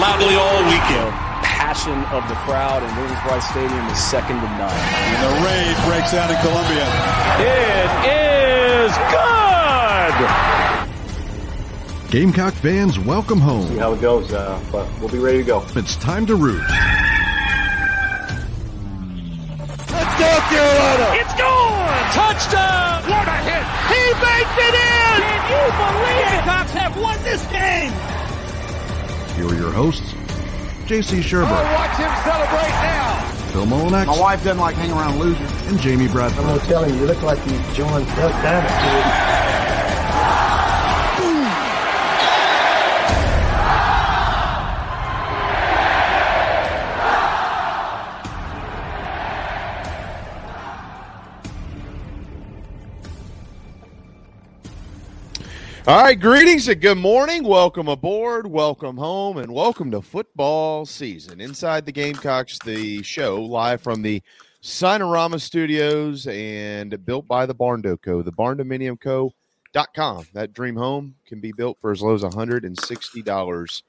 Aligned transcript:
loudly 0.00 0.34
all 0.36 0.60
weekend. 0.68 1.12
passion 1.42 2.04
of 2.12 2.26
the 2.28 2.34
crowd 2.44 2.82
in 2.82 2.88
Williams-Brice 2.96 3.48
Stadium 3.48 3.86
is 3.88 3.98
second 3.98 4.36
to 4.36 4.48
none. 4.60 4.70
And 4.70 5.18
the 5.24 5.32
rage 5.44 5.76
breaks 5.86 6.12
out 6.14 6.30
in 6.30 6.36
Columbia. 6.44 6.86
It 7.40 7.88
is 8.04 8.92
good. 9.10 10.14
Gamecock 12.10 12.54
fans, 12.54 12.98
welcome 12.98 13.40
home. 13.40 13.68
See 13.68 13.76
how 13.76 13.92
it 13.94 14.00
goes, 14.00 14.32
uh, 14.32 14.60
but 14.70 14.86
we'll 15.00 15.08
be 15.08 15.18
ready 15.18 15.38
to 15.38 15.44
go. 15.44 15.64
It's 15.74 15.96
time 15.96 16.26
to 16.26 16.36
root. 16.36 16.62
Let's 19.90 20.14
go, 20.20 20.30
Carolina! 20.48 21.08
It's 21.20 21.34
gone! 21.34 22.04
Touchdown! 22.12 23.02
What 23.10 23.26
a 23.26 23.38
hit! 23.48 23.64
He 23.90 24.02
baked 24.20 24.58
it 24.60 24.74
in! 24.76 25.18
Can 25.24 25.50
you 25.50 25.72
believe 25.72 26.30
it? 26.36 26.44
Cops 26.44 26.72
have 26.72 26.96
won 27.00 27.18
this 27.24 27.44
game! 27.46 28.15
Here 29.36 29.46
are 29.46 29.54
your 29.54 29.70
hosts, 29.72 30.12
J.C. 30.86 31.18
Shurburtt, 31.20 31.50
watch 31.50 31.96
him 31.98 32.10
celebrate 32.24 32.70
now! 32.70 33.20
Phil 33.52 33.66
Molinex, 33.66 34.06
My 34.06 34.18
wife 34.18 34.42
doesn't 34.44 34.58
like 34.60 34.76
hanging 34.76 34.96
around 34.96 35.18
losers. 35.18 35.50
and 35.66 35.78
Jamie 35.80 36.08
Bradford. 36.08 36.44
I'm 36.46 36.58
telling 36.60 36.94
you, 36.94 37.00
you 37.00 37.06
look 37.06 37.22
like 37.22 37.38
you 37.46 37.52
joined 37.74 38.06
Duck 38.16 38.32
Dynasty. 38.42 39.35
All 55.88 56.02
right, 56.02 56.18
greetings 56.18 56.66
and 56.66 56.80
good 56.80 56.98
morning. 56.98 57.44
Welcome 57.44 57.86
aboard, 57.86 58.48
welcome 58.48 58.96
home, 58.96 59.36
and 59.36 59.52
welcome 59.52 59.92
to 59.92 60.02
football 60.02 60.84
season. 60.84 61.40
Inside 61.40 61.86
the 61.86 61.92
Gamecocks, 61.92 62.58
the 62.64 63.04
show 63.04 63.40
live 63.40 63.82
from 63.82 64.02
the 64.02 64.20
Signorama 64.60 65.40
Studios 65.40 66.26
and 66.26 67.06
built 67.06 67.28
by 67.28 67.46
the 67.46 67.54
Barn 67.54 67.82
Co. 67.82 68.20
The 68.20 68.32
barndominiumco.com. 68.32 70.26
That 70.32 70.52
dream 70.52 70.74
home 70.74 71.14
can 71.24 71.38
be 71.38 71.52
built 71.52 71.78
for 71.80 71.92
as 71.92 72.02
low 72.02 72.14
as 72.14 72.24
$160 72.24 73.82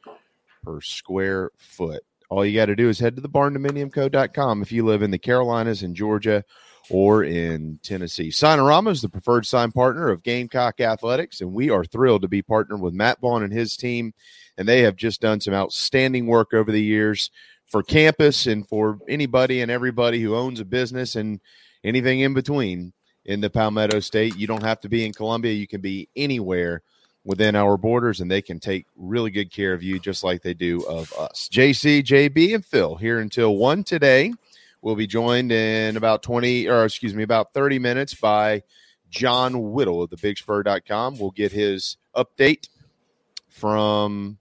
per 0.63 0.81
square 0.81 1.49
foot. 1.57 2.03
All 2.29 2.45
you 2.45 2.55
got 2.55 2.67
to 2.67 2.75
do 2.75 2.89
is 2.89 2.99
head 2.99 3.15
to 3.15 3.23
the 3.23 3.29
barndominiumco.com 3.29 4.61
if 4.61 4.71
you 4.71 4.85
live 4.85 5.01
in 5.01 5.09
the 5.09 5.17
Carolinas 5.17 5.81
and 5.81 5.95
Georgia 5.95 6.45
or 6.89 7.23
in 7.23 7.79
Tennessee. 7.83 8.29
Signorama 8.29 8.91
is 8.91 9.01
the 9.01 9.09
preferred 9.09 9.45
sign 9.45 9.71
partner 9.71 10.09
of 10.09 10.23
Gamecock 10.23 10.79
Athletics, 10.79 11.41
and 11.41 11.53
we 11.53 11.69
are 11.69 11.83
thrilled 11.83 12.21
to 12.21 12.27
be 12.27 12.41
partnered 12.41 12.81
with 12.81 12.93
Matt 12.93 13.19
Vaughn 13.19 13.43
and 13.43 13.53
his 13.53 13.75
team. 13.75 14.13
And 14.57 14.67
they 14.67 14.81
have 14.81 14.95
just 14.95 15.21
done 15.21 15.39
some 15.39 15.53
outstanding 15.53 16.25
work 16.25 16.53
over 16.53 16.71
the 16.71 16.81
years 16.81 17.29
for 17.67 17.83
campus 17.83 18.47
and 18.47 18.67
for 18.67 18.97
anybody 19.07 19.61
and 19.61 19.69
everybody 19.69 20.21
who 20.21 20.35
owns 20.35 20.59
a 20.59 20.65
business 20.65 21.15
and 21.15 21.39
anything 21.83 22.21
in 22.21 22.33
between 22.33 22.93
in 23.25 23.41
the 23.41 23.49
Palmetto 23.49 23.99
State. 23.99 24.35
You 24.35 24.47
don't 24.47 24.63
have 24.63 24.79
to 24.81 24.89
be 24.89 25.05
in 25.05 25.13
Columbia, 25.13 25.53
you 25.53 25.67
can 25.67 25.81
be 25.81 26.09
anywhere 26.15 26.81
within 27.23 27.55
our 27.55 27.77
borders, 27.77 28.21
and 28.21 28.31
they 28.31 28.41
can 28.41 28.59
take 28.59 28.85
really 28.95 29.29
good 29.29 29.51
care 29.51 29.73
of 29.73 29.83
you 29.83 29.99
just 29.99 30.23
like 30.23 30.41
they 30.41 30.53
do 30.53 30.81
of 30.87 31.11
us. 31.13 31.49
JC, 31.51 32.01
JB, 32.01 32.55
and 32.55 32.65
Phil 32.65 32.95
here 32.95 33.19
until 33.19 33.57
1 33.57 33.83
today. 33.83 34.33
We'll 34.81 34.95
be 34.95 35.07
joined 35.07 35.51
in 35.51 35.97
about 35.97 36.23
20, 36.23 36.67
or 36.67 36.85
excuse 36.85 37.13
me, 37.13 37.23
about 37.23 37.53
30 37.53 37.79
minutes 37.79 38.13
by 38.13 38.63
John 39.09 39.71
Whittle 39.71 40.03
of 40.03 40.09
the 40.09 40.17
bigspur.com. 40.17 41.17
We'll 41.17 41.31
get 41.31 41.51
his 41.51 41.97
update 42.15 42.67
from 43.49 44.37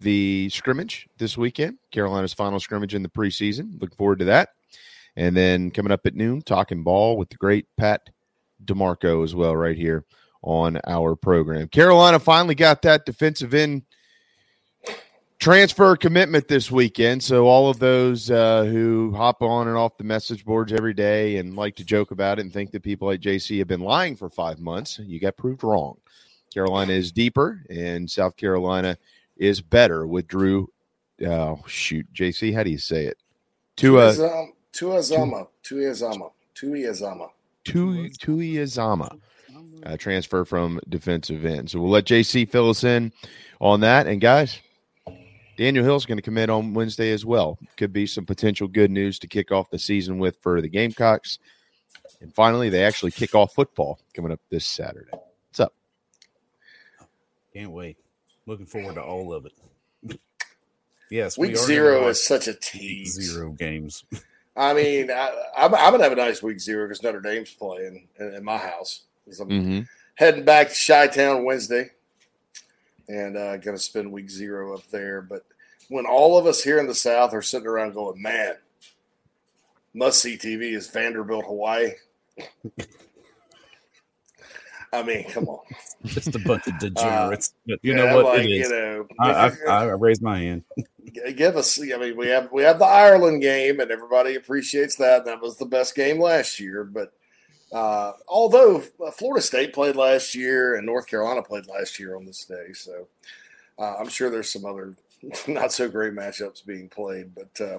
the 0.00 0.50
scrimmage 0.50 1.08
this 1.18 1.38
weekend, 1.38 1.78
Carolina's 1.90 2.34
final 2.34 2.60
scrimmage 2.60 2.94
in 2.94 3.02
the 3.02 3.08
preseason. 3.08 3.80
Looking 3.80 3.96
forward 3.96 4.18
to 4.18 4.26
that. 4.26 4.50
And 5.16 5.34
then 5.34 5.70
coming 5.70 5.92
up 5.92 6.04
at 6.04 6.14
noon, 6.14 6.42
talking 6.42 6.82
ball 6.82 7.16
with 7.16 7.30
the 7.30 7.36
great 7.36 7.66
Pat 7.78 8.10
DiMarco 8.64 9.24
as 9.24 9.34
well, 9.34 9.56
right 9.56 9.76
here 9.76 10.04
on 10.42 10.78
our 10.86 11.16
program. 11.16 11.68
Carolina 11.68 12.18
finally 12.18 12.54
got 12.54 12.82
that 12.82 13.06
defensive 13.06 13.54
end 13.54 13.82
transfer 15.38 15.96
commitment 15.96 16.48
this 16.48 16.70
weekend. 16.70 17.22
So 17.22 17.46
all 17.46 17.68
of 17.68 17.78
those 17.78 18.30
uh, 18.30 18.64
who 18.64 19.12
hop 19.14 19.42
on 19.42 19.68
and 19.68 19.76
off 19.76 19.96
the 19.96 20.04
message 20.04 20.44
boards 20.44 20.72
every 20.72 20.94
day 20.94 21.36
and 21.36 21.56
like 21.56 21.76
to 21.76 21.84
joke 21.84 22.10
about 22.10 22.38
it 22.38 22.42
and 22.42 22.52
think 22.52 22.70
that 22.72 22.82
people 22.82 23.08
like 23.08 23.20
JC 23.20 23.58
have 23.58 23.68
been 23.68 23.80
lying 23.80 24.16
for 24.16 24.28
five 24.28 24.58
months, 24.58 24.98
you 24.98 25.20
got 25.20 25.36
proved 25.36 25.62
wrong. 25.62 25.96
Carolina 26.52 26.92
is 26.92 27.12
deeper, 27.12 27.62
and 27.68 28.10
South 28.10 28.36
Carolina 28.36 28.96
is 29.36 29.60
better 29.60 30.06
with 30.06 30.26
Drew. 30.26 30.70
Oh 31.26 31.62
shoot, 31.66 32.06
JC, 32.14 32.54
how 32.54 32.62
do 32.62 32.70
you 32.70 32.78
say 32.78 33.04
it? 33.04 33.18
Tua 33.76 34.14
Tuazama, 34.72 35.48
Tuazama, 35.62 36.30
Tuazama, 36.54 37.28
Tuazama. 37.64 39.18
Uh, 39.84 39.96
transfer 39.96 40.44
from 40.44 40.80
defensive 40.88 41.44
end. 41.44 41.70
So 41.70 41.80
we'll 41.80 41.90
let 41.90 42.06
JC 42.06 42.50
fill 42.50 42.70
us 42.70 42.82
in 42.82 43.12
on 43.60 43.80
that. 43.80 44.06
And 44.06 44.20
guys, 44.20 44.58
Daniel 45.56 45.84
Hill's 45.84 46.06
going 46.06 46.18
to 46.18 46.22
commit 46.22 46.50
on 46.50 46.74
Wednesday 46.74 47.12
as 47.12 47.24
well. 47.24 47.58
Could 47.76 47.92
be 47.92 48.06
some 48.06 48.26
potential 48.26 48.68
good 48.68 48.90
news 48.90 49.18
to 49.20 49.26
kick 49.26 49.50
off 49.52 49.70
the 49.70 49.78
season 49.78 50.18
with 50.18 50.36
for 50.40 50.60
the 50.60 50.68
Gamecocks. 50.68 51.38
And 52.20 52.34
finally, 52.34 52.68
they 52.68 52.84
actually 52.84 53.10
kick 53.10 53.34
off 53.34 53.54
football 53.54 53.98
coming 54.14 54.32
up 54.32 54.40
this 54.50 54.66
Saturday. 54.66 55.10
What's 55.10 55.60
up? 55.60 55.74
Can't 57.54 57.70
wait. 57.70 57.96
Looking 58.46 58.66
forward 58.66 58.94
to 58.94 59.02
all 59.02 59.32
of 59.32 59.46
it. 59.46 60.20
yes, 61.10 61.36
Week 61.38 61.50
we 61.52 61.56
zero 61.56 62.06
is 62.08 62.24
such 62.24 62.46
a 62.48 62.52
week 62.52 62.60
tease. 62.60 63.14
zero 63.14 63.50
games. 63.52 64.04
I 64.56 64.72
mean, 64.72 65.10
I, 65.10 65.32
I'm, 65.56 65.74
I'm 65.74 65.90
gonna 65.92 66.02
have 66.04 66.12
a 66.12 66.16
nice 66.16 66.42
week 66.42 66.60
zero 66.60 66.86
because 66.86 67.02
Notre 67.02 67.20
Dame's 67.20 67.52
playing 67.52 68.08
in, 68.18 68.34
in 68.34 68.44
my 68.44 68.56
house. 68.56 69.02
I'm 69.40 69.48
Mm-hmm. 69.48 69.80
heading 70.14 70.44
back 70.44 70.68
to 70.70 70.74
Chi 70.86 71.08
Town 71.08 71.44
Wednesday, 71.44 71.90
and 73.08 73.36
uh, 73.36 73.56
gonna 73.58 73.78
spend 73.78 74.10
week 74.12 74.30
zero 74.30 74.74
up 74.74 74.86
there. 74.90 75.22
But 75.22 75.44
when 75.88 76.06
all 76.06 76.38
of 76.38 76.46
us 76.46 76.62
here 76.62 76.78
in 76.78 76.86
the 76.86 76.94
South 76.94 77.32
are 77.34 77.42
sitting 77.42 77.66
around 77.68 77.94
going, 77.94 78.20
"Man, 78.20 78.54
must 79.94 80.20
see 80.20 80.36
TV 80.36 80.74
is 80.74 80.88
Vanderbilt, 80.88 81.44
Hawaii." 81.46 81.92
I 84.92 85.02
mean, 85.02 85.24
come 85.28 85.48
on. 85.48 85.60
Just 86.04 86.34
a 86.34 86.38
bunch 86.38 86.66
of 86.68 86.78
degenerates. 86.78 87.52
but 87.66 87.78
you 87.82 87.92
Uh, 87.92 87.96
Yeah, 87.96 88.04
know 88.04 88.16
what? 88.16 88.24
like, 88.36 88.44
it 88.46 88.50
is. 88.52 88.70
You 88.70 88.76
know, 88.76 89.06
I, 89.20 89.50
I, 89.68 89.82
I 89.84 89.84
raised 89.92 90.22
my 90.22 90.38
hand. 90.38 90.62
give 91.36 91.56
us 91.56 91.80
i 91.80 91.96
mean 91.96 92.16
we 92.16 92.26
have 92.28 92.50
we 92.52 92.62
have 92.62 92.78
the 92.78 92.84
ireland 92.84 93.40
game 93.40 93.80
and 93.80 93.90
everybody 93.90 94.34
appreciates 94.34 94.96
that 94.96 95.24
that 95.24 95.40
was 95.40 95.56
the 95.56 95.64
best 95.64 95.94
game 95.94 96.20
last 96.20 96.60
year 96.60 96.84
but 96.84 97.12
uh, 97.72 98.12
although 98.28 98.80
florida 99.12 99.42
state 99.42 99.72
played 99.72 99.96
last 99.96 100.34
year 100.34 100.76
and 100.76 100.86
north 100.86 101.06
carolina 101.06 101.42
played 101.42 101.66
last 101.66 101.98
year 101.98 102.16
on 102.16 102.24
this 102.24 102.44
day 102.44 102.72
so 102.72 103.06
uh, 103.78 103.94
i'm 103.98 104.08
sure 104.08 104.30
there's 104.30 104.52
some 104.52 104.64
other 104.64 104.94
not 105.48 105.72
so 105.72 105.88
great 105.88 106.12
matchups 106.12 106.64
being 106.64 106.88
played 106.88 107.34
but 107.34 107.60
uh, 107.60 107.78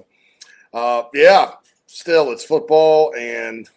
uh, 0.75 1.07
yeah 1.13 1.51
still 1.85 2.31
it's 2.31 2.43
football 2.43 3.13
and 3.15 3.69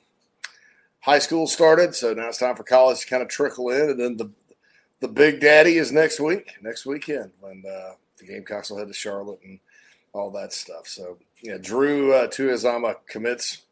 high 1.01 1.19
school 1.19 1.47
started 1.47 1.95
so 1.95 2.13
now 2.13 2.29
it's 2.29 2.39
time 2.39 2.57
for 2.57 2.65
college 2.65 3.01
to 3.01 3.07
kind 3.07 3.23
of 3.23 3.29
trickle 3.29 3.71
in 3.71 3.91
and 3.91 4.01
then 4.01 4.17
the 4.17 4.31
the 5.01 5.09
big 5.09 5.41
daddy 5.41 5.77
is 5.77 5.93
next 5.93 6.21
week 6.21 6.53
next 6.61 6.85
weekend 6.85 7.31
when 7.41 7.63
uh, 7.67 7.93
the 8.21 8.27
Gamecocks 8.27 8.71
will 8.71 8.79
head 8.79 8.89
to 8.89 8.95
Charlotte 8.95 9.41
and 9.45 9.59
all 10.13 10.31
that 10.33 10.53
stuff. 10.53 10.87
So, 10.87 11.19
yeah, 11.43 11.59
Drew 11.61 12.13
uh, 12.13 12.29
Tuazama 12.29 12.97
commits. 13.09 13.63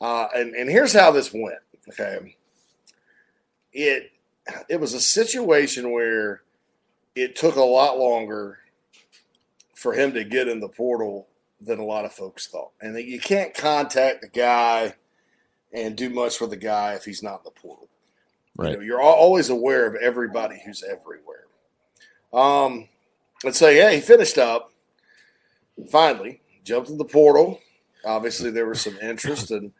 Uh, 0.00 0.26
and, 0.34 0.54
and 0.54 0.70
here's 0.70 0.92
how 0.92 1.10
this 1.10 1.32
went. 1.32 1.58
Okay. 1.88 2.36
It, 3.72 4.12
it 4.68 4.80
was 4.80 4.94
a 4.94 5.00
situation 5.00 5.90
where 5.90 6.42
it 7.14 7.36
took 7.36 7.56
a 7.56 7.62
lot 7.62 7.98
longer 7.98 8.58
for 9.74 9.92
him 9.92 10.12
to 10.14 10.24
get 10.24 10.48
in 10.48 10.60
the 10.60 10.68
portal 10.68 11.28
than 11.60 11.78
a 11.78 11.84
lot 11.84 12.04
of 12.04 12.12
folks 12.12 12.46
thought. 12.46 12.72
And 12.80 12.96
you 12.98 13.20
can't 13.20 13.54
contact 13.54 14.22
the 14.22 14.28
guy 14.28 14.94
and 15.72 15.96
do 15.96 16.10
much 16.10 16.36
for 16.36 16.46
the 16.46 16.56
guy 16.56 16.94
if 16.94 17.04
he's 17.04 17.22
not 17.22 17.40
in 17.40 17.44
the 17.44 17.50
portal. 17.50 17.88
Right. 18.56 18.72
You 18.72 18.76
know, 18.76 18.82
you're 18.82 19.02
always 19.02 19.48
aware 19.50 19.86
of 19.86 19.96
everybody 19.96 20.62
who's 20.64 20.82
everywhere. 20.82 21.44
Um, 22.32 22.88
let's 23.42 23.58
say, 23.58 23.76
yeah, 23.76 23.90
he 23.92 24.00
finished 24.00 24.38
up. 24.38 24.72
finally 25.90 26.40
jumped 26.64 26.90
in 26.90 26.98
the 26.98 27.04
portal. 27.04 27.60
Obviously, 28.04 28.50
there 28.50 28.66
was 28.66 28.80
some 28.80 28.96
interest, 28.98 29.50
and 29.50 29.72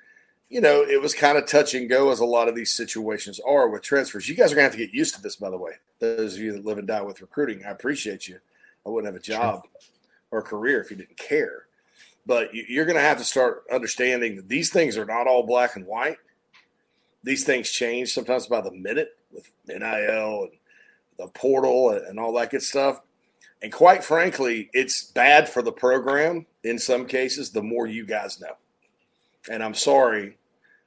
you 0.49 0.61
know 0.61 0.83
it 0.83 1.01
was 1.01 1.15
kind 1.15 1.39
of 1.39 1.47
touch 1.47 1.75
and 1.75 1.89
go 1.89 2.11
as 2.11 2.21
a 2.21 2.25
lot 2.25 2.49
of 2.49 2.55
these 2.55 2.71
situations 2.71 3.41
are 3.47 3.69
with 3.69 3.83
transfers. 3.83 4.29
You 4.29 4.35
guys 4.35 4.53
are 4.53 4.57
going 4.57 4.71
to 4.71 4.71
have 4.71 4.79
to 4.79 4.87
get 4.87 4.95
used 4.95 5.15
to 5.15 5.23
this, 5.23 5.37
by 5.37 5.51
the 5.51 5.59
way. 5.59 5.73
Those 5.99 6.35
of 6.35 6.41
you 6.41 6.53
that 6.53 6.65
live 6.65 6.79
and 6.79 6.87
die 6.87 7.03
with 7.03 7.21
recruiting, 7.21 7.65
I 7.65 7.71
appreciate 7.71 8.29
you. 8.29 8.39
I 8.87 8.91
wouldn't 8.91 9.13
have 9.13 9.21
a 9.21 9.25
job 9.25 9.63
or 10.31 10.41
a 10.41 10.43
career 10.43 10.81
if 10.81 10.91
you 10.91 10.97
didn't 10.97 11.17
care. 11.17 11.67
But 12.27 12.55
you're 12.55 12.87
going 12.87 12.97
to 12.97 13.03
have 13.03 13.19
to 13.19 13.25
start 13.25 13.65
understanding 13.73 14.37
that 14.37 14.49
these 14.49 14.71
things 14.71 14.97
are 14.97 15.05
not 15.05 15.27
all 15.27 15.47
black 15.47 15.77
and 15.77 15.87
white. 15.87 16.17
These 17.23 17.45
things 17.45 17.71
change 17.71 18.13
sometimes 18.13 18.47
by 18.47 18.61
the 18.61 18.71
minute 18.71 19.17
with 19.31 19.51
NIL 19.67 20.45
and 20.45 20.51
the 21.19 21.29
portal 21.29 21.91
and 21.91 22.19
all 22.19 22.33
that 22.35 22.51
good 22.51 22.63
stuff. 22.63 23.01
And 23.63 23.73
quite 23.73 24.05
frankly, 24.05 24.71
it's 24.73 25.05
bad 25.05 25.49
for 25.49 25.63
the 25.63 25.73
program 25.73 26.47
in 26.63 26.79
some 26.79 27.07
cases, 27.07 27.51
the 27.51 27.63
more 27.63 27.87
you 27.87 28.05
guys 28.05 28.41
know. 28.41 28.57
And 29.51 29.63
I'm 29.63 29.75
sorry, 29.75 30.39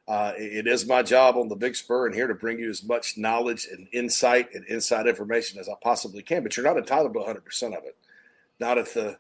uh, 0.08 0.34
it 0.38 0.68
is 0.68 0.88
my 0.88 1.04
job 1.04 1.36
on 1.36 1.50
the 1.50 1.56
Big 1.56 1.76
Spur 1.76 2.06
and 2.06 2.16
here 2.16 2.28
to 2.28 2.36
bring 2.36 2.60
you 2.60 2.70
as 2.70 2.84
much 2.84 3.18
knowledge 3.18 3.68
and 3.72 3.88
insight 3.92 4.54
and 4.54 4.66
inside 4.66 5.06
information 5.06 5.60
as 5.60 5.68
I 5.68 5.74
possibly 5.84 6.24
can. 6.24 6.44
But 6.44 6.56
you're 6.56 6.66
not 6.66 6.78
entitled 6.78 7.14
to 7.14 7.20
100 7.20 7.44
percent 7.44 7.76
of 7.76 7.84
it, 7.84 7.98
not 8.60 8.78
at 8.78 8.94
the 8.94 9.18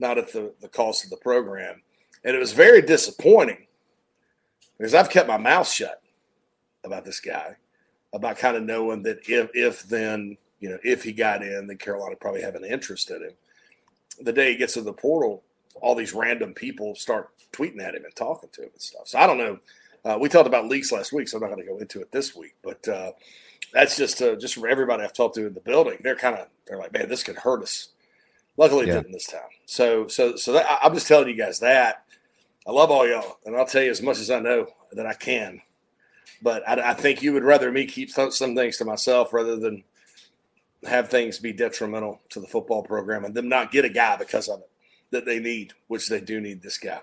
not 0.00 0.18
at 0.18 0.32
the, 0.32 0.52
the 0.60 0.68
cost 0.68 1.04
of 1.04 1.10
the 1.10 1.16
program. 1.18 1.82
And 2.24 2.34
it 2.34 2.38
was 2.38 2.52
very 2.52 2.82
disappointing 2.82 3.66
because 4.78 4.94
I've 4.94 5.10
kept 5.10 5.28
my 5.28 5.36
mouth 5.36 5.68
shut 5.68 6.02
about 6.84 7.04
this 7.04 7.20
guy, 7.20 7.56
about 8.12 8.38
kind 8.38 8.56
of 8.56 8.64
knowing 8.64 9.02
that 9.04 9.20
if 9.28 9.50
if 9.54 9.82
then 9.84 10.36
you 10.58 10.70
know 10.70 10.78
if 10.82 11.04
he 11.04 11.12
got 11.12 11.42
in, 11.42 11.68
then 11.68 11.78
Carolina 11.78 12.16
probably 12.16 12.42
have 12.42 12.56
an 12.56 12.64
interest 12.64 13.10
in 13.10 13.22
him. 13.22 13.32
The 14.20 14.32
day 14.32 14.52
he 14.52 14.58
gets 14.58 14.74
to 14.74 14.82
the 14.82 14.92
portal, 14.92 15.44
all 15.80 15.94
these 15.94 16.12
random 16.12 16.52
people 16.52 16.94
start 16.96 17.30
tweeting 17.52 17.82
at 17.82 17.94
him 17.94 18.04
and 18.04 18.14
talking 18.14 18.48
to 18.52 18.62
him 18.62 18.70
and 18.72 18.82
stuff. 18.82 19.08
So 19.08 19.18
I 19.18 19.26
don't 19.26 19.38
know. 19.38 19.58
Uh, 20.04 20.18
we 20.18 20.28
talked 20.28 20.46
about 20.46 20.66
leaks 20.66 20.92
last 20.92 21.12
week, 21.12 21.28
so 21.28 21.36
I'm 21.36 21.42
not 21.42 21.50
going 21.50 21.62
to 21.62 21.72
go 21.72 21.78
into 21.78 22.00
it 22.00 22.10
this 22.10 22.34
week. 22.34 22.54
But 22.62 22.86
uh, 22.88 23.12
that's 23.72 23.96
just 23.96 24.22
uh, 24.22 24.36
just 24.36 24.54
from 24.54 24.66
everybody 24.70 25.02
I've 25.02 25.12
talked 25.12 25.34
to 25.36 25.46
in 25.46 25.54
the 25.54 25.60
building. 25.60 25.98
They're 26.02 26.16
kind 26.16 26.36
of 26.36 26.48
they're 26.66 26.78
like, 26.78 26.92
man, 26.92 27.08
this 27.08 27.22
could 27.22 27.36
hurt 27.36 27.62
us. 27.62 27.88
Luckily, 28.56 28.86
yeah. 28.86 28.94
it 28.94 29.02
didn't 29.02 29.12
this 29.12 29.26
time. 29.26 29.40
So 29.66 30.06
so 30.08 30.36
so 30.36 30.52
that, 30.52 30.80
I'm 30.82 30.94
just 30.94 31.06
telling 31.06 31.28
you 31.28 31.34
guys 31.36 31.60
that 31.60 32.04
I 32.66 32.72
love 32.72 32.90
all 32.90 33.08
y'all, 33.08 33.38
and 33.44 33.56
I'll 33.56 33.66
tell 33.66 33.82
you 33.82 33.90
as 33.90 34.02
much 34.02 34.18
as 34.18 34.30
I 34.30 34.40
know 34.40 34.66
that 34.92 35.06
I 35.06 35.14
can. 35.14 35.60
But 36.42 36.66
I, 36.68 36.90
I 36.90 36.94
think 36.94 37.22
you 37.22 37.32
would 37.32 37.44
rather 37.44 37.70
me 37.70 37.86
keep 37.86 38.10
some 38.10 38.54
things 38.54 38.76
to 38.78 38.84
myself 38.84 39.32
rather 39.32 39.56
than 39.56 39.84
have 40.86 41.08
things 41.08 41.38
be 41.38 41.52
detrimental 41.52 42.20
to 42.30 42.40
the 42.40 42.46
football 42.46 42.82
program 42.82 43.24
and 43.24 43.34
them 43.34 43.48
not 43.48 43.70
get 43.70 43.84
a 43.84 43.90
guy 43.90 44.16
because 44.16 44.48
of 44.48 44.60
it 44.60 44.70
that 45.10 45.26
they 45.26 45.38
need, 45.38 45.72
which 45.88 46.08
they 46.08 46.20
do 46.20 46.40
need 46.40 46.62
this 46.62 46.78
guy. 46.78 47.00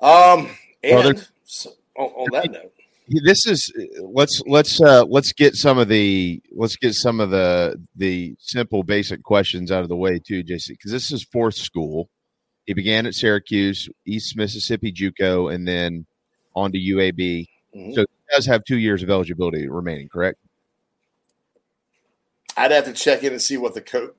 Um, 0.00 0.50
and 0.82 1.04
well, 1.04 1.24
so, 1.44 1.70
on, 1.96 2.06
on, 2.06 2.28
that 2.32 2.50
note, 2.52 2.72
this 3.08 3.46
is 3.46 3.72
let's 4.00 4.42
let's 4.46 4.80
uh, 4.80 5.04
let's 5.04 5.32
get 5.32 5.54
some 5.54 5.78
of 5.78 5.88
the 5.88 6.40
let's 6.52 6.76
get 6.76 6.94
some 6.94 7.20
of 7.20 7.30
the 7.30 7.80
the 7.96 8.36
simple 8.38 8.82
basic 8.82 9.22
questions 9.22 9.72
out 9.72 9.82
of 9.82 9.88
the 9.88 9.96
way 9.96 10.18
too, 10.18 10.44
JC, 10.44 10.68
because 10.68 10.92
this 10.92 11.10
is 11.10 11.24
fourth 11.24 11.54
school. 11.54 12.08
He 12.66 12.74
began 12.74 13.06
at 13.06 13.14
Syracuse, 13.14 13.88
East 14.04 14.36
Mississippi 14.36 14.92
JUCO, 14.92 15.52
and 15.52 15.66
then 15.66 16.06
on 16.54 16.70
to 16.72 16.78
UAB. 16.78 17.46
Mm-hmm. 17.74 17.92
So 17.94 18.00
he 18.02 18.36
does 18.36 18.46
have 18.46 18.62
two 18.64 18.78
years 18.78 19.02
of 19.02 19.08
eligibility 19.08 19.68
remaining, 19.68 20.08
correct? 20.08 20.38
I'd 22.56 22.72
have 22.72 22.84
to 22.84 22.92
check 22.92 23.22
in 23.22 23.32
and 23.32 23.40
see 23.40 23.56
what 23.56 23.74
the 23.74 23.80
co- 23.80 24.14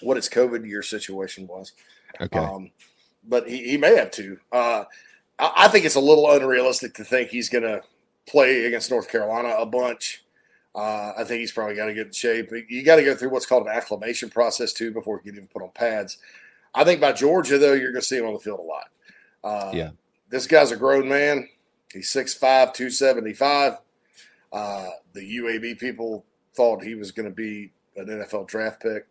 what 0.00 0.16
his 0.16 0.28
COVID 0.28 0.66
year 0.66 0.82
situation 0.82 1.46
was. 1.46 1.72
Okay. 2.20 2.38
Um, 2.38 2.70
but 3.24 3.48
he, 3.48 3.70
he 3.70 3.76
may 3.76 3.96
have 3.96 4.10
to. 4.12 4.38
Uh, 4.52 4.84
I, 5.38 5.52
I 5.56 5.68
think 5.68 5.84
it's 5.84 5.94
a 5.94 6.00
little 6.00 6.30
unrealistic 6.30 6.94
to 6.94 7.04
think 7.04 7.30
he's 7.30 7.48
going 7.48 7.64
to 7.64 7.82
play 8.26 8.66
against 8.66 8.90
North 8.90 9.10
Carolina 9.10 9.54
a 9.58 9.66
bunch. 9.66 10.24
Uh, 10.74 11.12
I 11.16 11.24
think 11.24 11.40
he's 11.40 11.52
probably 11.52 11.74
got 11.74 11.86
to 11.86 11.94
get 11.94 12.06
in 12.06 12.12
shape. 12.12 12.52
You 12.68 12.84
got 12.84 12.96
to 12.96 13.04
go 13.04 13.14
through 13.14 13.30
what's 13.30 13.46
called 13.46 13.66
an 13.66 13.72
acclimation 13.72 14.30
process 14.30 14.72
too 14.72 14.92
before 14.92 15.18
he 15.18 15.28
can 15.28 15.36
even 15.36 15.48
put 15.48 15.62
on 15.62 15.70
pads. 15.70 16.18
I 16.74 16.84
think 16.84 17.00
by 17.00 17.12
Georgia 17.12 17.58
though, 17.58 17.72
you're 17.72 17.92
going 17.92 18.02
to 18.02 18.06
see 18.06 18.18
him 18.18 18.26
on 18.26 18.34
the 18.34 18.38
field 18.38 18.60
a 18.60 18.62
lot. 18.62 18.90
Uh, 19.42 19.72
yeah, 19.74 19.90
this 20.28 20.46
guy's 20.46 20.70
a 20.70 20.76
grown 20.76 21.08
man. 21.08 21.48
He's 21.92 22.12
6'5", 22.12 22.38
275. 22.74 23.78
Uh, 24.52 24.86
the 25.14 25.38
UAB 25.38 25.78
people 25.78 26.24
thought 26.54 26.82
he 26.82 26.94
was 26.94 27.12
going 27.12 27.28
to 27.28 27.34
be 27.34 27.72
an 27.96 28.06
NFL 28.06 28.46
draft 28.46 28.82
pick. 28.82 29.06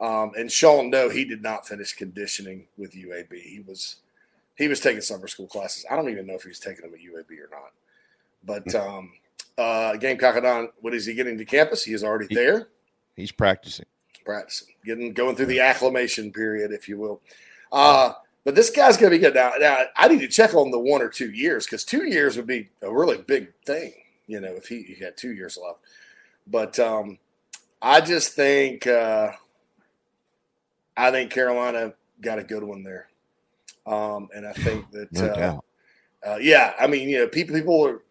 Um, 0.00 0.32
and 0.36 0.50
Sean, 0.50 0.90
no, 0.90 1.08
he 1.08 1.24
did 1.24 1.42
not 1.42 1.66
finish 1.66 1.92
conditioning 1.92 2.66
with 2.76 2.92
UAB. 2.92 3.32
He 3.40 3.60
was 3.66 3.96
he 4.56 4.68
was 4.68 4.80
taking 4.80 5.00
summer 5.00 5.28
school 5.28 5.46
classes. 5.46 5.84
I 5.90 5.96
don't 5.96 6.10
even 6.10 6.26
know 6.26 6.34
if 6.34 6.42
he 6.42 6.48
was 6.48 6.60
taking 6.60 6.82
them 6.82 6.94
at 6.94 7.00
UAB 7.00 7.30
or 7.40 7.50
not. 7.50 7.72
But 8.44 8.70
hmm. 8.70 8.76
um, 8.76 9.12
uh, 9.56 9.96
Gamecock 9.96 10.72
what 10.80 10.94
is 10.94 11.06
he 11.06 11.14
getting 11.14 11.38
to 11.38 11.44
campus? 11.44 11.84
He 11.84 11.92
is 11.92 12.04
already 12.04 12.26
he, 12.28 12.34
there. 12.34 12.68
He's 13.16 13.32
practicing. 13.32 13.86
Practicing, 14.24 14.74
getting 14.84 15.12
going 15.12 15.36
through 15.36 15.46
the 15.46 15.60
acclimation 15.60 16.32
period, 16.32 16.72
if 16.72 16.88
you 16.88 16.98
will. 16.98 17.20
Uh, 17.70 18.12
but 18.44 18.54
this 18.54 18.70
guy's 18.70 18.96
going 18.96 19.10
to 19.10 19.18
be 19.18 19.22
good. 19.22 19.34
Now, 19.34 19.52
now, 19.58 19.84
I 19.96 20.08
need 20.08 20.20
to 20.20 20.28
check 20.28 20.54
on 20.54 20.70
the 20.70 20.78
one 20.78 21.02
or 21.02 21.08
two 21.08 21.30
years 21.30 21.66
because 21.66 21.84
two 21.84 22.04
years 22.04 22.36
would 22.36 22.46
be 22.46 22.68
a 22.82 22.92
really 22.92 23.18
big 23.18 23.52
thing, 23.64 23.92
you 24.26 24.40
know, 24.40 24.52
if 24.52 24.66
he, 24.66 24.82
he 24.82 25.02
had 25.02 25.16
two 25.16 25.32
years 25.32 25.58
left. 25.62 25.80
But 26.46 26.78
um, 26.78 27.18
I 27.80 28.00
just 28.00 28.34
think 28.34 28.86
uh, 28.86 29.32
I 30.96 31.10
think 31.10 31.30
Carolina 31.30 31.94
got 32.20 32.38
a 32.38 32.44
good 32.44 32.62
one 32.62 32.82
there. 32.82 33.08
Um, 33.86 34.28
and 34.34 34.46
I 34.46 34.52
think 34.52 34.90
that, 34.92 35.12
no 35.12 35.26
uh, 35.26 36.32
uh, 36.32 36.38
yeah, 36.40 36.74
I 36.80 36.86
mean, 36.86 37.08
you 37.08 37.18
know, 37.18 37.28
people, 37.28 37.54
people 37.54 37.86
are, 37.86 38.02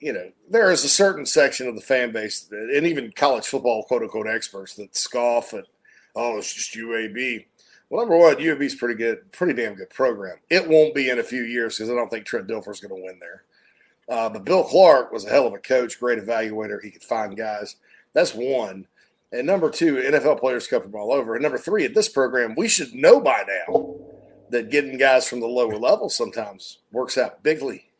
you 0.00 0.12
know, 0.12 0.30
there 0.48 0.70
is 0.70 0.84
a 0.84 0.88
certain 0.88 1.26
section 1.26 1.66
of 1.66 1.74
the 1.74 1.80
fan 1.80 2.12
base 2.12 2.42
that, 2.42 2.70
and 2.74 2.86
even 2.86 3.12
college 3.12 3.46
football 3.46 3.82
quote 3.82 4.02
unquote 4.02 4.28
experts 4.28 4.74
that 4.74 4.96
scoff 4.96 5.54
at, 5.54 5.64
oh, 6.14 6.38
it's 6.38 6.54
just 6.54 6.74
UAB. 6.74 7.46
Well, 7.90 8.02
number 8.02 8.16
one, 8.16 8.36
UAB 8.36 8.62
is 8.62 8.74
pretty 8.74 8.94
good, 8.94 9.32
pretty 9.32 9.54
damn 9.60 9.74
good 9.74 9.90
program. 9.90 10.36
It 10.50 10.68
won't 10.68 10.94
be 10.94 11.08
in 11.10 11.18
a 11.18 11.24
few 11.24 11.42
years 11.42 11.76
because 11.76 11.90
I 11.90 11.94
don't 11.94 12.10
think 12.10 12.26
Trent 12.26 12.46
Dilfer 12.46 12.70
is 12.70 12.80
going 12.80 12.94
to 12.94 13.04
win 13.04 13.18
there. 13.18 13.44
Uh, 14.08 14.28
but 14.28 14.44
Bill 14.44 14.62
Clark 14.62 15.12
was 15.12 15.24
a 15.24 15.30
hell 15.30 15.46
of 15.46 15.54
a 15.54 15.58
coach, 15.58 15.98
great 15.98 16.18
evaluator. 16.18 16.82
He 16.82 16.90
could 16.90 17.02
find 17.02 17.36
guys. 17.36 17.76
That's 18.12 18.34
one. 18.34 18.86
And 19.30 19.46
number 19.46 19.70
two, 19.70 19.96
NFL 19.96 20.40
players 20.40 20.66
come 20.66 20.82
from 20.82 20.94
all 20.94 21.12
over. 21.12 21.34
And 21.34 21.42
number 21.42 21.58
three, 21.58 21.84
at 21.84 21.94
this 21.94 22.08
program, 22.08 22.54
we 22.56 22.68
should 22.68 22.94
know 22.94 23.20
by 23.20 23.44
now 23.46 23.96
that 24.50 24.70
getting 24.70 24.96
guys 24.96 25.28
from 25.28 25.40
the 25.40 25.46
lower 25.46 25.76
level 25.76 26.08
sometimes 26.08 26.78
works 26.92 27.18
out 27.18 27.42
bigly. 27.42 27.90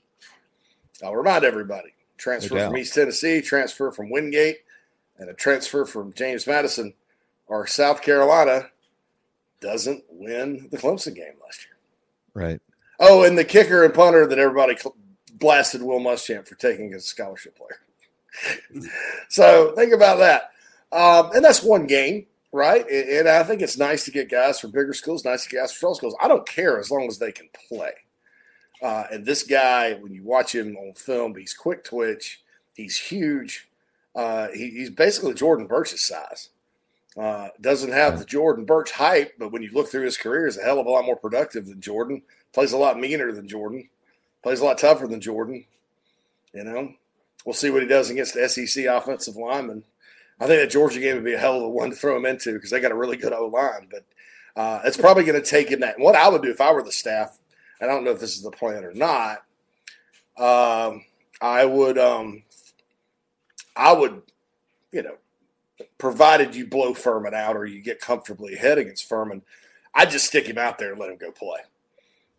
I'll 1.04 1.14
remind 1.14 1.44
everybody 1.44 1.90
transfer 2.16 2.54
no 2.54 2.66
from 2.66 2.76
East 2.78 2.94
Tennessee, 2.94 3.40
transfer 3.40 3.92
from 3.92 4.11
Wingate, 4.11 4.58
and 5.18 5.28
a 5.28 5.35
transfer 5.35 5.85
from 5.85 6.12
James 6.14 6.47
Madison 6.47 6.94
or 7.47 7.66
South 7.66 8.02
Carolina 8.02 8.70
doesn't 9.61 10.04
win 10.11 10.68
the 10.70 10.78
Clemson 10.78 11.14
game 11.14 11.35
last 11.44 11.66
year. 11.66 11.76
Right. 12.35 12.61
Oh, 13.00 13.23
and 13.25 13.37
the 13.37 13.44
kicker 13.44 13.85
and 13.85 13.94
punter 13.94 14.26
that 14.26 14.38
everybody 14.38 14.76
blasted 15.35 15.82
Will 15.82 16.00
Muschamp 16.00 16.49
for 16.49 16.56
taking 16.56 16.92
as 16.94 17.04
a 17.04 17.06
scholarship 17.06 17.56
player. 17.56 18.90
so 19.28 19.73
think 19.76 19.92
about 19.92 20.18
that. 20.18 20.52
Um, 20.92 21.30
and 21.35 21.45
that's 21.45 21.62
one 21.62 21.87
game 21.87 22.26
right? 22.52 22.88
And 22.88 23.28
I 23.28 23.42
think 23.42 23.62
it's 23.62 23.78
nice 23.78 24.04
to 24.04 24.11
get 24.11 24.30
guys 24.30 24.61
from 24.61 24.71
bigger 24.71 24.95
schools, 24.95 25.25
nice 25.25 25.45
to 25.45 25.50
get 25.50 25.61
guys 25.61 25.73
from 25.73 25.78
small 25.78 25.95
schools. 25.95 26.16
I 26.21 26.28
don't 26.28 26.47
care 26.47 26.78
as 26.78 26.90
long 26.90 27.07
as 27.07 27.18
they 27.18 27.33
can 27.33 27.49
play. 27.68 27.92
Uh, 28.83 29.04
and 29.11 29.26
this 29.26 29.42
guy, 29.42 29.95
when 29.95 30.12
you 30.12 30.23
watch 30.23 30.54
him 30.54 30.76
on 30.76 30.95
film, 30.95 31.35
he's 31.35 31.54
quick 31.54 31.85
twitch, 31.85 32.42
he's 32.75 32.99
huge. 32.99 33.68
Uh, 34.14 34.49
he, 34.54 34.71
he's 34.71 34.90
basically 34.90 35.35
Jordan 35.35 35.66
Burch's 35.66 36.04
size. 36.04 36.50
Uh, 37.16 37.49
doesn't 37.61 37.92
have 37.92 38.18
the 38.18 38.25
Jordan 38.25 38.64
Burch 38.64 38.92
hype, 38.92 39.33
but 39.38 39.50
when 39.50 39.62
you 39.62 39.71
look 39.73 39.88
through 39.88 40.04
his 40.04 40.16
career, 40.16 40.47
he's 40.47 40.57
a 40.57 40.62
hell 40.62 40.78
of 40.78 40.87
a 40.87 40.90
lot 40.90 41.04
more 41.04 41.16
productive 41.16 41.66
than 41.66 41.80
Jordan. 41.80 42.23
Plays 42.52 42.73
a 42.73 42.78
lot 42.78 42.99
meaner 42.99 43.33
than 43.33 43.49
Jordan. 43.49 43.88
Plays 44.42 44.61
a 44.61 44.64
lot 44.64 44.78
tougher 44.78 45.09
than 45.09 45.21
Jordan. 45.21 45.64
You 46.54 46.64
know, 46.64 46.95
we'll 47.45 47.54
see 47.54 47.71
what 47.71 47.83
he 47.83 47.88
does 47.88 48.09
against 48.09 48.35
the 48.35 48.49
SEC 48.49 48.85
offensive 48.85 49.37
lineman. 49.37 49.83
I 50.40 50.47
think 50.47 50.61
that 50.61 50.71
Georgia 50.71 51.00
game 51.00 51.16
would 51.16 51.25
be 51.25 51.35
a 51.35 51.38
hell 51.38 51.57
of 51.57 51.62
a 51.62 51.68
one 51.68 51.90
to 51.90 51.97
throw 51.97 52.16
him 52.16 52.26
into 52.26 52.52
because 52.52 52.71
they 52.71 52.80
got 52.80 52.92
a 52.92 52.97
really 52.97 53.16
good 53.16 53.33
O 53.33 53.47
line. 53.47 53.88
But 53.90 54.04
uh, 54.57 54.80
it's 54.85 54.97
probably 54.97 55.25
going 55.25 55.40
to 55.40 55.49
take 55.49 55.68
him 55.68 55.80
that. 55.80 55.97
And 55.97 56.04
what 56.04 56.14
I 56.14 56.28
would 56.28 56.42
do 56.42 56.50
if 56.50 56.61
I 56.61 56.73
were 56.73 56.83
the 56.83 56.92
staff, 56.92 57.38
I 57.80 57.87
don't 57.87 58.04
know 58.04 58.11
if 58.11 58.21
this 58.21 58.37
is 58.37 58.42
the 58.42 58.50
plan 58.50 58.85
or 58.85 58.92
not. 58.92 59.38
Um, 60.37 61.04
I 61.40 61.64
would, 61.64 61.99
um, 61.99 62.42
I 63.76 63.92
would, 63.92 64.23
you 64.92 65.02
know, 65.02 65.16
provided 65.99 66.54
you 66.54 66.66
blow 66.66 66.95
Furman 66.95 67.35
out 67.35 67.57
or 67.57 67.66
you 67.66 67.80
get 67.80 68.00
comfortably 68.00 68.54
ahead 68.54 68.78
against 68.78 69.09
Furman, 69.09 69.42
I'd 69.95 70.11
just 70.11 70.26
stick 70.26 70.47
him 70.47 70.59
out 70.59 70.78
there 70.78 70.92
and 70.92 71.00
let 71.00 71.11
him 71.11 71.16
go 71.16 71.30
play. 71.30 71.61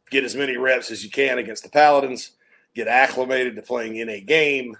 Get 0.09 0.23
as 0.23 0.35
many 0.35 0.57
reps 0.57 0.91
as 0.91 1.03
you 1.03 1.09
can 1.09 1.37
against 1.37 1.63
the 1.63 1.69
Paladins. 1.69 2.31
Get 2.75 2.87
acclimated 2.87 3.55
to 3.55 3.61
playing 3.61 3.97
in 3.97 4.09
a 4.09 4.21
game 4.21 4.77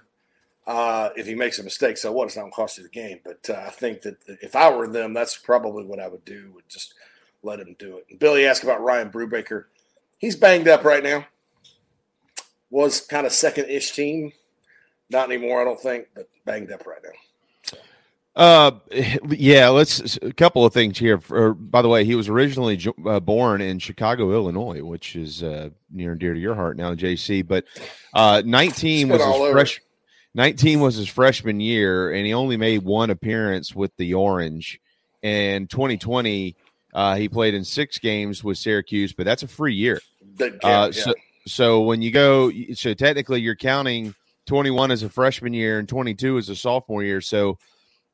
uh, 0.70 1.10
if 1.16 1.26
he 1.26 1.34
makes 1.34 1.58
a 1.58 1.64
mistake. 1.64 1.96
So 1.96 2.12
what? 2.12 2.26
It's 2.26 2.36
not 2.36 2.42
going 2.42 2.52
to 2.52 2.56
cost 2.56 2.78
you 2.78 2.84
the 2.84 2.90
game. 2.90 3.18
But 3.24 3.50
uh, 3.50 3.64
I 3.66 3.70
think 3.70 4.02
that 4.02 4.18
if 4.40 4.54
I 4.54 4.70
were 4.70 4.86
them, 4.86 5.12
that's 5.12 5.36
probably 5.36 5.84
what 5.84 5.98
I 5.98 6.06
would 6.06 6.24
do. 6.24 6.52
Would 6.54 6.68
just 6.68 6.94
let 7.42 7.58
him 7.58 7.74
do 7.76 7.98
it. 7.98 8.06
And 8.08 8.20
Billy 8.20 8.46
asked 8.46 8.62
about 8.62 8.80
Ryan 8.80 9.10
Brubaker. 9.10 9.64
He's 10.18 10.36
banged 10.36 10.68
up 10.68 10.84
right 10.84 11.02
now. 11.02 11.26
Was 12.70 13.00
kind 13.00 13.26
of 13.26 13.32
second 13.32 13.68
ish 13.68 13.90
team. 13.90 14.30
Not 15.10 15.32
anymore, 15.32 15.60
I 15.60 15.64
don't 15.64 15.80
think, 15.80 16.06
but 16.14 16.28
banged 16.44 16.70
up 16.70 16.86
right 16.86 17.02
now. 17.02 17.78
Uh, 18.36 18.70
yeah. 19.28 19.70
Let's 19.70 20.18
a 20.22 20.32
couple 20.32 20.64
of 20.64 20.72
things 20.72 20.96
here. 20.98 21.18
For, 21.18 21.52
by 21.52 21.82
the 21.82 21.88
way, 21.88 22.04
he 22.04 22.14
was 22.14 22.28
originally 22.28 22.76
jo- 22.76 22.94
uh, 23.06 23.18
born 23.18 23.60
in 23.60 23.80
Chicago, 23.80 24.30
Illinois, 24.30 24.84
which 24.84 25.16
is 25.16 25.42
uh, 25.42 25.70
near 25.90 26.12
and 26.12 26.20
dear 26.20 26.32
to 26.32 26.38
your 26.38 26.54
heart 26.54 26.76
now, 26.76 26.94
JC. 26.94 27.44
But 27.44 27.64
uh, 28.14 28.44
19 28.46 29.08
was 29.08 29.20
his 29.20 29.34
over 29.34 29.50
fresh. 29.50 29.80
19 30.34 30.80
was 30.80 30.94
his 30.94 31.08
freshman 31.08 31.60
year, 31.60 32.12
and 32.12 32.24
he 32.24 32.32
only 32.32 32.56
made 32.56 32.82
one 32.82 33.10
appearance 33.10 33.74
with 33.74 33.94
the 33.96 34.14
Orange. 34.14 34.80
And 35.22 35.68
2020, 35.68 36.56
uh, 36.94 37.16
he 37.16 37.28
played 37.28 37.54
in 37.54 37.64
six 37.64 37.98
games 37.98 38.44
with 38.44 38.58
Syracuse, 38.58 39.12
but 39.12 39.26
that's 39.26 39.42
a 39.42 39.48
free 39.48 39.74
year. 39.74 40.00
Uh, 40.40 40.48
yeah. 40.62 40.90
so, 40.90 41.14
so 41.46 41.80
when 41.80 42.00
you 42.00 42.10
go, 42.10 42.50
so 42.74 42.94
technically 42.94 43.40
you're 43.40 43.56
counting 43.56 44.14
21 44.46 44.90
as 44.90 45.02
a 45.02 45.08
freshman 45.08 45.52
year 45.52 45.78
and 45.78 45.88
22 45.88 46.38
as 46.38 46.48
a 46.48 46.56
sophomore 46.56 47.02
year. 47.02 47.20
So 47.20 47.58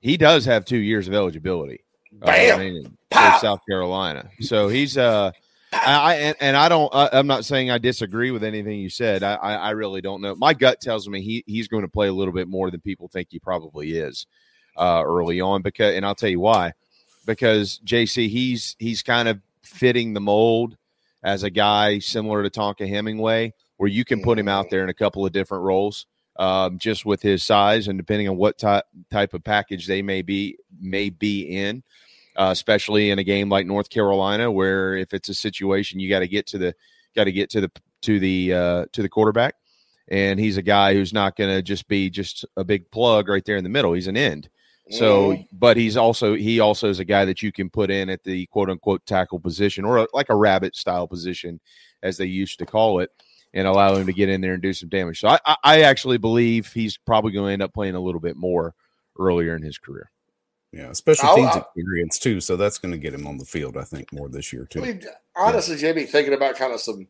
he 0.00 0.16
does 0.16 0.44
have 0.46 0.64
two 0.64 0.78
years 0.78 1.08
of 1.08 1.14
eligibility. 1.14 1.84
uh, 2.22 2.26
Bam! 2.26 2.58
remaining 2.58 2.96
for 3.10 3.38
South 3.40 3.60
Carolina. 3.68 4.28
So 4.40 4.68
he's 4.68 4.96
uh, 4.96 5.32
I, 5.72 6.14
and, 6.14 6.36
and 6.40 6.56
I 6.56 6.68
don't. 6.68 6.94
I, 6.94 7.10
I'm 7.12 7.26
not 7.26 7.44
saying 7.44 7.70
I 7.70 7.78
disagree 7.78 8.30
with 8.30 8.44
anything 8.44 8.78
you 8.78 8.88
said. 8.88 9.22
I, 9.22 9.34
I 9.34 9.54
I 9.54 9.70
really 9.70 10.00
don't 10.00 10.20
know. 10.20 10.34
My 10.34 10.54
gut 10.54 10.80
tells 10.80 11.08
me 11.08 11.20
he 11.20 11.44
he's 11.46 11.68
going 11.68 11.82
to 11.82 11.88
play 11.88 12.08
a 12.08 12.12
little 12.12 12.34
bit 12.34 12.48
more 12.48 12.70
than 12.70 12.80
people 12.80 13.08
think 13.08 13.28
he 13.30 13.38
probably 13.38 13.96
is 13.98 14.26
uh, 14.76 15.02
early 15.04 15.40
on. 15.40 15.62
Because 15.62 15.94
and 15.94 16.06
I'll 16.06 16.14
tell 16.14 16.30
you 16.30 16.40
why. 16.40 16.72
Because 17.26 17.80
JC 17.84 18.28
he's 18.28 18.76
he's 18.78 19.02
kind 19.02 19.28
of 19.28 19.40
fitting 19.62 20.14
the 20.14 20.20
mold 20.20 20.76
as 21.22 21.42
a 21.42 21.50
guy 21.50 21.98
similar 21.98 22.42
to 22.42 22.50
Tonka 22.50 22.88
Hemingway, 22.88 23.52
where 23.76 23.88
you 23.88 24.04
can 24.04 24.22
put 24.22 24.38
him 24.38 24.48
out 24.48 24.70
there 24.70 24.84
in 24.84 24.88
a 24.88 24.94
couple 24.94 25.26
of 25.26 25.32
different 25.32 25.64
roles, 25.64 26.06
um, 26.36 26.78
just 26.78 27.04
with 27.04 27.20
his 27.20 27.42
size 27.42 27.88
and 27.88 27.98
depending 27.98 28.28
on 28.28 28.36
what 28.36 28.58
type 28.58 28.84
type 29.10 29.34
of 29.34 29.42
package 29.42 29.86
they 29.86 30.02
may 30.02 30.22
be 30.22 30.56
may 30.80 31.10
be 31.10 31.42
in, 31.42 31.82
uh, 32.36 32.48
especially 32.50 33.10
in 33.10 33.18
a 33.18 33.24
game 33.24 33.48
like 33.48 33.66
North 33.66 33.90
Carolina, 33.90 34.50
where 34.50 34.94
if 34.96 35.14
it's 35.14 35.28
a 35.28 35.34
situation 35.34 36.00
you 36.00 36.08
got 36.08 36.20
to 36.20 36.28
get 36.28 36.46
to 36.48 36.58
the 36.58 36.74
got 37.14 37.24
to 37.24 37.32
get 37.32 37.50
to 37.50 37.60
the 37.62 37.70
to 38.02 38.18
the 38.20 38.52
uh, 38.52 38.84
to 38.92 39.02
the 39.02 39.08
quarterback, 39.08 39.54
and 40.08 40.38
he's 40.38 40.56
a 40.56 40.62
guy 40.62 40.94
who's 40.94 41.12
not 41.12 41.36
going 41.36 41.50
to 41.54 41.62
just 41.62 41.88
be 41.88 42.10
just 42.10 42.44
a 42.56 42.64
big 42.64 42.90
plug 42.90 43.28
right 43.28 43.44
there 43.44 43.56
in 43.56 43.64
the 43.64 43.70
middle. 43.70 43.92
He's 43.92 44.06
an 44.06 44.16
end. 44.16 44.48
So, 44.90 45.30
but 45.52 45.76
he's 45.76 45.96
also 45.96 46.34
he 46.34 46.60
also 46.60 46.88
is 46.88 47.00
a 47.00 47.04
guy 47.04 47.24
that 47.24 47.42
you 47.42 47.50
can 47.50 47.68
put 47.70 47.90
in 47.90 48.08
at 48.08 48.22
the 48.22 48.46
quote 48.46 48.70
unquote 48.70 49.04
tackle 49.04 49.40
position 49.40 49.84
or 49.84 49.98
a, 49.98 50.06
like 50.12 50.28
a 50.28 50.36
rabbit 50.36 50.76
style 50.76 51.08
position, 51.08 51.58
as 52.04 52.16
they 52.18 52.26
used 52.26 52.60
to 52.60 52.66
call 52.66 53.00
it, 53.00 53.10
and 53.52 53.66
allow 53.66 53.96
him 53.96 54.06
to 54.06 54.12
get 54.12 54.28
in 54.28 54.40
there 54.40 54.52
and 54.52 54.62
do 54.62 54.72
some 54.72 54.88
damage. 54.88 55.18
So, 55.20 55.28
I- 55.44 55.56
I 55.64 55.80
actually 55.82 56.18
believe 56.18 56.72
he's 56.72 56.98
probably 56.98 57.32
going 57.32 57.46
to 57.48 57.52
end 57.54 57.62
up 57.62 57.74
playing 57.74 57.96
a 57.96 58.00
little 58.00 58.20
bit 58.20 58.36
more 58.36 58.74
earlier 59.18 59.56
in 59.56 59.62
his 59.62 59.76
career. 59.76 60.08
Yeah, 60.72 60.92
special 60.92 61.28
I'll- 61.28 61.36
teams 61.36 61.48
I'll- 61.52 61.62
experience 61.74 62.18
too, 62.18 62.40
so 62.40 62.56
that's 62.56 62.78
going 62.78 62.92
to 62.92 62.98
get 62.98 63.14
him 63.14 63.26
on 63.26 63.38
the 63.38 63.44
field. 63.44 63.76
I 63.76 63.84
think 63.84 64.12
more 64.12 64.28
this 64.28 64.52
year 64.52 64.66
too. 64.66 64.82
I 64.82 64.86
mean, 64.86 65.02
honestly, 65.34 65.76
Jamie, 65.76 66.04
thinking 66.04 66.34
about 66.34 66.56
kind 66.56 66.72
of 66.72 66.80
some, 66.80 67.06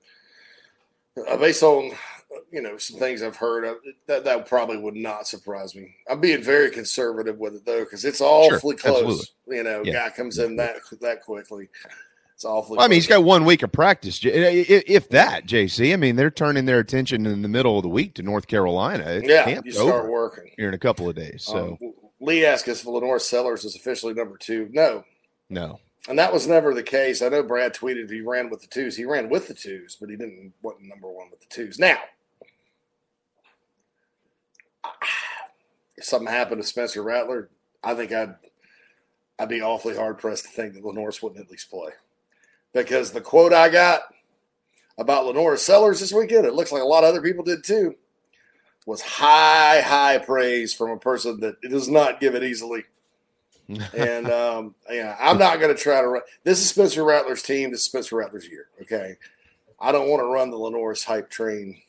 uh, 1.27 1.37
based 1.37 1.63
on, 1.63 1.93
uh, 1.93 2.39
you 2.53 2.61
know, 2.61 2.77
some 2.79 2.99
things 2.99 3.23
I've 3.23 3.37
heard, 3.37 3.65
uh, 3.65 3.75
that 4.07 4.25
that 4.25 4.47
probably 4.47 4.77
would 4.77 4.95
not 4.95 5.27
surprise 5.27 5.75
me. 5.75 5.97
I'm 6.09 6.21
being 6.21 6.43
very 6.43 6.71
conservative 6.71 7.39
with 7.39 7.55
it 7.57 7.65
though, 7.65 7.81
because 7.85 8.05
it's 8.05 8.21
awfully 8.21 8.77
close. 8.77 8.99
absolutely. 9.47 9.57
You 9.57 9.63
know, 9.65 9.83
Yeah. 9.85 9.93
guy 9.95 10.11
comes 10.11 10.39
in 10.39 10.57
that 10.57 10.77
that 11.01 11.23
quickly. 11.25 11.69
It's 12.35 12.45
awfully. 12.45 12.77
Well, 12.77 12.85
I 12.85 12.89
mean, 12.89 12.97
he's 12.99 13.07
got 13.07 13.25
one 13.25 13.47
week 13.47 13.63
of 13.63 13.73
practice, 13.73 14.21
i- 14.23 14.29
i- 14.29 14.85
if 14.87 15.09
that. 15.09 15.47
JC, 15.47 15.95
I 15.95 15.97
mean, 15.97 16.17
they're 16.17 16.31
turning 16.31 16.67
their 16.67 16.79
attention 16.81 17.25
in 17.25 17.41
the 17.41 17.49
middle 17.49 17.79
of 17.79 17.83
the 17.83 17.89
week 17.89 18.13
to 18.15 18.23
North 18.23 18.47
Carolina. 18.47 19.05
It's 19.13 19.27
yeah, 19.27 19.61
you 19.65 19.73
start 19.73 20.09
working. 20.11 20.53
here 20.59 20.69
in 20.69 20.75
a 20.75 20.79
couple 20.79 21.09
of 21.09 21.17
days. 21.17 21.43
So, 21.45 21.79
Um, 21.81 21.95
Lee 22.27 22.45
asked 22.45 22.69
us 22.69 22.81
if 22.81 22.87
LaNorris 22.87 23.21
Sellers 23.23 23.65
is 23.65 23.77
officially 23.77 24.13
number 24.13 24.37
two. 24.37 24.69
No, 24.73 25.05
no. 25.49 25.79
and 26.09 26.19
that 26.19 26.33
was 26.33 26.47
never 26.49 26.75
the 26.75 26.83
case. 26.83 27.23
I 27.23 27.29
know 27.29 27.43
Brad 27.43 27.73
tweeted 27.73 28.11
he 28.11 28.21
ran 28.21 28.51
with 28.51 28.61
the 28.61 28.67
twos. 28.67 28.97
He 28.97 29.05
ran 29.05 29.29
with 29.31 29.47
the 29.49 29.55
twos, 29.55 29.97
but 29.99 30.11
he 30.11 30.17
didn't 30.17 30.53
wasn't 30.61 30.89
number 30.89 31.09
one 31.09 31.31
with 31.31 31.41
the 31.41 31.47
twos. 31.49 31.79
Now, 31.79 31.99
if 35.97 36.05
something 36.05 36.29
happened 36.29 36.61
to 36.61 36.67
Spencer 36.67 37.03
Rattler, 37.03 37.49
I 37.83 37.95
think 37.95 38.13
I'd 38.13 38.35
I'd 39.39 39.49
be 39.49 39.63
awfully 39.63 39.95
hard 39.97 40.19
pressed 40.19 40.45
to 40.45 40.51
think 40.51 40.75
that 40.75 40.83
LaNorris 40.83 41.23
wouldn't 41.23 41.45
at 41.45 41.51
least 41.51 41.71
play, 41.71 41.91
because 42.73 43.13
the 43.13 43.21
quote 43.21 43.53
I 43.53 43.69
got 43.69 44.03
about 44.99 45.27
LaNorris 45.27 45.59
Sellers 45.59 46.01
this 46.01 46.13
weekend, 46.13 46.45
it 46.45 46.55
looks 46.55 46.73
like 46.73 46.83
a 46.83 46.87
lot 46.87 47.05
of 47.05 47.11
other 47.11 47.23
people 47.23 47.45
did 47.45 47.63
too, 47.63 47.95
was 48.87 49.03
high 49.03 49.81
high 49.81 50.19
praise 50.19 50.73
from 50.73 50.91
a 50.93 50.97
person 50.97 51.41
that 51.41 51.61
does 51.61 51.89
not 51.89 52.21
give 52.21 52.35
it 52.35 52.45
easily. 52.45 52.85
and 53.95 54.31
um, 54.31 54.75
yeah, 54.89 55.17
I'm 55.21 55.39
not 55.39 55.61
going 55.61 55.75
to 55.75 55.81
try 55.81 56.01
to 56.01 56.07
run. 56.07 56.23
This 56.45 56.61
is 56.61 56.71
Spencer 56.71 57.05
Rattler's 57.05 57.43
team. 57.43 57.73
This 57.73 57.81
is 57.81 57.87
Spencer 57.87 58.17
Rattler's 58.17 58.49
year. 58.49 58.69
Okay, 58.81 59.17
I 59.81 59.93
don't 59.93 60.09
want 60.09 60.21
to 60.21 60.27
run 60.27 60.51
the 60.51 60.57
LaNorris 60.57 61.05
hype 61.05 61.29
train 61.29 61.83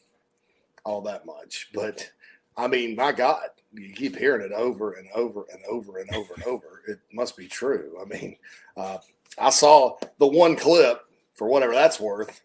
all 0.83 1.01
that 1.01 1.25
much, 1.25 1.69
but 1.73 2.11
I 2.57 2.67
mean, 2.67 2.95
my 2.95 3.11
God, 3.11 3.49
you 3.73 3.93
keep 3.93 4.17
hearing 4.17 4.41
it 4.41 4.51
over 4.51 4.93
and 4.93 5.07
over 5.13 5.45
and 5.51 5.63
over 5.69 5.99
and 5.99 6.09
over 6.15 6.33
and 6.33 6.43
over. 6.45 6.81
It 6.87 6.99
must 7.13 7.37
be 7.37 7.47
true. 7.47 7.95
I 8.01 8.05
mean, 8.05 8.37
uh, 8.75 8.97
I 9.37 9.51
saw 9.51 9.97
the 10.17 10.27
one 10.27 10.55
clip 10.55 11.01
for 11.35 11.47
whatever 11.47 11.73
that's 11.73 11.99
worth, 11.99 12.41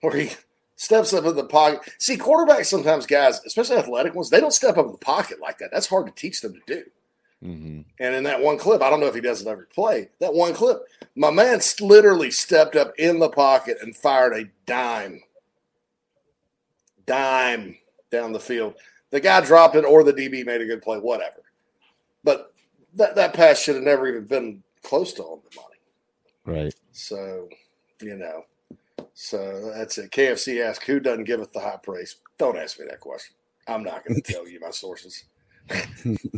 where 0.00 0.16
he 0.16 0.30
steps 0.76 1.12
up 1.12 1.24
in 1.24 1.34
the 1.34 1.44
pocket. 1.44 1.80
See, 1.98 2.16
quarterbacks 2.16 2.66
sometimes, 2.66 3.06
guys, 3.06 3.40
especially 3.44 3.78
athletic 3.78 4.14
ones, 4.14 4.30
they 4.30 4.40
don't 4.40 4.52
step 4.52 4.76
up 4.76 4.86
in 4.86 4.92
the 4.92 4.98
pocket 4.98 5.40
like 5.40 5.58
that. 5.58 5.70
That's 5.72 5.86
hard 5.86 6.06
to 6.06 6.12
teach 6.12 6.40
them 6.40 6.54
to 6.54 6.60
do. 6.66 6.84
hmm 7.42 7.80
And 7.98 8.14
in 8.14 8.24
that 8.24 8.40
one 8.40 8.58
clip, 8.58 8.82
I 8.82 8.90
don't 8.90 9.00
know 9.00 9.06
if 9.06 9.14
he 9.14 9.20
does 9.20 9.40
it 9.42 9.48
every 9.48 9.66
play. 9.66 10.10
That 10.20 10.34
one 10.34 10.54
clip, 10.54 10.82
my 11.16 11.30
man 11.30 11.60
literally 11.80 12.30
stepped 12.30 12.76
up 12.76 12.92
in 12.98 13.18
the 13.18 13.30
pocket 13.30 13.78
and 13.82 13.96
fired 13.96 14.34
a 14.34 14.44
dime, 14.66 15.22
dime 17.06 17.76
down 18.10 18.32
the 18.32 18.40
field. 18.40 18.74
The 19.10 19.20
guy 19.20 19.40
dropped 19.40 19.76
it, 19.76 19.84
or 19.84 20.04
the 20.04 20.12
DB 20.12 20.44
made 20.44 20.60
a 20.60 20.66
good 20.66 20.82
play, 20.82 20.98
whatever. 20.98 21.42
But 22.22 22.52
that 22.94 23.14
that 23.14 23.34
pass 23.34 23.60
should 23.60 23.76
have 23.76 23.84
never 23.84 24.08
even 24.08 24.24
been 24.24 24.62
close 24.82 25.12
to 25.14 25.22
on 25.22 25.40
the 25.48 25.60
money. 25.60 26.62
Right. 26.64 26.74
So, 26.92 27.48
you 28.00 28.16
know, 28.16 28.44
so 29.14 29.72
that's 29.74 29.98
it. 29.98 30.10
KFC 30.10 30.60
asked, 30.62 30.84
"Who 30.84 31.00
doesn't 31.00 31.24
giveth 31.24 31.52
the 31.52 31.60
high 31.60 31.78
praise?" 31.82 32.16
Don't 32.38 32.56
ask 32.58 32.78
me 32.78 32.86
that 32.88 33.00
question. 33.00 33.34
I'm 33.66 33.82
not 33.82 34.04
going 34.04 34.20
to 34.22 34.32
tell 34.32 34.48
you 34.48 34.60
my 34.60 34.70
sources. 34.70 35.24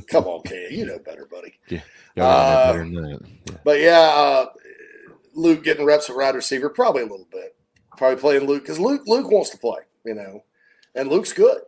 Come 0.07 0.25
on, 0.25 0.43
K, 0.43 0.69
you 0.71 0.87
know 0.87 0.99
better, 0.99 1.27
buddy. 1.27 1.59
Know 2.17 2.25
Uh, 2.25 2.73
better. 2.73 2.85
Yeah. 2.85 3.17
But 3.65 3.81
yeah, 3.81 4.01
uh, 4.01 4.47
Luke 5.35 5.65
getting 5.65 5.85
reps 5.85 6.09
at 6.09 6.17
wide 6.17 6.35
receiver, 6.35 6.71
probably 6.71 7.03
a 7.03 7.07
little 7.07 7.29
bit. 7.31 7.55
Probably 7.97 8.21
playing 8.21 8.47
Luke 8.47 8.63
because 8.63 8.79
Luke 8.81 9.03
Luke 9.07 9.31
wants 9.31 9.51
to 9.51 9.59
play, 9.59 9.81
you 10.05 10.15
know, 10.15 10.45
and 10.95 11.09
Luke's 11.11 11.33
good. 11.33 11.61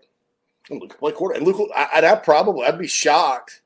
And 0.71 0.81
Luke 0.81 0.91
can 0.91 0.99
play 0.99 1.13
quarter. 1.13 1.37
And 1.37 1.45
Luke, 1.47 1.69
I, 1.75 1.89
I'd 1.95 2.05
have 2.05 2.23
probably, 2.23 2.65
I'd 2.65 2.79
be 2.79 2.87
shocked 2.87 3.61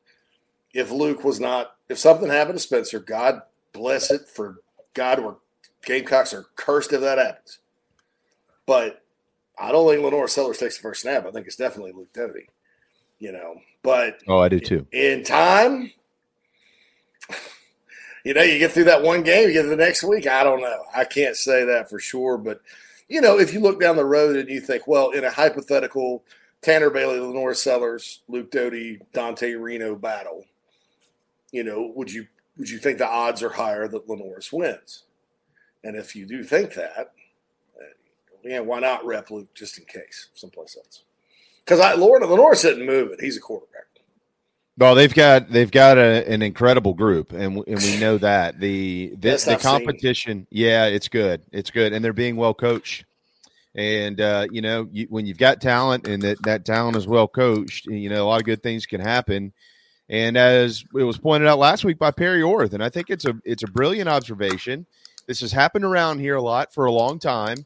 if 0.73 0.91
Luke 0.91 1.23
was 1.23 1.39
not. 1.39 1.77
If 1.89 1.99
something 1.99 2.31
happened 2.31 2.57
to 2.57 2.63
Spencer, 2.63 2.99
God 2.99 3.43
bless 3.75 4.11
it 4.11 4.23
for 4.27 4.57
God. 4.95 5.21
Where 5.21 5.37
Gamecocks 5.85 6.33
are 6.35 6.47
cursed 6.57 6.93
if 6.93 7.01
that 7.01 7.19
happens. 7.19 7.59
But 8.67 9.03
I 9.59 9.71
don't 9.73 9.89
think 9.89 10.05
LaNorris 10.05 10.31
Sellers 10.31 10.59
takes 10.59 10.77
the 10.77 10.83
first 10.83 11.03
snap. 11.03 11.27
I 11.27 11.31
think 11.31 11.47
it's 11.47 11.57
definitely 11.57 11.93
Luke 11.93 12.13
Doty. 12.13 12.49
You 13.21 13.33
know, 13.33 13.57
but 13.83 14.19
Oh, 14.29 14.39
I 14.41 14.49
do 14.49 14.59
too. 14.61 14.87
in 14.93 15.23
time. 15.23 15.93
You 18.25 18.33
know, 18.33 18.43
you 18.43 18.59
get 18.59 18.73
through 18.73 18.85
that 18.85 19.03
one 19.03 19.23
game, 19.23 19.49
you 19.49 19.53
get 19.53 19.63
to 19.63 19.69
the 19.69 19.77
next 19.77 20.03
week. 20.03 20.27
I 20.27 20.43
don't 20.45 20.63
know. 20.63 20.85
I 20.95 21.05
can't 21.05 21.37
say 21.37 21.65
that 21.65 21.91
for 21.91 21.99
sure. 21.99 22.39
But, 22.39 22.61
you 23.09 23.21
know, 23.21 23.39
if 23.39 23.53
you 23.53 23.61
look 23.61 23.79
down 23.81 23.97
the 23.97 24.05
road 24.05 24.37
and 24.37 24.49
you 24.49 24.61
think, 24.63 24.87
well, 24.87 25.11
in 25.11 25.25
a 25.25 25.31
hypothetical 25.31 26.25
Tanner 26.63 26.89
Bailey, 26.89 27.19
LaNorris 27.19 27.57
Sellers, 27.57 28.23
Luke 28.29 28.51
Doty, 28.51 28.99
Dante 29.13 29.53
Reno 29.53 29.95
battle, 29.95 30.45
you 31.53 31.65
know, 31.65 31.93
would 31.95 32.11
you 32.11 32.27
would 32.57 32.71
you 32.71 32.79
think 32.79 32.97
the 32.99 33.07
odds 33.07 33.43
are 33.43 33.51
higher 33.51 33.87
that 33.89 34.09
LaNorris 34.09 34.51
wins? 34.53 35.03
And 35.85 35.97
if 35.97 36.17
you 36.17 36.27
do 36.27 36.43
think 36.43 36.75
that, 36.75 37.13
uh, 37.79 37.85
yeah, 38.43 38.61
why 38.61 38.81
not 38.81 39.05
rep 39.05 39.31
Luke 39.31 39.55
just 39.55 39.79
in 39.79 39.85
case 39.85 40.29
someplace 40.35 40.77
else? 40.77 41.03
Because 41.65 41.79
I 41.79 41.95
Lord 41.95 42.23
of 42.23 42.31
LaNorris 42.31 42.65
isn't 42.65 42.85
moving. 42.85 43.19
He's 43.21 43.37
a 43.37 43.41
quarterback. 43.41 43.85
Well, 44.77 44.97
they've 44.97 45.15
got 45.15 45.51
they've 45.51 45.71
got 45.71 45.99
a, 45.99 46.29
an 46.29 46.43
incredible 46.43 46.95
group, 46.95 47.33
and 47.33 47.63
and 47.67 47.79
we 47.81 47.99
know 47.99 48.19
that 48.19 48.59
the 48.59 49.11
the, 49.19 49.19
the 49.19 49.33
I've 49.33 49.41
seen. 49.41 49.59
competition. 49.59 50.47
Yeah, 50.51 50.87
it's 50.87 51.09
good. 51.09 51.43
It's 51.53 51.71
good, 51.71 51.93
and 51.93 52.05
they're 52.05 52.13
being 52.13 52.37
well 52.37 52.55
coached. 52.55 53.05
And 53.77 54.21
uh, 54.21 54.47
you 54.51 54.63
know, 54.63 54.89
you, 54.91 55.07
when 55.11 55.27
you've 55.27 55.39
got 55.39 55.61
talent 55.61 56.09
and 56.09 56.23
that 56.23 56.43
that 56.43 56.65
talent 56.65 56.97
is 56.97 57.07
well 57.07 57.29
coached, 57.29 57.87
you 57.87 58.09
know, 58.09 58.25
a 58.25 58.27
lot 58.27 58.41
of 58.41 58.47
good 58.47 58.63
things 58.63 58.87
can 58.87 59.01
happen. 59.01 59.53
And 60.09 60.37
as 60.37 60.85
it 60.95 61.03
was 61.03 61.19
pointed 61.19 61.49
out 61.49 61.59
last 61.59 61.85
week 61.85 61.99
by 61.99 62.11
Perry 62.11 62.43
Orth, 62.43 62.75
and 62.75 62.83
I 62.83 62.89
think 62.89 63.11
it's 63.11 63.25
a 63.25 63.35
it's 63.45 63.63
a 63.63 63.69
brilliant 63.69 64.09
observation. 64.09 64.87
This 65.27 65.41
has 65.41 65.53
happened 65.53 65.85
around 65.85 66.19
here 66.19 66.37
a 66.37 66.43
lot 66.43 66.73
for 66.73 66.85
a 66.85 66.93
long 66.93 67.19
time, 67.19 67.65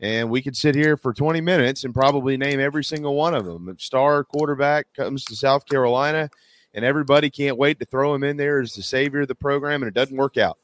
and 0.00 0.30
we 0.30 0.42
could 0.42 0.56
sit 0.56 0.74
here 0.74 0.96
for 0.96 1.12
20 1.12 1.40
minutes 1.40 1.82
and 1.84 1.92
probably 1.92 2.36
name 2.36 2.60
every 2.60 2.84
single 2.84 3.16
one 3.16 3.34
of 3.34 3.44
them. 3.44 3.74
Star 3.78 4.22
quarterback 4.22 4.86
comes 4.94 5.24
to 5.24 5.34
South 5.34 5.66
Carolina, 5.66 6.30
and 6.72 6.84
everybody 6.84 7.28
can't 7.28 7.56
wait 7.56 7.80
to 7.80 7.84
throw 7.84 8.14
him 8.14 8.22
in 8.22 8.36
there 8.36 8.60
as 8.60 8.74
the 8.74 8.82
savior 8.82 9.22
of 9.22 9.28
the 9.28 9.34
program, 9.34 9.82
and 9.82 9.88
it 9.88 9.94
doesn't 9.94 10.16
work 10.16 10.36
out. 10.36 10.58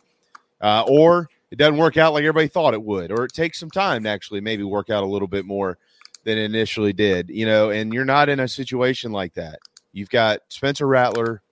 Uh, 0.60 0.84
or 0.86 1.28
it 1.50 1.56
doesn't 1.56 1.76
work 1.76 1.96
out 1.96 2.12
like 2.12 2.22
everybody 2.22 2.48
thought 2.48 2.74
it 2.74 2.82
would, 2.82 3.10
or 3.10 3.24
it 3.24 3.32
takes 3.32 3.58
some 3.58 3.70
time 3.70 4.04
to 4.04 4.08
actually 4.08 4.40
maybe 4.40 4.62
work 4.62 4.88
out 4.88 5.02
a 5.02 5.06
little 5.06 5.28
bit 5.28 5.44
more 5.44 5.78
than 6.24 6.38
it 6.38 6.44
initially 6.44 6.92
did, 6.92 7.28
you 7.28 7.46
know, 7.46 7.70
and 7.70 7.92
you're 7.92 8.04
not 8.04 8.28
in 8.28 8.40
a 8.40 8.48
situation 8.48 9.12
like 9.12 9.34
that. 9.34 9.58
You've 9.92 10.10
got 10.10 10.40
Spencer 10.48 10.86
Rattler, 10.86 11.42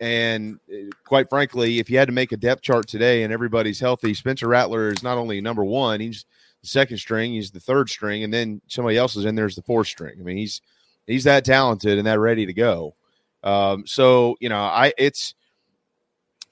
and 0.00 0.58
uh, 0.72 0.90
quite 1.04 1.28
frankly, 1.28 1.78
if 1.78 1.88
you 1.88 1.98
had 1.98 2.08
to 2.08 2.12
make 2.12 2.32
a 2.32 2.36
depth 2.36 2.62
chart 2.62 2.88
today 2.88 3.22
and 3.22 3.32
everybody's 3.32 3.80
healthy, 3.80 4.14
Spencer 4.14 4.48
Rattler 4.48 4.88
is 4.88 5.02
not 5.02 5.18
only 5.18 5.40
number 5.40 5.64
one, 5.64 6.00
he's 6.00 6.24
the 6.62 6.68
second 6.68 6.98
string, 6.98 7.32
he's 7.32 7.50
the 7.50 7.60
third 7.60 7.88
string, 7.88 8.24
and 8.24 8.32
then 8.32 8.60
somebody 8.66 8.96
else 8.96 9.16
is 9.16 9.24
in 9.24 9.34
there 9.34 9.46
as 9.46 9.54
the 9.54 9.62
fourth 9.62 9.86
string. 9.86 10.16
I 10.18 10.22
mean, 10.22 10.36
he's 10.36 10.62
he's 11.06 11.24
that 11.24 11.44
talented 11.44 11.98
and 11.98 12.06
that 12.06 12.18
ready 12.18 12.46
to 12.46 12.52
go. 12.52 12.96
Um, 13.42 13.86
so 13.86 14.36
you 14.40 14.48
know, 14.48 14.58
I 14.58 14.92
it's 14.98 15.34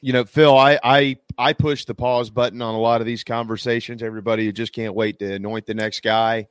you 0.00 0.12
know, 0.12 0.24
Phil, 0.24 0.56
I 0.56 0.78
I 0.82 1.16
I 1.36 1.52
push 1.52 1.84
the 1.84 1.94
pause 1.94 2.30
button 2.30 2.62
on 2.62 2.74
a 2.74 2.80
lot 2.80 3.00
of 3.00 3.06
these 3.06 3.24
conversations. 3.24 4.02
Everybody 4.02 4.52
just 4.52 4.72
can't 4.72 4.94
wait 4.94 5.18
to 5.18 5.34
anoint 5.34 5.66
the 5.66 5.74
next 5.74 6.02
guy. 6.02 6.48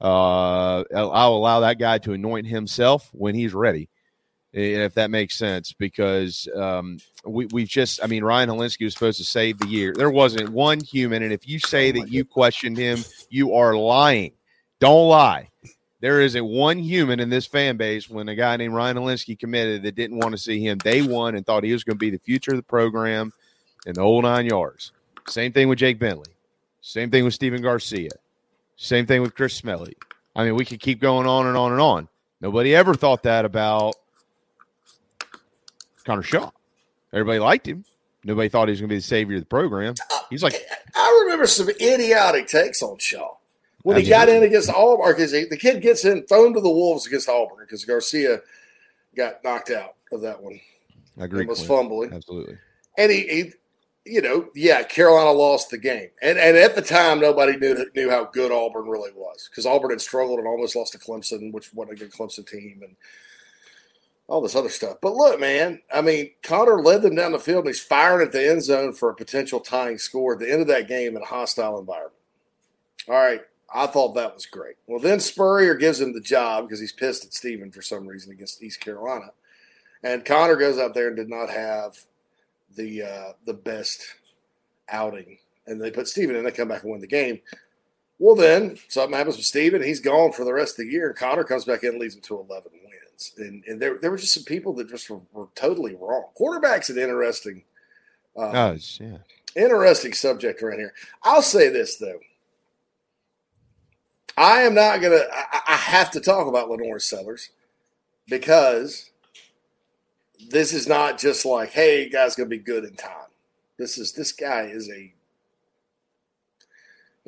Uh, 0.00 0.84
I'll, 0.94 1.10
I'll 1.10 1.34
allow 1.34 1.60
that 1.60 1.80
guy 1.80 1.98
to 1.98 2.12
anoint 2.12 2.46
himself 2.46 3.10
when 3.12 3.34
he's 3.34 3.52
ready 3.52 3.88
if 4.52 4.94
that 4.94 5.10
makes 5.10 5.36
sense, 5.36 5.72
because 5.72 6.48
um, 6.56 6.98
we, 7.24 7.46
we've 7.46 7.68
just, 7.68 8.02
I 8.02 8.06
mean, 8.06 8.24
Ryan 8.24 8.48
Hilinski 8.48 8.84
was 8.84 8.94
supposed 8.94 9.18
to 9.18 9.24
save 9.24 9.58
the 9.58 9.68
year. 9.68 9.92
There 9.94 10.10
wasn't 10.10 10.50
one 10.50 10.80
human. 10.80 11.22
And 11.22 11.32
if 11.32 11.46
you 11.48 11.58
say 11.58 11.92
that 11.92 12.10
you 12.10 12.24
questioned 12.24 12.78
him, 12.78 13.04
you 13.28 13.54
are 13.54 13.76
lying. 13.76 14.32
Don't 14.80 15.08
lie. 15.08 15.50
There 16.00 16.20
isn't 16.20 16.44
one 16.44 16.78
human 16.78 17.18
in 17.18 17.28
this 17.28 17.46
fan 17.46 17.76
base 17.76 18.08
when 18.08 18.28
a 18.28 18.36
guy 18.36 18.56
named 18.56 18.72
Ryan 18.72 18.98
Hilinski 18.98 19.38
committed 19.38 19.82
that 19.82 19.96
didn't 19.96 20.18
want 20.18 20.32
to 20.32 20.38
see 20.38 20.60
him 20.60 20.78
day 20.78 21.02
one 21.02 21.34
and 21.34 21.44
thought 21.44 21.64
he 21.64 21.72
was 21.72 21.84
going 21.84 21.96
to 21.96 21.98
be 21.98 22.10
the 22.10 22.18
future 22.18 22.52
of 22.52 22.56
the 22.56 22.62
program 22.62 23.32
and 23.84 23.96
the 23.96 24.02
whole 24.02 24.22
nine 24.22 24.46
yards. 24.46 24.92
Same 25.26 25.52
thing 25.52 25.68
with 25.68 25.78
Jake 25.78 25.98
Bentley. 25.98 26.30
Same 26.80 27.10
thing 27.10 27.24
with 27.24 27.34
Stephen 27.34 27.60
Garcia. 27.60 28.10
Same 28.76 29.06
thing 29.06 29.20
with 29.22 29.34
Chris 29.34 29.54
Smelley. 29.54 29.96
I 30.36 30.44
mean, 30.44 30.54
we 30.54 30.64
could 30.64 30.80
keep 30.80 31.00
going 31.00 31.26
on 31.26 31.48
and 31.48 31.56
on 31.56 31.72
and 31.72 31.80
on. 31.80 32.08
Nobody 32.40 32.74
ever 32.74 32.94
thought 32.94 33.24
that 33.24 33.44
about 33.44 33.96
Connor 36.08 36.22
Shaw. 36.22 36.50
Everybody 37.12 37.38
liked 37.38 37.68
him. 37.68 37.84
Nobody 38.24 38.48
thought 38.48 38.68
he 38.68 38.72
was 38.72 38.80
going 38.80 38.88
to 38.88 38.94
be 38.94 38.98
the 38.98 39.02
savior 39.02 39.36
of 39.36 39.42
the 39.42 39.46
program. 39.46 39.94
He's 40.30 40.42
like, 40.42 40.54
I 40.96 41.20
remember 41.24 41.46
some 41.46 41.68
idiotic 41.68 42.48
takes 42.48 42.82
on 42.82 42.96
Shaw 42.98 43.36
when 43.82 43.98
he 43.98 44.08
got 44.08 44.30
in 44.30 44.42
against 44.42 44.70
Auburn. 44.70 45.14
Because 45.14 45.32
the 45.32 45.56
kid 45.56 45.82
gets 45.82 46.06
in, 46.06 46.24
thrown 46.26 46.54
to 46.54 46.60
the 46.60 46.70
wolves 46.70 47.06
against 47.06 47.28
Auburn 47.28 47.58
because 47.60 47.84
Garcia 47.84 48.40
got 49.14 49.44
knocked 49.44 49.70
out 49.70 49.96
of 50.10 50.22
that 50.22 50.42
one. 50.42 50.58
I 51.20 51.24
agree. 51.24 51.44
Was 51.44 51.66
fumbling 51.66 52.12
absolutely, 52.12 52.56
and 52.96 53.10
he, 53.10 53.26
he, 53.26 53.52
you 54.06 54.22
know, 54.22 54.48
yeah, 54.54 54.82
Carolina 54.84 55.32
lost 55.32 55.70
the 55.70 55.78
game, 55.78 56.10
and 56.22 56.38
and 56.38 56.56
at 56.56 56.74
the 56.74 56.82
time 56.82 57.20
nobody 57.20 57.56
knew 57.56 57.84
knew 57.94 58.08
how 58.08 58.24
good 58.24 58.52
Auburn 58.52 58.86
really 58.86 59.10
was 59.14 59.48
because 59.50 59.66
Auburn 59.66 59.90
had 59.90 60.00
struggled 60.00 60.38
and 60.38 60.46
almost 60.46 60.76
lost 60.76 60.92
to 60.92 60.98
Clemson, 60.98 61.52
which 61.52 61.74
wasn't 61.74 61.98
a 61.98 62.04
good 62.04 62.12
Clemson 62.12 62.46
team, 62.46 62.80
and 62.82 62.96
all 64.28 64.42
this 64.42 64.54
other 64.54 64.68
stuff. 64.68 64.98
But 65.00 65.14
look, 65.14 65.40
man, 65.40 65.80
I 65.92 66.02
mean, 66.02 66.30
Connor 66.42 66.82
led 66.82 67.02
them 67.02 67.14
down 67.14 67.32
the 67.32 67.38
field 67.38 67.64
and 67.64 67.68
he's 67.68 67.80
firing 67.80 68.24
at 68.24 68.32
the 68.32 68.50
end 68.50 68.62
zone 68.62 68.92
for 68.92 69.08
a 69.08 69.14
potential 69.14 69.58
tying 69.58 69.98
score 69.98 70.34
at 70.34 70.38
the 70.38 70.52
end 70.52 70.60
of 70.60 70.68
that 70.68 70.86
game 70.86 71.16
in 71.16 71.22
a 71.22 71.26
hostile 71.26 71.80
environment. 71.80 72.14
All 73.08 73.14
right. 73.14 73.40
I 73.74 73.86
thought 73.86 74.14
that 74.14 74.34
was 74.34 74.46
great. 74.46 74.76
Well, 74.86 75.00
then 75.00 75.20
Spurrier 75.20 75.74
gives 75.74 76.00
him 76.00 76.12
the 76.12 76.20
job 76.20 76.64
because 76.64 76.80
he's 76.80 76.92
pissed 76.92 77.24
at 77.24 77.34
Stephen 77.34 77.70
for 77.70 77.82
some 77.82 78.06
reason 78.06 78.32
against 78.32 78.62
East 78.62 78.80
Carolina. 78.80 79.30
And 80.02 80.24
Connor 80.24 80.56
goes 80.56 80.78
out 80.78 80.94
there 80.94 81.08
and 81.08 81.16
did 81.16 81.28
not 81.28 81.50
have 81.50 81.98
the 82.76 83.02
uh, 83.02 83.32
the 83.44 83.52
best 83.52 84.02
outing. 84.88 85.38
And 85.66 85.80
they 85.80 85.90
put 85.90 86.08
Stephen 86.08 86.34
in, 86.34 86.44
they 86.44 86.50
come 86.50 86.68
back 86.68 86.82
and 86.82 86.92
win 86.92 87.00
the 87.00 87.06
game. 87.06 87.40
Well, 88.18 88.34
then 88.34 88.78
something 88.88 89.16
happens 89.16 89.36
with 89.36 89.44
Stephen. 89.44 89.82
He's 89.82 90.00
gone 90.00 90.32
for 90.32 90.44
the 90.44 90.54
rest 90.54 90.78
of 90.78 90.86
the 90.86 90.92
year. 90.92 91.12
Connor 91.12 91.44
comes 91.44 91.66
back 91.66 91.82
in 91.82 91.90
and 91.90 91.98
leads 91.98 92.14
them 92.14 92.22
to 92.22 92.40
11 92.40 92.72
and, 93.38 93.64
and 93.66 93.80
there 93.80 93.98
there 93.98 94.10
were 94.10 94.16
just 94.16 94.34
some 94.34 94.44
people 94.44 94.72
that 94.74 94.88
just 94.88 95.08
were, 95.10 95.20
were 95.32 95.48
totally 95.54 95.94
wrong. 95.94 96.26
Quarterback's 96.34 96.90
an 96.90 96.98
interesting, 96.98 97.62
um, 98.36 98.54
oh, 98.54 98.76
yeah, 99.00 99.18
interesting 99.56 100.12
subject 100.12 100.62
right 100.62 100.78
here. 100.78 100.94
I'll 101.22 101.42
say 101.42 101.68
this 101.68 101.96
though, 101.96 102.20
I 104.36 104.62
am 104.62 104.74
not 104.74 105.00
gonna. 105.00 105.22
I, 105.32 105.60
I 105.68 105.76
have 105.76 106.10
to 106.12 106.20
talk 106.20 106.46
about 106.46 106.68
LaNorris 106.68 107.02
Sellers 107.02 107.50
because 108.28 109.10
this 110.50 110.72
is 110.72 110.86
not 110.86 111.18
just 111.18 111.44
like, 111.44 111.70
hey, 111.70 112.08
guy's 112.08 112.36
gonna 112.36 112.48
be 112.48 112.58
good 112.58 112.84
in 112.84 112.94
time. 112.94 113.12
This 113.78 113.98
is 113.98 114.12
this 114.12 114.32
guy 114.32 114.62
is 114.62 114.88
a 114.90 115.12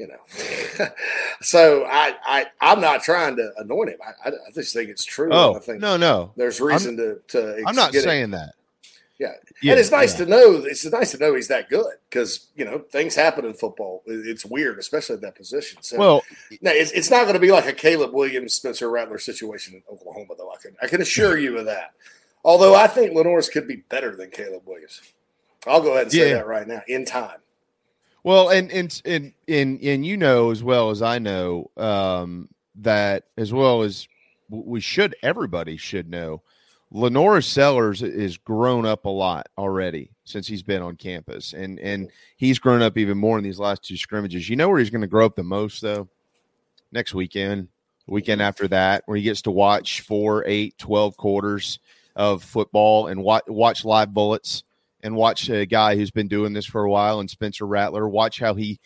you 0.00 0.08
know. 0.08 0.86
so 1.42 1.84
I, 1.84 2.14
I, 2.24 2.46
I'm 2.60 2.80
not 2.80 3.02
trying 3.02 3.36
to 3.36 3.52
anoint 3.58 3.90
him. 3.90 3.98
I, 4.04 4.28
I, 4.28 4.32
I 4.32 4.50
just 4.54 4.74
think 4.74 4.88
it's 4.88 5.04
true. 5.04 5.28
Oh, 5.30 5.54
I 5.54 5.58
think 5.58 5.80
no, 5.80 5.98
no. 5.98 6.32
There's 6.36 6.60
reason 6.60 6.92
I'm, 6.92 6.96
to, 6.96 7.20
to. 7.28 7.62
I'm 7.66 7.76
not 7.76 7.92
saying 7.92 8.24
it. 8.24 8.30
that. 8.30 8.54
Yeah. 9.18 9.32
yeah. 9.60 9.72
and 9.72 9.80
it's 9.80 9.90
nice 9.90 10.18
yeah. 10.18 10.24
to 10.24 10.30
know. 10.30 10.62
It's 10.64 10.86
nice 10.86 11.10
to 11.10 11.18
know 11.18 11.34
he's 11.34 11.48
that 11.48 11.68
good 11.68 11.92
because 12.08 12.46
you 12.56 12.64
know 12.64 12.78
things 12.78 13.14
happen 13.14 13.44
in 13.44 13.52
football. 13.52 14.02
It's 14.06 14.46
weird, 14.46 14.78
especially 14.78 15.16
at 15.16 15.20
that 15.20 15.36
position. 15.36 15.82
So, 15.82 15.98
well, 15.98 16.22
no, 16.62 16.70
it's, 16.70 16.90
it's 16.92 17.10
not 17.10 17.24
going 17.24 17.34
to 17.34 17.40
be 17.40 17.52
like 17.52 17.66
a 17.66 17.74
Caleb 17.74 18.14
Williams, 18.14 18.54
Spencer 18.54 18.88
Rattler 18.88 19.18
situation 19.18 19.74
in 19.74 19.82
Oklahoma, 19.92 20.34
though. 20.38 20.50
I 20.50 20.56
can 20.56 20.74
I 20.82 20.86
can 20.86 21.02
assure 21.02 21.38
you 21.38 21.58
of 21.58 21.66
that. 21.66 21.92
Although 22.42 22.74
I 22.74 22.86
think 22.86 23.12
LaNorris 23.12 23.52
could 23.52 23.68
be 23.68 23.76
better 23.76 24.16
than 24.16 24.30
Caleb 24.30 24.62
Williams. 24.64 25.02
I'll 25.66 25.82
go 25.82 25.90
ahead 25.90 26.04
and 26.04 26.12
say 26.12 26.30
Yeah. 26.30 26.36
that 26.36 26.46
right 26.46 26.66
now. 26.66 26.80
In 26.88 27.04
time. 27.04 27.40
Well, 28.22 28.50
and 28.50 28.70
and 28.70 29.00
and 29.04 29.32
and 29.48 29.80
and 29.82 30.04
you 30.04 30.16
know 30.16 30.50
as 30.50 30.62
well 30.62 30.90
as 30.90 31.00
I 31.00 31.18
know 31.18 31.70
um, 31.76 32.48
that 32.76 33.24
as 33.36 33.52
well 33.52 33.82
as 33.82 34.06
we 34.48 34.80
should 34.80 35.14
everybody 35.22 35.76
should 35.76 36.10
know, 36.10 36.42
LaNorris 36.92 37.44
Sellers 37.44 38.02
is 38.02 38.36
grown 38.36 38.84
up 38.84 39.04
a 39.04 39.10
lot 39.10 39.48
already 39.56 40.10
since 40.24 40.46
he's 40.46 40.62
been 40.62 40.82
on 40.82 40.96
campus, 40.96 41.54
and 41.54 41.78
and 41.80 42.10
he's 42.36 42.58
grown 42.58 42.82
up 42.82 42.98
even 42.98 43.16
more 43.16 43.38
in 43.38 43.44
these 43.44 43.58
last 43.58 43.82
two 43.84 43.96
scrimmages. 43.96 44.48
You 44.48 44.56
know 44.56 44.68
where 44.68 44.78
he's 44.78 44.90
going 44.90 45.00
to 45.00 45.06
grow 45.06 45.24
up 45.24 45.36
the 45.36 45.42
most 45.42 45.80
though? 45.80 46.08
Next 46.92 47.14
weekend, 47.14 47.68
weekend 48.06 48.42
after 48.42 48.68
that, 48.68 49.04
where 49.06 49.16
he 49.16 49.22
gets 49.22 49.42
to 49.42 49.50
watch 49.50 50.00
four, 50.00 50.44
eight, 50.46 50.76
12 50.78 51.16
quarters 51.16 51.78
of 52.16 52.42
football 52.42 53.06
and 53.06 53.22
watch 53.22 53.44
watch 53.46 53.84
live 53.84 54.12
bullets 54.12 54.64
and 55.02 55.16
watch 55.16 55.48
a 55.48 55.66
guy 55.66 55.96
who's 55.96 56.10
been 56.10 56.28
doing 56.28 56.52
this 56.52 56.66
for 56.66 56.84
a 56.84 56.90
while 56.90 57.20
and 57.20 57.30
Spencer 57.30 57.66
Rattler. 57.66 58.08
Watch 58.08 58.38
how 58.38 58.54
he 58.54 58.80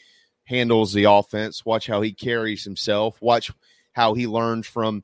handles 0.44 0.92
the 0.92 1.04
offense. 1.04 1.64
Watch 1.64 1.86
how 1.86 2.02
he 2.02 2.12
carries 2.12 2.64
himself. 2.64 3.20
Watch 3.20 3.50
how 3.92 4.14
he 4.14 4.26
learns 4.26 4.66
from 4.66 5.02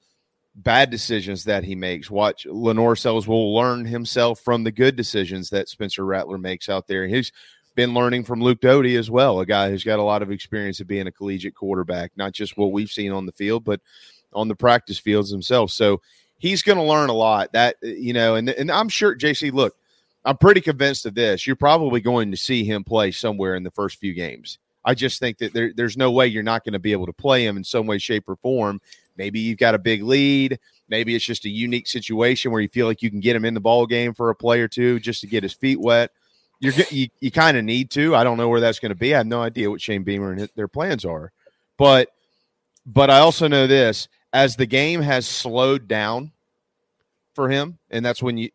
bad 0.54 0.90
decisions 0.90 1.44
that 1.44 1.64
he 1.64 1.74
makes. 1.74 2.10
Watch 2.10 2.46
Lenore 2.46 2.96
Sells 2.96 3.26
will 3.26 3.54
learn 3.54 3.84
himself 3.84 4.40
from 4.40 4.64
the 4.64 4.72
good 4.72 4.96
decisions 4.96 5.50
that 5.50 5.68
Spencer 5.68 6.04
Rattler 6.04 6.38
makes 6.38 6.68
out 6.68 6.86
there. 6.86 7.06
He's 7.06 7.32
been 7.74 7.94
learning 7.94 8.24
from 8.24 8.42
Luke 8.42 8.60
Doty 8.60 8.96
as 8.96 9.10
well, 9.10 9.40
a 9.40 9.46
guy 9.46 9.70
who's 9.70 9.84
got 9.84 9.98
a 9.98 10.04
lot 10.04 10.22
of 10.22 10.30
experience 10.30 10.80
of 10.80 10.86
being 10.86 11.06
a 11.06 11.12
collegiate 11.12 11.54
quarterback, 11.54 12.12
not 12.16 12.32
just 12.32 12.56
what 12.56 12.72
we've 12.72 12.90
seen 12.90 13.12
on 13.12 13.26
the 13.26 13.32
field, 13.32 13.64
but 13.64 13.80
on 14.32 14.48
the 14.48 14.56
practice 14.56 14.98
fields 14.98 15.30
himself. 15.30 15.70
So 15.70 16.00
he's 16.38 16.62
going 16.62 16.78
to 16.78 16.84
learn 16.84 17.10
a 17.10 17.14
lot. 17.14 17.52
That 17.52 17.76
you 17.82 18.12
know, 18.12 18.34
and 18.34 18.50
and 18.50 18.70
I'm 18.70 18.88
sure 18.88 19.16
JC. 19.16 19.52
Look, 19.52 19.76
I'm 20.24 20.37
pretty 20.37 20.61
convinced 20.61 21.06
of 21.06 21.14
this. 21.14 21.46
You're 21.46 21.56
probably 21.56 22.00
going 22.00 22.30
to 22.30 22.37
see 22.37 22.64
him 22.64 22.85
play 22.85 23.11
somewhere 23.11 23.54
in 23.54 23.62
the 23.62 23.70
first 23.70 23.96
few 23.96 24.12
games. 24.12 24.59
I 24.85 24.94
just 24.94 25.18
think 25.18 25.38
that 25.38 25.52
there, 25.52 25.72
there's 25.74 25.96
no 25.96 26.11
way 26.11 26.26
you're 26.26 26.42
not 26.42 26.64
going 26.64 26.72
to 26.72 26.78
be 26.78 26.92
able 26.92 27.06
to 27.06 27.12
play 27.12 27.44
him 27.44 27.56
in 27.56 27.64
some 27.64 27.87
way, 27.87 27.98
shape, 27.98 28.28
or 28.28 28.37
form. 28.37 28.80
Maybe 29.16 29.40
you've 29.40 29.59
got 29.59 29.74
a 29.74 29.78
big 29.78 30.02
lead. 30.02 30.59
Maybe 30.88 31.14
it's 31.14 31.24
just 31.24 31.44
a 31.44 31.50
unique 31.50 31.87
situation 31.87 32.50
where 32.50 32.61
you 32.61 32.68
feel 32.68 32.87
like 32.87 33.02
you 33.02 33.11
can 33.11 33.20
get 33.20 33.37
him 33.37 33.44
in 33.44 33.54
the 33.54 33.61
ball 33.61 33.87
game 33.87 34.14
for 34.14 34.30
a 34.30 34.35
play 34.35 34.61
or 34.61 34.68
two 34.68 34.98
just 34.98 35.20
to 35.20 35.26
get 35.26 35.42
his 35.42 35.52
feet 35.52 35.80
wet. 35.80 36.11
You're 36.61 36.74
you, 36.90 37.09
you 37.20 37.30
kind 37.30 37.56
of 37.56 37.64
need 37.64 37.90
to. 37.92 38.14
I 38.14 38.24
don't 38.24 38.37
know 38.37 38.48
where 38.48 38.61
that's 38.61 38.78
going 38.78 38.90
to 38.90 38.96
be. 38.96 39.14
I 39.14 39.18
have 39.18 39.26
no 39.26 39.40
idea 39.40 39.70
what 39.70 39.80
Shane 39.80 40.02
Beamer 40.02 40.33
and 40.33 40.48
their 40.56 40.68
plans 40.68 41.04
are, 41.04 41.33
but 41.78 42.11
but 42.85 43.09
I 43.09 43.20
also 43.20 43.48
know 43.48 43.66
this: 43.66 44.09
as 44.33 44.56
the 44.56 44.66
game 44.66 45.00
has 45.00 45.26
slowed 45.26 45.88
down 45.88 46.33
for 47.35 47.48
him, 47.48 47.78
and 47.90 48.04
that's 48.04 48.22
when 48.22 48.37
you 48.37 48.50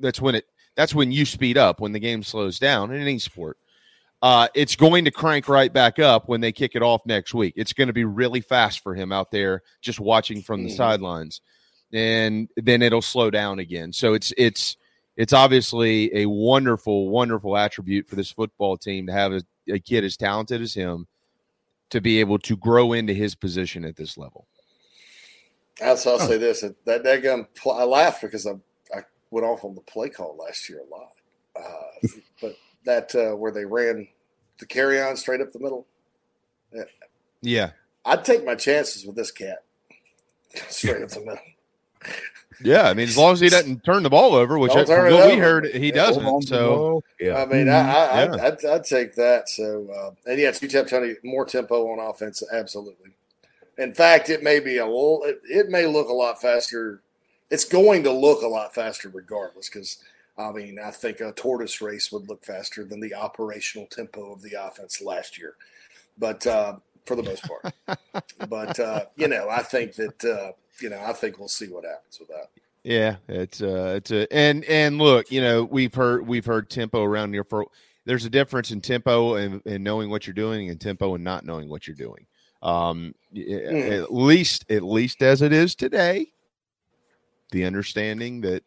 that's 0.00 0.22
when 0.22 0.36
it 0.36 0.46
that's 0.76 0.94
when 0.94 1.12
you 1.12 1.24
speed 1.24 1.58
up 1.58 1.80
when 1.80 1.92
the 1.92 1.98
game 2.00 2.22
slows 2.22 2.58
down 2.58 2.92
in 2.92 3.00
any 3.00 3.18
sport. 3.18 3.58
Uh, 4.22 4.48
it's 4.54 4.76
going 4.76 5.04
to 5.06 5.10
crank 5.10 5.48
right 5.48 5.72
back 5.72 5.98
up 5.98 6.28
when 6.28 6.40
they 6.42 6.52
kick 6.52 6.72
it 6.74 6.82
off 6.82 7.00
next 7.06 7.32
week. 7.32 7.54
It's 7.56 7.72
going 7.72 7.86
to 7.88 7.94
be 7.94 8.04
really 8.04 8.42
fast 8.42 8.80
for 8.80 8.94
him 8.94 9.12
out 9.12 9.30
there 9.30 9.62
just 9.80 9.98
watching 9.98 10.42
from 10.42 10.62
the 10.64 10.70
Mhm. 10.70 10.76
sidelines, 10.76 11.40
and 11.92 12.48
then 12.56 12.82
it'll 12.82 13.00
slow 13.02 13.30
down 13.30 13.58
again. 13.60 13.92
So 13.94 14.12
it's 14.12 14.32
it's 14.36 14.76
it's 15.16 15.32
obviously 15.32 16.14
a 16.14 16.26
wonderful, 16.26 17.08
wonderful 17.08 17.56
attribute 17.56 18.08
for 18.08 18.16
this 18.16 18.30
football 18.30 18.76
team 18.76 19.06
to 19.06 19.12
have 19.12 19.32
a, 19.32 19.42
a 19.70 19.78
kid 19.78 20.04
as 20.04 20.16
talented 20.16 20.60
as 20.62 20.74
him 20.74 21.06
to 21.90 22.00
be 22.00 22.20
able 22.20 22.38
to 22.38 22.56
grow 22.56 22.92
into 22.92 23.12
his 23.14 23.34
position 23.34 23.84
at 23.84 23.96
this 23.96 24.16
level. 24.18 24.46
Also, 25.82 26.12
I'll 26.12 26.18
say 26.18 26.36
this: 26.36 26.60
that 26.60 26.84
that 26.84 27.02
daggum 27.04 27.46
pl- 27.54 27.72
I 27.72 27.84
laughed 27.84 28.20
because 28.20 28.46
I 28.46 28.52
I 28.52 28.54
went 29.30 29.46
off 29.46 29.64
on 29.64 29.74
the 29.74 29.80
play 29.82 30.10
call 30.10 30.36
last 30.36 30.68
year 30.68 30.80
a 30.80 30.90
lot, 30.94 31.12
uh, 31.56 32.08
but 32.42 32.56
that 32.84 33.14
uh, 33.14 33.36
where 33.36 33.52
they 33.52 33.64
ran 33.64 34.08
the 34.58 34.66
carry 34.66 35.00
on 35.00 35.16
straight 35.16 35.40
up 35.40 35.52
the 35.52 35.60
middle. 35.60 35.86
Yeah, 37.42 37.72
I'd 38.04 38.24
take 38.24 38.44
my 38.44 38.54
chances 38.56 39.06
with 39.06 39.16
this 39.16 39.32
cat 39.32 39.64
straight 40.68 41.02
up 41.02 41.10
the 41.10 41.20
middle. 41.20 41.38
yeah. 42.60 42.88
I 42.88 42.94
mean, 42.94 43.08
as 43.08 43.16
long 43.18 43.34
as 43.34 43.40
he 43.40 43.50
doesn't 43.50 43.84
turn 43.84 44.02
the 44.04 44.10
ball 44.10 44.34
over, 44.34 44.58
which 44.58 44.76
I, 44.76 44.86
from 44.86 45.08
what 45.10 45.24
we 45.24 45.36
heard, 45.38 45.66
he 45.74 45.92
Yeah, 45.92 45.92
doesn't. 45.92 46.42
So 46.42 47.02
yeah, 47.20 47.36
I 47.36 47.46
mean, 47.46 47.68
I, 47.68 47.80
I. 47.80 48.24
I'd, 48.24 48.36
I'd, 48.36 48.64
I'd 48.64 48.84
take 48.84 49.14
that. 49.16 49.48
So, 49.48 49.88
uh, 49.90 50.30
and 50.30 50.40
yeah, 50.40 50.50
UTEP 50.50 50.88
Tony 50.88 51.14
more 51.24 51.44
tempo 51.46 51.88
on 51.92 51.98
offense, 52.00 52.42
absolutely. 52.52 53.12
In 53.78 53.94
fact, 53.94 54.30
it 54.30 54.42
may 54.42 54.60
be 54.60 54.78
a 54.78 54.86
little. 54.86 55.22
It, 55.24 55.40
it 55.44 55.68
may 55.70 55.86
look 55.86 56.08
a 56.08 56.12
lot 56.14 56.40
faster. 56.42 57.02
It's 57.50 57.64
going 57.64 58.04
to 58.04 58.12
look 58.12 58.42
a 58.42 58.48
lot 58.48 58.74
faster, 58.74 59.08
regardless. 59.08 59.68
Because 59.68 59.98
I 60.38 60.50
mean, 60.52 60.78
I 60.78 60.90
think 60.90 61.20
a 61.20 61.32
tortoise 61.32 61.80
race 61.80 62.10
would 62.12 62.28
look 62.28 62.44
faster 62.44 62.84
than 62.84 63.00
the 63.00 63.14
operational 63.14 63.86
tempo 63.88 64.32
of 64.32 64.42
the 64.42 64.54
offense 64.54 65.02
last 65.02 65.38
year. 65.38 65.54
But 66.18 66.46
uh, 66.46 66.76
for 67.06 67.16
the 67.16 67.22
most 67.22 67.44
part, 67.44 67.74
but 68.48 68.78
uh, 68.78 69.06
you 69.16 69.28
know, 69.28 69.48
I 69.48 69.62
think 69.62 69.94
that 69.96 70.24
uh, 70.24 70.52
you 70.80 70.90
know, 70.90 71.02
I 71.04 71.12
think 71.12 71.38
we'll 71.38 71.48
see 71.48 71.68
what 71.68 71.84
happens 71.84 72.18
with 72.18 72.28
that. 72.28 72.50
Yeah, 72.82 73.16
it's 73.28 73.60
uh 73.60 73.94
it's 73.96 74.10
a 74.10 74.32
and 74.32 74.64
and 74.64 74.96
look, 74.98 75.30
you 75.30 75.42
know, 75.42 75.64
we've 75.64 75.94
heard 75.94 76.26
we've 76.26 76.46
heard 76.46 76.70
tempo 76.70 77.04
around 77.04 77.34
here 77.34 77.44
for 77.44 77.66
there's 78.06 78.24
a 78.24 78.30
difference 78.30 78.70
in 78.70 78.80
tempo 78.80 79.34
and, 79.34 79.60
and 79.66 79.84
knowing 79.84 80.08
what 80.08 80.26
you're 80.26 80.32
doing 80.32 80.70
and 80.70 80.80
tempo 80.80 81.14
and 81.14 81.22
not 81.22 81.44
knowing 81.44 81.68
what 81.68 81.86
you're 81.86 81.96
doing. 81.96 82.26
Um 82.62 83.14
Mm. 83.34 84.02
at 84.02 84.12
least 84.12 84.64
at 84.70 84.82
least 84.82 85.22
as 85.22 85.40
it 85.42 85.52
is 85.52 85.74
today, 85.74 86.32
the 87.50 87.64
understanding 87.64 88.40
that 88.42 88.62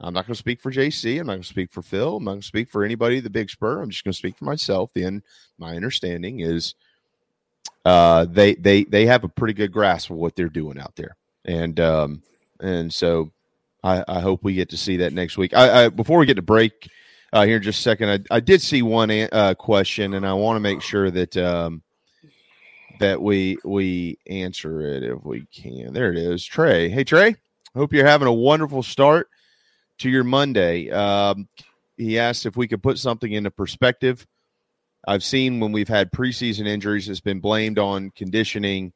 I'm 0.00 0.14
not 0.14 0.26
going 0.26 0.34
to 0.34 0.38
speak 0.38 0.60
for 0.60 0.72
JC, 0.72 1.20
I'm 1.20 1.26
not 1.26 1.34
going 1.34 1.42
to 1.42 1.48
speak 1.48 1.70
for 1.70 1.82
Phil, 1.82 2.16
I'm 2.16 2.24
not 2.24 2.32
going 2.32 2.40
to 2.42 2.46
speak 2.46 2.68
for 2.68 2.84
anybody 2.84 3.20
the 3.20 3.30
Big 3.30 3.50
Spur. 3.50 3.82
I'm 3.82 3.90
just 3.90 4.04
going 4.04 4.12
to 4.12 4.18
speak 4.18 4.36
for 4.36 4.44
myself. 4.44 4.90
Then 4.94 5.22
my 5.58 5.76
understanding 5.76 6.40
is 6.40 6.74
uh 7.84 8.24
they 8.24 8.54
they 8.54 8.84
they 8.84 9.04
have 9.06 9.24
a 9.24 9.28
pretty 9.28 9.52
good 9.52 9.70
grasp 9.70 10.10
of 10.10 10.16
what 10.16 10.34
they're 10.36 10.48
doing 10.48 10.78
out 10.78 10.96
there. 10.96 11.16
And 11.44 11.78
um 11.80 12.22
and 12.60 12.92
so 12.92 13.30
I, 13.84 14.02
I 14.08 14.20
hope 14.20 14.42
we 14.42 14.54
get 14.54 14.70
to 14.70 14.76
see 14.78 14.96
that 14.98 15.12
next 15.12 15.36
week. 15.36 15.54
I, 15.54 15.84
I 15.84 15.88
before 15.90 16.18
we 16.18 16.26
get 16.26 16.36
to 16.36 16.42
break 16.42 16.88
uh, 17.32 17.44
here 17.44 17.56
in 17.56 17.62
just 17.62 17.80
a 17.80 17.82
second, 17.82 18.26
I, 18.30 18.36
I 18.36 18.40
did 18.40 18.62
see 18.62 18.80
one 18.82 19.10
uh, 19.10 19.54
question, 19.58 20.14
and 20.14 20.26
I 20.26 20.32
want 20.32 20.56
to 20.56 20.60
make 20.60 20.80
sure 20.80 21.10
that 21.10 21.36
um, 21.36 21.82
that 23.00 23.20
we 23.20 23.58
we 23.64 24.18
answer 24.26 24.80
it 24.80 25.02
if 25.02 25.22
we 25.24 25.46
can. 25.52 25.92
There 25.92 26.10
it 26.10 26.18
is, 26.18 26.44
Trey. 26.44 26.88
Hey 26.88 27.04
Trey, 27.04 27.36
hope 27.74 27.92
you're 27.92 28.06
having 28.06 28.28
a 28.28 28.32
wonderful 28.32 28.82
start 28.82 29.28
to 29.98 30.10
your 30.10 30.24
Monday. 30.24 30.90
Um, 30.90 31.48
he 31.96 32.18
asked 32.18 32.46
if 32.46 32.56
we 32.56 32.68
could 32.68 32.82
put 32.82 32.98
something 32.98 33.30
into 33.30 33.50
perspective. 33.50 34.26
I've 35.06 35.22
seen 35.22 35.60
when 35.60 35.72
we've 35.72 35.88
had 35.88 36.10
preseason 36.10 36.66
injuries, 36.66 37.08
it's 37.08 37.20
been 37.20 37.40
blamed 37.40 37.78
on 37.78 38.10
conditioning. 38.10 38.92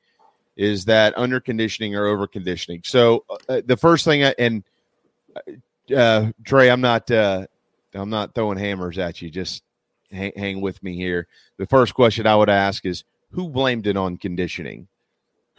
Is 0.57 0.87
that 0.87 1.17
under 1.17 1.39
conditioning 1.39 1.95
or 1.95 2.07
over 2.07 2.27
conditioning? 2.27 2.83
So 2.85 3.25
uh, 3.49 3.61
the 3.65 3.77
first 3.77 4.05
thing, 4.05 4.25
I, 4.25 4.35
and 4.39 4.65
uh, 5.95 6.33
Trey, 6.45 6.71
I'm 6.71 6.81
not, 6.81 7.11
uh, 7.11 7.47
I'm 7.95 8.11
not 8.11 8.35
throwing 8.35 8.59
hammers 8.59 8.99
at 8.99 9.23
you. 9.23 9.31
Just 9.31 9.63
hang, 10.11 10.33
hang 10.37 10.61
with 10.61 10.83
me 10.83 10.97
here. 10.97 11.29
The 11.59 11.67
first 11.67 11.95
question 11.95 12.27
I 12.27 12.37
would 12.37 12.51
ask 12.51 12.85
is, 12.85 13.05
who 13.33 13.49
blamed 13.51 13.87
it 13.87 13.97
on 13.97 14.17
conditioning? 14.17 14.89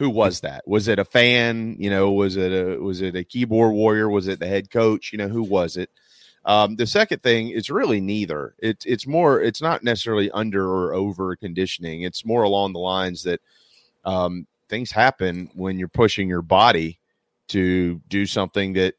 Who 0.00 0.08
was 0.08 0.40
that? 0.40 0.66
Was 0.66 0.88
it 0.88 0.98
a 0.98 1.04
fan? 1.04 1.76
You 1.78 1.90
know, 1.90 2.10
was 2.10 2.38
it 2.38 2.52
a 2.52 2.78
was 2.80 3.02
it 3.02 3.14
a 3.14 3.22
keyboard 3.22 3.74
warrior? 3.74 4.08
Was 4.08 4.28
it 4.28 4.38
the 4.38 4.46
head 4.46 4.70
coach? 4.70 5.12
You 5.12 5.18
know, 5.18 5.28
who 5.28 5.42
was 5.42 5.76
it? 5.76 5.90
Um, 6.46 6.76
the 6.76 6.86
second 6.86 7.22
thing 7.22 7.50
is 7.50 7.68
really 7.68 8.00
neither. 8.00 8.54
It's 8.60 8.86
it's 8.86 9.06
more. 9.06 9.42
It's 9.42 9.60
not 9.60 9.84
necessarily 9.84 10.30
under 10.30 10.66
or 10.66 10.94
over 10.94 11.36
conditioning. 11.36 12.00
It's 12.00 12.24
more 12.24 12.44
along 12.44 12.72
the 12.72 12.78
lines 12.78 13.24
that 13.24 13.42
um, 14.06 14.46
things 14.70 14.90
happen 14.90 15.50
when 15.54 15.78
you're 15.78 15.88
pushing 15.88 16.28
your 16.30 16.40
body 16.40 16.98
to 17.48 18.00
do 18.08 18.24
something 18.24 18.72
that 18.72 18.94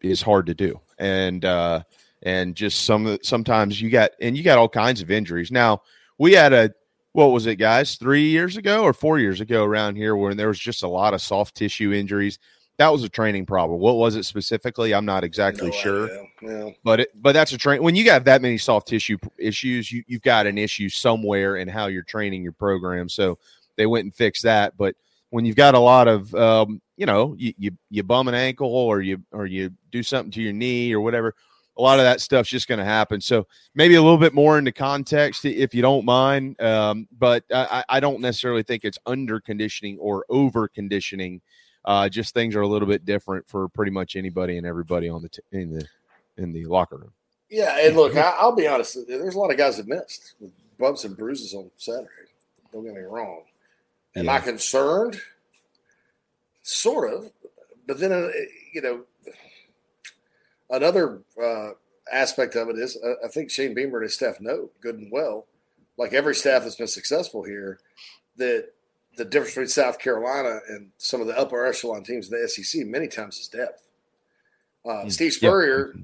is 0.00 0.22
hard 0.22 0.46
to 0.46 0.54
do, 0.54 0.80
and 0.96 1.44
uh, 1.44 1.82
and 2.22 2.54
just 2.54 2.84
some 2.84 3.18
sometimes 3.20 3.80
you 3.80 3.90
got 3.90 4.12
and 4.20 4.38
you 4.38 4.44
got 4.44 4.58
all 4.58 4.68
kinds 4.68 5.02
of 5.02 5.10
injuries. 5.10 5.50
Now 5.50 5.82
we 6.18 6.34
had 6.34 6.52
a 6.52 6.72
what 7.16 7.32
was 7.32 7.46
it, 7.46 7.56
guys? 7.56 7.96
Three 7.96 8.28
years 8.28 8.58
ago 8.58 8.82
or 8.82 8.92
four 8.92 9.18
years 9.18 9.40
ago 9.40 9.64
around 9.64 9.96
here, 9.96 10.14
when 10.16 10.36
there 10.36 10.48
was 10.48 10.58
just 10.58 10.82
a 10.82 10.88
lot 10.88 11.14
of 11.14 11.22
soft 11.22 11.54
tissue 11.54 11.94
injuries. 11.94 12.38
That 12.76 12.92
was 12.92 13.02
a 13.04 13.08
training 13.08 13.46
problem. 13.46 13.80
What 13.80 13.96
was 13.96 14.16
it 14.16 14.26
specifically? 14.26 14.92
I'm 14.92 15.06
not 15.06 15.24
exactly 15.24 15.68
No 15.68 15.72
sure. 15.72 16.10
Yeah. 16.42 16.70
but 16.84 17.00
it, 17.00 17.08
but 17.14 17.32
that's 17.32 17.52
a 17.52 17.56
train 17.56 17.82
when 17.82 17.94
you 17.94 18.04
got 18.04 18.26
that 18.26 18.42
many 18.42 18.58
soft 18.58 18.86
tissue 18.88 19.16
issues 19.38 19.90
you, 19.90 20.04
you've 20.06 20.20
got 20.20 20.46
an 20.46 20.58
issue 20.58 20.90
somewhere 20.90 21.56
in 21.56 21.68
how 21.68 21.86
you're 21.86 22.02
training 22.02 22.42
your 22.42 22.52
program 22.52 23.08
so 23.08 23.38
they 23.76 23.86
went 23.86 24.04
and 24.04 24.14
fixed 24.14 24.42
that 24.42 24.76
but 24.76 24.94
when 25.30 25.46
you've 25.46 25.56
got 25.56 25.74
a 25.74 25.78
lot 25.78 26.06
of 26.08 26.34
um, 26.34 26.82
you 26.98 27.06
know 27.06 27.34
you, 27.38 27.54
you 27.56 27.70
you 27.88 28.02
bum 28.02 28.28
an 28.28 28.34
ankle 28.34 28.76
or 28.76 29.00
you 29.00 29.22
or 29.32 29.46
you 29.46 29.70
do 29.90 30.02
something 30.02 30.30
to 30.32 30.42
your 30.42 30.52
knee 30.52 30.92
or 30.92 31.00
whatever 31.00 31.34
a 31.76 31.82
lot 31.82 31.98
of 31.98 32.04
that 32.04 32.20
stuff's 32.20 32.48
just 32.48 32.68
going 32.68 32.78
to 32.78 32.84
happen 32.84 33.20
so 33.20 33.46
maybe 33.74 33.94
a 33.94 34.02
little 34.02 34.18
bit 34.18 34.34
more 34.34 34.58
into 34.58 34.72
context 34.72 35.44
if 35.44 35.74
you 35.74 35.82
don't 35.82 36.04
mind 36.04 36.60
um, 36.60 37.06
but 37.18 37.44
I, 37.52 37.84
I 37.88 37.96
I 37.96 38.00
don't 38.00 38.20
necessarily 38.20 38.62
think 38.62 38.84
it's 38.84 38.98
under 39.06 39.40
conditioning 39.40 39.98
or 39.98 40.24
over 40.28 40.68
conditioning 40.68 41.40
uh, 41.86 42.08
just 42.08 42.34
things 42.34 42.56
are 42.56 42.62
a 42.62 42.66
little 42.66 42.88
bit 42.88 43.04
different 43.04 43.46
for 43.48 43.68
pretty 43.68 43.92
much 43.92 44.16
anybody 44.16 44.58
and 44.58 44.66
everybody 44.66 45.08
on 45.08 45.22
the 45.22 45.28
t- 45.28 45.42
in 45.52 45.72
the 45.72 45.86
in 46.36 46.52
the 46.52 46.64
locker 46.66 46.96
room. 46.96 47.12
Yeah, 47.48 47.78
and 47.78 47.96
look, 47.96 48.16
I, 48.16 48.34
I'll 48.38 48.54
be 48.54 48.66
honest. 48.66 48.98
There's 49.06 49.36
a 49.36 49.38
lot 49.38 49.52
of 49.52 49.56
guys 49.56 49.76
that 49.76 49.86
missed 49.86 50.34
with 50.40 50.50
bumps 50.78 51.04
and 51.04 51.16
bruises 51.16 51.54
on 51.54 51.70
Saturday. 51.76 52.08
Don't 52.72 52.84
get 52.84 52.94
me 52.94 53.02
wrong. 53.02 53.42
Am 54.16 54.28
I 54.28 54.40
concerned? 54.40 55.20
Sort 56.62 57.12
of, 57.12 57.30
but 57.86 58.00
then 58.00 58.10
uh, 58.10 58.30
you 58.72 58.82
know, 58.82 59.02
another 60.70 61.22
uh, 61.42 61.70
aspect 62.12 62.56
of 62.56 62.68
it 62.68 62.78
is 62.78 62.96
uh, 63.02 63.14
I 63.24 63.28
think 63.28 63.50
Shane 63.50 63.74
Beamer 63.74 63.98
and 63.98 64.04
his 64.04 64.14
staff 64.14 64.40
know 64.40 64.70
good 64.80 64.96
and 64.96 65.10
well, 65.10 65.46
like 65.96 66.12
every 66.12 66.34
staff 66.34 66.62
that's 66.62 66.76
been 66.76 66.86
successful 66.86 67.42
here, 67.42 67.78
that 68.36 68.70
the 69.16 69.24
difference 69.24 69.52
between 69.54 69.68
South 69.68 69.98
Carolina 69.98 70.60
and 70.68 70.90
some 70.98 71.20
of 71.20 71.26
the 71.26 71.38
upper 71.38 71.64
echelon 71.66 72.04
teams 72.04 72.30
in 72.30 72.40
the 72.40 72.48
SEC 72.48 72.86
many 72.86 73.08
times 73.08 73.38
is 73.38 73.48
depth. 73.48 73.82
Uh, 74.84 75.04
Mm, 75.04 75.12
Steve 75.12 75.32
yeah. 75.32 75.48
Spurrier, 75.48 75.96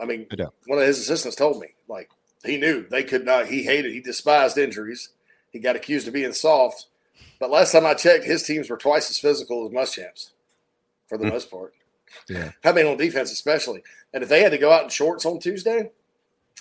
I 0.00 0.04
mean, 0.04 0.26
one 0.66 0.78
of 0.78 0.86
his 0.86 0.98
assistants 0.98 1.36
told 1.36 1.60
me, 1.60 1.68
like, 1.88 2.10
he 2.44 2.56
knew 2.56 2.86
they 2.88 3.04
could 3.04 3.24
not, 3.24 3.46
he 3.46 3.62
hated, 3.62 3.92
he 3.92 4.00
despised 4.00 4.58
injuries. 4.58 5.10
He 5.52 5.58
got 5.58 5.76
accused 5.76 6.06
of 6.06 6.14
being 6.14 6.32
soft. 6.32 6.86
But 7.38 7.50
last 7.50 7.72
time 7.72 7.86
I 7.86 7.94
checked, 7.94 8.24
his 8.24 8.42
teams 8.42 8.68
were 8.68 8.76
twice 8.76 9.10
as 9.10 9.18
physical 9.18 9.64
as 9.64 9.72
Muschamps 9.72 10.30
for 11.08 11.18
the 11.18 11.26
most 11.26 11.50
part. 11.50 11.74
Yeah. 12.28 12.52
I 12.64 12.72
mean, 12.72 12.86
on 12.86 12.96
defense, 12.96 13.32
especially. 13.32 13.82
And 14.12 14.22
if 14.22 14.28
they 14.28 14.42
had 14.42 14.52
to 14.52 14.58
go 14.58 14.72
out 14.72 14.84
in 14.84 14.88
shorts 14.90 15.24
on 15.26 15.38
Tuesday, 15.38 15.90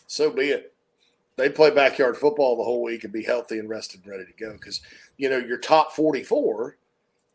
so 0.07 0.29
be 0.31 0.49
it. 0.49 0.73
They'd 1.37 1.55
play 1.55 1.69
backyard 1.71 2.17
football 2.17 2.57
the 2.57 2.63
whole 2.63 2.83
week 2.83 3.03
and 3.05 3.13
be 3.13 3.23
healthy 3.23 3.59
and 3.59 3.69
rested 3.69 4.01
and 4.03 4.11
ready 4.11 4.25
to 4.25 4.33
go. 4.33 4.53
Because, 4.53 4.81
you 5.17 5.29
know, 5.29 5.37
your 5.37 5.57
top 5.57 5.93
44 5.93 6.75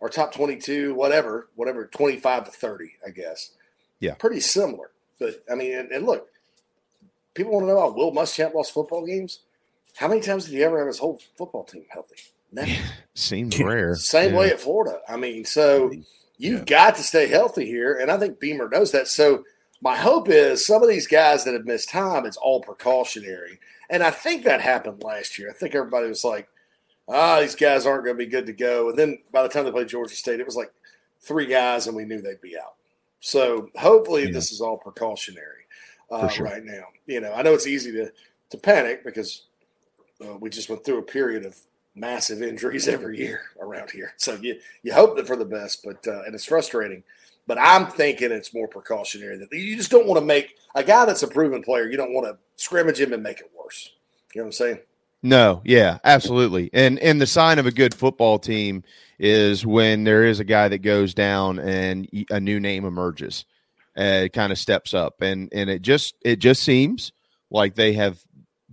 or 0.01 0.09
top 0.11 0.35
22, 0.35 0.95
whatever, 0.95 1.49
whatever, 1.55 1.87
25 1.87 2.45
to 2.45 2.51
30, 2.51 2.93
I 3.07 3.11
guess. 3.11 3.53
Yeah. 4.01 4.15
Pretty 4.15 4.41
similar. 4.41 4.91
But, 5.19 5.43
I 5.51 5.55
mean, 5.55 5.75
and, 5.79 5.91
and 5.91 6.05
look, 6.05 6.29
people 7.33 7.53
want 7.53 7.65
to 7.65 7.69
know 7.69 7.81
how 7.81 7.93
Will 7.93 8.13
Muschamp 8.13 8.53
lost 8.53 8.75
football 8.75 9.07
games. 9.07 9.41
How 9.97 10.09
many 10.09 10.21
times 10.21 10.45
did 10.45 10.53
he 10.55 10.63
ever 10.65 10.77
have 10.79 10.89
his 10.89 10.99
whole 10.99 11.21
football 11.39 11.65
team 11.65 11.87
healthy? 11.89 12.17
Never. 12.53 12.73
Seems 13.15 13.59
rare. 13.59 13.95
Same 13.95 14.33
Yeah. 14.35 14.39
way 14.39 14.51
at 14.51 14.61
Florida. 14.61 15.01
I 15.09 15.17
mean, 15.17 15.45
so 15.47 15.91
you've 16.39 16.67
got 16.67 16.97
to 16.97 17.03
stay 17.03 17.27
healthy 17.27 17.67
here, 17.67 17.97
and 17.99 18.11
I 18.11 18.19
think 18.19 18.41
Beamer 18.41 18.69
knows 18.69 18.93
that. 18.93 19.09
So 19.09 19.45
my 19.81 19.97
hope 19.97 20.29
is 20.29 20.65
some 20.67 20.83
of 20.83 20.89
these 20.89 21.07
guys 21.07 21.45
that 21.45 21.55
have 21.55 21.67
missed 21.67 21.91
time, 21.91 22.27
it's 22.27 22.37
all 22.37 22.61
precautionary, 22.61 23.59
and 23.91 24.03
I 24.03 24.11
think 24.11 24.45
that 24.45 24.61
happened 24.61 25.03
last 25.03 25.39
year. 25.39 25.51
I 25.51 25.53
think 25.55 25.75
everybody 25.75 26.09
was 26.09 26.25
like, 26.25 26.49
"Ah, 27.09 27.41
these 27.41 27.55
guys 27.55 27.87
aren't 27.87 28.05
going 28.05 28.17
to 28.17 28.25
be 28.25 28.31
good 28.31 28.47
to 28.47 28.53
go," 28.53 28.89
and 28.91 28.99
then 28.99 29.19
by 29.33 29.43
the 29.43 29.49
time 29.49 29.65
they 29.65 29.71
played 29.73 29.89
Georgia 29.89 30.15
State, 30.15 30.41
it 30.41 30.47
was 30.47 30.57
like 30.57 30.73
three 31.21 31.47
guys, 31.47 31.87
and 31.87 31.97
we 31.97 32.05
knew 32.05 32.21
they'd 32.21 32.41
be 32.41 32.59
out. 32.59 32.75
So 33.21 33.71
hopefully, 33.77 34.25
Yeah. 34.25 34.33
this 34.33 34.53
is 34.53 34.61
all 34.61 34.77
precautionary 34.79 35.65
uh, 36.11 36.29
sure. 36.29 36.47
right 36.47 36.65
now. 36.65 36.85
You 37.07 37.21
know, 37.21 37.33
I 37.33 37.43
know 37.43 37.55
it's 37.55 37.67
easy 37.67 37.93
to 37.93 38.13
to 38.51 38.59
panic 38.59 39.05
because 39.05 39.47
uh, 40.25 40.37
we 40.37 40.51
just 40.51 40.69
went 40.69 40.85
through 40.85 40.99
a 40.99 41.03
period 41.03 41.45
of 41.45 41.57
massive 41.95 42.43
injuries 42.43 42.89
every 42.89 43.19
year 43.19 43.43
around 43.61 43.91
here. 43.91 44.15
So 44.17 44.35
you 44.35 44.59
you 44.83 44.93
hope 44.93 45.17
that 45.17 45.27
for 45.27 45.37
the 45.37 45.45
best, 45.45 45.85
but 45.85 46.07
uh, 46.07 46.23
and 46.25 46.35
it's 46.35 46.45
frustrating. 46.45 47.03
But 47.47 47.59
I'm 47.59 47.89
thinking 47.89 48.33
it's 48.33 48.55
more 48.55 48.69
precautionary 48.69 49.37
that 49.37 49.53
you 49.53 49.77
just 49.77 49.91
don't 49.91 50.07
want 50.07 50.19
to 50.19 50.25
make 50.25 50.57
a 50.75 50.83
guy 50.83 51.05
that's 51.05 51.23
a 51.23 51.29
proven 51.29 51.63
player. 51.63 51.91
You 51.91 51.99
don't 51.99 52.15
want 52.15 52.27
to 52.27 52.39
scrimmage 52.57 52.99
him 52.99 53.13
and 53.13 53.23
make 53.23 53.41
it 53.41 53.51
worse. 53.57 53.91
You 54.35 54.41
know 54.41 54.45
what 54.45 54.49
I'm 54.49 54.53
saying? 54.53 54.79
No, 55.23 55.63
yeah, 55.65 55.99
absolutely. 56.05 56.71
And 56.73 56.99
and 56.99 57.21
the 57.21 57.27
sign 57.27 57.59
of 57.59 57.67
a 57.67 57.73
good 57.73 57.95
football 57.95 58.39
team 58.39 58.83
is 59.19 59.65
when 59.65 60.05
there 60.05 60.25
is 60.25 60.41
a 60.41 60.45
guy 60.45 60.69
that 60.69 60.79
goes 60.79 61.15
down 61.15 61.59
and 61.59 62.09
a 62.31 62.41
new 62.41 62.61
name 62.61 62.85
emerges. 62.85 63.45
Uh, 63.97 64.27
kind 64.33 64.51
of 64.51 64.59
steps 64.59 64.93
up 64.93 65.23
and 65.23 65.49
and 65.53 65.71
it 65.71 65.81
just 65.81 66.17
it 66.25 66.41
just 66.41 66.65
seems 66.65 67.13
like 67.49 67.77
they 67.77 67.93
have 67.93 68.19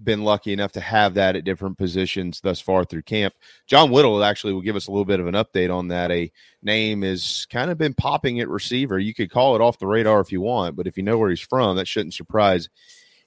been 0.03 0.23
lucky 0.23 0.53
enough 0.53 0.71
to 0.73 0.81
have 0.81 1.13
that 1.15 1.35
at 1.35 1.43
different 1.43 1.77
positions 1.77 2.41
thus 2.41 2.59
far 2.59 2.83
through 2.83 3.03
camp. 3.03 3.33
John 3.67 3.91
Whittle 3.91 4.23
actually 4.23 4.53
will 4.53 4.61
give 4.61 4.75
us 4.75 4.87
a 4.87 4.91
little 4.91 5.05
bit 5.05 5.19
of 5.19 5.27
an 5.27 5.35
update 5.35 5.73
on 5.73 5.89
that. 5.89 6.11
A 6.11 6.31
name 6.61 7.03
is 7.03 7.47
kind 7.51 7.71
of 7.71 7.77
been 7.77 7.93
popping 7.93 8.39
at 8.39 8.49
receiver. 8.49 8.99
You 8.99 9.13
could 9.13 9.31
call 9.31 9.55
it 9.55 9.61
off 9.61 9.79
the 9.79 9.87
radar 9.87 10.19
if 10.19 10.31
you 10.31 10.41
want, 10.41 10.75
but 10.75 10.87
if 10.87 10.97
you 10.97 11.03
know 11.03 11.17
where 11.17 11.29
he's 11.29 11.39
from, 11.39 11.77
that 11.77 11.87
shouldn't 11.87 12.13
surprise 12.13 12.69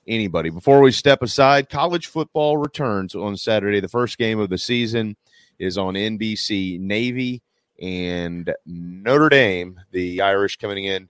anybody. 0.06 0.50
Before 0.50 0.80
we 0.80 0.92
step 0.92 1.22
aside, 1.22 1.68
college 1.68 2.06
football 2.06 2.56
returns 2.56 3.14
on 3.14 3.36
Saturday. 3.36 3.80
The 3.80 3.88
first 3.88 4.18
game 4.18 4.38
of 4.38 4.50
the 4.50 4.58
season 4.58 5.16
is 5.58 5.78
on 5.78 5.94
NBC. 5.94 6.80
Navy 6.80 7.42
and 7.80 8.52
Notre 8.66 9.28
Dame, 9.28 9.80
the 9.92 10.20
Irish 10.20 10.56
coming 10.56 10.84
in 10.84 11.08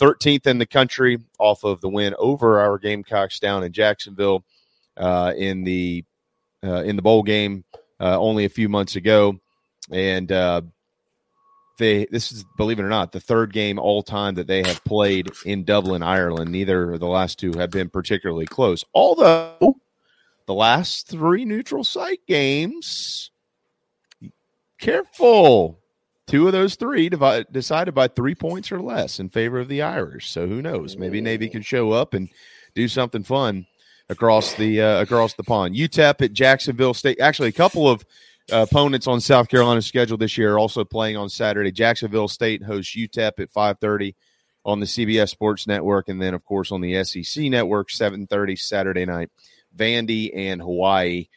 13th 0.00 0.46
in 0.46 0.58
the 0.58 0.66
country 0.66 1.18
off 1.38 1.64
of 1.64 1.80
the 1.80 1.88
win 1.88 2.14
over 2.18 2.60
our 2.60 2.78
Gamecocks 2.78 3.38
down 3.38 3.62
in 3.62 3.72
Jacksonville 3.72 4.44
uh, 4.96 5.32
in 5.36 5.64
the 5.64 6.04
uh, 6.64 6.82
in 6.82 6.96
the 6.96 7.02
bowl 7.02 7.22
game 7.22 7.64
uh, 8.00 8.18
only 8.18 8.44
a 8.44 8.50
few 8.50 8.68
months 8.68 8.96
ago, 8.96 9.38
and 9.90 10.30
uh, 10.30 10.62
they 11.78 12.06
this 12.10 12.32
is 12.32 12.44
believe 12.56 12.78
it 12.78 12.84
or 12.84 12.88
not 12.88 13.12
the 13.12 13.20
third 13.20 13.52
game 13.52 13.78
all 13.78 14.02
time 14.02 14.34
that 14.34 14.46
they 14.46 14.62
have 14.62 14.84
played 14.84 15.28
in 15.44 15.64
Dublin, 15.64 16.02
Ireland. 16.02 16.50
Neither 16.50 16.92
of 16.92 17.00
the 17.00 17.06
last 17.06 17.38
two 17.38 17.52
have 17.54 17.70
been 17.70 17.88
particularly 17.88 18.46
close, 18.46 18.84
although 18.94 19.76
the 20.46 20.54
last 20.54 21.08
three 21.08 21.44
neutral 21.44 21.84
site 21.84 22.20
games. 22.26 23.30
Careful. 24.78 25.78
Two 26.26 26.46
of 26.46 26.52
those 26.52 26.76
three 26.76 27.08
divide, 27.08 27.46
decided 27.52 27.94
by 27.94 28.08
three 28.08 28.34
points 28.34 28.72
or 28.72 28.80
less 28.80 29.20
in 29.20 29.28
favor 29.28 29.60
of 29.60 29.68
the 29.68 29.82
Irish. 29.82 30.30
So 30.30 30.46
who 30.46 30.62
knows? 30.62 30.96
Maybe 30.96 31.20
Navy 31.20 31.48
can 31.48 31.62
show 31.62 31.92
up 31.92 32.14
and 32.14 32.28
do 32.74 32.88
something 32.88 33.22
fun 33.22 33.66
across 34.12 34.54
the 34.54 34.80
uh, 34.80 35.02
across 35.02 35.34
the 35.34 35.42
pond. 35.42 35.74
UTEP 35.74 36.22
at 36.22 36.32
Jacksonville 36.32 36.94
State. 36.94 37.20
Actually, 37.20 37.48
a 37.48 37.52
couple 37.52 37.88
of 37.88 38.04
uh, 38.52 38.66
opponents 38.68 39.06
on 39.06 39.20
South 39.20 39.48
Carolina's 39.48 39.86
schedule 39.86 40.16
this 40.16 40.38
year 40.38 40.54
are 40.54 40.58
also 40.58 40.84
playing 40.84 41.16
on 41.16 41.28
Saturday. 41.28 41.72
Jacksonville 41.72 42.28
State 42.28 42.62
hosts 42.62 42.94
UTEP 42.94 43.40
at 43.40 43.50
five 43.50 43.78
thirty 43.78 44.14
on 44.64 44.78
the 44.78 44.86
CBS 44.86 45.30
Sports 45.30 45.66
Network, 45.66 46.08
and 46.08 46.22
then 46.22 46.34
of 46.34 46.44
course 46.44 46.70
on 46.70 46.80
the 46.80 47.02
SEC 47.02 47.44
Network 47.44 47.90
seven 47.90 48.26
thirty 48.26 48.54
Saturday 48.54 49.04
night. 49.04 49.30
Vandy 49.76 50.30
and 50.34 50.60
Hawaii. 50.60 51.28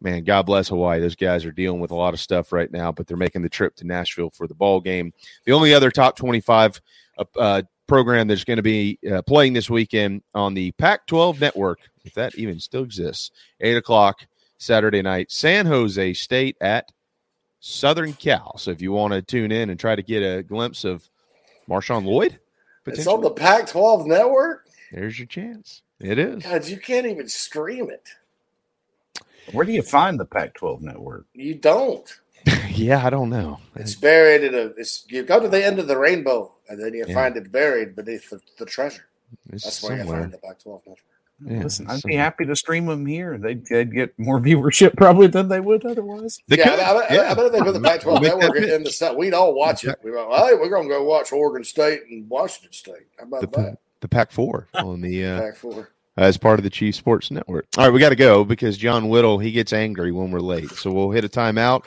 Man, 0.00 0.24
God 0.24 0.46
bless 0.46 0.68
Hawaii. 0.68 0.98
Those 0.98 1.14
guys 1.14 1.44
are 1.44 1.52
dealing 1.52 1.78
with 1.78 1.92
a 1.92 1.96
lot 1.96 2.14
of 2.14 2.18
stuff 2.18 2.52
right 2.52 2.72
now, 2.72 2.90
but 2.90 3.06
they're 3.06 3.16
making 3.16 3.42
the 3.42 3.48
trip 3.48 3.76
to 3.76 3.86
Nashville 3.86 4.30
for 4.30 4.48
the 4.48 4.54
ball 4.54 4.80
game. 4.80 5.12
The 5.44 5.52
only 5.52 5.74
other 5.74 5.90
top 5.90 6.16
twenty-five 6.16 6.80
uh, 7.18 7.24
uh 7.38 7.62
program 7.92 8.26
that's 8.26 8.44
going 8.44 8.56
to 8.56 8.62
be 8.62 8.98
uh, 9.12 9.20
playing 9.20 9.52
this 9.52 9.68
weekend 9.68 10.22
on 10.34 10.54
the 10.54 10.72
Pac 10.72 11.06
12 11.08 11.42
network, 11.42 11.78
if 12.06 12.14
that 12.14 12.34
even 12.36 12.58
still 12.58 12.84
exists, 12.84 13.30
8 13.60 13.76
o'clock 13.76 14.26
Saturday 14.56 15.02
night, 15.02 15.30
San 15.30 15.66
Jose 15.66 16.14
State 16.14 16.56
at 16.62 16.90
Southern 17.60 18.14
Cal. 18.14 18.56
So 18.56 18.70
if 18.70 18.80
you 18.80 18.92
want 18.92 19.12
to 19.12 19.20
tune 19.20 19.52
in 19.52 19.68
and 19.68 19.78
try 19.78 19.94
to 19.94 20.02
get 20.02 20.20
a 20.22 20.42
glimpse 20.42 20.84
of 20.84 21.06
Marshawn 21.68 22.06
Lloyd, 22.06 22.38
it's 22.86 23.06
on 23.06 23.20
the 23.20 23.30
Pac 23.30 23.66
12 23.66 24.06
network. 24.06 24.64
There's 24.90 25.18
your 25.18 25.26
chance. 25.26 25.82
It 26.00 26.18
is. 26.18 26.42
God, 26.44 26.66
you 26.66 26.78
can't 26.78 27.04
even 27.04 27.28
stream 27.28 27.90
it. 27.90 28.08
Where 29.52 29.66
do 29.66 29.72
you 29.72 29.82
find 29.82 30.18
the 30.18 30.24
Pac 30.24 30.54
12 30.54 30.80
network? 30.80 31.26
You 31.34 31.56
don't. 31.56 32.10
yeah, 32.70 33.04
I 33.04 33.10
don't 33.10 33.28
know. 33.28 33.58
It's 33.76 33.96
buried 33.96 34.44
in 34.44 34.54
a. 34.54 34.72
It's, 34.78 35.04
you 35.10 35.24
go 35.24 35.40
to 35.40 35.48
the 35.48 35.62
end 35.62 35.78
of 35.78 35.88
the 35.88 35.98
rainbow, 35.98 36.54
and 36.72 36.82
then 36.82 36.94
you 36.94 37.04
yeah. 37.06 37.14
find 37.14 37.36
it 37.36 37.52
buried 37.52 37.94
beneath 37.94 38.30
the, 38.30 38.40
the 38.58 38.64
treasure. 38.64 39.04
It's 39.52 39.64
That's 39.64 39.82
where 39.82 39.98
somewhere. 39.98 40.16
you 40.16 40.22
find 40.22 40.32
the 40.32 40.38
Pac-12 40.38 40.80
network. 40.86 40.98
Yeah, 41.44 41.62
Listen, 41.64 41.90
I'd 41.90 42.02
be 42.02 42.14
happy 42.14 42.46
to 42.46 42.56
stream 42.56 42.86
them 42.86 43.04
here. 43.04 43.36
They'd, 43.36 43.66
they'd, 43.66 43.92
get 43.92 44.18
more 44.18 44.40
viewership 44.40 44.96
probably 44.96 45.26
than 45.26 45.48
they 45.48 45.60
would 45.60 45.84
otherwise. 45.84 46.38
They 46.48 46.58
yeah, 46.58 46.70
I, 46.70 46.92
I, 46.92 47.14
yeah, 47.14 47.30
I, 47.30 47.34
bet 47.34 47.46
if 47.46 47.52
they 47.52 47.60
put 47.60 47.74
the 47.74 47.80
Pac-12 47.80 48.22
network 48.22 48.56
in 48.56 48.84
the 48.84 48.90
set, 48.90 49.16
we'd 49.16 49.34
all 49.34 49.52
watch 49.52 49.84
it. 49.84 49.98
We're 50.02 50.26
like, 50.26 50.50
hey, 50.50 50.54
we're 50.54 50.70
going 50.70 50.88
to 50.88 50.94
go 50.94 51.04
watch 51.04 51.32
Oregon 51.32 51.64
State 51.64 52.00
and 52.08 52.28
Washington 52.28 52.72
State. 52.72 53.06
How 53.18 53.24
about 53.26 53.40
the, 53.40 53.46
that? 53.48 53.78
The 54.00 54.08
Pac-4 54.08 54.66
on 54.74 55.00
the 55.00 55.26
uh, 55.26 55.40
Pac-4 55.40 55.86
as 56.16 56.36
part 56.36 56.58
of 56.58 56.64
the 56.64 56.70
Chief 56.70 56.94
Sports 56.94 57.30
Network. 57.30 57.66
All 57.76 57.84
right, 57.84 57.92
we 57.92 58.00
got 58.00 58.10
to 58.10 58.16
go 58.16 58.44
because 58.44 58.76
John 58.78 59.08
Whittle 59.08 59.38
he 59.38 59.52
gets 59.52 59.72
angry 59.72 60.12
when 60.12 60.30
we're 60.30 60.40
late, 60.40 60.70
so 60.70 60.90
we'll 60.90 61.10
hit 61.10 61.24
a 61.24 61.28
timeout. 61.28 61.84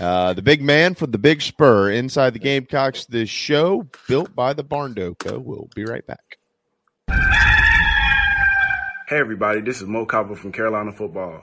Uh, 0.00 0.32
the 0.32 0.42
big 0.42 0.62
man 0.62 0.94
for 0.94 1.06
the 1.06 1.18
big 1.18 1.42
spur 1.42 1.90
inside 1.90 2.34
the 2.34 2.38
Gamecocks. 2.38 3.06
The 3.06 3.26
show 3.26 3.88
built 4.06 4.34
by 4.34 4.52
the 4.52 4.64
Barndo 4.64 5.18
Co. 5.18 5.38
We'll 5.38 5.68
be 5.74 5.84
right 5.84 6.06
back. 6.06 6.38
Hey 9.08 9.16
everybody, 9.16 9.62
this 9.62 9.80
is 9.80 9.88
Mo 9.88 10.04
Copper 10.04 10.36
from 10.36 10.52
Carolina 10.52 10.92
Football. 10.92 11.42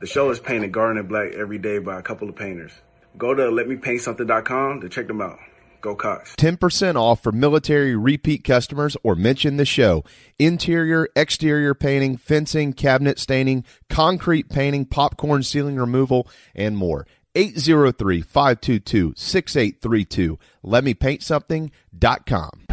The 0.00 0.06
show 0.06 0.30
is 0.30 0.40
painted 0.40 0.72
garden 0.72 0.98
and 0.98 1.08
black 1.08 1.32
every 1.32 1.58
day 1.58 1.78
by 1.78 1.98
a 1.98 2.02
couple 2.02 2.28
of 2.28 2.34
painters. 2.34 2.72
Go 3.16 3.32
to 3.32 3.42
letmepaintsomething.com 3.42 4.80
to 4.80 4.88
check 4.88 5.06
them 5.06 5.20
out. 5.20 5.38
Go 5.80 5.94
Cox. 5.94 6.34
10% 6.36 6.96
off 6.96 7.22
for 7.22 7.30
military 7.30 7.94
repeat 7.94 8.42
customers 8.42 8.96
or 9.02 9.14
mention 9.14 9.58
the 9.58 9.66
show. 9.66 10.02
Interior, 10.38 11.08
exterior 11.14 11.74
painting, 11.74 12.16
fencing, 12.16 12.72
cabinet 12.72 13.18
staining, 13.18 13.64
concrete 13.90 14.48
painting, 14.48 14.86
popcorn 14.86 15.42
ceiling 15.42 15.76
removal, 15.76 16.26
and 16.54 16.76
more. 16.76 17.06
803 17.34 18.22
522 18.22 19.14
6832. 19.16 20.38
LetMePaintSomething.com. 20.64 22.64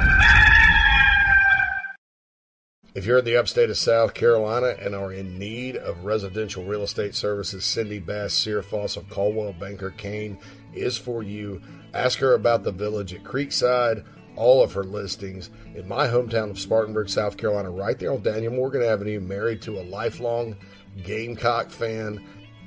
If 2.93 3.06
you're 3.06 3.19
in 3.19 3.26
the 3.26 3.38
upstate 3.38 3.69
of 3.69 3.78
South 3.78 4.13
Carolina 4.13 4.76
and 4.78 4.93
are 4.93 5.13
in 5.13 5.39
need 5.39 5.78
of 5.78 6.04
residential 6.04 6.65
real 6.65 6.84
estate 6.84 7.15
services, 7.15 7.63
Cindy 7.63 8.00
Bass, 8.00 8.34
Searfoss 8.34 8.97
of 8.97 9.10
Coldwell 9.10 9.54
Banker 9.54 9.91
Caine 9.91 10.38
is 10.74 10.97
for 10.97 11.24
you. 11.24 11.62
Ask 11.93 12.19
her 12.19 12.34
about 12.34 12.63
the 12.63 12.74
village 12.74 13.13
at 13.13 13.24
Creekside, 13.24 14.04
all 14.36 14.62
of 14.62 14.74
her 14.74 14.84
listings 14.84 15.50
in 15.74 15.88
my 15.88 16.08
hometown 16.08 16.50
of 16.50 16.60
Spartanburg, 16.60 17.08
South 17.08 17.38
Carolina, 17.38 17.71
right 17.71 17.97
there 17.97 18.12
on 18.12 18.24
Daniel 18.24 18.54
Morgan 18.54 18.84
Avenue, 18.84 19.21
married 19.21 19.62
to 19.62 19.80
a 19.80 19.84
lifelong 19.84 20.58
Gamecock 21.02 21.69
fan. 21.69 22.21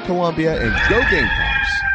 Columbia, 0.00 0.60
and 0.60 0.72
go 0.90 1.00
Gamecocks! 1.10 1.93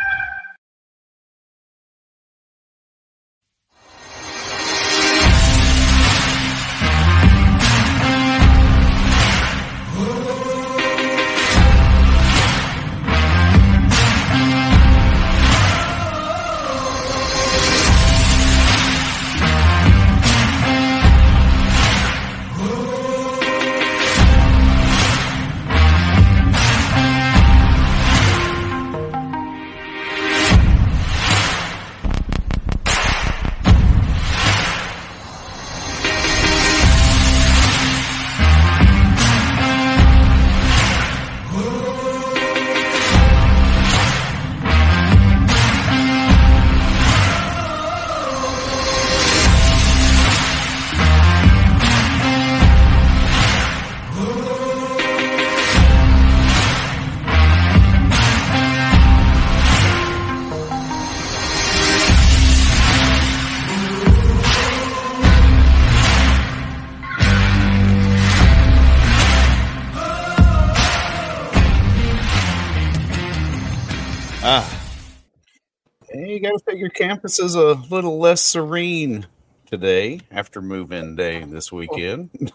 Your 76.79 76.89
campus 76.89 77.39
is 77.39 77.55
a 77.55 77.73
little 77.73 78.17
less 78.19 78.41
serene 78.41 79.27
today 79.69 80.21
after 80.31 80.61
move-in 80.61 81.15
day 81.15 81.43
this 81.43 81.71
weekend. 81.71 82.51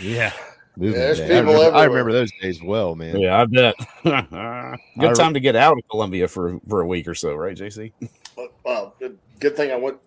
yeah. 0.00 0.32
There's 0.76 1.18
day. 1.18 1.24
I 1.38 1.40
people 1.40 1.54
remember, 1.54 1.76
I 1.76 1.84
remember 1.84 2.12
those 2.12 2.30
days 2.40 2.62
well, 2.62 2.94
man. 2.94 3.18
Yeah, 3.18 3.40
I 3.42 3.46
bet. 3.46 3.74
Good 5.00 5.16
time 5.16 5.34
to 5.34 5.40
get 5.40 5.56
out 5.56 5.76
of 5.76 5.88
Columbia 5.90 6.28
for 6.28 6.60
for 6.68 6.80
a 6.80 6.86
week 6.86 7.08
or 7.08 7.16
so, 7.16 7.34
right, 7.34 7.56
JC? 7.56 7.92
But, 8.36 8.52
well, 8.64 8.94
good, 9.00 9.18
good 9.40 9.56
thing 9.56 9.72
I 9.72 9.76
went 9.76 9.98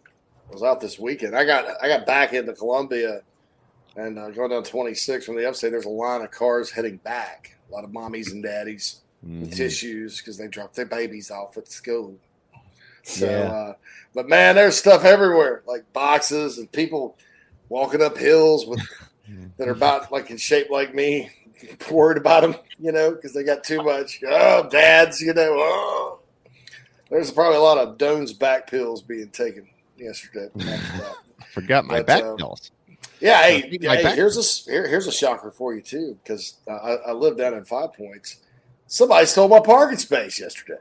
was 0.50 0.64
out 0.64 0.80
this 0.80 0.98
weekend. 0.98 1.36
I 1.36 1.44
got 1.44 1.66
I 1.84 1.90
got 1.90 2.06
back 2.06 2.32
into 2.32 2.54
Columbia 2.54 3.20
and 3.98 4.18
uh, 4.18 4.30
going 4.30 4.52
down 4.52 4.64
26 4.64 5.26
from 5.26 5.36
the 5.36 5.46
upstate. 5.50 5.72
There's 5.74 5.84
a 5.86 5.90
line 5.90 6.22
of 6.22 6.32
cars 6.32 6.72
heading 6.72 6.96
back. 6.98 7.58
A 7.70 7.74
lot 7.74 7.84
of 7.84 7.90
mommies 7.90 8.32
and 8.32 8.42
daddies 8.42 9.02
Mhm. 9.28 9.42
with 9.42 9.56
tissues 9.56 10.18
because 10.20 10.38
they 10.38 10.48
dropped 10.48 10.76
their 10.78 10.86
babies 10.86 11.30
off 11.30 11.56
at 11.58 11.68
school. 11.68 12.16
So, 13.04 13.26
Yeah. 13.26 13.52
uh, 13.52 13.74
but 14.14 14.28
man, 14.28 14.56
there's 14.56 14.78
stuff 14.78 15.06
everywhere, 15.06 15.64
like 15.66 15.92
boxes 15.94 16.58
and 16.58 16.72
people 16.72 17.18
walking 17.70 18.02
up 18.02 18.18
hills 18.18 18.66
with 18.66 18.82
that 19.58 19.68
are 19.68 19.72
about 19.72 20.12
like 20.12 20.30
in 20.30 20.38
shape 20.38 20.70
like 20.70 20.94
me, 20.94 21.30
worried 21.92 22.18
about 22.18 22.42
them, 22.42 22.56
you 22.80 22.92
know, 22.92 23.12
because 23.12 23.34
they 23.34 23.44
got 23.44 23.64
too 23.64 23.84
much. 23.84 24.20
Oh, 24.28 24.68
dads, 24.70 25.22
you 25.22 25.34
know. 25.34 25.56
Oh. 25.58 26.20
There's 27.10 27.32
probably 27.32 27.58
a 27.58 27.62
lot 27.62 27.78
of 27.78 27.98
Doan's 27.98 28.32
back 28.34 28.70
pills 28.70 29.02
being 29.02 29.30
taken 29.30 29.68
yesterday. 29.98 30.50
Forgot 31.54 31.86
my 31.86 31.98
But, 31.98 32.08
back 32.08 32.24
um, 32.24 32.38
pills. 32.38 32.72
Yeah, 33.20 33.42
hey, 33.44 33.78
hey, 33.80 34.16
here's 34.16 34.38
a 34.38 34.72
here, 34.72 34.88
here's 34.88 35.08
a 35.08 35.12
shocker 35.12 35.52
for 35.52 35.76
you 35.76 35.82
too, 35.82 36.18
because 36.24 36.56
I, 36.68 36.98
I 37.08 37.12
live 37.12 37.38
down 37.38 37.54
in 37.54 37.66
Five 37.66 37.94
Points. 37.94 38.38
Somebody 38.88 39.26
stole 39.28 39.48
my 39.48 39.60
parking 39.60 40.00
space 40.00 40.40
yesterday. 40.40 40.80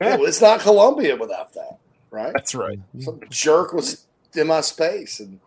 Yeah, 0.00 0.16
well, 0.16 0.26
it's 0.26 0.40
not 0.40 0.60
Columbia 0.60 1.16
without 1.16 1.52
that, 1.54 1.78
right? 2.10 2.32
That's 2.32 2.54
right. 2.54 2.78
Some 3.00 3.20
jerk 3.30 3.72
was 3.72 4.06
in 4.34 4.48
my 4.48 4.60
space, 4.60 5.20
and 5.20 5.40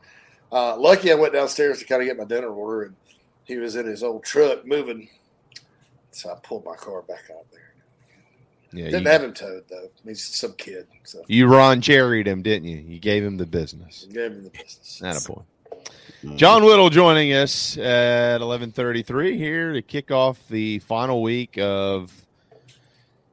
uh, 0.51 0.77
lucky 0.77 1.11
I 1.11 1.15
went 1.15 1.33
downstairs 1.33 1.79
to 1.79 1.85
kind 1.85 2.01
of 2.01 2.07
get 2.07 2.17
my 2.17 2.23
dinner 2.23 2.47
order, 2.47 2.83
and 2.83 2.95
he 3.43 3.57
was 3.57 3.75
in 3.75 3.85
his 3.85 4.03
old 4.03 4.23
truck 4.23 4.65
moving. 4.65 5.09
So 6.11 6.31
I 6.31 6.35
pulled 6.41 6.65
my 6.65 6.75
car 6.75 7.01
back 7.01 7.25
out 7.29 7.45
there. 7.51 7.73
Yeah, 8.73 8.85
Didn't 8.85 9.03
you, 9.03 9.09
have 9.09 9.23
him 9.23 9.33
towed 9.33 9.63
though. 9.69 9.89
He's 10.03 10.23
some 10.23 10.53
kid, 10.53 10.87
so 11.03 11.23
you 11.27 11.47
Ron 11.47 11.81
Jerry'd 11.81 12.27
him, 12.27 12.41
didn't 12.41 12.67
you? 12.67 12.77
You 12.77 12.99
gave 12.99 13.23
him 13.23 13.37
the 13.37 13.45
business. 13.45 14.05
gave 14.11 14.31
him 14.31 14.43
the 14.43 14.49
business. 14.49 15.01
Not 15.01 15.21
a 15.21 15.25
point. 15.25 15.45
John 16.35 16.65
Whittle 16.65 16.89
joining 16.89 17.33
us 17.33 17.77
at 17.77 18.41
11:33 18.41 19.37
here 19.37 19.73
to 19.73 19.81
kick 19.81 20.11
off 20.11 20.39
the 20.49 20.79
final 20.79 21.21
week 21.21 21.57
of 21.57 22.11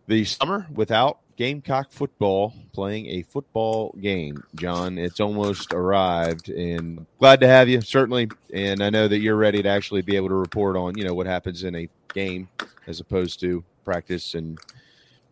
the 0.07 0.25
summer 0.25 0.67
without 0.73 1.19
Gamecock 1.37 1.91
football 1.91 2.55
playing 2.73 3.07
a 3.07 3.23
football 3.23 3.95
game. 4.01 4.45
John, 4.55 4.99
it's 4.99 5.21
almost 5.21 5.73
arrived 5.73 6.49
and 6.49 7.07
glad 7.19 7.41
to 7.41 7.49
have 7.49 7.69
you 7.69 7.81
certainly 7.81 8.29
and 8.53 8.83
I 8.83 8.91
know 8.91 9.09
that 9.09 9.19
you're 9.19 9.37
ready 9.37 9.63
to 9.63 9.69
actually 9.69 10.03
be 10.03 10.17
able 10.17 10.29
to 10.29 10.35
report 10.35 10.77
on, 10.77 10.97
you 10.97 11.05
know, 11.05 11.15
what 11.15 11.27
happens 11.27 11.65
in 11.65 11.75
a 11.75 11.89
game 12.13 12.49
as 12.87 13.01
opposed 13.01 13.41
to 13.41 13.65
practice 13.85 14.35
and 14.35 14.59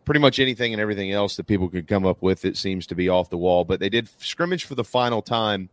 pretty 0.05 0.19
much 0.19 0.39
anything 0.39 0.73
and 0.73 0.81
everything 0.81 1.11
else 1.11 1.37
that 1.37 1.47
people 1.47 1.69
could 1.69 1.87
come 1.87 2.05
up 2.05 2.21
with 2.21 2.43
it 2.45 2.57
seems 2.57 2.85
to 2.87 2.95
be 2.95 3.09
off 3.09 3.29
the 3.29 3.37
wall, 3.37 3.63
but 3.63 3.79
they 3.79 3.89
did 3.89 4.09
scrimmage 4.21 4.65
for 4.65 4.75
the 4.75 4.83
final 4.83 5.21
time 5.21 5.69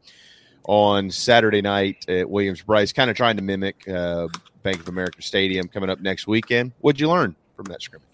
on 0.64 1.10
Saturday 1.10 1.62
night 1.62 2.04
at 2.08 2.28
Williams 2.28 2.62
Bryce, 2.62 2.92
kind 2.92 3.10
of 3.10 3.16
trying 3.16 3.36
to 3.36 3.42
mimic 3.42 3.88
uh, 3.88 4.28
Bank 4.62 4.78
of 4.78 4.88
America 4.88 5.22
Stadium 5.22 5.66
coming 5.68 5.90
up 5.90 6.00
next 6.00 6.26
weekend. 6.26 6.72
What'd 6.80 7.00
you 7.00 7.08
learn 7.08 7.34
from 7.56 7.64
that 7.66 7.82
scrimmage? 7.82 8.09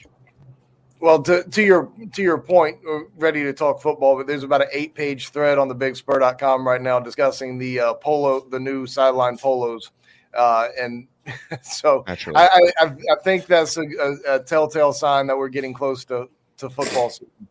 Well, 1.01 1.23
to, 1.25 1.45
to 1.45 1.63
your 1.63 1.93
to 2.15 2.23
your 2.23 2.39
point, 2.39 2.79
we're 2.85 3.05
ready 3.17 3.43
to 3.45 3.53
talk 3.53 3.83
football, 3.83 4.17
but 4.17 4.27
there's 4.27 4.43
about 4.43 4.63
an 4.63 4.69
eight 4.73 4.95
page 4.95 5.29
thread 5.29 5.59
on 5.59 5.69
the 5.69 5.75
bigspur.com 5.75 6.67
right 6.67 6.81
now 6.81 6.99
discussing 6.99 7.59
the 7.59 7.81
uh, 7.81 7.95
polo, 7.95 8.49
the 8.49 8.59
new 8.59 8.87
sideline 8.87 9.37
polos, 9.37 9.91
uh, 10.35 10.69
and 10.79 11.07
so 11.63 12.03
Naturally. 12.07 12.39
I, 12.39 12.71
I 12.79 12.85
I 12.87 13.17
think 13.23 13.47
that's 13.47 13.77
a, 13.77 13.83
a, 13.83 14.37
a 14.37 14.41
telltale 14.41 14.93
sign 14.93 15.27
that 15.27 15.37
we're 15.37 15.49
getting 15.49 15.75
close 15.75 16.05
to, 16.07 16.29
to 16.59 16.71
football 16.71 17.11
season. 17.11 17.49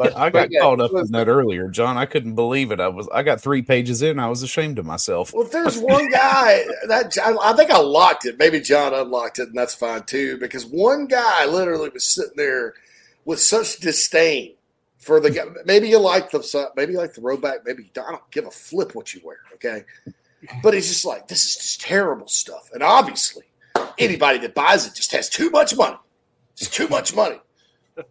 But 0.00 0.16
I 0.16 0.30
got 0.30 0.50
yeah, 0.50 0.60
caught 0.60 0.80
up 0.80 0.92
in 0.94 1.12
that 1.12 1.28
earlier, 1.28 1.68
John. 1.68 1.98
I 1.98 2.06
couldn't 2.06 2.34
believe 2.34 2.70
it. 2.70 2.80
I 2.80 2.88
was 2.88 3.06
I 3.12 3.22
got 3.22 3.38
three 3.38 3.60
pages 3.60 4.00
in. 4.00 4.18
I 4.18 4.28
was 4.28 4.42
ashamed 4.42 4.78
of 4.78 4.86
myself. 4.86 5.34
Well, 5.34 5.44
if 5.44 5.52
there's 5.52 5.76
one 5.76 6.10
guy 6.10 6.64
that 6.88 7.18
I, 7.22 7.36
I 7.50 7.52
think 7.52 7.70
I 7.70 7.76
locked 7.80 8.24
it. 8.24 8.38
Maybe 8.38 8.62
John 8.62 8.94
unlocked 8.94 9.40
it, 9.40 9.48
and 9.48 9.58
that's 9.58 9.74
fine 9.74 10.04
too. 10.04 10.38
Because 10.38 10.64
one 10.64 11.06
guy 11.06 11.44
literally 11.44 11.90
was 11.90 12.06
sitting 12.06 12.32
there 12.36 12.72
with 13.26 13.40
such 13.40 13.76
disdain 13.76 14.54
for 14.96 15.20
the 15.20 15.30
guy. 15.30 15.42
Maybe 15.66 15.90
you 15.90 15.98
like 15.98 16.30
the 16.30 16.70
maybe 16.76 16.92
you 16.92 16.98
like 16.98 17.12
the 17.12 17.20
rowback. 17.20 17.66
Maybe 17.66 17.82
you 17.82 17.90
don't. 17.92 18.08
I 18.08 18.12
don't 18.12 18.30
give 18.30 18.46
a 18.46 18.50
flip 18.50 18.94
what 18.94 19.12
you 19.12 19.20
wear. 19.22 19.40
Okay, 19.56 19.84
but 20.62 20.72
he's 20.72 20.88
just 20.88 21.04
like 21.04 21.28
this 21.28 21.44
is 21.44 21.56
just 21.56 21.82
terrible 21.82 22.26
stuff. 22.26 22.70
And 22.72 22.82
obviously, 22.82 23.44
anybody 23.98 24.38
that 24.38 24.54
buys 24.54 24.86
it 24.86 24.94
just 24.94 25.12
has 25.12 25.28
too 25.28 25.50
much 25.50 25.76
money. 25.76 25.98
It's 26.52 26.70
too 26.70 26.88
much 26.88 27.14
money. 27.14 27.38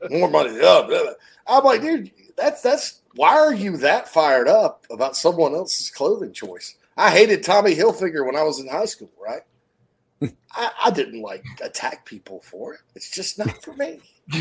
More 0.10 0.30
money. 0.30 0.52
Oh, 0.62 0.88
blah, 0.88 1.02
blah. 1.02 1.14
I'm 1.50 1.64
like, 1.64 1.82
dude, 1.82 2.12
that's 2.38 2.62
that's 2.62 3.02
why 3.16 3.38
are 3.38 3.54
you 3.54 3.78
that 3.78 4.08
fired 4.08 4.48
up 4.48 4.86
about 4.92 5.18
someone 5.18 5.54
else's 5.54 5.90
clothing 5.90 6.34
choice? 6.34 6.76
I 6.96 7.12
hated 7.12 7.44
Tommy 7.44 7.76
Hilfiger 7.76 8.26
when 8.26 8.36
I 8.36 8.44
was 8.44 8.60
in 8.60 8.68
high 8.68 8.86
school, 8.86 9.12
right? 9.22 9.42
I, 10.52 10.72
I 10.86 10.92
didn't 10.92 11.22
like 11.22 11.44
attack 11.64 12.06
people 12.06 12.42
for 12.42 12.76
it. 12.76 12.82
It's 12.96 13.10
just 13.12 13.38
not 13.40 13.64
for 13.64 13.74
me. 13.74 14.00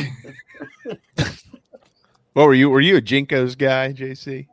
What 2.35 2.47
were 2.47 2.55
you? 2.55 2.71
Were 2.71 2.81
you 2.81 2.97
a 2.97 3.03
JNCOs 3.03 3.59
guy, 3.59 3.93
JC? 3.93 4.47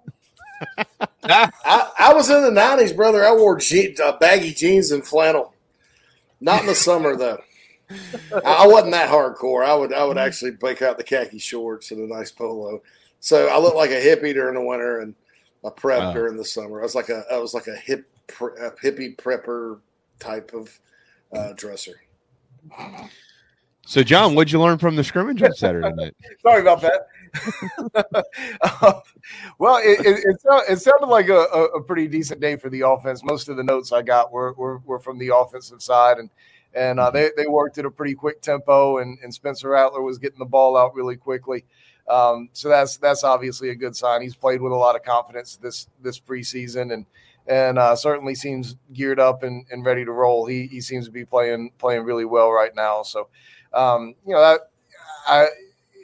I, 1.24 1.92
I 2.00 2.14
was 2.16 2.32
in 2.32 2.42
the 2.42 2.50
nineties, 2.50 2.94
brother. 2.94 3.24
I 3.24 3.32
wore 3.32 3.60
je- 3.60 3.96
uh, 4.04 4.18
baggy 4.18 4.56
jeans 4.56 4.92
and 4.92 5.06
flannel. 5.06 5.54
Not 6.42 6.62
in 6.62 6.66
the 6.66 6.74
summer 6.74 7.16
though. 7.16 7.42
I, 7.90 8.64
I 8.64 8.68
wasn't 8.68 8.94
that 8.94 9.10
hardcore. 9.10 9.66
I 9.66 9.76
would 9.76 9.94
I 9.94 10.04
would 10.04 10.18
actually 10.18 10.52
break 10.52 10.82
out 10.82 10.98
the 10.98 11.04
khaki 11.04 11.40
shorts 11.40 11.92
and 11.92 12.00
a 12.00 12.16
nice 12.16 12.32
polo. 12.32 12.82
So 13.20 13.48
I 13.48 13.58
looked 13.58 13.78
like 13.78 13.92
a 13.92 14.02
hippie 14.02 14.34
during 14.34 14.56
the 14.56 14.62
winter 14.62 15.00
and 15.00 15.16
a 15.64 15.72
prep 15.72 16.00
Wow. 16.00 16.14
during 16.14 16.38
the 16.38 16.46
summer. 16.46 16.80
I 16.80 16.84
was 16.84 16.96
like 16.96 17.10
a 17.10 17.24
I 17.32 17.38
was 17.38 17.54
like 17.54 17.68
a 17.68 17.76
hip 17.76 18.10
a 18.30 18.72
hippie 18.84 19.16
prepper 19.16 19.80
type 20.20 20.52
of 20.54 20.80
uh, 21.36 21.54
dresser. 21.54 22.02
So, 23.88 24.02
John, 24.02 24.34
what'd 24.34 24.52
you 24.52 24.60
learn 24.60 24.80
from 24.80 24.96
the 24.96 25.04
scrimmage 25.04 25.44
on 25.44 25.54
Saturday 25.54 25.94
night? 25.94 26.16
Sorry 26.42 26.62
about 26.62 26.82
that. 26.82 27.08
Uh, 28.62 28.94
well, 29.60 29.78
it, 29.78 30.00
it, 30.04 30.18
it, 30.26 30.38
it 30.70 30.80
sounded 30.80 31.06
like 31.06 31.30
a, 31.30 31.46
a, 31.54 31.64
a 31.66 31.84
pretty 31.84 32.08
decent 32.08 32.42
day 32.42 32.56
for 32.56 32.70
the 32.70 32.82
offense. 32.82 33.24
Most 33.24 33.48
of 33.48 33.58
the 33.58 33.64
notes 33.64 33.92
I 33.92 34.02
got 34.02 34.32
were, 34.32 34.54
were, 34.54 34.80
were 34.80 35.00
from 35.00 35.20
the 35.20 35.36
offensive 35.36 35.84
side, 35.84 36.18
and 36.18 36.32
and 36.76 37.00
uh, 37.00 37.10
they, 37.10 37.32
they 37.38 37.48
worked 37.48 37.78
at 37.78 37.86
a 37.86 37.92
pretty 37.92 38.14
quick 38.14 38.42
tempo, 38.42 38.98
and, 38.98 39.18
and 39.24 39.34
Spencer 39.34 39.70
Rattler 39.70 40.02
was 40.02 40.18
getting 40.18 40.40
the 40.40 40.46
ball 40.46 40.76
out 40.78 40.94
really 40.94 41.16
quickly. 41.16 41.64
Um, 42.08 42.50
so 42.54 42.70
that's 42.70 42.98
that's 42.98 43.24
obviously 43.24 43.70
a 43.70 43.76
good 43.76 43.96
sign. 43.96 44.22
He's 44.22 44.36
played 44.36 44.62
with 44.62 44.72
a 44.72 44.76
lot 44.76 44.96
of 44.96 45.04
confidence 45.04 45.58
this 45.58 45.88
this 46.02 46.20
preseason, 46.20 46.94
and 46.94 47.06
and 47.48 47.80
uh, 47.80 47.96
certainly 47.96 48.36
seems 48.36 48.76
geared 48.94 49.20
up 49.20 49.44
and, 49.44 49.66
and 49.72 49.84
ready 49.86 50.06
to 50.06 50.12
roll. 50.12 50.46
He 50.46 50.68
he 50.68 50.82
seems 50.82 51.06
to 51.06 51.12
be 51.12 51.26
playing 51.26 51.72
playing 51.80 52.04
really 52.04 52.26
well 52.26 52.52
right 52.52 52.76
now. 52.76 53.02
So, 53.02 53.30
um, 53.74 54.14
you 54.26 54.34
know 54.34 54.42
that 54.42 54.70
I 55.28 55.48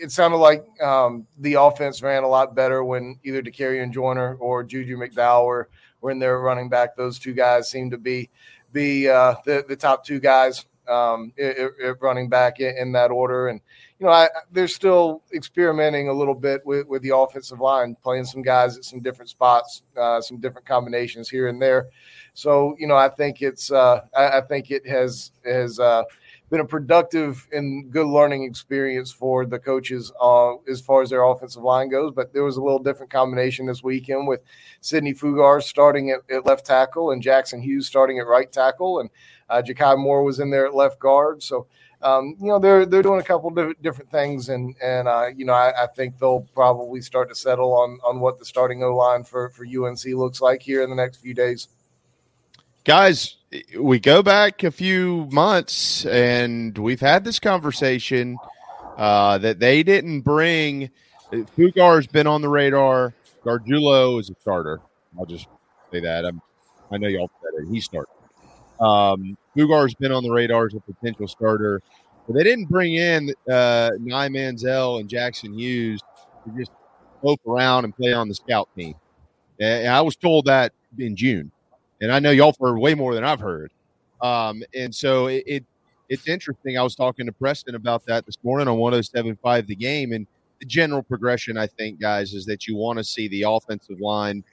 it 0.01 0.11
sounded 0.11 0.37
like 0.37 0.65
um, 0.81 1.27
the 1.37 1.53
offense 1.53 2.01
ran 2.01 2.23
a 2.23 2.27
lot 2.27 2.55
better 2.55 2.83
when 2.83 3.19
either 3.23 3.43
Dakereon 3.43 3.91
Joyner 3.91 4.35
or 4.35 4.63
Juju 4.63 4.97
McDowell 4.97 5.45
were, 5.45 5.69
were 6.01 6.09
in 6.09 6.17
there 6.17 6.39
running 6.39 6.69
back. 6.69 6.95
Those 6.95 7.19
two 7.19 7.33
guys 7.33 7.69
seem 7.69 7.91
to 7.91 7.99
be 7.99 8.31
be 8.73 9.09
uh, 9.09 9.35
the 9.45 9.65
the 9.67 9.75
top 9.75 10.05
two 10.05 10.19
guys 10.19 10.65
um, 10.87 11.31
i- 11.39 11.43
i- 11.43 11.87
i- 11.87 11.93
running 12.01 12.29
back 12.29 12.59
in, 12.59 12.75
in 12.77 12.91
that 12.93 13.11
order. 13.11 13.47
And 13.47 13.61
you 13.99 14.05
know, 14.07 14.11
I, 14.11 14.29
they're 14.51 14.67
still 14.67 15.21
experimenting 15.33 16.09
a 16.09 16.13
little 16.13 16.33
bit 16.33 16.65
with, 16.65 16.87
with 16.87 17.03
the 17.03 17.15
offensive 17.15 17.59
line, 17.59 17.95
playing 18.01 18.25
some 18.25 18.41
guys 18.41 18.75
at 18.77 18.83
some 18.83 18.99
different 18.99 19.29
spots, 19.29 19.83
uh, 19.95 20.19
some 20.21 20.37
different 20.37 20.67
combinations 20.67 21.29
here 21.29 21.47
and 21.47 21.61
there. 21.61 21.87
So 22.33 22.75
you 22.79 22.87
know, 22.87 22.95
I 22.95 23.09
think 23.09 23.41
it's 23.41 23.71
uh, 23.71 24.01
I, 24.15 24.39
I 24.39 24.41
think 24.41 24.71
it 24.71 24.85
has 24.87 25.31
has 25.45 25.79
uh, 25.79 26.03
been 26.51 26.59
a 26.59 26.65
productive 26.65 27.47
and 27.53 27.89
good 27.89 28.05
learning 28.05 28.43
experience 28.43 29.09
for 29.09 29.45
the 29.45 29.57
coaches 29.57 30.11
uh, 30.21 30.57
as 30.69 30.81
far 30.81 31.01
as 31.01 31.09
their 31.09 31.23
offensive 31.23 31.63
line 31.63 31.89
goes. 31.89 32.11
But 32.13 32.33
there 32.33 32.43
was 32.43 32.57
a 32.57 32.61
little 32.61 32.77
different 32.77 33.09
combination 33.09 33.65
this 33.65 33.81
weekend 33.81 34.27
with 34.27 34.41
Sidney 34.81 35.13
Fugar 35.13 35.63
starting 35.63 36.11
at, 36.11 36.19
at 36.29 36.45
left 36.45 36.65
tackle 36.65 37.11
and 37.11 37.21
Jackson 37.21 37.61
Hughes 37.61 37.87
starting 37.87 38.19
at 38.19 38.27
right 38.27 38.51
tackle, 38.51 38.99
and 38.99 39.09
uh, 39.49 39.61
Jakai 39.65 39.97
Moore 39.97 40.23
was 40.23 40.39
in 40.39 40.51
there 40.51 40.67
at 40.67 40.75
left 40.75 40.99
guard. 40.99 41.41
So. 41.41 41.65
Um, 42.03 42.35
you 42.39 42.47
know 42.47 42.57
they're 42.57 42.83
they're 42.87 43.03
doing 43.03 43.19
a 43.19 43.23
couple 43.23 43.51
different 43.83 44.09
things, 44.09 44.49
and 44.49 44.73
and 44.81 45.07
uh, 45.07 45.27
you 45.35 45.45
know 45.45 45.53
I, 45.53 45.83
I 45.83 45.85
think 45.85 46.17
they'll 46.17 46.47
probably 46.55 46.99
start 46.99 47.29
to 47.29 47.35
settle 47.35 47.75
on 47.75 47.99
on 48.03 48.19
what 48.19 48.39
the 48.39 48.45
starting 48.45 48.81
O 48.81 48.95
line 48.95 49.23
for 49.23 49.49
for 49.49 49.63
UNC 49.63 50.03
looks 50.05 50.41
like 50.41 50.63
here 50.63 50.81
in 50.81 50.89
the 50.89 50.95
next 50.95 51.17
few 51.17 51.35
days. 51.35 51.67
Guys, 52.85 53.37
we 53.77 53.99
go 53.99 54.23
back 54.23 54.63
a 54.63 54.71
few 54.71 55.27
months 55.31 56.05
and 56.05 56.77
we've 56.77 57.01
had 57.01 57.23
this 57.23 57.39
conversation 57.39 58.37
uh, 58.97 59.37
that 59.39 59.59
they 59.59 59.83
didn't 59.83 60.21
bring 60.21 60.89
Fugar's 61.31 62.07
been 62.07 62.27
on 62.27 62.41
the 62.41 62.49
radar. 62.49 63.13
Gargiulo 63.43 64.19
is 64.19 64.29
a 64.29 64.35
starter. 64.35 64.81
I'll 65.17 65.25
just 65.25 65.47
say 65.91 66.01
that. 66.01 66.25
I'm, 66.25 66.41
I 66.91 66.97
know 66.97 67.07
y'all 67.07 67.31
said 67.41 67.63
it. 67.63 67.71
He's 67.71 67.85
starting. 67.85 68.13
Um, 68.79 69.37
Fugar's 69.55 69.93
been 69.95 70.11
on 70.11 70.23
the 70.23 70.31
radar 70.31 70.65
as 70.67 70.73
a 70.73 70.79
potential 70.79 71.27
starter. 71.27 71.81
But 72.27 72.35
they 72.35 72.43
didn't 72.43 72.65
bring 72.65 72.95
in 72.95 73.33
uh, 73.49 73.91
Nye 73.99 74.29
Manziel 74.29 74.99
and 74.99 75.09
Jackson 75.09 75.57
Hughes 75.57 76.01
to 76.45 76.57
just 76.57 76.71
loaf 77.23 77.39
around 77.47 77.85
and 77.85 77.95
play 77.95 78.13
on 78.13 78.27
the 78.27 78.35
scout 78.35 78.69
team. 78.75 78.95
And 79.59 79.87
I 79.87 80.01
was 80.01 80.15
told 80.15 80.45
that 80.45 80.73
in 80.97 81.15
June, 81.15 81.51
and 82.01 82.11
I 82.11 82.19
know 82.19 82.31
y'all 82.31 82.55
heard 82.59 82.77
way 82.77 82.95
more 82.95 83.13
than 83.13 83.23
I've 83.23 83.39
heard. 83.39 83.71
Um, 84.21 84.63
and 84.75 84.93
so 84.93 85.27
it, 85.27 85.43
it, 85.45 85.65
it's 86.09 86.27
interesting. 86.27 86.77
I 86.77 86.83
was 86.83 86.95
talking 86.95 87.25
to 87.27 87.31
Preston 87.31 87.75
about 87.75 88.05
that 88.05 88.25
this 88.25 88.37
morning 88.43 88.67
on 88.67 88.77
107.5 88.77 89.67
the 89.67 89.75
game, 89.75 90.11
and 90.11 90.27
the 90.59 90.65
general 90.65 91.03
progression, 91.03 91.57
I 91.57 91.67
think, 91.67 92.01
guys, 92.01 92.33
is 92.33 92.45
that 92.47 92.67
you 92.67 92.75
want 92.75 92.97
to 92.97 93.03
see 93.03 93.27
the 93.29 93.43
offensive 93.43 93.99
line 94.01 94.43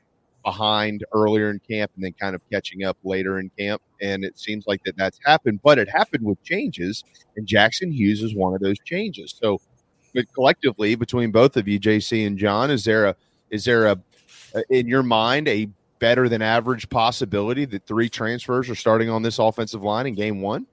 behind 0.45 1.05
earlier 1.13 1.51
in 1.51 1.59
camp 1.59 1.91
and 1.97 2.05
then 2.05 2.13
kind 2.13 2.35
of 2.35 2.41
catching 2.51 2.85
up 2.85 2.97
later 3.03 3.39
in 3.39 3.51
camp. 3.59 3.83
And 4.01 4.25
it 4.25 4.39
seems 4.39 4.67
like 4.67 4.83
that 4.85 4.97
that's 4.97 5.19
happened, 5.25 5.61
but 5.63 5.79
it 5.79 5.89
happened 5.89 6.25
with 6.25 6.43
changes, 6.45 7.03
and 7.37 7.47
Jackson 7.47 7.91
Hughes 7.91 8.23
is 8.23 8.35
one 8.35 8.55
of 8.55 8.61
those 8.61 8.79
changes. 8.85 9.35
So, 9.41 9.61
but 10.15 10.33
collectively, 10.35 10.95
between 10.95 11.31
both 11.33 11.57
of 11.57 11.67
you, 11.67 11.81
JC 11.81 12.27
and 12.27 12.39
John, 12.39 12.71
is 12.71 12.85
there 12.85 13.07
a 13.07 13.17
is 13.51 13.65
there 13.65 13.87
a 13.87 13.99
in 14.71 14.87
your 14.87 15.03
mind 15.03 15.49
a 15.49 15.69
better 15.99 16.29
than 16.29 16.43
average 16.43 16.89
possibility 16.89 17.65
that 17.67 17.87
three 17.87 18.09
transfers 18.09 18.69
are 18.71 18.75
starting 18.75 19.11
on 19.11 19.23
this 19.23 19.39
offensive 19.39 19.83
line 19.83 20.07
in 20.07 20.15
game 20.15 20.41
one? 20.41 20.67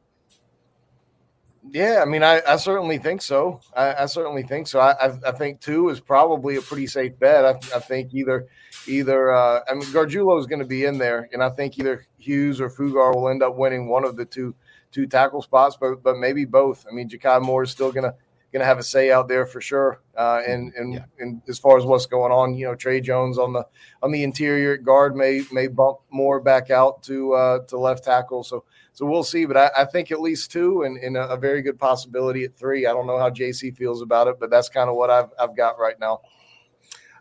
Yeah, 1.71 2.01
I 2.01 2.05
mean, 2.05 2.23
I, 2.23 2.41
I 2.47 2.57
certainly 2.57 2.99
think 2.99 3.21
so. 3.21 3.59
I, 3.75 4.03
I 4.03 4.05
certainly 4.05 4.43
think 4.43 4.67
so. 4.67 4.79
I, 4.79 5.17
I, 5.27 5.31
think 5.31 5.61
two 5.61 5.89
is 5.89 5.99
probably 5.99 6.57
a 6.57 6.61
pretty 6.61 6.85
safe 6.85 7.17
bet. 7.17 7.43
I, 7.43 7.51
I 7.75 7.79
think 7.79 8.13
either 8.13 8.47
either 8.87 9.33
uh, 9.33 9.61
I 9.67 9.73
mean 9.73 9.83
Gargiulo 9.85 10.39
is 10.39 10.45
going 10.45 10.59
to 10.59 10.65
be 10.65 10.85
in 10.85 10.99
there, 10.99 11.27
and 11.33 11.43
I 11.43 11.49
think 11.49 11.79
either 11.79 12.05
Hughes 12.17 12.61
or 12.61 12.69
Fugar 12.69 13.15
will 13.15 13.29
end 13.29 13.41
up 13.41 13.55
winning 13.55 13.89
one 13.89 14.05
of 14.05 14.15
the 14.15 14.25
two 14.25 14.53
two 14.91 15.07
tackle 15.07 15.41
spots, 15.41 15.75
but 15.79 16.03
but 16.03 16.17
maybe 16.17 16.45
both. 16.45 16.85
I 16.89 16.93
mean, 16.93 17.09
Ja'Kai 17.09 17.41
Moore 17.41 17.63
is 17.63 17.71
still 17.71 17.91
going 17.91 18.03
to 18.03 18.15
going 18.55 18.61
to 18.61 18.67
have 18.67 18.79
a 18.79 18.83
say 18.83 19.11
out 19.11 19.27
there 19.27 19.45
for 19.45 19.59
sure. 19.59 19.99
Uh, 20.17 20.41
and 20.47 20.73
and, 20.75 20.93
yeah. 20.93 21.03
and 21.19 21.41
as 21.49 21.59
far 21.59 21.77
as 21.77 21.83
what's 21.83 22.05
going 22.05 22.31
on, 22.31 22.55
you 22.55 22.65
know, 22.65 22.73
Tre 22.73 23.01
Jones 23.01 23.37
on 23.37 23.51
the 23.51 23.67
on 24.01 24.13
the 24.13 24.23
interior 24.23 24.77
guard 24.77 25.13
may 25.13 25.43
may 25.51 25.67
bump 25.67 25.97
more 26.09 26.39
back 26.39 26.71
out 26.71 27.03
to 27.03 27.33
uh, 27.33 27.59
to 27.65 27.77
left 27.77 28.05
tackle. 28.05 28.45
So 28.45 28.63
so 28.93 29.05
we'll 29.05 29.25
see. 29.25 29.45
But 29.45 29.57
I, 29.57 29.69
I 29.79 29.85
think 29.85 30.09
at 30.09 30.21
least 30.21 30.53
two, 30.53 30.83
and, 30.83 30.95
and 30.97 31.17
a, 31.17 31.27
a, 31.31 31.37
very 31.37 31.61
good 31.61 31.77
possibility 31.77 32.45
at 32.45 32.55
three. 32.57 32.85
I 32.85 32.93
don't 32.93 33.07
know 33.07 33.19
how 33.19 33.29
JC 33.29 33.75
feels 33.75 34.01
about 34.01 34.27
it, 34.27 34.39
but 34.39 34.49
that's 34.49 34.69
kind 34.69 34.89
of 34.89 34.95
what 34.95 35.09
I've 35.09 35.31
I've 35.37 35.57
got 35.57 35.77
right 35.77 35.99
now. 35.99 36.21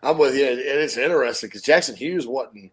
I'm 0.04 0.16
with 0.16 0.36
you, 0.36 0.46
and 0.46 0.60
it's 0.60 0.96
interesting 0.96 1.48
because 1.48 1.62
Jackson 1.62 1.96
Hughes 1.96 2.28
wasn't. 2.28 2.70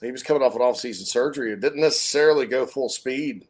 He 0.00 0.10
was 0.10 0.24
coming 0.24 0.42
off 0.42 0.56
an 0.56 0.62
off-season 0.62 1.06
surgery. 1.06 1.52
It 1.52 1.60
didn't 1.60 1.80
necessarily 1.80 2.46
go 2.46 2.66
full 2.66 2.88
speed 2.88 3.46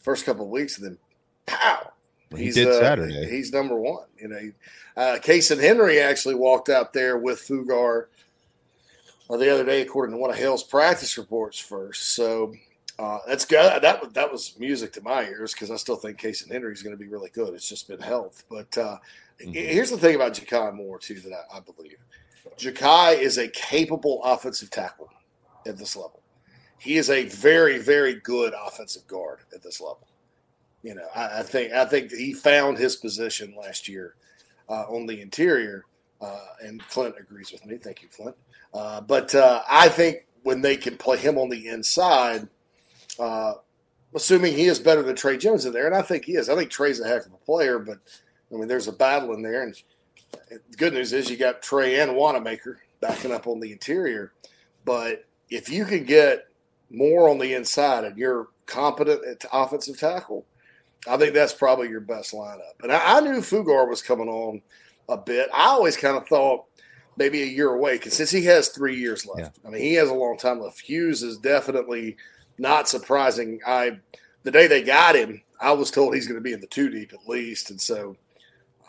first 0.00 0.26
couple 0.26 0.46
of 0.46 0.50
weeks, 0.50 0.78
and 0.78 0.86
then 0.86 0.98
pow. 1.46 1.92
He 2.36 2.44
he's, 2.44 2.54
did 2.54 2.68
uh, 2.68 2.80
Saturday. 2.80 3.28
He's 3.28 3.52
number 3.52 3.76
one. 3.76 4.04
You 4.18 4.28
know, 4.28 4.52
uh, 4.96 5.18
Casey 5.20 5.56
Henry 5.56 6.00
actually 6.00 6.36
walked 6.36 6.68
out 6.68 6.92
there 6.92 7.18
with 7.18 7.40
Fugar 7.40 8.06
uh, 9.28 9.36
the 9.36 9.52
other 9.52 9.64
day, 9.64 9.82
according 9.82 10.14
to 10.14 10.20
one 10.20 10.30
of 10.30 10.36
Hale's 10.36 10.62
practice 10.62 11.18
reports. 11.18 11.58
First, 11.58 12.14
so 12.14 12.54
uh, 13.00 13.18
that's 13.26 13.44
good. 13.44 13.82
That 13.82 14.14
that 14.14 14.30
was 14.30 14.56
music 14.58 14.92
to 14.92 15.02
my 15.02 15.24
ears 15.24 15.52
because 15.52 15.70
I 15.70 15.76
still 15.76 15.96
think 15.96 16.18
Casey 16.18 16.48
Henry 16.50 16.72
is 16.72 16.82
going 16.82 16.96
to 16.96 17.02
be 17.02 17.08
really 17.08 17.30
good. 17.30 17.52
It's 17.54 17.68
just 17.68 17.88
been 17.88 18.00
health. 18.00 18.44
But 18.48 18.76
uh, 18.78 18.98
mm-hmm. 19.40 19.52
here's 19.52 19.90
the 19.90 19.98
thing 19.98 20.14
about 20.14 20.34
Ja'Kai 20.34 20.74
Moore 20.74 20.98
too 20.98 21.18
that 21.20 21.32
I, 21.32 21.58
I 21.58 21.60
believe 21.60 21.96
Ja'Kai 22.58 23.18
is 23.18 23.38
a 23.38 23.48
capable 23.48 24.22
offensive 24.22 24.70
tackle 24.70 25.08
at 25.66 25.78
this 25.78 25.96
level. 25.96 26.20
He 26.78 26.96
is 26.96 27.10
a 27.10 27.24
very 27.24 27.78
very 27.78 28.14
good 28.14 28.54
offensive 28.54 29.06
guard 29.08 29.40
at 29.52 29.62
this 29.62 29.80
level. 29.80 30.06
You 30.82 30.94
know, 30.94 31.06
I, 31.14 31.40
I 31.40 31.42
think 31.42 31.72
I 31.72 31.84
think 31.84 32.10
he 32.10 32.32
found 32.32 32.78
his 32.78 32.96
position 32.96 33.54
last 33.58 33.88
year 33.88 34.14
uh, 34.68 34.84
on 34.88 35.06
the 35.06 35.20
interior, 35.20 35.84
uh, 36.20 36.46
and 36.62 36.80
Clint 36.88 37.16
agrees 37.18 37.52
with 37.52 37.66
me. 37.66 37.76
Thank 37.76 38.02
you, 38.02 38.08
Clint. 38.08 38.36
Uh, 38.72 39.00
but 39.00 39.34
uh, 39.34 39.62
I 39.68 39.88
think 39.88 40.26
when 40.42 40.62
they 40.62 40.76
can 40.76 40.96
play 40.96 41.18
him 41.18 41.36
on 41.36 41.50
the 41.50 41.68
inside 41.68 42.48
uh, 43.18 43.54
assuming 44.14 44.54
he 44.54 44.64
is 44.64 44.78
better 44.80 45.02
than 45.02 45.16
Trey 45.16 45.36
Jones 45.36 45.64
in 45.64 45.72
there, 45.72 45.86
and 45.86 45.94
I 45.94 46.02
think 46.02 46.24
he 46.24 46.36
is. 46.36 46.48
I 46.48 46.56
think 46.56 46.70
Trey's 46.70 47.00
a 47.00 47.06
heck 47.06 47.26
of 47.26 47.32
a 47.32 47.44
player, 47.44 47.78
but 47.78 47.98
I 48.52 48.56
mean, 48.56 48.68
there's 48.68 48.88
a 48.88 48.92
battle 48.92 49.32
in 49.34 49.42
there. 49.42 49.62
And 49.62 49.74
the 50.48 50.76
good 50.76 50.94
news 50.94 51.12
is 51.12 51.30
you 51.30 51.36
got 51.36 51.62
Trey 51.62 52.00
and 52.00 52.16
Wanamaker 52.16 52.80
backing 53.00 53.32
up 53.32 53.46
on 53.46 53.60
the 53.60 53.72
interior. 53.72 54.32
But 54.84 55.24
if 55.48 55.68
you 55.68 55.84
can 55.84 56.04
get 56.04 56.48
more 56.90 57.28
on 57.28 57.38
the 57.38 57.54
inside 57.54 58.04
and 58.04 58.18
you're 58.18 58.48
competent 58.66 59.24
at 59.24 59.44
offensive 59.52 59.98
tackle, 59.98 60.46
I 61.08 61.16
think 61.16 61.34
that's 61.34 61.54
probably 61.54 61.88
your 61.88 62.00
best 62.00 62.34
lineup. 62.34 62.82
And 62.82 62.92
I, 62.92 63.18
I 63.18 63.20
knew 63.20 63.40
Fugar 63.40 63.88
was 63.88 64.02
coming 64.02 64.28
on 64.28 64.60
a 65.08 65.16
bit. 65.16 65.48
I 65.54 65.66
always 65.66 65.96
kind 65.96 66.16
of 66.16 66.28
thought 66.28 66.66
maybe 67.16 67.42
a 67.42 67.46
year 67.46 67.70
away 67.70 67.96
because 67.96 68.14
since 68.14 68.30
he 68.30 68.44
has 68.44 68.68
three 68.68 68.96
years 68.96 69.26
left, 69.26 69.58
yeah. 69.62 69.68
I 69.68 69.72
mean, 69.72 69.82
he 69.82 69.94
has 69.94 70.10
a 70.10 70.14
long 70.14 70.36
time 70.36 70.60
left. 70.60 70.80
Hughes 70.80 71.22
is 71.22 71.38
definitely– 71.38 72.16
not 72.60 72.88
surprising. 72.88 73.58
I 73.66 73.98
the 74.44 74.50
day 74.50 74.66
they 74.66 74.82
got 74.82 75.16
him, 75.16 75.42
I 75.60 75.72
was 75.72 75.90
told 75.90 76.14
he's 76.14 76.26
going 76.26 76.38
to 76.38 76.44
be 76.44 76.52
in 76.52 76.60
the 76.60 76.66
two 76.66 76.90
deep 76.90 77.12
at 77.12 77.28
least, 77.28 77.70
and 77.70 77.80
so 77.80 78.16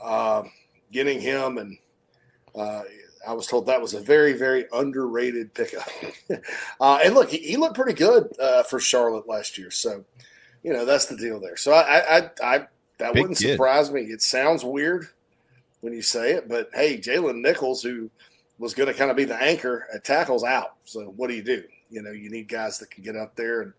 uh, 0.04 0.44
getting 0.92 1.20
him 1.20 1.58
and 1.58 1.78
uh, 2.54 2.84
I 3.26 3.34
was 3.34 3.48
told 3.48 3.66
that 3.66 3.82
was 3.82 3.94
a 3.94 4.02
very 4.02 4.34
very 4.34 4.66
underrated 4.74 5.54
pickup. 5.54 5.88
uh, 6.82 7.00
and 7.04 7.16
look, 7.16 7.30
he, 7.30 7.38
he, 7.38 7.58
looked 7.58 7.76
pretty 7.76 7.94
good 7.94 8.32
uh, 8.40 8.64
for 8.64 8.80
Charlotte 8.80 9.28
last 9.28 9.58
year, 9.58 9.72
so 9.72 10.04
you 10.64 10.74
know 10.74 10.86
that's 10.86 11.06
the 11.06 11.18
deal 11.18 11.40
there. 11.40 11.58
So 11.58 11.74
I, 11.74 12.18
I, 12.18 12.30
I 12.44 12.68
that 12.98 13.14
Big 13.14 13.24
wouldn't 13.24 13.40
kid. 13.40 13.54
surprise 13.54 13.92
me. 13.92 14.02
It 14.02 14.22
sounds 14.22 14.64
weird 14.64 15.08
when 15.82 15.94
you 15.94 16.02
say 16.02 16.34
it, 16.34 16.48
but 16.48 16.70
hey, 16.74 16.98
Jalen 16.98 17.42
Nichols, 17.42 17.82
who 17.82 18.10
was 18.60 18.74
going 18.76 18.88
to 18.88 18.94
kind 18.94 19.10
of 19.10 19.18
be 19.18 19.26
the 19.26 19.42
anchor 19.42 19.88
at 19.94 20.04
tackles, 20.04 20.44
out. 20.44 20.76
So 20.86 21.06
what 21.16 21.28
do 21.28 21.36
you 21.36 21.44
do? 21.44 21.64
You 21.90 22.04
know, 22.04 22.12
you 22.12 22.30
need 22.30 22.48
guys 22.48 22.78
that 22.80 22.92
can 22.92 23.04
get 23.04 23.16
up 23.16 23.36
there 23.36 23.62
and 23.64 23.74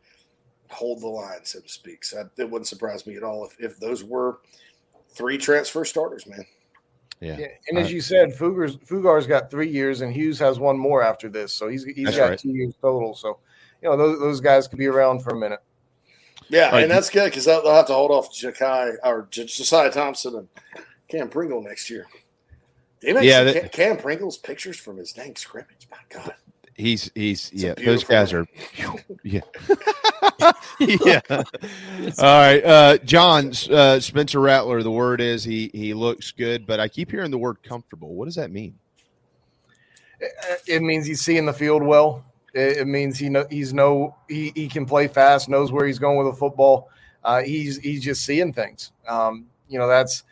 hold 0.69 1.01
the 1.01 1.07
line, 1.07 1.45
so 1.45 1.61
to 1.61 1.69
speak. 1.69 2.05
So 2.05 2.29
it 2.37 2.51
wouldn't 2.51 2.67
surprise 2.67 3.07
me 3.07 3.17
at 3.17 3.23
all 3.23 3.45
if, 3.45 3.57
if 3.61 3.79
those 3.79 4.03
were 4.03 4.41
three 5.11 5.39
transfer 5.39 5.85
starters, 5.85 6.27
man. 6.27 6.45
Yeah. 7.21 7.39
yeah. 7.39 7.47
And 7.69 7.79
as 7.79 7.93
you 7.93 8.01
said, 8.01 8.35
Fugar's 8.35 8.77
Fugar's 8.79 9.29
got 9.29 9.49
three 9.49 9.69
years, 9.69 10.01
and 10.01 10.13
Hughes 10.13 10.41
has 10.41 10.59
one 10.59 10.77
more 10.77 11.05
after 11.05 11.29
this, 11.29 11.55
so 11.55 11.69
he's 11.69 11.85
he's 11.85 12.17
got 12.17 12.31
right. 12.31 12.39
two 12.39 12.51
years 12.51 12.75
total. 12.83 13.15
So, 13.15 13.39
you 13.81 13.89
know, 13.89 13.97
those, 13.97 14.19
those 14.19 14.41
guys 14.41 14.67
could 14.67 14.79
be 14.79 14.89
around 14.89 15.23
for 15.23 15.31
a 15.31 15.39
minute. 15.39 15.61
Yeah, 16.53 16.71
right. 16.71 16.83
and 16.83 16.91
that's 16.91 17.09
good 17.09 17.25
because 17.25 17.47
they'll, 17.47 17.63
they'll 17.63 17.75
have 17.75 17.87
to 17.87 17.95
hold 17.95 18.11
off 18.11 18.31
Ja'Kai 18.31 18.97
or 19.03 19.27
Josiah 19.31 19.91
Thompson 19.91 20.37
and 20.37 20.49
Cam 21.09 21.31
Pringle 21.31 21.63
next 21.63 21.89
year. 21.89 22.07
yeah, 23.01 23.43
that, 23.43 23.73
Cam 23.73 23.97
Pringle's 23.97 24.37
pictures 24.37 24.79
from 24.79 24.99
his 24.99 25.13
dang 25.13 25.35
scrimmage. 25.35 25.89
My 25.91 25.97
God, 26.11 26.35
he's 26.75 27.11
he's 27.15 27.51
it's 27.53 27.63
yeah. 27.63 27.73
Those 27.73 28.05
guys 28.05 28.35
are 28.35 28.47
yeah. 29.25 29.41
yeah. 30.79 31.21
All 31.31 31.43
right, 32.19 32.63
uh, 32.63 32.99
John 32.99 33.53
uh, 33.71 33.99
Spencer 33.99 34.39
Rattler. 34.39 34.83
The 34.83 34.91
word 34.91 35.23
is 35.23 35.43
he 35.43 35.71
he 35.73 35.95
looks 35.95 36.33
good, 36.33 36.67
but 36.67 36.81
I 36.81 36.89
keep 36.89 37.11
hearing 37.11 37.31
the 37.31 37.39
word 37.39 37.63
comfortable. 37.63 38.15
What 38.15 38.27
does 38.27 38.35
that 38.35 38.51
mean? 38.51 38.79
It 40.67 40.83
means 40.83 41.07
he's 41.07 41.23
seeing 41.23 41.47
the 41.47 41.53
field 41.55 41.83
well. 41.83 42.27
It, 42.55 42.87
means 42.87 43.19
he 43.19 43.29
know 43.29 43.47
he's 43.51 43.73
no 43.73 44.17
he, 44.29 44.53
he 44.55 44.69
can 44.69 44.85
play 44.85 45.09
fast, 45.09 45.49
knows 45.49 45.73
where 45.73 45.87
he's 45.87 45.99
going 45.99 46.19
with 46.19 46.33
the 46.33 46.39
football. 46.39 46.91
Uh, 47.25 47.43
he's 47.43 47.79
he's 47.79 48.03
just 48.03 48.25
seeing 48.25 48.53
things. 48.53 48.93
Um, 49.09 49.47
you 49.69 49.79
know 49.79 49.89
that's 49.89 50.25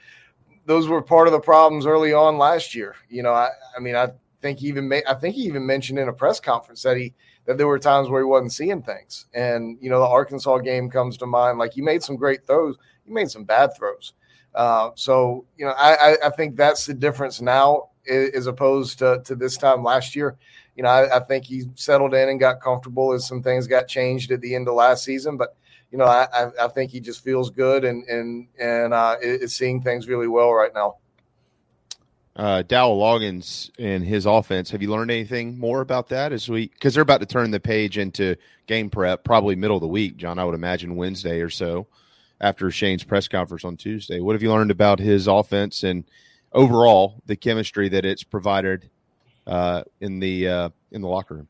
those 0.66 0.86
were 0.86 1.02
part 1.02 1.26
of 1.26 1.32
the 1.32 1.40
problems 1.40 1.86
early 1.86 2.12
on 2.12 2.38
last 2.38 2.74
year. 2.74 2.94
You 3.08 3.22
know, 3.22 3.32
I, 3.32 3.48
I 3.76 3.80
mean, 3.80 3.96
I 3.96 4.08
think 4.42 4.58
he 4.58 4.68
even 4.68 4.92
I 5.08 5.14
think 5.14 5.34
he 5.34 5.42
even 5.42 5.64
mentioned 5.64 5.98
in 5.98 6.08
a 6.08 6.12
press 6.12 6.40
conference 6.40 6.82
that 6.82 6.96
he 6.96 7.14
that 7.46 7.56
there 7.56 7.66
were 7.66 7.78
times 7.78 8.08
where 8.08 8.20
he 8.20 8.26
wasn't 8.26 8.52
seeing 8.52 8.82
things. 8.82 9.26
And 9.34 9.78
you 9.80 9.90
know, 9.90 10.00
the 10.00 10.06
Arkansas 10.06 10.58
game 10.58 10.90
comes 10.90 11.16
to 11.18 11.26
mind. 11.26 11.58
Like 11.58 11.72
he 11.72 11.82
made 11.82 12.02
some 12.02 12.16
great 12.16 12.46
throws, 12.46 12.76
he 13.04 13.12
made 13.12 13.30
some 13.30 13.44
bad 13.44 13.74
throws. 13.76 14.12
Uh, 14.54 14.90
so 14.94 15.44
you 15.56 15.64
know, 15.64 15.74
I, 15.76 16.16
I 16.24 16.30
think 16.30 16.56
that's 16.56 16.86
the 16.86 16.94
difference 16.94 17.40
now 17.40 17.88
as 18.08 18.46
opposed 18.46 18.98
to, 18.98 19.22
to 19.24 19.34
this 19.34 19.56
time 19.56 19.82
last 19.82 20.16
year. 20.16 20.36
You 20.76 20.84
know, 20.84 20.88
I, 20.88 21.16
I, 21.16 21.20
think 21.20 21.44
he 21.44 21.64
settled 21.74 22.14
in 22.14 22.28
and 22.28 22.40
got 22.40 22.60
comfortable 22.60 23.12
as 23.12 23.26
some 23.26 23.42
things 23.42 23.66
got 23.66 23.88
changed 23.88 24.30
at 24.30 24.40
the 24.40 24.54
end 24.54 24.68
of 24.68 24.74
last 24.74 25.04
season. 25.04 25.36
But 25.36 25.56
you 25.90 25.98
know, 25.98 26.04
I, 26.04 26.46
I 26.60 26.68
think 26.68 26.90
he 26.90 27.00
just 27.00 27.22
feels 27.22 27.50
good 27.50 27.84
and 27.84 28.04
and 28.04 28.48
and 28.58 28.94
uh, 28.94 29.16
is 29.20 29.54
seeing 29.54 29.82
things 29.82 30.08
really 30.08 30.28
well 30.28 30.52
right 30.52 30.72
now 30.74 30.96
uh, 32.36 32.62
Dowell 32.62 32.98
Loggins 32.98 33.70
and 33.78 34.02
his 34.04 34.24
offense. 34.24 34.70
Have 34.70 34.80
you 34.80 34.90
learned 34.90 35.10
anything 35.10 35.58
more 35.58 35.82
about 35.82 36.08
that 36.08 36.32
as 36.32 36.48
we 36.48 36.68
because 36.68 36.94
they're 36.94 37.02
about 37.02 37.20
to 37.20 37.26
turn 37.26 37.50
the 37.50 37.60
page 37.60 37.98
into 37.98 38.36
game 38.66 38.88
prep, 38.88 39.24
probably 39.24 39.56
middle 39.56 39.76
of 39.76 39.82
the 39.82 39.88
week, 39.88 40.16
John? 40.16 40.38
I 40.38 40.44
would 40.44 40.54
imagine 40.54 40.96
Wednesday 40.96 41.40
or 41.40 41.50
so 41.50 41.86
after 42.40 42.70
Shane's 42.70 43.04
press 43.04 43.28
conference 43.28 43.64
on 43.64 43.76
Tuesday. 43.76 44.20
What 44.20 44.34
have 44.34 44.42
you 44.42 44.50
learned 44.50 44.70
about 44.70 44.98
his 44.98 45.26
offense? 45.26 45.82
And 45.82 46.04
overall 46.52 47.20
the 47.26 47.36
chemistry 47.36 47.90
that 47.90 48.06
it's 48.06 48.22
provided 48.22 48.88
uh, 49.46 49.82
in 50.00 50.18
the 50.18 50.48
uh, 50.48 50.68
in 50.92 51.02
the 51.02 51.08
locker 51.08 51.34
room. 51.34 51.48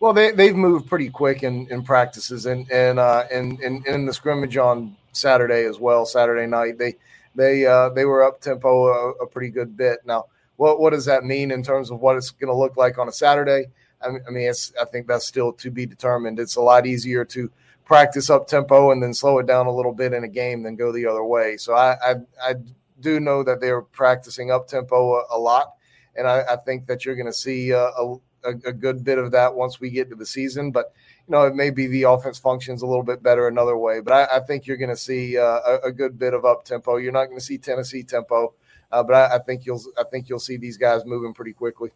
Well, 0.00 0.12
they 0.12 0.32
they've 0.32 0.56
moved 0.56 0.88
pretty 0.88 1.08
quick 1.08 1.42
in, 1.42 1.66
in 1.70 1.82
practices 1.82 2.46
and 2.46 2.70
and 2.70 2.98
uh, 2.98 3.24
in, 3.30 3.58
in 3.86 4.06
the 4.06 4.12
scrimmage 4.12 4.56
on 4.56 4.96
Saturday 5.12 5.64
as 5.64 5.78
well. 5.78 6.04
Saturday 6.04 6.46
night 6.46 6.78
they 6.78 6.96
they 7.34 7.66
uh, 7.66 7.90
they 7.90 8.04
were 8.04 8.22
up 8.22 8.40
tempo 8.40 8.86
a, 8.86 9.10
a 9.12 9.26
pretty 9.26 9.50
good 9.50 9.76
bit. 9.76 10.00
Now, 10.04 10.26
what 10.56 10.80
what 10.80 10.90
does 10.90 11.04
that 11.06 11.24
mean 11.24 11.50
in 11.50 11.62
terms 11.62 11.90
of 11.90 12.00
what 12.00 12.16
it's 12.16 12.30
going 12.30 12.52
to 12.52 12.58
look 12.58 12.76
like 12.76 12.98
on 12.98 13.08
a 13.08 13.12
Saturday? 13.12 13.66
I 14.02 14.30
mean, 14.30 14.48
I 14.48 14.82
I 14.82 14.84
think 14.84 15.06
that's 15.06 15.26
still 15.26 15.52
to 15.52 15.70
be 15.70 15.86
determined. 15.86 16.38
It's 16.38 16.56
a 16.56 16.60
lot 16.60 16.86
easier 16.86 17.24
to 17.26 17.50
practice 17.84 18.28
up 18.30 18.46
tempo 18.48 18.90
and 18.90 19.02
then 19.02 19.14
slow 19.14 19.38
it 19.38 19.46
down 19.46 19.66
a 19.66 19.74
little 19.74 19.94
bit 19.94 20.12
in 20.12 20.24
a 20.24 20.28
game 20.28 20.62
than 20.62 20.76
go 20.76 20.92
the 20.92 21.06
other 21.06 21.24
way. 21.24 21.56
So 21.56 21.74
I 21.74 21.92
I, 22.02 22.14
I 22.42 22.54
do 23.00 23.20
know 23.20 23.42
that 23.42 23.60
they're 23.60 23.82
practicing 23.82 24.50
up 24.50 24.68
tempo 24.68 25.14
a, 25.14 25.24
a 25.30 25.38
lot, 25.38 25.75
and 26.16 26.26
I, 26.26 26.42
I, 26.50 26.56
think 26.56 26.86
that 26.86 27.04
you're 27.04 27.14
going 27.14 27.26
to 27.26 27.32
see 27.32 27.70
a, 27.70 27.84
a, 27.84 28.16
a, 28.44 28.72
good 28.72 29.04
bit 29.04 29.18
of 29.18 29.32
that 29.32 29.54
once 29.54 29.80
we 29.80 29.90
get 29.90 30.08
to 30.10 30.16
the 30.16 30.26
season. 30.26 30.70
But 30.70 30.92
you 31.26 31.32
know, 31.32 31.42
it 31.42 31.54
may 31.54 31.70
be 31.70 31.86
the 31.86 32.04
offense 32.04 32.38
functions 32.38 32.82
a 32.82 32.86
little 32.86 33.02
bit 33.02 33.22
better 33.22 33.48
another 33.48 33.76
way. 33.76 34.00
But 34.00 34.12
I, 34.12 34.36
I 34.36 34.40
think 34.40 34.66
you're 34.66 34.76
going 34.76 34.90
to 34.90 34.96
see 34.96 35.38
uh, 35.38 35.78
a, 35.82 35.92
good 35.92 36.18
bit 36.18 36.34
of 36.34 36.44
up 36.44 36.64
tempo. 36.64 36.96
You're 36.96 37.12
not 37.12 37.26
going 37.26 37.38
to 37.38 37.44
see 37.44 37.58
Tennessee 37.58 38.02
tempo, 38.02 38.54
uh, 38.92 39.02
but 39.02 39.14
I, 39.14 39.36
I 39.36 39.38
think 39.38 39.66
you'll 39.66 39.82
I 39.98 40.04
think 40.04 40.28
you'll 40.28 40.38
see 40.38 40.56
these 40.56 40.76
guys 40.76 41.04
moving 41.04 41.34
pretty 41.34 41.52
quickly. 41.52 41.90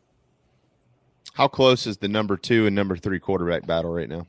How 1.35 1.49
close 1.49 1.87
is 1.87 1.99
the 1.99 2.09
number 2.09 2.37
two 2.37 2.67
and 2.67 2.75
number 2.75 2.97
three 2.97 3.21
quarterback 3.21 3.67
battle 3.67 3.93
right 3.93 4.09
now? 4.09 4.27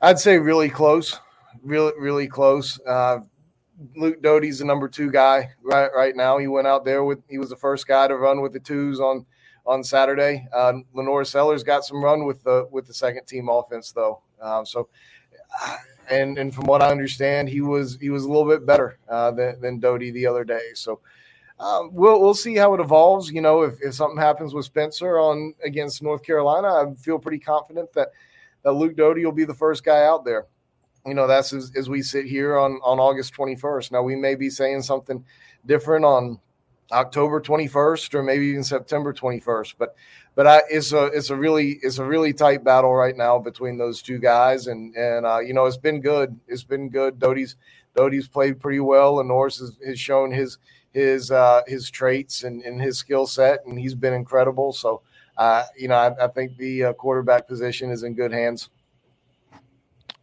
I'd 0.00 0.18
say 0.18 0.38
really 0.38 0.68
close, 0.68 1.18
really 1.62 1.92
really 1.98 2.28
close. 2.28 2.78
Uh, 2.86 3.20
Luke 3.96 4.22
Doty's 4.22 4.58
the 4.58 4.64
number 4.64 4.88
two 4.88 5.10
guy 5.10 5.50
right 5.62 5.90
right 5.94 6.16
now. 6.16 6.38
He 6.38 6.46
went 6.46 6.66
out 6.66 6.84
there 6.84 7.04
with 7.04 7.20
he 7.28 7.38
was 7.38 7.50
the 7.50 7.56
first 7.56 7.86
guy 7.86 8.08
to 8.08 8.16
run 8.16 8.40
with 8.40 8.52
the 8.52 8.60
twos 8.60 9.00
on 9.00 9.26
on 9.66 9.84
Saturday. 9.84 10.46
Uh, 10.52 10.74
LaNorris 10.94 11.28
Sellers 11.28 11.62
got 11.62 11.84
some 11.84 12.02
run 12.02 12.24
with 12.24 12.42
the 12.44 12.68
with 12.70 12.86
the 12.86 12.94
second 12.94 13.26
team 13.26 13.48
offense 13.48 13.92
though. 13.92 14.20
Um, 14.40 14.66
so, 14.66 14.88
uh, 15.62 15.76
and 16.10 16.38
and 16.38 16.54
from 16.54 16.66
what 16.66 16.82
I 16.82 16.90
understand, 16.90 17.48
he 17.48 17.60
was 17.60 17.98
he 18.00 18.10
was 18.10 18.24
a 18.24 18.28
little 18.28 18.48
bit 18.48 18.66
better 18.66 18.98
uh, 19.08 19.30
than 19.30 19.60
than 19.60 19.80
Doty 19.80 20.10
the 20.10 20.26
other 20.26 20.44
day. 20.44 20.68
So. 20.74 21.00
Um, 21.60 21.90
we'll 21.92 22.20
we'll 22.20 22.34
see 22.34 22.56
how 22.56 22.74
it 22.74 22.80
evolves. 22.80 23.30
You 23.30 23.40
know, 23.40 23.62
if, 23.62 23.74
if 23.80 23.94
something 23.94 24.18
happens 24.18 24.52
with 24.52 24.64
Spencer 24.64 25.20
on 25.20 25.54
against 25.62 26.02
North 26.02 26.24
Carolina, 26.24 26.66
I 26.66 26.92
feel 26.94 27.20
pretty 27.20 27.38
confident 27.38 27.92
that 27.92 28.08
that 28.64 28.72
Luke 28.72 28.96
Doty 28.96 29.24
will 29.24 29.32
be 29.32 29.44
the 29.44 29.54
first 29.54 29.84
guy 29.84 30.04
out 30.04 30.24
there 30.24 30.46
you 31.06 31.14
know 31.14 31.26
that's 31.26 31.52
as, 31.52 31.72
as, 31.76 31.88
we 31.88 32.02
sit 32.02 32.26
here 32.26 32.58
on 32.58 32.80
on 32.82 32.98
august 32.98 33.34
21st 33.34 33.92
now 33.92 34.02
we 34.02 34.16
may 34.16 34.34
be 34.34 34.48
saying 34.48 34.82
something 34.82 35.24
different 35.66 36.04
on 36.04 36.38
october 36.92 37.40
21st 37.40 38.14
or 38.14 38.22
maybe 38.22 38.46
even 38.46 38.64
september 38.64 39.12
21st 39.12 39.74
but 39.78 39.96
but 40.34 40.46
I, 40.46 40.62
it's 40.70 40.92
a 40.92 41.06
it's 41.06 41.30
a 41.30 41.36
really 41.36 41.78
it's 41.82 41.98
a 41.98 42.04
really 42.04 42.32
tight 42.32 42.64
battle 42.64 42.94
right 42.94 43.16
now 43.16 43.38
between 43.38 43.76
those 43.76 44.00
two 44.00 44.18
guys. 44.18 44.66
And 44.66 44.94
and 44.96 45.26
uh, 45.26 45.40
you 45.40 45.52
know 45.52 45.66
it's 45.66 45.76
been 45.76 46.00
good. 46.00 46.38
It's 46.48 46.64
been 46.64 46.88
good. 46.88 47.18
Doty's 47.18 47.56
Doty's 47.94 48.28
played 48.28 48.58
pretty 48.58 48.80
well 48.80 49.20
and 49.20 49.28
Norris 49.28 49.58
has, 49.58 49.78
has 49.84 50.00
shown 50.00 50.30
his 50.30 50.58
his 50.92 51.30
uh, 51.30 51.62
his 51.66 51.90
traits 51.90 52.44
and, 52.44 52.62
and 52.62 52.80
his 52.80 52.98
skill 52.98 53.26
set 53.26 53.64
and 53.66 53.78
he's 53.78 53.94
been 53.94 54.14
incredible. 54.14 54.72
So 54.72 55.02
uh, 55.36 55.64
you 55.76 55.88
know 55.88 55.96
I, 55.96 56.24
I 56.24 56.28
think 56.28 56.56
the 56.56 56.84
uh, 56.84 56.92
quarterback 56.94 57.46
position 57.46 57.90
is 57.90 58.02
in 58.02 58.14
good 58.14 58.32
hands 58.32 58.70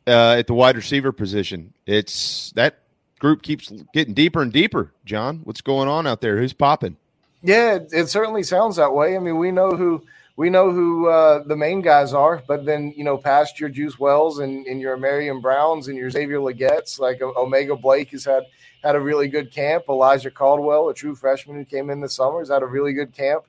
uh, 0.10 0.38
at 0.38 0.48
the 0.48 0.54
wide 0.54 0.76
receiver 0.76 1.12
position. 1.12 1.74
It's 1.86 2.52
that 2.52 2.80
group 3.20 3.42
keeps 3.42 3.72
getting 3.94 4.14
deeper 4.14 4.42
and 4.42 4.52
deeper. 4.52 4.92
John, 5.06 5.42
what's 5.44 5.62
going 5.62 5.88
on 5.88 6.08
out 6.08 6.22
there? 6.22 6.38
Who's 6.38 6.54
popping? 6.54 6.98
Yeah, 7.42 7.76
it, 7.76 7.90
it 7.94 8.10
certainly 8.10 8.44
sounds 8.44 8.76
that 8.78 8.94
way. 8.94 9.16
I 9.16 9.20
mean, 9.20 9.38
we 9.38 9.52
know 9.52 9.72
who 9.72 10.04
we 10.36 10.50
know 10.50 10.72
who 10.72 11.08
uh, 11.08 11.44
the 11.44 11.56
main 11.56 11.82
guys 11.82 12.14
are, 12.14 12.42
but 12.48 12.66
then 12.66 12.94
you 12.98 13.04
know, 13.04 13.18
past 13.18 13.60
your 13.60 13.70
Juice 13.70 14.00
Wells 14.00 14.40
and, 14.40 14.66
and 14.66 14.82
your 14.82 14.98
Ahmarean 14.98 15.42
Browns 15.42 15.88
and 15.88 15.98
your 15.98 16.10
Xavier 16.10 16.40
Legettes, 16.40 17.00
like 17.00 17.22
O'Mega 17.22 17.76
Blake 17.76 18.12
has 18.12 18.26
had 18.26 18.44
had 18.84 18.96
a 18.96 19.00
really 19.00 19.28
good 19.28 19.52
camp. 19.52 19.86
Elijah 19.90 20.32
Caldwell, 20.32 20.90
a 20.90 20.94
true 20.94 21.16
freshman 21.16 21.58
who 21.58 21.66
came 21.66 21.90
in 21.90 22.02
this 22.02 22.16
summer, 22.16 22.40
has 22.40 22.50
had 22.50 22.64
a 22.64 22.68
really 22.68 22.94
good 22.94 23.14
camp. 23.14 23.44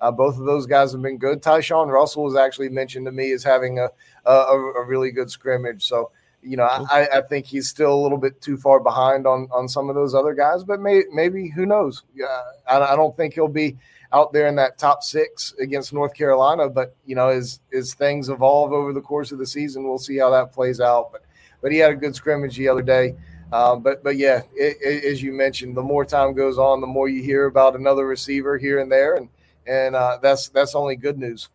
Uh, 0.00 0.10
both 0.10 0.38
of 0.38 0.44
those 0.44 0.66
guys 0.66 0.92
have 0.92 1.02
been 1.02 1.18
good. 1.18 1.42
Tyshawn 1.42 1.90
Russell 1.90 2.24
was 2.24 2.36
actually 2.36 2.68
mentioned 2.68 3.06
to 3.06 3.12
me 3.12 3.32
as 3.32 3.42
having 3.42 3.78
a, 3.78 3.88
a, 4.30 4.56
a 4.56 4.84
really 4.84 5.10
good 5.10 5.30
scrimmage. 5.30 5.86
So, 5.86 6.10
you 6.42 6.56
know, 6.56 6.64
I, 6.64 7.08
I, 7.12 7.20
think 7.22 7.46
he's 7.46 7.68
still 7.68 7.92
a 7.92 8.00
little 8.00 8.18
bit 8.18 8.40
too 8.40 8.56
far 8.56 8.78
behind 8.78 9.26
on, 9.26 9.48
on 9.52 9.68
some 9.68 9.88
of 9.88 9.94
those 9.94 10.14
other 10.14 10.32
guys, 10.32 10.62
but 10.62 10.80
may, 10.80 11.02
maybe 11.12 11.48
who 11.48 11.66
knows? 11.66 12.04
Yeah, 12.14 12.40
I, 12.68 12.78
I 12.78 12.96
don't 12.96 13.16
think 13.16 13.34
he'll 13.34 13.48
be 13.48 13.76
out 14.12 14.32
there 14.32 14.46
in 14.46 14.56
that 14.56 14.78
top 14.78 15.02
six 15.02 15.54
against 15.60 15.92
North 15.92 16.14
Carolina. 16.14 16.68
But 16.68 16.96
you 17.04 17.14
know, 17.14 17.28
as 17.28 17.60
as 17.72 17.94
things 17.94 18.28
evolve 18.28 18.72
over 18.72 18.92
the 18.92 19.00
course 19.00 19.32
of 19.32 19.38
the 19.38 19.46
season, 19.46 19.84
we'll 19.84 19.98
see 19.98 20.16
how 20.16 20.30
that 20.30 20.52
plays 20.52 20.80
out. 20.80 21.12
But 21.12 21.22
but 21.60 21.72
he 21.72 21.78
had 21.78 21.90
a 21.90 21.96
good 21.96 22.14
scrimmage 22.14 22.56
the 22.56 22.68
other 22.68 22.82
day. 22.82 23.14
Um, 23.52 23.82
but 23.82 24.02
but 24.02 24.16
yeah, 24.16 24.42
it, 24.54 24.76
it, 24.80 25.04
as 25.04 25.22
you 25.22 25.32
mentioned, 25.32 25.76
the 25.76 25.82
more 25.82 26.04
time 26.04 26.34
goes 26.34 26.58
on, 26.58 26.80
the 26.80 26.86
more 26.86 27.08
you 27.08 27.22
hear 27.22 27.46
about 27.46 27.76
another 27.76 28.06
receiver 28.06 28.58
here 28.58 28.80
and 28.80 28.90
there, 28.90 29.14
and 29.14 29.28
and 29.66 29.94
uh, 29.94 30.18
that's 30.20 30.48
that's 30.48 30.74
only 30.74 30.96
good 30.96 31.18
news. 31.18 31.48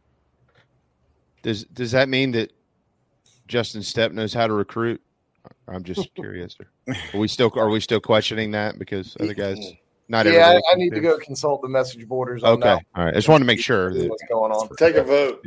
Does 1.41 1.65
does 1.65 1.91
that 1.91 2.07
mean 2.07 2.31
that 2.31 2.51
Justin 3.51 3.81
Stepp 3.81 4.13
knows 4.13 4.33
how 4.33 4.47
to 4.47 4.53
recruit? 4.53 5.01
I'm 5.67 5.83
just 5.83 6.07
curious. 6.15 6.55
Are 6.87 7.19
we 7.19 7.27
still 7.27 7.51
are 7.57 7.69
we 7.69 7.81
still 7.81 7.99
questioning 7.99 8.51
that 8.51 8.79
because 8.79 9.17
other 9.19 9.33
guys? 9.33 9.59
Not 10.07 10.25
everybody. 10.25 10.53
yeah, 10.53 10.59
I, 10.69 10.73
I, 10.73 10.75
need 10.75 10.93
to 10.93 10.99
go 10.99 11.17
consult 11.17 11.61
the 11.61 11.69
message 11.69 12.07
borders. 12.07 12.43
okay, 12.43 12.69
all 12.69 12.79
right. 12.95 13.09
I 13.09 13.11
just 13.11 13.29
wanted 13.29 13.43
to 13.43 13.47
make 13.47 13.59
sure 13.59 13.93
that 13.93 14.09
what's 14.09 14.23
going 14.23 14.51
on. 14.51 14.69
Take 14.77 14.95
a 14.95 15.03
vote. 15.03 15.45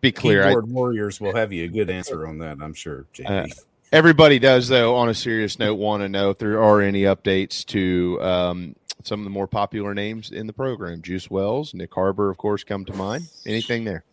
Be 0.00 0.12
clear. 0.12 0.44
Keyboard 0.44 0.64
I, 0.68 0.72
Warriors 0.72 1.20
will 1.20 1.34
have 1.34 1.52
you 1.52 1.64
a 1.64 1.68
good 1.68 1.90
answer 1.90 2.26
on 2.26 2.38
that. 2.38 2.58
I'm 2.60 2.72
sure. 2.72 3.06
Uh, 3.24 3.46
everybody 3.92 4.38
does, 4.38 4.68
though. 4.68 4.96
On 4.96 5.08
a 5.08 5.14
serious 5.14 5.58
note, 5.58 5.74
want 5.74 6.02
to 6.02 6.08
know 6.08 6.30
if 6.30 6.38
there 6.38 6.62
are 6.62 6.80
any 6.80 7.02
updates 7.02 7.64
to 7.66 8.18
um, 8.22 8.76
some 9.02 9.20
of 9.20 9.24
the 9.24 9.30
more 9.30 9.46
popular 9.46 9.94
names 9.94 10.30
in 10.30 10.46
the 10.46 10.52
program. 10.52 11.02
Juice 11.02 11.30
Wells, 11.30 11.72
Nyck 11.72 11.92
Harbor, 11.94 12.30
of 12.30 12.38
course, 12.38 12.64
come 12.64 12.84
to 12.86 12.94
mind. 12.94 13.28
Anything 13.46 13.84
there? 13.84 14.04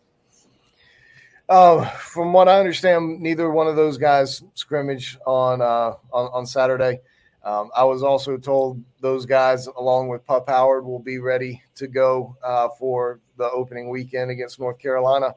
Uh, 1.48 1.84
from 1.90 2.32
what 2.32 2.48
I 2.48 2.58
understand, 2.58 3.20
neither 3.20 3.50
one 3.50 3.66
of 3.66 3.76
those 3.76 3.98
guys 3.98 4.42
scrimmage 4.54 5.18
on 5.26 5.60
uh, 5.60 5.94
on, 6.12 6.30
on 6.32 6.46
Saturday. 6.46 7.00
Um, 7.44 7.70
I 7.76 7.84
was 7.84 8.02
also 8.02 8.38
told 8.38 8.82
those 9.00 9.26
guys, 9.26 9.66
along 9.66 10.08
with 10.08 10.24
Pup 10.24 10.48
Howard, 10.48 10.86
will 10.86 10.98
be 10.98 11.18
ready 11.18 11.62
to 11.74 11.86
go 11.86 12.34
uh, 12.42 12.68
for 12.78 13.20
the 13.36 13.50
opening 13.50 13.90
weekend 13.90 14.30
against 14.30 14.58
North 14.58 14.78
Carolina. 14.78 15.34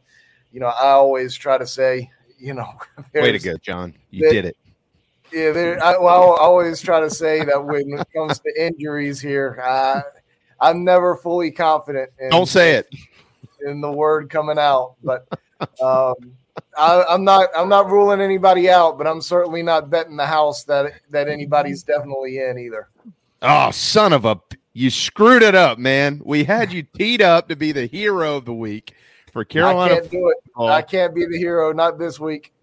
You 0.54 0.62
know, 0.62 0.68
I 0.68 0.92
always 0.92 1.36
try 1.36 1.58
to 1.58 1.68
say, 1.68 2.10
you 2.40 2.54
know, 2.54 2.74
way 3.14 3.34
to 3.34 3.40
go, 3.40 3.58
John. 3.58 3.94
You 4.10 4.30
did 4.30 4.46
it. 4.46 4.58
Yeah, 5.34 5.52
there. 5.52 5.84
I, 5.84 5.98
well, 5.98 6.36
I 6.36 6.44
always 6.44 6.80
try 6.80 7.02
to 7.02 7.10
say 7.10 7.44
that 7.44 7.62
when 7.62 8.00
it 8.00 8.08
comes 8.16 8.40
to 8.40 8.66
injuries 8.66 9.20
here, 9.20 9.60
I, 9.62 10.02
I'm 10.62 10.86
never 10.86 11.18
fully 11.18 11.52
confident. 11.52 12.10
In, 12.18 12.30
Don't 12.30 12.48
say 12.48 12.76
it. 12.76 12.88
In 13.66 13.82
the 13.82 13.92
word 13.92 14.30
coming 14.30 14.58
out, 14.58 14.96
but 15.04 15.28
um, 15.82 16.16
I, 16.78 17.04
am 17.10 17.24
not. 17.24 17.50
I'm 17.56 17.70
not 17.70 17.90
ruling 17.90 18.22
anybody 18.22 18.70
out, 18.70 18.98
but 18.98 19.08
I'm 19.08 19.22
certainly 19.22 19.64
not 19.64 19.90
betting 19.90 20.16
the 20.16 20.26
house 20.26 20.64
that 20.66 20.94
that 21.10 21.28
anybody's 21.28 21.84
definitely 21.84 22.40
in 22.40 22.58
either. 22.58 22.90
Oh, 23.42 23.72
son 23.72 24.14
of 24.14 24.26
a! 24.26 24.40
You 24.74 24.90
screwed 24.90 25.44
it 25.44 25.56
up, 25.56 25.78
man. 25.80 26.22
We 26.24 26.44
had 26.44 26.72
you 26.72 26.84
teed 26.84 27.22
up 27.22 27.50
to 27.50 27.56
be 27.56 27.72
the 27.72 27.86
hero 27.88 28.38
of 28.38 28.46
the 28.46 28.54
week 28.54 28.94
for 29.32 29.44
Carolina. 29.44 29.96
I 29.96 30.00
can't 30.00 30.12
do 30.12 30.30
it. 30.30 30.62
I 30.62 30.82
can't 30.82 31.16
be 31.16 31.26
the 31.26 31.38
hero. 31.38 31.72
Not 31.74 31.98
this 31.98 32.20
week. 32.20 32.54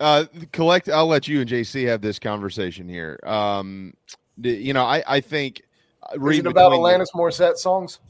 Uh, 0.00 0.24
collect. 0.52 0.88
I'll 0.88 1.06
let 1.06 1.28
you 1.28 1.40
and 1.40 1.48
JC 1.48 1.86
have 1.86 2.00
this 2.00 2.18
conversation 2.18 2.88
here. 2.88 3.18
Um, 3.24 3.94
you 4.40 4.72
know, 4.72 4.84
I 4.84 5.02
I 5.06 5.20
think. 5.20 5.62
Uh, 6.02 6.24
Is 6.26 6.38
it 6.38 6.46
about 6.46 6.72
Alanis 6.72 7.08
Morissette 7.14 7.56
songs? 7.56 8.00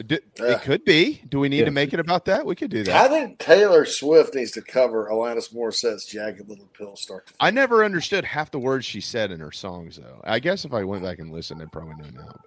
It 0.00 0.62
could 0.62 0.84
be. 0.84 1.20
Do 1.28 1.40
we 1.40 1.48
need 1.48 1.60
yeah. 1.60 1.64
to 1.64 1.70
make 1.70 1.92
it 1.92 1.98
about 1.98 2.24
that? 2.26 2.46
We 2.46 2.54
could 2.54 2.70
do 2.70 2.84
that. 2.84 2.94
I 2.94 3.08
think 3.08 3.38
Taylor 3.38 3.84
Swift 3.84 4.34
needs 4.34 4.52
to 4.52 4.62
cover 4.62 5.08
Alanis 5.10 5.52
Morissette's 5.52 6.06
"Jagged 6.06 6.48
Little 6.48 6.68
Pill" 6.72 6.94
start 6.94 7.26
to. 7.26 7.34
I 7.40 7.50
never 7.50 7.84
understood 7.84 8.24
half 8.24 8.50
the 8.50 8.60
words 8.60 8.84
she 8.84 9.00
said 9.00 9.32
in 9.32 9.40
her 9.40 9.50
songs, 9.50 9.96
though. 9.96 10.20
I 10.22 10.38
guess 10.38 10.64
if 10.64 10.72
I 10.72 10.84
went 10.84 11.02
back 11.02 11.18
and 11.18 11.32
listened, 11.32 11.60
I'd 11.60 11.72
probably 11.72 11.96
know 11.96 12.10
now. 12.10 12.40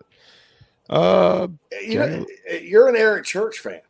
But, 0.87 0.95
uh, 0.95 1.47
you 1.81 1.99
know, 1.99 2.25
you're 2.61 2.87
an 2.87 2.95
Eric 2.95 3.25
Church 3.25 3.59
fan. 3.59 3.81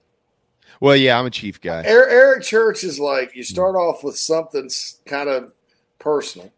Well, 0.80 0.96
yeah, 0.96 1.20
I'm 1.20 1.28
a 1.28 1.32
Chief 1.32 1.62
guy. 1.62 1.84
Eric 1.86 2.44
Church 2.44 2.84
is 2.84 3.00
like 3.00 3.36
you 3.36 3.44
start 3.44 3.76
off 3.76 4.04
with 4.04 4.18
something 4.18 4.70
kind 5.06 5.30
of 5.30 5.52
personal, 6.00 6.52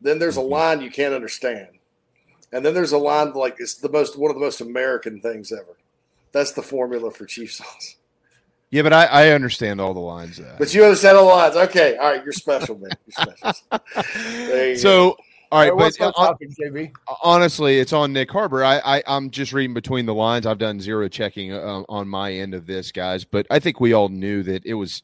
then 0.00 0.18
there's 0.18 0.36
a 0.36 0.40
mm-hmm. 0.40 0.50
line 0.50 0.80
you 0.80 0.90
can't 0.90 1.14
understand, 1.14 1.68
and 2.52 2.66
then 2.66 2.74
there's 2.74 2.90
a 2.90 2.98
line 2.98 3.32
like 3.34 3.56
it's 3.60 3.74
the 3.74 3.88
most 3.88 4.18
one 4.18 4.32
of 4.32 4.34
the 4.34 4.40
most 4.40 4.60
American 4.60 5.20
things 5.20 5.52
ever. 5.52 5.76
That's 6.32 6.52
the 6.52 6.62
formula 6.62 7.10
for 7.10 7.26
Chief 7.26 7.52
sauce. 7.52 7.96
Yeah, 8.70 8.82
but 8.82 8.92
I, 8.92 9.06
I 9.06 9.28
understand 9.30 9.80
all 9.80 9.94
the 9.94 10.00
lines. 10.00 10.40
But 10.58 10.72
you 10.72 10.84
understand 10.84 11.16
all 11.16 11.26
the 11.26 11.34
lines. 11.34 11.56
Okay, 11.56 11.96
all 11.96 12.12
right, 12.12 12.22
you're 12.22 12.32
special, 12.32 12.78
man. 12.78 12.90
You're 13.06 13.34
special. 13.34 14.76
so, 14.76 15.16
All 15.50 15.58
right, 15.60 15.74
What's 15.74 15.98
but 15.98 16.06
that 16.06 16.14
topic, 16.14 16.50
JB? 16.50 16.92
honestly, 17.24 17.80
it's 17.80 17.92
on 17.92 18.14
Nyck 18.14 18.30
Harbor. 18.30 18.64
I, 18.64 18.78
I 18.78 19.02
I'm 19.08 19.30
just 19.30 19.52
reading 19.52 19.74
between 19.74 20.06
the 20.06 20.14
lines. 20.14 20.46
I've 20.46 20.58
done 20.58 20.78
zero 20.78 21.08
checking 21.08 21.52
uh, 21.52 21.82
on 21.88 22.06
my 22.06 22.32
end 22.32 22.54
of 22.54 22.66
this, 22.66 22.92
guys. 22.92 23.24
But 23.24 23.46
I 23.50 23.58
think 23.58 23.80
we 23.80 23.92
all 23.92 24.08
knew 24.08 24.44
that 24.44 24.64
it 24.64 24.74
was 24.74 25.02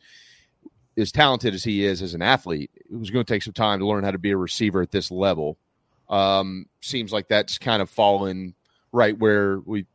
as 0.96 1.10
talented 1.10 1.52
as 1.52 1.64
he 1.64 1.84
is 1.84 2.02
as 2.02 2.14
an 2.14 2.22
athlete. 2.22 2.70
It 2.76 2.96
was 2.96 3.10
going 3.10 3.24
to 3.24 3.32
take 3.32 3.42
some 3.42 3.52
time 3.52 3.80
to 3.80 3.86
learn 3.86 4.04
how 4.04 4.12
to 4.12 4.18
be 4.18 4.30
a 4.30 4.36
receiver 4.36 4.80
at 4.80 4.92
this 4.92 5.10
level. 5.10 5.58
Um, 6.08 6.66
seems 6.80 7.12
like 7.12 7.26
that's 7.26 7.58
kind 7.58 7.82
of 7.82 7.90
fallen 7.90 8.54
right 8.92 9.18
where 9.18 9.58
we 9.58 9.86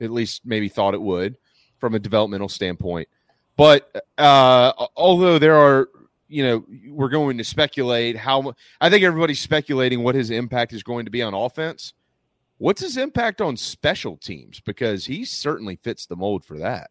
at 0.00 0.10
least 0.10 0.42
maybe 0.44 0.68
thought 0.68 0.94
it 0.94 1.02
would 1.02 1.36
from 1.78 1.94
a 1.94 1.98
developmental 1.98 2.48
standpoint. 2.48 3.08
But 3.56 4.04
uh, 4.16 4.72
although 4.96 5.38
there 5.38 5.56
are, 5.56 5.88
you 6.28 6.44
know, 6.44 6.64
we're 6.88 7.08
going 7.08 7.38
to 7.38 7.44
speculate 7.44 8.16
how. 8.16 8.54
I 8.80 8.90
think 8.90 9.02
everybody's 9.02 9.40
speculating 9.40 10.02
what 10.02 10.14
his 10.14 10.30
impact 10.30 10.72
is 10.72 10.82
going 10.82 11.06
to 11.06 11.10
be 11.10 11.22
on 11.22 11.34
offense. 11.34 11.94
What's 12.58 12.80
his 12.80 12.96
impact 12.96 13.40
on 13.40 13.56
special 13.56 14.16
teams? 14.16 14.60
Because 14.60 15.06
he 15.06 15.24
certainly 15.24 15.76
fits 15.76 16.06
the 16.06 16.16
mold 16.16 16.44
for 16.44 16.58
that. 16.58 16.90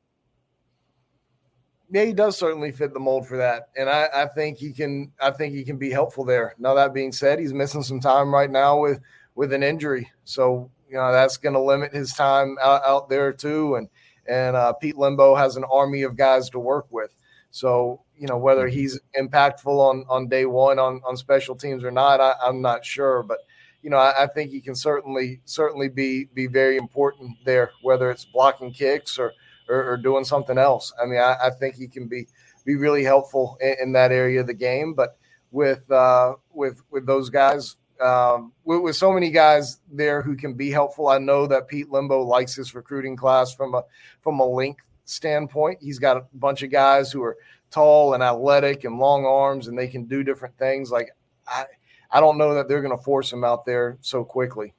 Yeah, 1.89 2.03
he 2.03 2.14
does 2.14 2.38
certainly 2.38 2.72
fit 2.72 2.93
the 2.93 2.99
mold 2.99 3.28
for 3.28 3.38
that, 3.38 3.70
and 3.78 3.89
I, 3.89 4.10
I 4.14 4.26
think 4.26 4.58
he 4.58 4.74
can. 4.74 5.12
I 5.22 5.32
think 5.32 5.53
he 5.53 5.64
can 5.64 5.78
be 5.78 5.89
helpful 5.89 6.26
there. 6.26 6.53
Now 6.60 6.74
that 6.74 6.93
being 6.93 7.14
said, 7.14 7.39
he's 7.39 7.53
missing 7.53 7.84
some 7.84 8.01
time 8.01 8.34
right 8.34 8.49
now 8.49 8.82
with 8.82 8.99
with 9.36 9.53
an 9.53 9.64
injury, 9.64 10.12
so 10.26 10.70
you 10.89 10.95
know 10.95 11.11
that's 11.11 11.38
going 11.38 11.53
to 11.53 11.61
limit 11.61 11.93
his 11.93 12.13
time 12.13 12.57
out, 12.61 12.81
out 12.83 13.09
there 13.09 13.33
too. 13.33 13.75
And 13.75 13.89
and 14.27 14.55
uh, 14.55 14.73
Pete 14.73 14.95
Lembo 14.95 15.38
has 15.38 15.55
an 15.55 15.63
army 15.71 16.03
of 16.03 16.17
guys 16.17 16.49
to 16.51 16.59
work 16.59 16.88
with, 16.89 17.11
so 17.51 18.01
you 18.17 18.27
know 18.27 18.38
whether 18.38 18.67
he's 18.67 18.99
impactful 19.19 19.67
on 19.67 20.05
on 20.09 20.27
day 20.27 20.45
one 20.45 20.79
on 20.79 21.01
on 21.05 21.17
special 21.17 21.55
teams 21.55 21.83
or 21.83 21.91
not, 21.91 22.19
I, 22.19 22.33
I'm 22.41 22.61
not 22.61 22.85
sure, 22.85 23.23
but 23.23 23.39
you 23.81 23.89
know, 23.89 23.97
I, 23.97 24.23
I 24.23 24.27
think 24.27 24.51
he 24.51 24.59
can 24.59 24.75
certainly 24.75 25.41
certainly 25.45 25.89
be 25.89 26.25
be 26.33 26.47
very 26.47 26.77
important 26.77 27.38
there, 27.45 27.71
whether 27.83 28.11
it's 28.11 28.25
blocking 28.25 28.73
kicks 28.73 29.17
or 29.17 29.31
or, 29.69 29.91
or 29.91 29.97
doing 29.97 30.23
something 30.25 30.57
else. 30.57 30.93
I 31.01 31.05
mean, 31.05 31.19
I, 31.19 31.35
I 31.43 31.49
think 31.51 31.75
he 31.75 31.88
can 31.88 32.07
be 32.07 32.27
be 32.65 32.75
really 32.75 33.03
helpful 33.03 33.57
in, 33.61 33.75
in 33.81 33.91
that 33.93 34.11
area 34.11 34.41
of 34.41 34.47
the 34.47 34.53
game. 34.53 34.93
But 34.93 35.17
with 35.51 35.89
uh, 35.91 36.33
with 36.51 36.81
with 36.91 37.05
those 37.05 37.29
guys, 37.29 37.77
um, 38.01 38.53
with, 38.63 38.81
with 38.81 38.95
so 38.95 39.11
many 39.11 39.31
guys 39.31 39.79
there 39.91 40.21
who 40.21 40.35
can 40.35 40.53
be 40.53 40.69
helpful, 40.69 41.07
I 41.07 41.17
know 41.17 41.47
that 41.47 41.67
Pete 41.67 41.89
Lembo 41.89 42.25
likes 42.25 42.55
his 42.55 42.75
recruiting 42.75 43.15
class 43.15 43.53
from 43.53 43.75
a 43.75 43.83
from 44.21 44.39
a 44.39 44.45
length 44.45 44.83
standpoint. 45.05 45.79
He's 45.81 45.99
got 45.99 46.17
a 46.17 46.25
bunch 46.33 46.63
of 46.63 46.71
guys 46.71 47.11
who 47.11 47.23
are 47.23 47.37
tall 47.71 48.13
and 48.13 48.23
athletic 48.23 48.83
and 48.83 48.97
long 48.99 49.25
arms, 49.25 49.67
and 49.67 49.77
they 49.77 49.87
can 49.87 50.05
do 50.05 50.23
different 50.23 50.57
things. 50.57 50.91
Like 50.91 51.11
I. 51.47 51.65
I 52.09 52.21
don't 52.21 52.37
know 52.37 52.53
that 52.53 52.69
they're 52.69 52.81
going 52.81 52.97
to 52.97 53.03
force 53.03 53.31
him 53.33 53.43
out 53.43 53.65
there 53.65 53.97
so 53.99 54.23
quickly. 54.23 54.73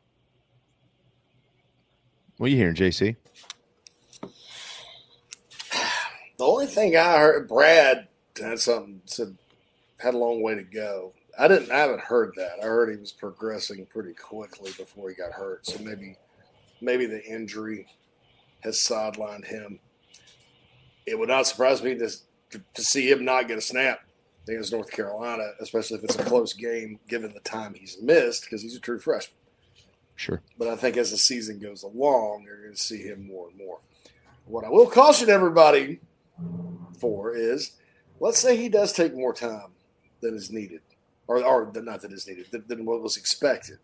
What 2.38 2.46
are 2.46 2.50
you 2.50 2.56
hearing, 2.56 2.74
JC? 2.74 3.16
The 6.38 6.44
only 6.44 6.66
thing 6.66 6.96
I 6.96 7.18
heard, 7.18 7.48
Brad 7.48 8.08
had 8.40 8.60
something 8.60 9.02
said 9.06 9.36
had 9.98 10.14
a 10.14 10.18
long 10.18 10.40
way 10.40 10.54
to 10.54 10.62
go. 10.62 11.12
I 11.38 11.48
didn't. 11.48 11.70
I 11.70 11.78
haven't 11.78 12.00
heard 12.00 12.32
that. 12.36 12.58
I 12.60 12.66
heard 12.66 12.90
he 12.90 12.96
was 12.96 13.12
progressing 13.12 13.86
pretty 13.86 14.12
quickly 14.14 14.72
before 14.76 15.08
he 15.08 15.14
got 15.14 15.32
hurt. 15.32 15.64
So 15.66 15.82
maybe, 15.82 16.16
maybe 16.80 17.06
the 17.06 17.24
injury 17.24 17.86
has 18.60 18.76
sidelined 18.76 19.46
him. 19.46 19.78
It 21.06 21.18
would 21.18 21.28
not 21.28 21.46
surprise 21.46 21.82
me 21.82 21.94
to 21.96 22.10
to, 22.50 22.82
see 22.82 23.10
him 23.10 23.24
not 23.24 23.48
get 23.48 23.58
a 23.58 23.62
snap 23.62 24.00
against 24.46 24.72
North 24.72 24.90
Carolina, 24.90 25.50
especially 25.60 25.98
if 25.98 26.04
it's 26.04 26.16
a 26.16 26.24
close 26.24 26.54
game, 26.54 26.98
given 27.08 27.32
the 27.34 27.40
time 27.40 27.74
he's 27.74 27.98
missed 28.00 28.44
because 28.44 28.62
he's 28.62 28.76
a 28.76 28.80
true 28.80 28.98
freshman. 28.98 29.36
Sure. 30.16 30.42
But 30.58 30.68
I 30.68 30.76
think 30.76 30.96
as 30.96 31.10
the 31.10 31.18
season 31.18 31.60
goes 31.60 31.82
along, 31.82 32.44
you're 32.44 32.62
going 32.62 32.74
to 32.74 32.80
see 32.80 33.02
him 33.02 33.26
more 33.26 33.48
and 33.48 33.58
more. 33.58 33.80
What 34.46 34.64
I 34.64 34.70
will 34.70 34.86
caution 34.86 35.28
everybody 35.28 36.00
for 36.98 37.36
is 37.36 37.72
let's 38.18 38.38
say 38.38 38.56
he 38.56 38.68
does 38.68 38.92
take 38.92 39.14
more 39.14 39.34
time 39.34 39.68
than 40.20 40.34
is 40.34 40.50
needed, 40.50 40.80
or, 41.28 41.44
or 41.44 41.70
not 41.76 42.02
that 42.02 42.12
is 42.12 42.26
needed, 42.26 42.46
than, 42.50 42.64
than 42.66 42.84
what 42.84 43.00
was 43.02 43.16
expected. 43.16 43.78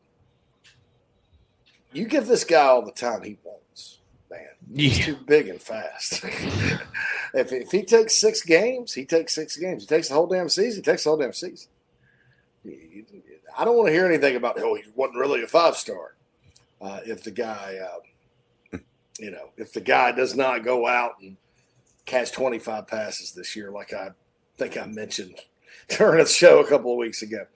You 1.93 2.07
give 2.07 2.27
this 2.27 2.43
guy 2.45 2.65
all 2.65 2.85
the 2.85 2.91
time 2.91 3.23
he 3.23 3.39
wants, 3.45 3.99
man. 4.31 4.41
He's 4.75 4.99
Yeah. 4.99 5.05
too 5.05 5.17
big 5.27 5.49
and 5.49 5.61
fast. 5.63 6.25
if, 7.35 7.53
if 7.53 7.71
he 7.71 7.85
takes 7.85 8.17
six 8.17 8.43
games, 8.43 8.95
he 8.95 9.05
takes 9.05 9.35
six 9.35 9.57
games. 9.57 9.83
He 9.85 9.87
takes 9.87 10.09
the 10.09 10.15
whole 10.15 10.27
damn 10.27 10.49
season, 10.49 10.83
he 10.83 10.91
takes 10.91 11.05
the 11.05 11.11
whole 11.11 11.19
damn 11.19 11.33
season. 11.33 11.69
I 13.57 13.65
don't 13.65 13.77
want 13.77 13.89
to 13.89 13.93
hear 13.93 14.07
anything 14.07 14.35
about, 14.37 14.59
oh, 14.59 14.75
he 14.75 14.83
wasn't 14.97 15.19
really 15.19 15.43
a 15.43 15.47
five 15.47 15.77
star. 15.77 16.15
Uh, 16.81 17.01
if 17.07 17.23
the 17.23 17.31
guy, 17.31 17.79
uh, 18.73 18.79
you 19.21 19.31
know, 19.31 19.51
if 19.57 19.73
the 19.73 19.81
guy 19.81 20.11
does 20.11 20.35
not 20.35 20.65
go 20.65 20.89
out 20.89 21.13
and 21.23 21.37
catch 22.05 22.33
25 22.33 22.89
passes 22.89 23.33
this 23.33 23.55
year, 23.55 23.71
like 23.71 23.93
I 23.93 24.11
think 24.59 24.77
I 24.77 24.87
mentioned 24.87 25.37
during 25.97 26.22
the 26.22 26.28
show 26.28 26.61
a 26.61 26.68
couple 26.68 26.93
of 26.93 26.99
weeks 26.99 27.22
ago. 27.22 27.47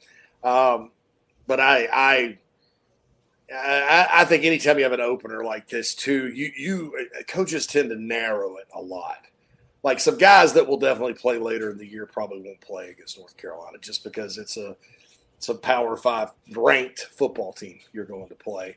Um, 0.42 0.90
but 1.46 1.60
I, 1.60 1.88
I, 1.92 2.38
I, 3.52 4.08
I 4.12 4.24
think 4.24 4.44
anytime 4.44 4.78
you 4.78 4.84
have 4.84 4.92
an 4.92 5.00
opener 5.00 5.44
like 5.44 5.68
this, 5.68 5.94
too, 5.94 6.28
you 6.28 6.50
you 6.56 7.08
coaches 7.28 7.66
tend 7.66 7.90
to 7.90 7.96
narrow 7.96 8.56
it 8.56 8.68
a 8.74 8.80
lot. 8.80 9.26
Like 9.82 10.00
some 10.00 10.18
guys 10.18 10.52
that 10.54 10.66
will 10.66 10.76
definitely 10.76 11.14
play 11.14 11.38
later 11.38 11.70
in 11.70 11.78
the 11.78 11.86
year 11.86 12.04
probably 12.04 12.42
won't 12.42 12.60
play 12.60 12.90
against 12.90 13.18
North 13.18 13.36
Carolina 13.36 13.78
just 13.80 14.04
because 14.04 14.36
it's 14.36 14.56
a 14.56 14.76
it's 15.36 15.48
a 15.48 15.54
Power 15.54 15.96
Five 15.96 16.32
ranked 16.54 17.08
football 17.12 17.52
team 17.52 17.78
you're 17.92 18.04
going 18.04 18.28
to 18.28 18.34
play, 18.34 18.76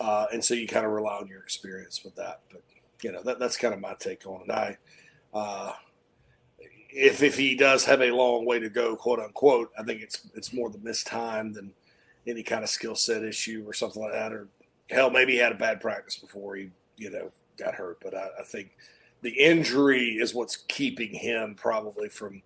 uh, 0.00 0.26
and 0.32 0.44
so 0.44 0.52
you 0.52 0.66
kind 0.66 0.84
of 0.84 0.92
rely 0.92 1.14
on 1.14 1.28
your 1.28 1.40
experience 1.40 2.04
with 2.04 2.14
that. 2.16 2.40
But 2.50 2.62
you 3.02 3.12
know 3.12 3.22
that 3.22 3.38
that's 3.38 3.56
kind 3.56 3.72
of 3.72 3.80
my 3.80 3.94
take 3.98 4.26
on 4.26 4.42
it. 4.42 4.50
I 4.50 4.76
uh, 5.32 5.72
if 6.92 7.22
if 7.22 7.36
he 7.36 7.54
does 7.54 7.84
have 7.84 8.02
a 8.02 8.10
long 8.10 8.44
way 8.44 8.58
to 8.58 8.68
go, 8.68 8.94
quote 8.94 9.18
unquote, 9.18 9.70
I 9.78 9.82
think 9.82 10.02
it's 10.02 10.28
it's 10.34 10.52
more 10.52 10.70
the 10.70 10.78
missed 10.78 11.06
time 11.06 11.52
than 11.52 11.72
any 12.26 12.42
kind 12.42 12.62
of 12.62 12.70
skill 12.70 12.94
set 12.94 13.24
issue 13.24 13.64
or 13.66 13.72
something 13.72 14.02
like 14.02 14.12
that. 14.12 14.32
Or 14.32 14.48
hell, 14.90 15.10
maybe 15.10 15.32
he 15.32 15.38
had 15.38 15.52
a 15.52 15.56
bad 15.56 15.80
practice 15.80 16.16
before 16.16 16.56
he 16.56 16.70
you 16.96 17.10
know 17.10 17.30
got 17.58 17.74
hurt. 17.74 17.98
But 18.02 18.14
I, 18.14 18.28
I 18.40 18.44
think 18.44 18.76
the 19.22 19.30
injury 19.30 20.16
is 20.16 20.34
what's 20.34 20.56
keeping 20.68 21.14
him 21.14 21.54
probably 21.54 22.08
from 22.08 22.42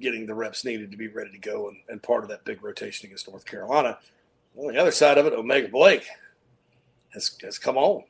getting 0.00 0.26
the 0.26 0.34
reps 0.34 0.64
needed 0.64 0.90
to 0.90 0.96
be 0.96 1.08
ready 1.08 1.30
to 1.30 1.38
go 1.38 1.68
and, 1.68 1.78
and 1.88 2.02
part 2.02 2.22
of 2.22 2.28
that 2.28 2.44
big 2.44 2.62
rotation 2.62 3.06
against 3.06 3.28
North 3.28 3.46
Carolina. 3.46 3.98
On 4.56 4.72
the 4.72 4.80
other 4.80 4.90
side 4.90 5.16
of 5.16 5.26
it, 5.26 5.32
Omega 5.32 5.68
Blake 5.68 6.06
has 7.14 7.36
has 7.42 7.58
come 7.58 7.76
on. 7.76 8.02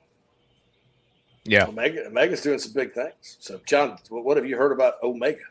Yeah. 1.44 1.66
Omega 1.66 2.06
Omega's 2.06 2.40
doing 2.40 2.58
some 2.58 2.72
big 2.72 2.92
things. 2.92 3.36
So, 3.40 3.60
John, 3.66 3.98
what 4.08 4.24
what 4.24 4.36
have 4.38 4.46
you 4.46 4.56
heard 4.56 4.72
about 4.72 4.94
Omega? 5.02 5.42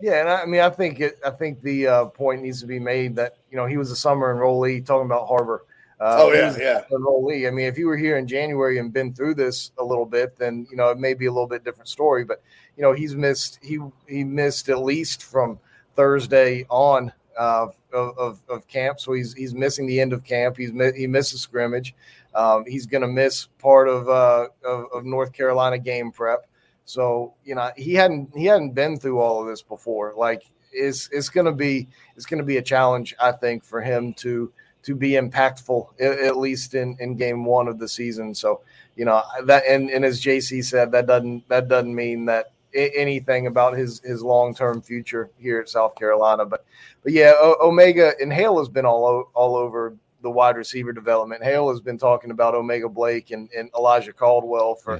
Yeah, 0.00 0.20
and 0.20 0.28
I, 0.28 0.42
I 0.42 0.46
mean, 0.46 0.60
I 0.60 0.70
think 0.70 1.00
it. 1.00 1.18
I 1.24 1.30
think 1.30 1.62
the 1.62 1.86
uh, 1.86 2.04
point 2.06 2.42
needs 2.42 2.60
to 2.60 2.66
be 2.66 2.78
made 2.78 3.16
that 3.16 3.36
you 3.50 3.56
know 3.56 3.66
he 3.66 3.76
was 3.76 3.90
a 3.90 3.96
summer 3.96 4.34
enrollee. 4.34 4.84
Talking 4.84 5.06
about 5.06 5.28
Harbor. 5.28 5.64
Uh, 6.00 6.16
Oh, 6.18 6.32
yeah, 6.32 6.54
yeah. 6.58 6.82
Enrollee. 6.90 7.46
I 7.46 7.50
mean, 7.50 7.66
if 7.66 7.78
you 7.78 7.86
were 7.86 7.96
here 7.96 8.18
in 8.18 8.26
January 8.26 8.78
and 8.78 8.92
been 8.92 9.14
through 9.14 9.36
this 9.36 9.70
a 9.78 9.84
little 9.84 10.04
bit, 10.04 10.36
then 10.36 10.66
you 10.70 10.76
know 10.76 10.90
it 10.90 10.98
may 10.98 11.14
be 11.14 11.26
a 11.26 11.32
little 11.32 11.46
bit 11.46 11.64
different 11.64 11.88
story. 11.88 12.24
But 12.24 12.42
you 12.76 12.82
know, 12.82 12.92
he's 12.92 13.14
missed. 13.14 13.58
He 13.62 13.78
he 14.08 14.24
missed 14.24 14.68
at 14.68 14.80
least 14.80 15.22
from 15.22 15.58
Thursday 15.94 16.66
on 16.68 17.12
uh, 17.38 17.68
of, 17.92 18.18
of 18.18 18.40
of 18.48 18.66
camp. 18.66 19.00
So 19.00 19.12
he's 19.12 19.32
he's 19.34 19.54
missing 19.54 19.86
the 19.86 20.00
end 20.00 20.12
of 20.12 20.24
camp. 20.24 20.56
He's 20.56 20.72
he 20.96 21.06
misses 21.06 21.40
scrimmage. 21.40 21.94
Um, 22.34 22.64
he's 22.66 22.84
going 22.84 23.02
to 23.02 23.08
miss 23.08 23.46
part 23.60 23.88
of, 23.88 24.08
uh, 24.08 24.48
of 24.64 24.86
of 24.92 25.04
North 25.04 25.32
Carolina 25.32 25.78
game 25.78 26.10
prep. 26.10 26.46
So 26.84 27.34
you 27.44 27.54
know 27.54 27.70
he 27.76 27.94
hadn't 27.94 28.36
he 28.36 28.44
hadn't 28.44 28.72
been 28.74 28.98
through 28.98 29.20
all 29.20 29.40
of 29.40 29.48
this 29.48 29.62
before. 29.62 30.14
Like 30.16 30.42
it's 30.72 31.08
it's 31.12 31.28
going 31.28 31.46
to 31.46 31.52
be 31.52 31.88
it's 32.16 32.26
to 32.26 32.42
be 32.42 32.58
a 32.58 32.62
challenge 32.62 33.14
I 33.20 33.32
think 33.32 33.64
for 33.64 33.80
him 33.80 34.12
to 34.14 34.52
to 34.82 34.94
be 34.94 35.12
impactful 35.12 35.86
at, 36.00 36.18
at 36.18 36.36
least 36.36 36.74
in 36.74 36.96
in 37.00 37.16
game 37.16 37.44
one 37.44 37.68
of 37.68 37.78
the 37.78 37.88
season. 37.88 38.34
So 38.34 38.60
you 38.96 39.04
know 39.04 39.22
that 39.44 39.64
and 39.66 39.90
and 39.90 40.04
as 40.04 40.22
JC 40.22 40.64
said 40.64 40.92
that 40.92 41.06
doesn't 41.06 41.48
that 41.48 41.68
doesn't 41.68 41.94
mean 41.94 42.26
that 42.26 42.52
anything 42.74 43.46
about 43.46 43.76
his 43.76 44.00
his 44.00 44.22
long 44.22 44.54
term 44.54 44.82
future 44.82 45.30
here 45.38 45.60
at 45.60 45.68
South 45.68 45.94
Carolina. 45.94 46.44
But 46.44 46.64
but 47.02 47.12
yeah, 47.12 47.32
o- 47.38 47.56
Omega 47.68 48.12
and 48.20 48.32
Hale 48.32 48.58
has 48.58 48.68
been 48.68 48.84
all 48.84 49.06
o- 49.06 49.28
all 49.34 49.56
over 49.56 49.96
the 50.22 50.30
wide 50.30 50.56
receiver 50.56 50.92
development. 50.92 51.44
Hale 51.44 51.68
has 51.70 51.80
been 51.80 51.98
talking 51.98 52.30
about 52.30 52.54
Omega 52.54 52.88
Blake 52.88 53.30
and, 53.30 53.48
and 53.56 53.70
Elijah 53.76 54.12
Caldwell 54.12 54.74
for 54.74 54.96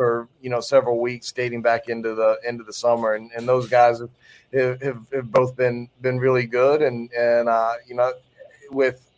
for 0.00 0.28
you 0.40 0.48
know 0.48 0.60
several 0.60 0.98
weeks 0.98 1.30
dating 1.30 1.60
back 1.60 1.90
into 1.90 2.14
the 2.14 2.38
into 2.48 2.64
the 2.64 2.72
summer 2.72 3.16
and, 3.16 3.30
and 3.36 3.46
those 3.46 3.68
guys 3.68 4.00
have, 4.00 4.80
have, 4.80 5.06
have 5.12 5.30
both 5.30 5.54
been 5.54 5.90
been 6.00 6.18
really 6.18 6.46
good 6.46 6.80
and 6.80 7.12
and 7.12 7.50
uh, 7.50 7.74
you 7.86 7.94
know 7.94 8.10
with 8.70 9.10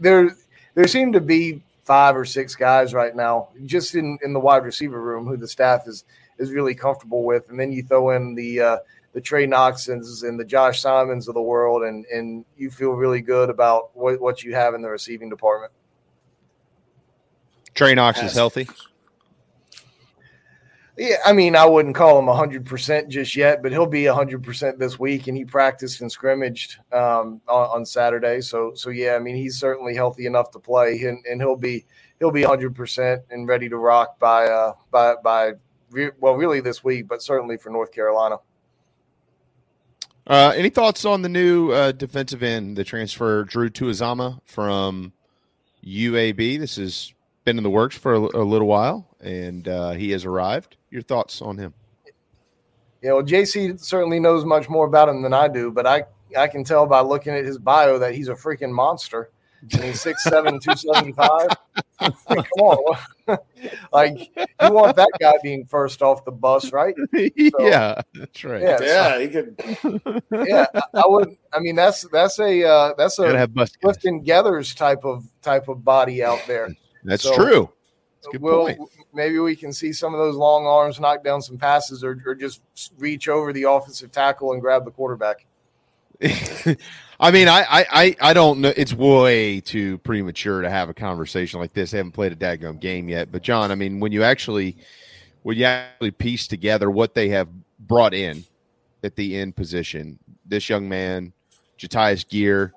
there 0.00 0.30
there 0.76 0.86
seem 0.86 1.10
to 1.10 1.20
be 1.20 1.60
five 1.82 2.16
or 2.16 2.24
six 2.24 2.54
guys 2.54 2.94
right 2.94 3.16
now 3.16 3.48
just 3.64 3.96
in 3.96 4.16
in 4.22 4.32
the 4.32 4.38
wide 4.38 4.64
receiver 4.64 5.00
room 5.00 5.26
who 5.26 5.36
the 5.36 5.48
staff 5.48 5.88
is 5.88 6.04
is 6.38 6.52
really 6.52 6.76
comfortable 6.76 7.24
with 7.24 7.48
and 7.48 7.58
then 7.58 7.72
you 7.72 7.82
throw 7.82 8.10
in 8.10 8.36
the 8.36 8.60
uh, 8.60 8.76
the 9.14 9.20
Trey 9.20 9.44
Knoxes 9.44 10.22
and 10.22 10.38
the 10.38 10.44
Josh 10.44 10.80
Simons 10.80 11.28
of 11.28 11.34
the 11.34 11.42
world, 11.42 11.82
and 11.82 12.06
and 12.06 12.46
you 12.56 12.70
feel 12.70 12.92
really 12.92 13.20
good 13.20 13.50
about 13.50 13.94
what, 13.94 14.18
what 14.22 14.42
you 14.42 14.54
have 14.54 14.72
in 14.72 14.80
the 14.80 14.88
receiving 14.88 15.28
department. 15.28 15.70
Trey 17.74 17.94
Knox 17.94 18.22
is 18.22 18.32
healthy. 18.32 18.66
Yeah, 21.02 21.16
I 21.24 21.32
mean, 21.32 21.56
I 21.56 21.66
wouldn't 21.66 21.96
call 21.96 22.16
him 22.16 22.26
100% 22.26 23.08
just 23.08 23.34
yet, 23.34 23.60
but 23.60 23.72
he'll 23.72 23.86
be 23.86 24.04
100% 24.04 24.78
this 24.78 25.00
week. 25.00 25.26
And 25.26 25.36
he 25.36 25.44
practiced 25.44 26.00
and 26.00 26.12
scrimmaged 26.12 26.76
um, 26.92 27.40
on, 27.48 27.70
on, 27.70 27.84
Saturday. 27.84 28.40
So, 28.40 28.72
so 28.76 28.90
yeah, 28.90 29.16
I 29.16 29.18
mean, 29.18 29.34
he's 29.34 29.58
certainly 29.58 29.96
healthy 29.96 30.26
enough 30.26 30.52
to 30.52 30.60
play, 30.60 31.02
and, 31.02 31.18
and 31.26 31.40
he'll 31.40 31.56
be 31.56 31.86
he'll 32.20 32.30
be 32.30 32.44
100% 32.44 33.20
and 33.32 33.48
ready 33.48 33.68
to 33.68 33.78
rock 33.78 34.20
by 34.20 34.44
uh, 34.44 34.74
by 34.92 35.16
by 35.24 35.54
well, 36.20 36.34
really 36.34 36.60
this 36.60 36.84
week, 36.84 37.08
but 37.08 37.20
certainly 37.20 37.56
for 37.56 37.70
North 37.70 37.90
Carolina. 37.90 38.36
Uh, 40.24 40.52
any 40.54 40.70
thoughts 40.70 41.04
on 41.04 41.22
the 41.22 41.28
new 41.28 41.72
uh, 41.72 41.90
defensive 41.90 42.44
end, 42.44 42.76
the 42.76 42.84
transfer 42.84 43.42
Drew 43.42 43.70
Tuazama 43.70 44.40
from 44.44 45.12
UAB? 45.84 46.60
This 46.60 46.76
has 46.76 47.12
been 47.44 47.58
in 47.58 47.64
the 47.64 47.70
works 47.70 47.96
for 47.96 48.14
a, 48.14 48.20
a 48.20 48.44
little 48.44 48.68
while, 48.68 49.08
and 49.20 49.66
uh, 49.66 49.90
he 49.90 50.10
has 50.10 50.24
arrived. 50.24 50.76
Your 50.90 51.02
thoughts 51.02 51.42
on 51.42 51.58
him? 51.58 51.74
Yeah, 53.02 53.14
well, 53.14 53.22
JC 53.22 53.80
certainly 53.80 54.20
knows 54.20 54.44
much 54.44 54.68
more 54.68 54.86
about 54.86 55.08
him 55.08 55.22
than 55.22 55.34
I 55.34 55.48
do, 55.48 55.72
but 55.72 55.86
I 55.86 56.04
I 56.36 56.46
can 56.46 56.64
tell 56.64 56.86
by 56.86 57.00
looking 57.00 57.34
at 57.34 57.44
his 57.44 57.58
bio 57.58 57.98
that 57.98 58.14
he's 58.14 58.28
a 58.28 58.34
freaking 58.34 58.72
monster. 58.72 59.30
And 59.72 59.84
he's 59.84 60.02
6'7", 60.02 60.60
275. 60.60 61.48
Come 62.28 62.44
on. 62.56 62.98
like, 63.92 64.18
you 64.36 64.72
want 64.72 64.96
that 64.96 65.10
guy 65.20 65.34
being 65.40 65.66
first 65.66 66.02
off 66.02 66.24
the 66.24 66.32
bus, 66.32 66.72
right? 66.72 66.94
So, 67.12 67.68
yeah, 67.68 68.00
that's 68.14 68.44
right. 68.44 68.62
Yeah, 68.62 68.78
yeah 68.80 69.12
so, 69.12 69.20
he 69.20 69.28
could. 69.28 70.48
yeah, 70.48 70.66
I 70.94 71.02
would. 71.06 71.36
I 71.52 71.60
mean, 71.60 71.76
that's 71.76 72.02
that's 72.10 72.38
a 72.38 72.64
uh, 72.64 72.94
that's 72.96 73.18
a 73.18 73.36
have 73.36 73.52
Clifton 73.80 74.24
Geathers 74.24 74.74
type 74.74 75.04
of 75.04 75.28
type 75.42 75.68
of 75.68 75.84
body 75.84 76.24
out 76.24 76.40
there. 76.46 76.68
That's 77.04 77.22
so, 77.22 77.34
true. 77.34 77.70
That's 78.22 78.42
we'll, 78.42 78.66
point. 78.66 78.80
Maybe 79.12 79.38
we 79.38 79.56
can 79.56 79.72
see 79.72 79.92
some 79.92 80.14
of 80.14 80.18
those 80.18 80.36
long 80.36 80.66
arms 80.66 81.00
knock 81.00 81.24
down 81.24 81.42
some 81.42 81.58
passes, 81.58 82.04
or, 82.04 82.20
or 82.24 82.34
just 82.34 82.60
reach 82.98 83.28
over 83.28 83.52
the 83.52 83.64
offensive 83.64 84.12
tackle 84.12 84.52
and 84.52 84.60
grab 84.60 84.84
the 84.84 84.90
quarterback. 84.90 85.44
I 87.20 87.30
mean, 87.30 87.48
I, 87.48 87.64
I, 87.68 88.16
I 88.20 88.32
don't 88.32 88.60
know. 88.60 88.72
It's 88.76 88.92
way 88.92 89.60
too 89.60 89.98
premature 89.98 90.62
to 90.62 90.70
have 90.70 90.88
a 90.88 90.94
conversation 90.94 91.60
like 91.60 91.72
this. 91.72 91.94
I 91.94 91.98
haven't 91.98 92.12
played 92.12 92.32
a 92.32 92.36
daggum 92.36 92.80
game 92.80 93.08
yet. 93.08 93.30
But 93.30 93.42
John, 93.42 93.70
I 93.70 93.74
mean, 93.74 94.00
when 94.00 94.12
you 94.12 94.22
actually 94.22 94.76
when 95.42 95.56
you 95.56 95.64
actually 95.64 96.12
piece 96.12 96.46
together 96.46 96.90
what 96.90 97.14
they 97.14 97.28
have 97.30 97.48
brought 97.78 98.14
in 98.14 98.44
at 99.02 99.16
the 99.16 99.36
end 99.36 99.56
position, 99.56 100.18
this 100.46 100.68
young 100.68 100.88
man, 100.88 101.32
Jatius 101.78 102.28
Geer, 102.28 102.72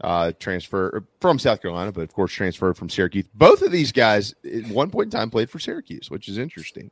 uh, 0.00 0.32
transfer 0.38 1.04
from 1.20 1.38
South 1.38 1.62
Carolina, 1.62 1.92
but 1.92 2.02
of 2.02 2.12
course 2.12 2.32
transferred 2.32 2.76
from 2.76 2.88
Syracuse. 2.88 3.26
Both 3.34 3.62
of 3.62 3.72
these 3.72 3.92
guys 3.92 4.34
at 4.44 4.66
one 4.68 4.90
point 4.90 5.06
in 5.06 5.18
time 5.18 5.30
played 5.30 5.50
for 5.50 5.58
Syracuse, 5.58 6.10
which 6.10 6.28
is 6.28 6.38
interesting. 6.38 6.90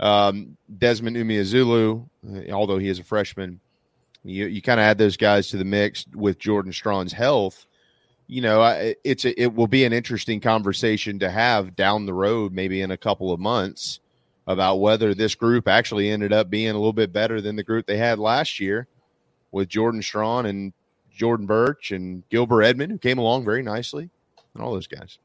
Um, 0.00 0.56
Desmond 0.78 1.16
Umeozulu, 1.16 2.08
uh, 2.28 2.52
although 2.52 2.78
he 2.78 2.88
is 2.88 2.98
a 2.98 3.04
freshman, 3.04 3.60
you 4.24 4.46
you 4.46 4.62
kind 4.62 4.80
of 4.80 4.84
add 4.84 4.98
those 4.98 5.16
guys 5.16 5.48
to 5.48 5.56
the 5.56 5.64
mix 5.64 6.06
with 6.14 6.38
Jordan 6.38 6.72
Strachan's 6.72 7.12
health. 7.12 7.66
You 8.26 8.40
know, 8.40 8.94
it's 9.04 9.24
a, 9.24 9.40
it 9.40 9.54
will 9.54 9.66
be 9.66 9.84
an 9.84 9.92
interesting 9.92 10.40
conversation 10.40 11.18
to 11.18 11.30
have 11.30 11.76
down 11.76 12.06
the 12.06 12.14
road, 12.14 12.52
maybe 12.52 12.80
in 12.80 12.90
a 12.90 12.96
couple 12.96 13.30
of 13.32 13.40
months, 13.40 14.00
about 14.46 14.76
whether 14.76 15.12
this 15.12 15.34
group 15.34 15.68
actually 15.68 16.08
ended 16.08 16.32
up 16.32 16.48
being 16.48 16.70
a 16.70 16.74
little 16.74 16.92
bit 16.92 17.12
better 17.12 17.40
than 17.40 17.56
the 17.56 17.62
group 17.62 17.86
they 17.86 17.98
had 17.98 18.18
last 18.18 18.58
year 18.58 18.86
with 19.50 19.68
Jordan 19.68 20.02
Strawn 20.02 20.46
and 20.46 20.72
Jordan 21.14 21.46
Burch 21.46 21.92
and 21.92 22.22
Gilbert 22.28 22.62
Edmond, 22.62 22.92
who 22.92 22.98
came 22.98 23.18
along 23.18 23.44
very 23.44 23.62
nicely, 23.62 24.08
and 24.54 24.62
all 24.62 24.72
those 24.72 24.86
guys. 24.86 25.18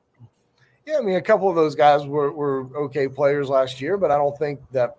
Yeah, 0.86 0.98
I 0.98 1.02
mean, 1.02 1.16
a 1.16 1.22
couple 1.22 1.50
of 1.50 1.56
those 1.56 1.76
guys 1.76 2.06
were, 2.06 2.32
were 2.32 2.68
okay 2.86 3.10
players 3.10 3.50
last 3.50 3.82
year, 3.82 3.98
but 3.98 4.10
I 4.10 4.16
don't 4.16 4.38
think 4.38 4.60
that 4.72 4.96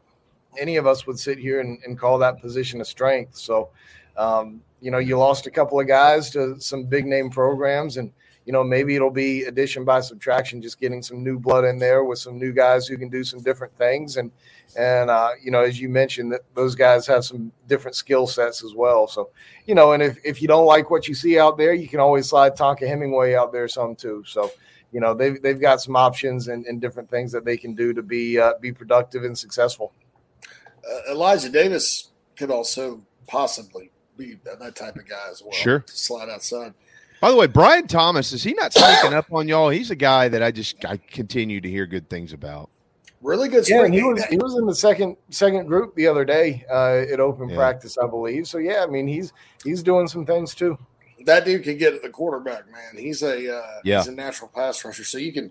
any 0.59 0.77
of 0.77 0.87
us 0.87 1.07
would 1.07 1.19
sit 1.19 1.39
here 1.39 1.61
and, 1.61 1.79
and 1.85 1.99
call 1.99 2.19
that 2.19 2.41
position 2.41 2.81
a 2.81 2.85
strength. 2.85 3.37
So, 3.37 3.71
um, 4.17 4.61
you 4.81 4.91
know, 4.91 4.99
you 4.99 5.17
lost 5.17 5.47
a 5.47 5.51
couple 5.51 5.81
of 5.81 5.89
guys 5.89 6.31
to 6.31 6.61
some 6.61 6.85
big 6.85 7.07
name 7.07 7.31
programs, 7.31 7.97
and 7.97 8.13
you 8.45 8.53
know 8.53 8.63
maybe 8.63 8.97
it'll 8.97 9.11
be 9.11 9.45
addition 9.45 9.85
by 9.85 10.01
subtraction, 10.01 10.61
just 10.63 10.81
getting 10.81 11.03
some 11.03 11.23
new 11.23 11.39
blood 11.39 11.65
in 11.65 11.79
there 11.79 12.05
with 12.05 12.19
some 12.19 12.39
new 12.39 12.53
guys 12.53 12.87
who 12.87 12.97
can 12.97 13.09
do 13.09 13.25
some 13.25 13.43
different 13.43 13.77
things. 13.79 14.17
And 14.19 14.31
and 14.77 15.11
uh, 15.11 15.31
you 15.43 15.51
know, 15.51 15.63
as 15.63 15.81
you 15.81 15.89
mentioned, 15.89 16.33
that 16.33 16.43
those 16.55 16.75
guys 16.75 17.07
have 17.07 17.25
some 17.25 17.53
different 17.67 17.95
skill 17.95 18.27
sets 18.27 18.65
as 18.65 18.75
well. 18.75 19.07
So, 19.07 19.31
you 19.67 19.75
know, 19.75 19.93
and 19.93 20.03
if 20.03 20.19
if 20.25 20.43
you 20.43 20.49
don't 20.49 20.67
like 20.67 20.91
what 20.91 21.09
you 21.09 21.15
see 21.15 21.39
out 21.39 21.57
there, 21.57 21.73
you 21.73 21.89
can 21.89 22.01
always 22.01 22.29
slide 22.29 22.57
Tonka 22.57 22.87
Hemingway 22.87 23.35
out 23.35 23.53
there 23.53 23.69
some 23.69 23.95
too. 23.95 24.25
So 24.27 24.51
you 24.93 25.01
know 25.01 25.15
they've 25.15 25.41
they've 25.43 25.61
got 25.61 25.81
some 25.81 25.97
options 25.97 26.49
and, 26.49 26.65
and 26.67 26.81
different 26.81 27.11
things 27.11 27.33
that 27.33 27.45
they 27.45 27.57
can 27.57 27.75
do 27.75 27.93
to 27.93 28.03
be 28.03 28.39
uh, 28.39 28.55
be 28.61 28.73
productive 28.73 29.25
and 29.25 29.37
successful 29.37 29.93
uh, 30.89 31.13
Elijah 31.13 31.49
Davis 31.49 32.11
could 32.37 32.51
also 32.51 33.03
possibly 33.27 33.91
be 34.17 34.39
that 34.45 34.75
type 34.75 34.97
of 34.97 35.09
guy 35.09 35.29
as 35.31 35.43
well. 35.43 35.53
Sure, 35.53 35.81
to 35.81 35.97
slide 35.97 36.29
outside. 36.29 36.75
By 37.21 37.31
the 37.31 37.37
way, 37.37 37.47
Brian 37.47 37.87
Thomas 37.87 38.33
is 38.33 38.45
he 38.45 38.53
not 38.55 38.73
sneaking 38.73 39.15
up 39.15 39.33
on 39.33 39.49
y'all? 39.49 39.71
He's 39.71 39.91
a 39.91 39.97
guy 39.97 40.29
that 40.29 40.43
I 40.43 40.51
just 40.51 40.85
I 40.85 40.99
continue 40.99 41.61
to 41.61 41.69
hear 41.69 41.87
good 41.87 42.09
things 42.09 42.33
about. 42.33 42.71
Really 43.21 43.49
good. 43.49 43.69
Yeah, 43.69 43.89
he 43.89 44.03
was 44.03 44.25
he 44.27 44.37
was 44.37 44.55
in 44.57 44.67
the 44.67 44.75
second 44.75 45.17
second 45.31 45.67
group 45.67 45.95
the 45.97 46.07
other 46.07 46.25
day 46.25 46.65
uh, 46.71 47.05
at 47.13 47.19
open 47.19 47.49
yeah. 47.49 47.57
practice, 47.57 47.99
I 47.99 48.07
believe. 48.07 48.47
So 48.47 48.59
yeah, 48.59 48.85
I 48.85 48.87
mean 48.87 49.09
he's 49.09 49.33
he's 49.65 49.83
doing 49.83 50.07
some 50.07 50.25
things 50.25 50.55
too. 50.55 50.79
That 51.25 51.45
dude 51.45 51.65
can 51.65 51.79
get 51.79 51.95
at 51.95 52.03
the 52.03 52.11
quarterback, 52.11 52.71
man. 52.71 52.97
He's 52.97 53.23
a 53.23 53.59
uh, 53.59 53.81
yeah. 53.85 53.99
he's 53.99 54.07
a 54.07 54.13
natural 54.13 54.51
pass 54.55 54.85
rusher. 54.85 55.03
So 55.03 55.19
you 55.19 55.33
can 55.33 55.51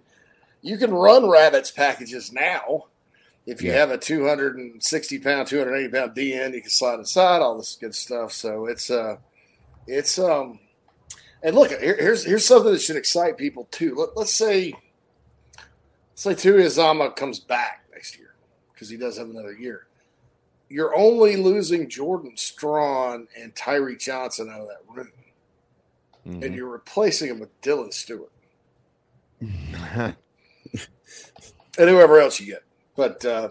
you 0.61 0.78
can 0.78 0.93
run 0.93 1.30
rabbits 1.30 1.70
packages 1.70 2.32
now 2.32 2.86
if 3.47 3.61
you 3.63 3.72
yeah. 3.72 3.78
have 3.78 3.91
a 3.91 3.97
260 3.97 5.20
pound, 5.20 5.47
280 5.47 5.89
pound 5.89 6.11
DN, 6.11 6.53
you 6.53 6.61
can 6.61 6.70
slide 6.70 6.99
inside, 6.99 7.41
all 7.41 7.57
this 7.57 7.78
good 7.80 7.95
stuff. 7.95 8.34
So 8.34 8.65
it's 8.65 8.91
uh, 8.91 9.18
it's 9.88 10.20
um, 10.20 10.59
and 11.41 11.55
look, 11.55 11.70
here, 11.70 11.95
here's 11.97 12.26
here's 12.26 12.45
something 12.45 12.74
that 12.74 12.82
should 12.82 12.97
excite 12.97 13.38
people 13.38 13.70
too. 13.72 13.95
Let, 13.95 14.22
us 14.22 14.34
say, 14.34 14.74
let's 16.26 16.43
say 16.43 17.09
comes 17.15 17.39
back 17.39 17.86
next 17.93 18.18
year 18.18 18.34
because 18.74 18.89
he 18.89 18.97
does 18.97 19.18
have 19.18 19.30
another 19.30 19.53
year. 19.53 19.88
You're 20.70 20.95
only 20.95 21.38
losing 21.38 21.89
Jordan 21.89 22.36
Strachan 22.36 23.28
and 23.39 23.55
Tyree 23.55 23.95
Johnson 23.95 24.49
out 24.49 24.61
of 24.61 24.68
that 24.68 24.82
room, 24.93 25.11
mm-hmm. 26.28 26.43
and 26.43 26.53
you're 26.53 26.70
replacing 26.70 27.30
him 27.30 27.39
with 27.39 27.61
Dylan 27.61 27.93
Stewart 27.93 28.32
and 29.39 30.15
whoever 31.78 32.20
else 32.20 32.39
you 32.39 32.47
get. 32.47 32.63
But 32.95 33.24
uh, 33.24 33.49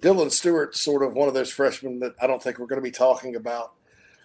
Dylan 0.00 0.30
Stewart's 0.30 0.80
sort 0.80 1.02
of 1.02 1.14
one 1.14 1.28
of 1.28 1.34
those 1.34 1.50
freshmen 1.50 2.00
that 2.00 2.14
I 2.20 2.26
don't 2.26 2.42
think 2.42 2.58
we're 2.58 2.66
going 2.66 2.80
to 2.80 2.86
be 2.86 2.90
talking 2.90 3.36
about. 3.36 3.72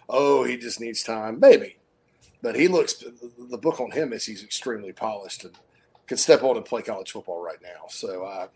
Oh, 0.08 0.44
he 0.44 0.56
just 0.58 0.80
needs 0.80 1.02
time, 1.02 1.40
maybe. 1.40 1.78
But 2.42 2.56
he 2.56 2.68
looks. 2.68 3.02
The 3.38 3.56
book 3.56 3.80
on 3.80 3.92
him 3.92 4.12
is 4.12 4.26
he's 4.26 4.44
extremely 4.44 4.92
polished 4.92 5.44
and 5.44 5.56
can 6.06 6.16
step 6.16 6.42
on 6.42 6.56
and 6.56 6.64
play 6.64 6.82
college 6.82 7.12
football 7.12 7.42
right 7.42 7.60
now. 7.62 7.86
So, 7.88 8.24
uh, 8.24 8.46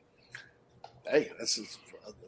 hey, 1.10 1.30
this 1.38 1.58
is 1.58 1.78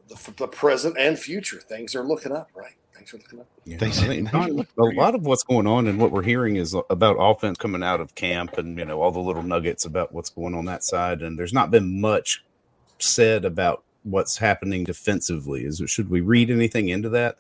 the, 0.09 0.33
the 0.37 0.49
present 0.49 0.97
and 0.99 1.19
future. 1.19 1.59
Things 1.59 1.95
are 1.95 2.03
looking 2.03 2.33
up, 2.33 2.51
right? 2.55 2.75
Things 2.95 3.15
are 3.15 3.19
looking 3.19 3.41
up. 3.41 3.47
Yeah. 3.65 3.77
I 3.81 3.91
think 3.91 4.33
a 4.33 4.83
lot 4.83 5.15
of 5.15 5.25
what's 5.25 5.43
going 5.43 5.67
on 5.67 5.87
and 5.87 5.99
what 5.99 6.11
we're 6.11 6.23
hearing 6.23 6.57
is 6.57 6.75
about 6.91 7.17
offense 7.19 7.57
coming 7.59 7.83
out 7.83 8.01
of 8.01 8.15
camp 8.15 8.59
and 8.59 8.79
you 8.79 8.85
know 8.85 9.01
all 9.01 9.11
the 9.11 9.21
little 9.21 9.43
nuggets 9.43 9.85
about 9.85 10.13
what's 10.13 10.31
going 10.31 10.55
on 10.55 10.67
that 10.67 10.85
side. 10.85 11.23
And 11.23 11.39
there's 11.39 11.53
not 11.53 11.71
been 11.71 12.01
much 12.01 12.45
said 12.99 13.45
about 13.45 13.85
what's 14.03 14.39
happening 14.39 14.85
defensively? 14.85 15.65
Is 15.65 15.83
should 15.87 16.11
we 16.11 16.21
read 16.21 16.51
anything 16.51 16.89
into 16.89 17.09
that? 17.11 17.37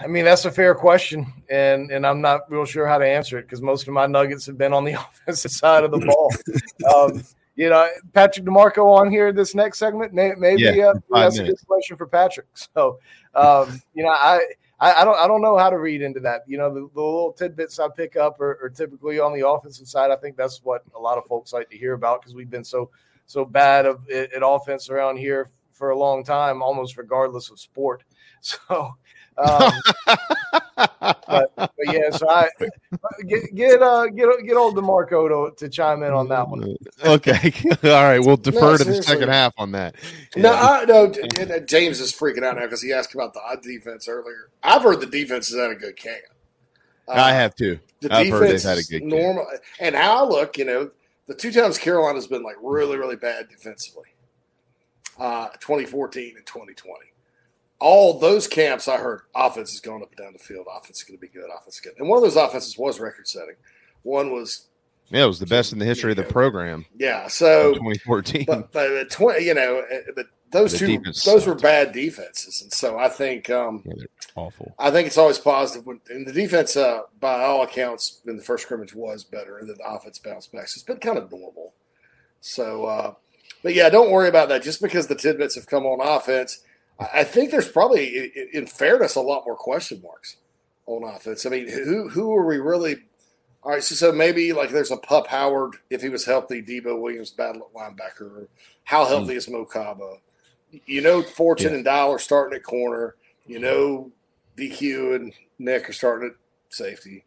I 0.00 0.06
mean, 0.06 0.24
that's 0.24 0.44
a 0.44 0.50
fair 0.50 0.74
question, 0.74 1.32
and 1.48 1.90
and 1.90 2.06
I'm 2.06 2.20
not 2.20 2.50
real 2.50 2.64
sure 2.64 2.86
how 2.86 2.98
to 2.98 3.06
answer 3.06 3.38
it 3.38 3.42
because 3.42 3.62
most 3.62 3.88
of 3.88 3.94
my 3.94 4.06
nuggets 4.06 4.46
have 4.46 4.58
been 4.58 4.72
on 4.72 4.84
the 4.84 4.92
offensive 5.00 5.50
side 5.50 5.84
of 5.84 5.90
the 5.90 5.98
ball. 5.98 6.30
um, 6.94 7.22
you 7.56 7.70
know, 7.70 7.88
Patrick 8.12 8.44
DiMarco 8.44 8.84
on 8.98 9.10
here 9.10 9.32
this 9.32 9.54
next 9.54 9.78
segment. 9.78 10.12
May, 10.12 10.32
maybe 10.36 10.62
yeah, 10.62 10.88
uh, 10.88 10.94
that's 11.10 11.38
minutes. 11.38 11.38
a 11.38 11.44
good 11.44 11.66
question 11.66 11.96
for 11.96 12.06
Patrick. 12.06 12.46
So, 12.74 12.98
um, 13.34 13.80
you 13.94 14.02
know, 14.02 14.10
I 14.10 14.40
I, 14.78 14.94
I, 14.94 15.04
don't 15.04 15.18
I 15.18 15.26
don't 15.26 15.40
know 15.40 15.56
how 15.56 15.70
to 15.70 15.78
read 15.78 16.02
into 16.02 16.20
that. 16.20 16.42
You 16.46 16.58
know, 16.58 16.72
the, 16.72 16.80
the 16.94 17.00
little 17.00 17.32
tidbits 17.32 17.78
I 17.78 17.88
pick 17.88 18.16
up 18.16 18.40
are, 18.40 18.58
are, 18.62 18.68
typically 18.68 19.18
on 19.18 19.32
the 19.32 19.46
offensive 19.48 19.88
side. 19.88 20.10
I 20.10 20.16
think 20.16 20.36
that's 20.36 20.62
what 20.62 20.82
a 20.94 20.98
lot 20.98 21.16
of 21.16 21.24
folks 21.24 21.52
like 21.52 21.70
to 21.70 21.78
hear 21.78 21.94
about 21.94 22.20
because 22.20 22.34
we've 22.34 22.50
been 22.50 22.64
so 22.64 22.90
so 23.26 23.44
bad 23.44 23.86
of, 23.86 24.08
at, 24.10 24.32
at, 24.32 24.42
offense 24.44 24.88
around 24.90 25.16
here 25.16 25.50
for 25.72 25.90
a 25.90 25.98
long 25.98 26.22
time, 26.22 26.62
almost 26.62 26.96
regardless 26.96 27.50
of 27.50 27.58
sport. 27.58 28.04
So, 28.42 28.94
um, 29.38 29.72
but, 30.76 31.52
but, 31.56 31.70
yeah, 31.84 32.10
so 32.10 32.28
I 32.28 32.48
get 33.26 33.54
get 33.54 33.82
uh 33.82 34.06
get 34.06 34.28
get 34.46 34.56
old 34.56 34.76
DiMarco 34.76 35.28
to, 35.28 35.56
to 35.56 35.68
chime 35.68 36.02
in 36.02 36.12
on 36.12 36.28
that 36.28 36.48
one. 36.48 36.76
Okay, 37.04 37.52
all 37.84 38.04
right, 38.04 38.18
we'll 38.18 38.38
defer 38.38 38.72
No, 38.72 38.76
to 38.78 38.84
the 38.84 39.02
second 39.02 39.28
half 39.28 39.52
on 39.58 39.72
that. 39.72 39.94
No, 40.34 40.52
I, 40.52 40.84
no. 40.86 41.04
uh, 41.04 41.58
James 41.60 42.00
is 42.00 42.12
freaking 42.12 42.42
out 42.42 42.56
now 42.56 42.62
because 42.62 42.80
he 42.80 42.92
asked 42.92 43.14
about 43.14 43.34
the 43.34 43.40
odd 43.40 43.62
defense 43.62 44.08
earlier. 44.08 44.48
I've 44.62 44.82
heard 44.82 45.00
the 45.00 45.06
defense 45.06 45.50
has 45.50 45.60
had 45.60 45.70
a 45.70 45.74
good 45.74 45.96
camp. 45.96 46.22
I 47.06 47.32
have 47.32 47.54
too. 47.54 47.78
The 48.00 48.12
I've 48.12 48.28
heard 48.28 48.42
they've 48.42 48.56
defense 48.56 48.62
had 48.64 48.78
a 48.78 48.82
good 48.82 49.10
camp. 49.10 49.22
normal, 49.22 49.46
and 49.78 49.94
how 49.94 50.24
I 50.24 50.28
look, 50.28 50.56
you 50.56 50.64
know, 50.64 50.90
the 51.26 51.34
two 51.34 51.52
times 51.52 51.78
Carolina's 51.78 52.26
been 52.26 52.42
like 52.42 52.56
really, 52.62 52.96
really 52.96 53.16
bad 53.16 53.48
defensively. 53.48 54.08
Uh, 55.18 55.48
2014 55.60 56.34
and 56.36 56.46
2020. 56.46 56.98
All 57.78 58.18
those 58.18 58.48
camps, 58.48 58.88
I 58.88 58.96
heard 58.96 59.22
offense 59.34 59.74
is 59.74 59.80
going 59.80 60.02
up 60.02 60.08
and 60.10 60.18
down 60.18 60.32
the 60.32 60.38
field. 60.38 60.66
Offense 60.74 60.98
is 60.98 61.04
going 61.04 61.18
to 61.18 61.20
be 61.20 61.28
good. 61.28 61.44
Offense 61.54 61.74
is 61.74 61.80
good. 61.80 61.92
And 61.98 62.08
one 62.08 62.16
of 62.16 62.22
those 62.22 62.36
offenses 62.36 62.78
was 62.78 62.98
record 63.00 63.28
setting. 63.28 63.56
One 64.02 64.32
was 64.32 64.66
Yeah, 65.10 65.24
it 65.24 65.26
was 65.26 65.38
the 65.38 65.46
best 65.46 65.72
in 65.72 65.78
the 65.78 65.84
history 65.84 66.10
of 66.12 66.16
the 66.16 66.22
program. 66.24 66.86
yeah. 66.96 67.28
So 67.28 67.74
2014. 67.74 68.44
but, 68.46 68.72
but 68.72 68.88
the 68.88 69.04
twenty, 69.10 69.44
you 69.44 69.54
know, 69.54 69.80
uh, 69.80 70.12
the, 70.14 70.24
those 70.52 70.72
The 70.72 70.78
two, 70.78 71.12
those 71.24 71.46
were 71.46 71.56
bad 71.56 71.92
defenses, 71.92 72.62
and 72.62 72.72
so 72.72 72.96
I 72.96 73.08
think, 73.08 73.50
um, 73.50 73.82
awful. 74.36 74.72
I 74.78 74.92
think 74.92 75.08
it's 75.08 75.18
always 75.18 75.38
positive 75.38 75.84
when 75.84 76.00
and 76.08 76.24
the 76.26 76.32
defense, 76.32 76.76
uh, 76.76 77.00
by 77.20 77.42
all 77.42 77.62
accounts, 77.62 78.20
in 78.26 78.36
the 78.36 78.42
first 78.42 78.62
scrimmage 78.62 78.94
was 78.94 79.24
better, 79.24 79.58
and 79.58 79.68
then 79.68 79.76
the 79.76 79.84
offense 79.86 80.18
bounced 80.20 80.52
back. 80.52 80.68
So 80.68 80.78
it's 80.78 80.84
been 80.84 80.98
kind 80.98 81.18
of 81.18 81.30
normal. 81.32 81.74
So, 82.40 82.84
uh, 82.86 83.14
but 83.64 83.74
yeah, 83.74 83.88
don't 83.88 84.12
worry 84.12 84.28
about 84.28 84.48
that. 84.50 84.62
Just 84.62 84.80
because 84.80 85.08
the 85.08 85.16
tidbits 85.16 85.56
have 85.56 85.66
come 85.66 85.84
on 85.84 86.00
offense, 86.00 86.60
I 86.98 87.24
think 87.24 87.50
there's 87.50 87.68
probably, 87.68 88.32
in 88.52 88.66
fairness, 88.66 89.16
a 89.16 89.20
lot 89.20 89.44
more 89.44 89.56
question 89.56 90.00
marks 90.02 90.36
on 90.86 91.04
offense. 91.04 91.44
I 91.44 91.50
mean, 91.50 91.68
who 91.68 92.08
who 92.08 92.34
are 92.34 92.46
we 92.46 92.58
really? 92.58 92.96
All 93.62 93.72
right, 93.72 93.82
so, 93.82 93.94
so 93.94 94.12
maybe 94.12 94.52
like 94.52 94.70
there's 94.70 94.92
a 94.92 94.96
Pup 94.96 95.26
Howard 95.26 95.74
if 95.90 96.00
he 96.00 96.08
was 96.08 96.24
healthy, 96.24 96.62
Debo 96.62 97.00
Williams 97.00 97.32
battle 97.32 97.68
at 97.68 97.96
linebacker. 97.96 98.46
How 98.84 99.04
healthy 99.04 99.32
hmm. 99.32 99.38
is 99.38 99.48
Mo 99.48 99.64
Kaba? 99.64 100.16
You 100.86 101.00
know, 101.00 101.22
Fortune 101.22 101.74
and 101.74 101.84
Dial 101.84 102.12
are 102.12 102.18
starting 102.18 102.56
at 102.56 102.62
corner. 102.62 103.16
You 103.46 103.58
know, 103.58 104.12
DQ 104.56 105.16
and 105.16 105.32
Nick 105.58 105.88
are 105.88 105.92
starting 105.92 106.30
at 106.30 106.36
safety. 106.74 107.24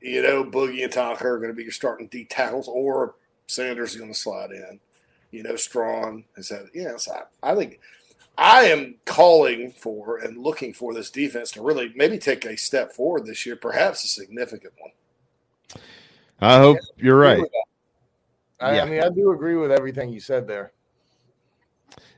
You 0.00 0.22
know, 0.22 0.44
Boogie 0.44 0.84
and 0.84 0.92
Tonka 0.92 1.22
are 1.22 1.38
going 1.38 1.50
to 1.50 1.56
be 1.56 1.64
your 1.64 1.72
starting 1.72 2.08
D 2.08 2.24
tackles, 2.24 2.68
or 2.68 3.14
Sanders 3.46 3.92
is 3.92 3.96
going 3.96 4.12
to 4.12 4.18
slide 4.18 4.50
in. 4.50 4.80
You 5.30 5.42
know, 5.42 5.56
Strong 5.56 6.24
has 6.36 6.50
had. 6.50 6.66
Yes, 6.74 7.08
I, 7.08 7.22
I 7.42 7.54
think 7.54 7.80
I 8.38 8.66
am 8.66 8.94
calling 9.04 9.72
for 9.72 10.18
and 10.18 10.38
looking 10.38 10.72
for 10.72 10.94
this 10.94 11.10
defense 11.10 11.50
to 11.52 11.62
really 11.62 11.92
maybe 11.96 12.18
take 12.18 12.44
a 12.44 12.56
step 12.56 12.92
forward 12.92 13.26
this 13.26 13.44
year, 13.44 13.56
perhaps 13.56 14.04
a 14.04 14.08
significant 14.08 14.72
one. 14.78 15.82
I 16.40 16.58
hope 16.58 16.78
you're 16.96 17.18
right. 17.18 17.44
I, 18.60 18.76
Yeah. 18.76 18.82
I 18.84 18.88
mean, 18.88 19.02
I 19.02 19.08
do 19.08 19.32
agree 19.32 19.56
with 19.56 19.72
everything 19.72 20.10
you 20.10 20.20
said 20.20 20.46
there. 20.46 20.72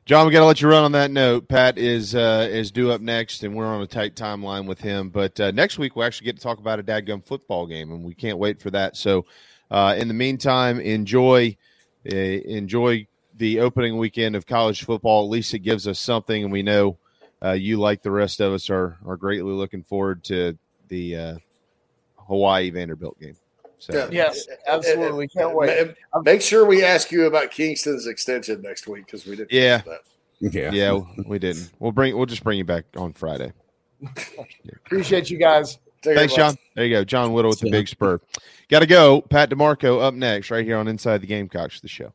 John, 0.04 0.26
we 0.26 0.32
got 0.32 0.40
to 0.40 0.46
let 0.46 0.60
you 0.60 0.68
run 0.68 0.84
on 0.84 0.92
that 0.92 1.10
note. 1.10 1.48
Pat 1.48 1.78
is 1.78 2.14
uh, 2.14 2.48
is 2.50 2.70
due 2.70 2.90
up 2.90 3.00
next, 3.00 3.42
and 3.42 3.54
we're 3.54 3.64
on 3.64 3.80
a 3.80 3.86
tight 3.86 4.14
timeline 4.14 4.66
with 4.66 4.80
him. 4.80 5.08
But 5.08 5.38
uh, 5.40 5.52
next 5.52 5.78
week 5.78 5.96
we'll 5.96 6.04
actually 6.04 6.26
get 6.26 6.36
to 6.36 6.42
talk 6.42 6.58
about 6.58 6.80
a 6.80 6.82
dadgum 6.82 7.24
football 7.24 7.66
game, 7.66 7.92
and 7.92 8.04
we 8.04 8.14
can't 8.14 8.36
wait 8.36 8.60
for 8.60 8.70
that. 8.72 8.96
So, 8.96 9.24
uh, 9.70 9.94
in 9.96 10.08
the 10.08 10.14
meantime, 10.14 10.80
enjoy 10.80 11.56
uh, 12.10 12.14
enjoy 12.14 13.06
the 13.40 13.60
opening 13.60 13.96
weekend 13.96 14.36
of 14.36 14.46
college 14.46 14.84
football. 14.84 15.24
At 15.24 15.30
least 15.30 15.54
it 15.54 15.60
gives 15.60 15.88
us 15.88 15.98
something, 15.98 16.44
and 16.44 16.52
we 16.52 16.62
know 16.62 16.98
uh, 17.42 17.52
you, 17.52 17.78
like 17.78 18.02
the 18.02 18.10
rest 18.10 18.40
of 18.40 18.52
us, 18.52 18.70
are 18.70 18.98
are 19.04 19.16
greatly 19.16 19.52
looking 19.52 19.82
forward 19.82 20.22
to 20.24 20.56
the 20.88 21.16
uh, 21.16 21.36
Hawaii 22.28 22.70
Vanderbilt 22.70 23.18
game. 23.18 23.36
So, 23.78 24.10
Yes, 24.12 24.46
absolutely. 24.68 25.26
Can't 25.28 25.54
wait. 25.54 25.94
Make 26.22 26.42
sure 26.42 26.66
we 26.66 26.84
ask 26.84 27.10
you 27.10 27.24
about 27.24 27.50
Kingston's 27.50 28.06
extension 28.06 28.60
next 28.60 28.86
week 28.86 29.06
because 29.06 29.24
we 29.24 29.36
didn't. 29.36 29.52
Yeah. 29.52 29.78
that. 29.78 30.00
Yeah. 30.40 30.70
yeah, 30.70 31.00
we 31.26 31.38
didn't. 31.38 31.70
We'll 31.78 31.92
bring 31.92 32.16
we'll 32.16 32.26
just 32.26 32.44
bring 32.44 32.58
you 32.58 32.64
back 32.64 32.84
on 32.96 33.14
Friday. 33.14 33.52
Appreciate 34.86 35.30
you 35.30 35.38
guys. 35.38 35.78
Take 36.02 36.16
Thanks, 36.16 36.34
John. 36.34 36.56
There 36.74 36.84
you 36.84 36.94
go. 36.94 37.04
John 37.04 37.32
Whittle 37.32 37.50
with 37.50 37.60
the 37.60 37.70
big 37.70 37.88
spur. 37.88 38.20
Got 38.68 38.80
to 38.80 38.86
go. 38.86 39.20
Pat 39.20 39.50
DiMarco 39.50 40.02
up 40.02 40.14
next, 40.14 40.50
right 40.50 40.64
here 40.64 40.78
on 40.78 40.88
Inside 40.88 41.18
the 41.18 41.26
Gamecocks, 41.26 41.80
the 41.80 41.88
show. 41.88 42.14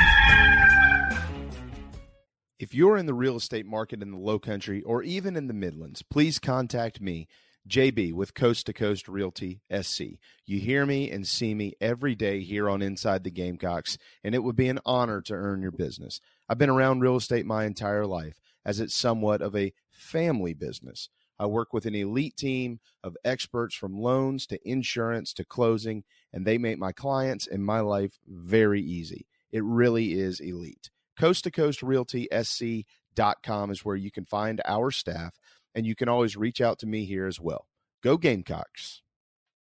If 2.61 2.75
you're 2.75 2.95
in 2.95 3.07
the 3.07 3.15
real 3.15 3.37
estate 3.37 3.65
market 3.65 4.03
in 4.03 4.11
the 4.11 4.19
low 4.19 4.37
country 4.37 4.83
or 4.83 5.01
even 5.01 5.35
in 5.35 5.47
the 5.47 5.53
Midlands, 5.53 6.03
please 6.03 6.37
contact 6.37 7.01
me, 7.01 7.27
JB, 7.67 8.13
with 8.13 8.35
Coast 8.35 8.67
to 8.67 8.73
Coast 8.73 9.07
Realty 9.07 9.61
SC. 9.75 10.01
You 10.45 10.59
hear 10.59 10.85
me 10.85 11.09
and 11.09 11.27
see 11.27 11.55
me 11.55 11.73
every 11.81 12.13
day 12.13 12.41
here 12.41 12.69
on 12.69 12.83
Inside 12.83 13.23
the 13.23 13.31
Gamecocks, 13.31 13.97
and 14.23 14.35
it 14.35 14.43
would 14.43 14.55
be 14.55 14.67
an 14.67 14.77
honor 14.85 15.21
to 15.21 15.33
earn 15.33 15.63
your 15.63 15.71
business. 15.71 16.21
I've 16.47 16.59
been 16.59 16.69
around 16.69 16.99
real 16.99 17.15
estate 17.15 17.47
my 17.47 17.65
entire 17.65 18.05
life, 18.05 18.39
as 18.63 18.79
it's 18.79 18.93
somewhat 18.93 19.41
of 19.41 19.55
a 19.55 19.73
family 19.89 20.53
business. 20.53 21.09
I 21.39 21.47
work 21.47 21.73
with 21.73 21.87
an 21.87 21.95
elite 21.95 22.37
team 22.37 22.79
of 23.03 23.17
experts 23.25 23.73
from 23.73 23.99
loans 23.99 24.45
to 24.45 24.59
insurance 24.69 25.33
to 25.33 25.43
closing, 25.43 26.03
and 26.31 26.45
they 26.45 26.59
make 26.59 26.77
my 26.77 26.91
clients 26.91 27.47
and 27.47 27.65
my 27.65 27.79
life 27.79 28.19
very 28.27 28.83
easy. 28.83 29.25
It 29.51 29.63
really 29.63 30.13
is 30.13 30.39
elite. 30.39 30.91
Coast 31.21 31.43
to 31.43 31.51
Coast 31.51 31.83
Realty 31.83 32.27
SC.com 32.33 33.69
is 33.69 33.85
where 33.85 33.95
you 33.95 34.09
can 34.09 34.25
find 34.25 34.59
our 34.65 34.89
staff, 34.89 35.39
and 35.75 35.85
you 35.85 35.93
can 35.93 36.09
always 36.09 36.35
reach 36.35 36.61
out 36.61 36.79
to 36.79 36.87
me 36.87 37.05
here 37.05 37.27
as 37.27 37.39
well. 37.39 37.67
Go 38.03 38.17
Gamecocks. 38.17 39.03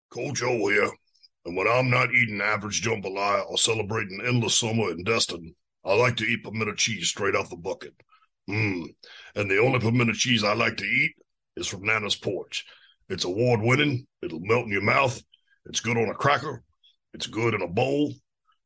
Coach 0.10 0.42
O 0.42 0.68
here. 0.68 0.90
And 1.46 1.56
when 1.56 1.68
I'm 1.68 1.92
not 1.92 2.12
eating 2.12 2.42
average 2.42 2.82
jambalaya 2.82 3.48
or 3.48 3.60
celebrating 3.60 4.20
endless 4.26 4.58
summer 4.58 4.90
in 4.90 5.04
Destin, 5.04 5.54
I 5.86 5.94
like 5.94 6.18
to 6.18 6.24
eat 6.24 6.44
pimento 6.44 6.74
cheese 6.74 7.10
straight 7.10 7.36
off 7.36 7.52
the 7.52 7.56
bucket. 7.56 7.94
Mmm. 8.50 8.88
And 9.36 9.52
the 9.52 9.60
only 9.60 9.78
pimento 9.78 10.14
cheese 10.14 10.44
I 10.44 10.56
like 10.56 10.78
to 10.78 10.86
eat 10.86 11.14
is 11.56 11.68
from 11.68 11.84
Nana's 11.84 12.16
Porch. 12.16 12.66
It's 13.10 13.26
award 13.26 13.62
winning, 13.62 14.08
it'll 14.24 14.40
melt 14.40 14.66
in 14.66 14.72
your 14.72 14.82
mouth, 14.82 15.22
it's 15.68 15.82
good 15.82 15.98
on 15.98 16.10
a 16.10 16.16
cracker, 16.16 16.64
it's 17.14 17.28
good 17.28 17.54
in 17.54 17.62
a 17.62 17.68
bowl, 17.68 18.12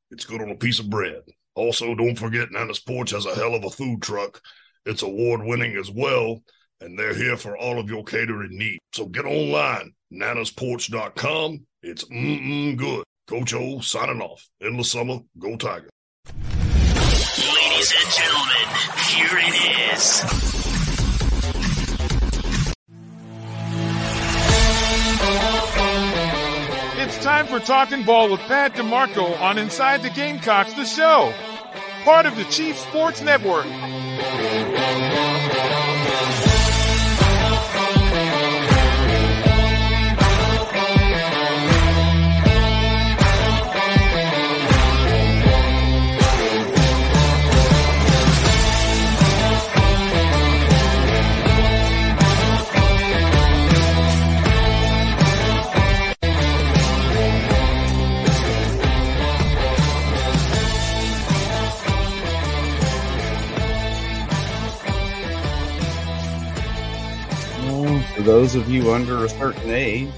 it's 0.10 0.24
good 0.24 0.42
on 0.42 0.52
a 0.52 0.56
piece 0.56 0.80
of 0.80 0.90
bread. 0.90 1.24
Also, 1.58 1.96
don't 1.96 2.16
forget 2.16 2.52
Nana's 2.52 2.80
Porch 2.80 3.10
has 3.10 3.26
a 3.26 3.34
hell 3.34 3.56
of 3.56 3.64
a 3.64 3.72
food 3.72 4.00
truck. 4.04 4.40
It's 4.86 5.02
award 5.02 5.44
winning 5.44 5.76
as 5.76 5.90
well, 5.90 6.44
and 6.82 6.98
they're 6.98 7.16
here 7.16 7.36
for 7.36 7.58
all 7.58 7.80
of 7.80 7.90
your 7.90 8.04
catering 8.04 8.56
needs. 8.56 8.78
So 8.94 9.08
get 9.08 9.26
online, 9.26 9.94
nanasporch.com. 10.14 11.66
It's 11.82 12.04
mm-mm 12.06 12.78
good. 12.78 13.04
Coach 13.28 13.56
O 13.56 13.80
signing 13.80 14.22
off. 14.22 14.48
Endless 14.62 14.92
summer, 14.92 15.18
go 15.40 15.58
Tiger. 15.58 15.90
Ladies 16.46 17.94
and 18.04 18.14
gentlemen, 18.14 18.68
here 19.10 19.40
it 19.42 19.96
is. 19.96 20.68
It's 27.18 27.26
time 27.26 27.48
for 27.48 27.60
Talking 27.60 28.04
Ball 28.04 28.30
with 28.30 28.42
Pat 28.42 28.76
DiMarco 28.76 29.42
on 29.42 29.58
Inside 29.58 30.04
the 30.04 30.12
Gamecocks, 30.12 30.74
the 30.74 30.86
show. 30.86 31.34
Part 32.04 32.28
of 32.28 32.36
the 32.36 32.44
Chief 32.44 32.78
Sports 32.78 33.24
Network. 33.24 33.66
For 68.18 68.24
those 68.24 68.56
of 68.56 68.68
you 68.68 68.94
under 68.94 69.26
a 69.26 69.30
certain 69.30 69.70
age, 69.70 70.10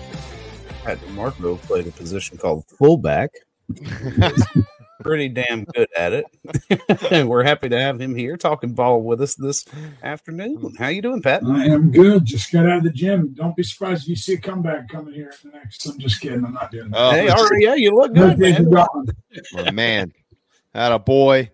Pat 0.86 1.00
DiMarco 1.00 1.62
played 1.64 1.86
a 1.86 1.92
position 1.92 2.38
called 2.38 2.64
fullback. 2.66 3.32
Pretty 5.02 5.28
damn 5.28 5.66
good 5.66 5.90
at 5.98 6.14
it. 6.14 6.26
and 7.12 7.28
we're 7.30 7.44
happy 7.44 7.68
to 7.68 7.78
have 7.78 8.00
him 8.00 8.16
here 8.16 8.38
talking 8.38 8.72
ball 8.72 9.02
with 9.02 9.22
us 9.22 9.36
this 9.36 9.66
afternoon. 10.02 10.76
How 10.80 10.88
you 10.88 11.02
doing, 11.02 11.22
Pat? 11.22 11.44
I 11.46 11.66
am 11.66 11.92
good. 11.92 12.24
Just 12.24 12.54
got 12.54 12.66
out 12.66 12.78
of 12.78 12.84
the 12.86 12.90
gym. 12.90 13.34
Don't 13.34 13.54
be 13.54 13.64
surprised 13.64 14.04
if 14.04 14.08
you 14.08 14.16
see 14.16 14.36
a 14.36 14.38
comeback 14.38 14.88
coming 14.88 15.14
here 15.14 15.34
in 15.44 15.52
the 15.52 15.58
next. 15.58 15.86
I'm 15.86 16.00
just 16.00 16.22
kidding. 16.22 16.46
I'm 16.46 16.54
not 16.54 16.72
doing 16.72 16.92
that. 16.92 16.98
Oh, 16.98 17.12
hey, 17.12 17.28
all 17.28 17.46
right, 17.50 17.62
yeah, 17.62 17.76
you 17.76 17.94
look 17.94 18.14
good, 18.14 18.40
man. 18.40 18.66
Oh, 19.58 19.72
man, 19.74 20.14
had 20.74 20.94
a 20.94 21.00
boy. 21.00 21.52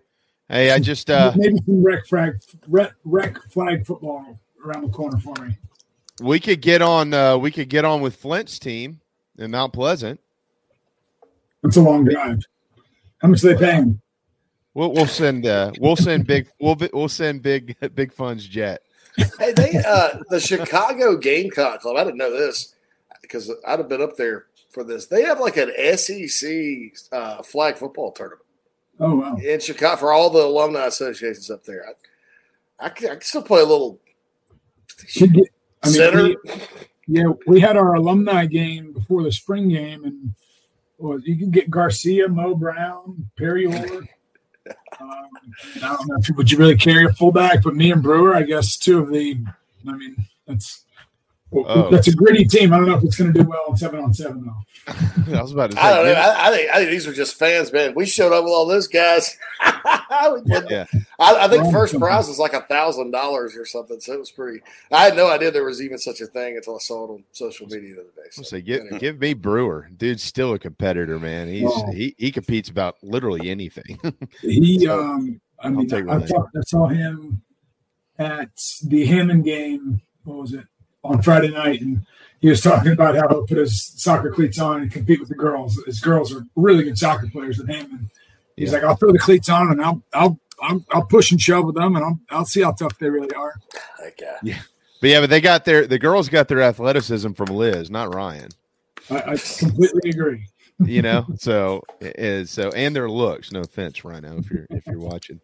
Hey, 0.48 0.70
I 0.70 0.78
just 0.78 1.10
uh 1.10 1.32
maybe 1.34 1.58
some 1.66 1.84
rec 1.84 2.06
flag 2.06 2.34
rec, 2.68 2.92
rec 3.04 3.36
flag 3.50 3.84
football 3.84 4.38
around 4.64 4.84
the 4.84 4.90
corner 4.90 5.18
for 5.18 5.34
me. 5.44 5.56
We 6.20 6.40
could 6.40 6.60
get 6.62 6.82
on 6.82 7.12
uh 7.14 7.36
we 7.36 7.50
could 7.50 7.68
get 7.68 7.84
on 7.84 8.00
with 8.00 8.16
Flint's 8.16 8.58
team 8.58 9.00
in 9.38 9.50
Mount 9.50 9.72
Pleasant. 9.72 10.20
It's 11.64 11.76
a 11.76 11.80
long 11.82 12.04
drive. 12.04 12.40
How 13.18 13.28
much 13.28 13.42
are 13.44 13.54
they 13.54 13.56
paying? 13.56 14.00
We'll 14.74 14.92
we'll 14.92 15.06
send 15.06 15.46
uh 15.46 15.72
we'll 15.80 15.96
send 15.96 16.26
big 16.26 16.48
we'll 16.60 16.74
be- 16.74 16.90
we'll 16.92 17.08
send 17.08 17.42
big 17.42 17.76
big 17.94 18.12
funds 18.12 18.46
jet. 18.46 18.82
Hey, 19.38 19.52
they 19.52 19.82
uh 19.86 20.18
the 20.30 20.40
Chicago 20.40 21.16
Gamecock 21.16 21.80
Club. 21.80 21.96
I 21.96 22.04
didn't 22.04 22.18
know 22.18 22.30
this 22.30 22.74
because 23.22 23.50
I'd 23.66 23.78
have 23.78 23.88
been 23.88 24.02
up 24.02 24.16
there 24.16 24.46
for 24.70 24.84
this. 24.84 25.06
They 25.06 25.22
have 25.22 25.40
like 25.40 25.56
an 25.56 25.72
SEC 25.96 26.50
uh, 27.12 27.42
flag 27.42 27.76
football 27.78 28.12
tournament 28.12 28.42
Oh 29.00 29.14
wow! 29.16 29.36
in 29.36 29.58
Chicago 29.60 29.96
for 29.96 30.12
all 30.12 30.28
the 30.30 30.40
alumni 30.44 30.84
associations 30.86 31.50
up 31.50 31.64
there. 31.64 31.84
I, 31.88 32.86
I, 32.86 32.88
can, 32.90 33.06
I 33.08 33.12
can 33.12 33.22
still 33.22 33.42
play 33.42 33.62
a 33.62 33.64
little 33.64 33.98
Should 35.06 35.32
get- 35.32 35.48
I 35.82 35.86
mean, 35.88 35.94
center. 35.96 36.22
we- 36.24 36.36
yeah, 37.08 37.26
we 37.46 37.60
had 37.60 37.76
our 37.76 37.94
alumni 37.94 38.46
game 38.46 38.92
before 38.92 39.22
the 39.22 39.30
spring 39.30 39.68
game, 39.68 40.04
and 40.04 40.34
well, 40.98 41.20
you 41.20 41.36
can 41.36 41.50
get 41.52 41.70
Garcia, 41.70 42.28
Mo 42.28 42.54
Brown, 42.56 43.30
Perry 43.38 43.66
Orr. 43.66 43.74
Um, 44.98 45.28
I 45.76 45.78
don't 45.80 46.08
know 46.08 46.16
if 46.18 46.36
would 46.36 46.50
you 46.50 46.58
really 46.58 46.76
carry 46.76 47.04
a 47.04 47.12
fullback, 47.12 47.62
but 47.62 47.76
me 47.76 47.92
and 47.92 48.02
Brewer, 48.02 48.34
I 48.34 48.42
guess, 48.42 48.76
two 48.76 48.98
of 48.98 49.12
the. 49.12 49.38
I 49.86 49.92
mean, 49.92 50.16
that's 50.48 50.82
Oh. 51.54 51.88
that's 51.90 52.08
a 52.08 52.12
gritty 52.12 52.44
team. 52.44 52.72
I 52.72 52.78
don't 52.78 52.88
know 52.88 52.96
if 52.96 53.04
it's 53.04 53.16
going 53.16 53.32
to 53.32 53.42
do 53.42 53.48
well 53.48 53.66
in 53.70 53.76
seven 53.76 54.00
on 54.00 54.12
seven 54.12 54.44
though. 54.44 54.56
I 54.88 55.42
was 55.42 55.52
about 55.52 55.72
to 55.72 55.76
say 55.76 55.82
I 55.82 55.94
don't 55.94 56.04
know. 56.06 56.12
I, 56.12 56.48
I 56.48 56.50
think 56.50 56.70
I 56.70 56.76
think 56.78 56.90
these 56.90 57.06
were 57.06 57.12
just 57.12 57.34
fans, 57.34 57.72
man. 57.72 57.94
We 57.94 58.06
showed 58.06 58.32
up 58.32 58.44
with 58.44 58.52
all 58.52 58.66
those 58.66 58.88
guys. 58.88 59.36
Yeah. 60.68 60.86
I, 61.18 61.44
I 61.44 61.48
think 61.48 61.72
first 61.72 61.98
prize 61.98 62.28
was 62.28 62.38
like 62.38 62.52
a 62.52 62.62
thousand 62.62 63.10
dollars 63.10 63.56
or 63.56 63.64
something. 63.66 64.00
So 64.00 64.12
it 64.14 64.18
was 64.18 64.30
pretty. 64.30 64.60
I 64.90 65.04
had 65.04 65.16
no 65.16 65.28
idea 65.30 65.50
there 65.50 65.64
was 65.64 65.82
even 65.82 65.98
such 65.98 66.20
a 66.20 66.26
thing 66.26 66.56
until 66.56 66.76
I 66.76 66.78
saw 66.78 67.04
it 67.04 67.10
on 67.14 67.24
social 67.32 67.66
media 67.66 67.94
the 67.94 68.00
other 68.02 68.10
day. 68.16 68.22
So, 68.30 68.56
I'll 68.56 68.62
give 68.62 68.80
anyway. 68.80 68.98
give 68.98 69.18
me 69.20 69.34
Brewer. 69.34 69.88
Dude's 69.96 70.22
still 70.22 70.54
a 70.54 70.58
competitor, 70.58 71.18
man. 71.18 71.48
He's 71.48 71.64
Wow. 71.64 71.90
he, 71.92 72.14
he 72.18 72.32
competes 72.32 72.68
about 72.68 72.96
literally 73.02 73.50
anything. 73.50 73.98
He, 74.40 74.86
um, 74.88 75.40
I 75.60 75.68
mean, 75.70 75.88
take 75.88 76.04
I, 76.08 76.18
one. 76.18 76.26
saw, 76.26 76.42
I 76.42 76.60
saw 76.66 76.86
him 76.86 77.42
at 78.18 78.50
the 78.84 79.06
Hammond 79.06 79.44
game. 79.44 80.00
What 80.24 80.38
was 80.38 80.52
it 80.54 80.66
on 81.04 81.22
Friday 81.22 81.50
night? 81.50 81.80
And 81.80 82.06
he 82.40 82.48
was 82.48 82.60
talking 82.60 82.92
about 82.92 83.14
how 83.16 83.28
he'll 83.28 83.46
put 83.46 83.58
his 83.58 83.84
soccer 83.96 84.30
cleats 84.30 84.58
on 84.58 84.82
and 84.82 84.90
compete 84.92 85.20
with 85.20 85.28
the 85.28 85.34
girls. 85.34 85.80
His 85.86 86.00
girls 86.00 86.34
are 86.34 86.44
really 86.54 86.84
good 86.84 86.98
soccer 86.98 87.28
players 87.32 87.58
than 87.58 87.68
him. 87.68 87.86
And 87.92 88.10
He's 88.56 88.70
Yeah. 88.72 88.78
like, 88.78 88.84
I'll 88.86 88.96
throw 88.96 89.12
the 89.12 89.18
cleats 89.18 89.48
on 89.48 89.70
and 89.72 89.82
I'll 89.82 90.02
I'll 90.12 90.38
I'll, 90.62 90.84
I'll 90.90 91.04
push 91.04 91.30
and 91.32 91.40
shove 91.40 91.66
with 91.66 91.74
them, 91.74 91.96
and 91.96 92.04
I'll 92.04 92.18
I'll 92.30 92.44
see 92.46 92.62
how 92.62 92.72
tough 92.72 92.98
they 92.98 93.10
really 93.10 93.30
are. 93.34 93.54
That 94.02 94.16
guy. 94.18 94.36
yeah. 94.42 94.60
But 95.02 95.10
yeah, 95.10 95.20
but 95.20 95.28
they 95.30 95.40
got 95.42 95.64
their 95.66 95.86
the 95.86 95.98
girls 95.98 96.28
got 96.30 96.48
their 96.48 96.62
athleticism 96.62 97.32
from 97.32 97.46
Liz, 97.54 97.90
not 97.90 98.14
Ryan. 98.14 98.48
I, 99.10 99.16
I 99.32 99.36
completely 99.58 100.10
agree. 100.10 100.46
you 100.84 101.00
know 101.02 101.24
so 101.38 101.82
is 102.00 102.50
so 102.50 102.70
and 102.70 102.94
their 102.96 103.08
looks 103.08 103.50
no 103.52 103.60
offense 103.60 104.04
rhino 104.04 104.36
if 104.38 104.50
you're 104.50 104.66
if 104.68 104.86
you're 104.86 104.98
watching 104.98 105.40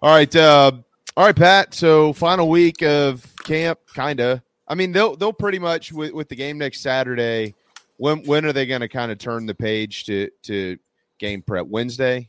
all 0.00 0.14
right 0.14 0.34
uh 0.34 0.72
all 1.18 1.26
right 1.26 1.36
pat 1.36 1.74
so 1.74 2.14
final 2.14 2.48
week 2.48 2.82
of 2.82 3.22
camp 3.44 3.78
kind 3.94 4.20
of 4.20 4.40
i 4.70 4.74
mean 4.74 4.92
they'll 4.92 5.14
they'll 5.16 5.32
pretty 5.32 5.58
much 5.58 5.92
with, 5.92 6.12
with 6.12 6.30
the 6.30 6.36
game 6.36 6.56
next 6.56 6.80
saturday 6.80 7.54
when 7.98 8.24
when 8.24 8.46
are 8.46 8.52
they 8.54 8.64
going 8.64 8.80
to 8.80 8.88
kind 8.88 9.12
of 9.12 9.18
turn 9.18 9.44
the 9.44 9.54
page 9.54 10.04
to 10.06 10.30
to 10.42 10.78
game 11.18 11.42
prep 11.42 11.66
wednesday 11.66 12.26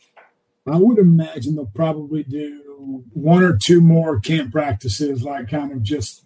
I 0.67 0.77
would 0.77 0.99
imagine 0.99 1.55
they'll 1.55 1.65
probably 1.65 2.23
do 2.23 3.03
one 3.13 3.43
or 3.43 3.57
two 3.57 3.81
more 3.81 4.19
camp 4.19 4.51
practices, 4.51 5.23
like 5.23 5.49
kind 5.49 5.71
of 5.71 5.81
just. 5.81 6.23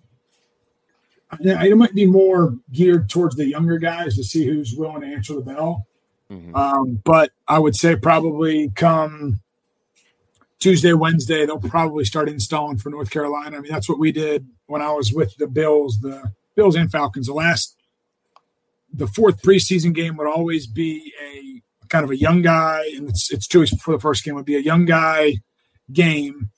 It 1.40 1.78
might 1.78 1.96
be 1.96 2.06
more 2.06 2.56
geared 2.72 3.10
towards 3.10 3.36
the 3.36 3.48
younger 3.48 3.78
guys 3.78 4.16
to 4.16 4.24
see 4.24 4.46
who's 4.46 4.74
willing 4.76 5.02
to 5.02 5.08
answer 5.08 5.34
the 5.34 5.42
bell. 5.42 5.88
Mhm. 6.32 6.56
Um, 6.56 7.02
but 7.04 7.32
I 7.48 7.60
would 7.60 7.76
say 7.76 7.96
probably 7.96 8.70
come 8.76 9.42
Tuesday, 10.60 10.94
Wednesday, 10.94 11.46
they'll 11.46 11.60
probably 11.60 12.06
start 12.06 12.30
installing 12.30 12.78
for 12.78 12.90
North 12.90 13.10
Carolina. 13.10 13.58
I 13.58 13.60
mean, 13.62 13.72
that's 13.72 13.90
what 13.90 14.00
we 14.00 14.12
did 14.12 14.48
when 14.68 14.82
I 14.82 14.92
was 14.92 15.14
with 15.14 15.36
the 15.38 15.48
Bills, 15.48 16.00
the 16.00 16.32
Bills 16.56 16.76
and 16.76 16.92
Falcons. 16.92 17.28
The 17.28 17.34
last, 17.34 17.76
the 18.92 19.08
fourth 19.08 19.42
preseason 19.42 19.94
game 19.94 20.18
would 20.18 20.28
always 20.28 20.68
be 20.68 21.14
a 21.22 21.62
kind 21.88 22.04
of 22.04 22.12
a 22.12 22.18
young 22.18 22.42
guy, 22.42 22.90
and 22.96 23.10
it's 23.10 23.32
it's 23.32 23.48
two 23.48 23.60
weeks 23.60 23.74
before 23.74 23.96
the 23.96 24.02
first 24.02 24.24
game 24.24 24.36
would 24.36 24.46
be 24.46 24.56
a 24.56 24.62
young 24.62 24.86
guy 24.86 25.36
game, 25.92 26.50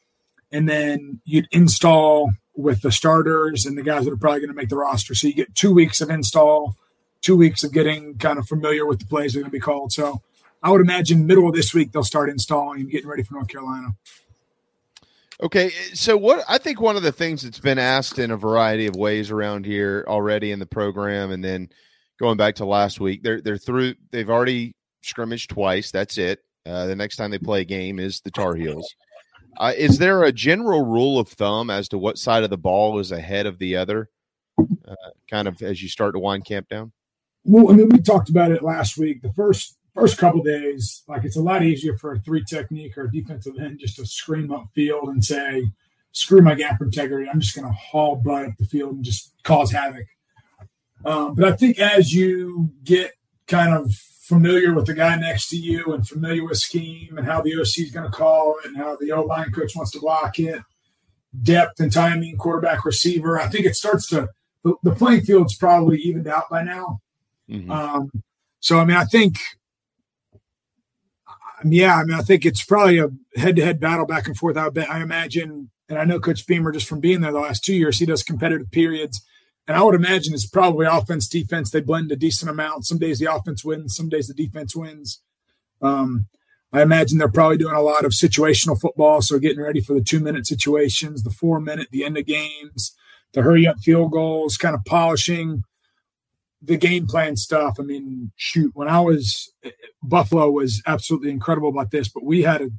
and 0.51 0.67
then 0.69 1.21
you'd 1.25 1.47
install 1.51 2.31
with 2.55 2.81
the 2.81 2.91
starters 2.91 3.65
and 3.65 3.77
the 3.77 3.83
guys 3.83 4.03
that 4.03 4.13
are 4.13 4.17
probably 4.17 4.39
going 4.39 4.49
to 4.49 4.55
make 4.55 4.69
the 4.69 4.75
roster. 4.75 5.13
So 5.13 5.27
you 5.27 5.33
get 5.33 5.53
two 5.53 5.71
weeks 5.71 6.01
of 6.01 6.09
install, 6.09 6.75
two 7.21 7.37
weeks 7.37 7.63
of 7.63 7.71
getting 7.71 8.17
kind 8.17 8.39
of 8.39 8.47
familiar 8.47 8.85
with 8.85 8.99
the 8.99 9.05
plays 9.05 9.33
that 9.33 9.39
are 9.39 9.41
going 9.43 9.51
to 9.51 9.55
be 9.55 9.59
called. 9.59 9.91
So 9.91 10.21
I 10.63 10.71
would 10.71 10.81
imagine 10.81 11.27
middle 11.27 11.47
of 11.47 11.53
this 11.53 11.73
week 11.73 11.91
they'll 11.91 12.03
start 12.03 12.29
installing 12.29 12.81
and 12.81 12.89
getting 12.89 13.07
ready 13.07 13.21
for 13.21 13.35
North 13.35 13.47
Carolina. 13.47 13.89
Okay, 15.41 15.69
so 15.93 16.17
what 16.17 16.43
I 16.49 16.57
think 16.57 16.81
one 16.81 16.95
of 16.95 17.03
the 17.03 17.11
things 17.11 17.43
that's 17.43 17.59
been 17.59 17.77
asked 17.77 18.17
in 18.17 18.31
a 18.31 18.37
variety 18.37 18.87
of 18.87 18.95
ways 18.95 19.29
around 19.29 19.65
here 19.67 20.03
already 20.07 20.51
in 20.51 20.57
the 20.57 20.65
program, 20.65 21.29
and 21.31 21.43
then 21.43 21.69
going 22.19 22.37
back 22.37 22.55
to 22.55 22.65
last 22.65 22.99
week, 22.99 23.21
they're 23.21 23.39
they're 23.41 23.57
through. 23.57 23.93
They've 24.11 24.29
already 24.29 24.75
scrimmaged 25.03 25.51
twice. 25.51 25.91
That's 25.91 26.17
it. 26.17 26.39
Uh, 26.65 26.87
the 26.87 26.95
next 26.95 27.17
time 27.17 27.29
they 27.29 27.37
play 27.37 27.61
a 27.61 27.65
game 27.65 27.99
is 27.99 28.19
the 28.21 28.31
Tar 28.31 28.55
Heels. 28.55 28.95
Uh, 29.57 29.73
is 29.75 29.99
there 29.99 30.23
a 30.23 30.31
general 30.31 30.83
rule 30.83 31.19
of 31.19 31.29
thumb 31.29 31.69
as 31.69 31.87
to 31.89 31.97
what 31.97 32.17
side 32.17 32.43
of 32.43 32.49
the 32.49 32.57
ball 32.57 32.99
is 32.99 33.11
ahead 33.11 33.45
of 33.45 33.59
the 33.59 33.75
other? 33.75 34.09
Uh, 34.59 34.95
kind 35.29 35.47
of 35.47 35.61
as 35.61 35.83
you 35.83 35.89
start 35.89 36.13
to 36.15 36.19
wind 36.19 36.45
camp 36.45 36.67
down. 36.67 36.91
Well, 37.43 37.71
I 37.71 37.75
mean, 37.75 37.89
we 37.89 37.99
talked 37.99 38.29
about 38.29 38.51
it 38.51 38.63
last 38.63 38.97
week. 38.97 39.21
The 39.21 39.31
first 39.33 39.76
first 39.97 40.17
couple 40.17 40.43
days, 40.43 41.03
like 41.07 41.23
it's 41.23 41.37
a 41.37 41.41
lot 41.41 41.63
easier 41.63 41.97
for 41.97 42.13
a 42.13 42.19
three 42.19 42.43
technique 42.43 42.97
or 42.97 43.05
a 43.05 43.11
defensive 43.11 43.57
end 43.59 43.79
just 43.79 43.95
to 43.95 44.05
scream 44.05 44.51
up 44.51 44.67
field 44.75 45.09
and 45.09 45.23
say, 45.23 45.71
"Screw 46.11 46.41
my 46.41 46.55
gap 46.55 46.81
integrity. 46.81 47.29
I'm 47.29 47.39
just 47.39 47.55
going 47.55 47.67
to 47.67 47.73
haul 47.73 48.17
butt 48.17 48.45
up 48.45 48.57
the 48.59 48.65
field 48.65 48.95
and 48.95 49.03
just 49.03 49.33
cause 49.43 49.71
havoc." 49.71 50.05
Um, 51.03 51.35
but 51.35 51.45
I 51.45 51.55
think 51.55 51.79
as 51.79 52.13
you 52.13 52.71
get 52.83 53.13
kind 53.47 53.73
of 53.73 53.93
familiar 53.93 54.73
with 54.73 54.85
the 54.85 54.93
guy 54.93 55.15
next 55.15 55.49
to 55.49 55.55
you 55.55 55.93
and 55.93 56.07
familiar 56.07 56.45
with 56.45 56.57
scheme 56.57 57.17
and 57.17 57.25
how 57.25 57.41
the 57.41 57.55
OC 57.55 57.79
is 57.79 57.91
going 57.91 58.09
to 58.09 58.15
call 58.15 58.55
it 58.59 58.67
and 58.67 58.77
how 58.77 58.97
the 58.97 59.11
O 59.11 59.23
line 59.23 59.51
coach 59.51 59.75
wants 59.75 59.91
to 59.91 59.99
block 59.99 60.37
it, 60.37 60.61
depth 61.41 61.79
and 61.79 61.91
timing, 61.91 62.37
quarterback, 62.37 62.83
receiver, 62.85 63.39
I 63.39 63.47
think 63.47 63.65
it 63.65 63.75
starts 63.75 64.07
to 64.09 64.29
the, 64.63 64.75
the 64.83 64.91
playing 64.91 65.21
field's 65.21 65.55
probably 65.55 65.97
evened 65.99 66.27
out 66.27 66.49
by 66.49 66.61
now. 66.61 66.99
Um, 67.71 68.11
so 68.59 68.79
I 68.79 68.85
mean, 68.85 68.97
I 68.97 69.05
think, 69.05 69.37
yeah, 71.65 71.95
I 71.95 72.03
mean, 72.03 72.17
I 72.17 72.21
think 72.21 72.45
it's 72.45 72.63
probably 72.63 72.99
a 72.99 73.09
head-to-head 73.35 73.79
battle 73.79 74.05
back 74.05 74.27
and 74.27 74.37
forth. 74.37 74.57
I 74.57 74.69
bet, 74.69 74.89
I 74.89 75.01
imagine, 75.01 75.69
and 75.89 75.97
I 75.97 76.03
know 76.03 76.19
Coach 76.19 76.45
Beamer 76.45 76.71
just 76.71 76.87
from 76.87 76.99
being 76.99 77.21
there 77.21 77.31
the 77.31 77.39
last 77.39 77.63
two 77.63 77.75
years, 77.75 77.99
he 77.99 78.05
does 78.05 78.23
competitive 78.23 78.71
periods, 78.71 79.23
and 79.67 79.75
I 79.75 79.83
would 79.83 79.95
imagine 79.95 80.33
it's 80.33 80.47
probably 80.47 80.85
offense, 80.85 81.27
defense. 81.27 81.71
They 81.71 81.81
blend 81.81 82.11
a 82.11 82.15
decent 82.15 82.49
amount. 82.49 82.85
Some 82.85 82.99
days 82.99 83.19
the 83.19 83.33
offense 83.33 83.65
wins, 83.65 83.95
some 83.95 84.07
days 84.07 84.27
the 84.27 84.33
defense 84.33 84.75
wins. 84.75 85.21
Um, 85.81 86.27
I 86.71 86.81
imagine 86.81 87.17
they're 87.17 87.29
probably 87.29 87.57
doing 87.57 87.75
a 87.75 87.81
lot 87.81 88.05
of 88.05 88.11
situational 88.11 88.79
football, 88.79 89.21
so 89.21 89.39
getting 89.39 89.61
ready 89.61 89.81
for 89.81 89.93
the 89.93 90.01
two-minute 90.01 90.45
situations, 90.45 91.23
the 91.23 91.31
four-minute, 91.31 91.87
the 91.91 92.03
end 92.03 92.17
of 92.17 92.25
games, 92.25 92.95
the 93.33 93.41
hurry-up 93.41 93.79
field 93.79 94.11
goals, 94.11 94.57
kind 94.57 94.75
of 94.75 94.85
polishing 94.85 95.63
the 96.67 96.77
game 96.77 97.07
plan 97.07 97.35
stuff. 97.37 97.77
I 97.79 97.83
mean, 97.83 98.31
shoot, 98.35 98.71
when 98.73 98.87
I 98.87 98.99
was 98.99 99.51
eh, 99.63 99.71
Buffalo 100.03 100.49
was 100.51 100.81
absolutely 100.85 101.31
incredible 101.31 101.69
about 101.69 101.91
this, 101.91 102.09
but 102.09 102.23
we 102.23 102.43
had 102.43 102.61
a 102.61 102.69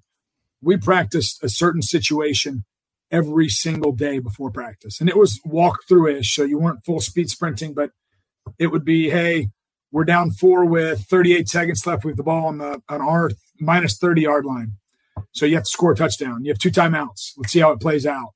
we 0.63 0.77
practiced 0.77 1.43
a 1.43 1.49
certain 1.49 1.83
situation 1.83 2.65
every 3.11 3.49
single 3.49 3.93
day 3.93 4.19
before 4.19 4.51
practice. 4.51 5.01
And 5.01 5.09
it 5.09 5.17
was 5.17 5.41
walk 5.45 5.81
through 5.89 6.09
ish. 6.09 6.35
So 6.35 6.45
you 6.45 6.59
weren't 6.59 6.85
full 6.85 7.01
speed 7.01 7.31
sprinting, 7.31 7.75
but 7.75 7.91
it 8.59 8.69
would 8.69 8.85
be, 8.85 9.11
hey, 9.11 9.49
we're 9.91 10.05
down 10.05 10.31
four 10.31 10.65
with 10.65 11.07
38 11.07 11.49
seconds 11.49 11.87
left 11.87 12.05
with 12.05 12.17
the 12.17 12.23
ball 12.23 12.47
on 12.47 12.59
the 12.59 12.83
on 12.89 13.01
our 13.01 13.31
minus 13.59 13.97
30 13.97 14.23
yard 14.23 14.45
line. 14.45 14.73
So 15.33 15.47
you 15.47 15.55
have 15.55 15.65
to 15.65 15.71
score 15.71 15.93
a 15.93 15.97
touchdown. 15.97 16.45
You 16.45 16.53
have 16.53 16.59
two 16.59 16.71
timeouts. 16.71 17.33
Let's 17.37 17.53
see 17.53 17.61
how 17.61 17.73
it 17.73 17.81
plays 17.81 18.07
out. 18.07 18.35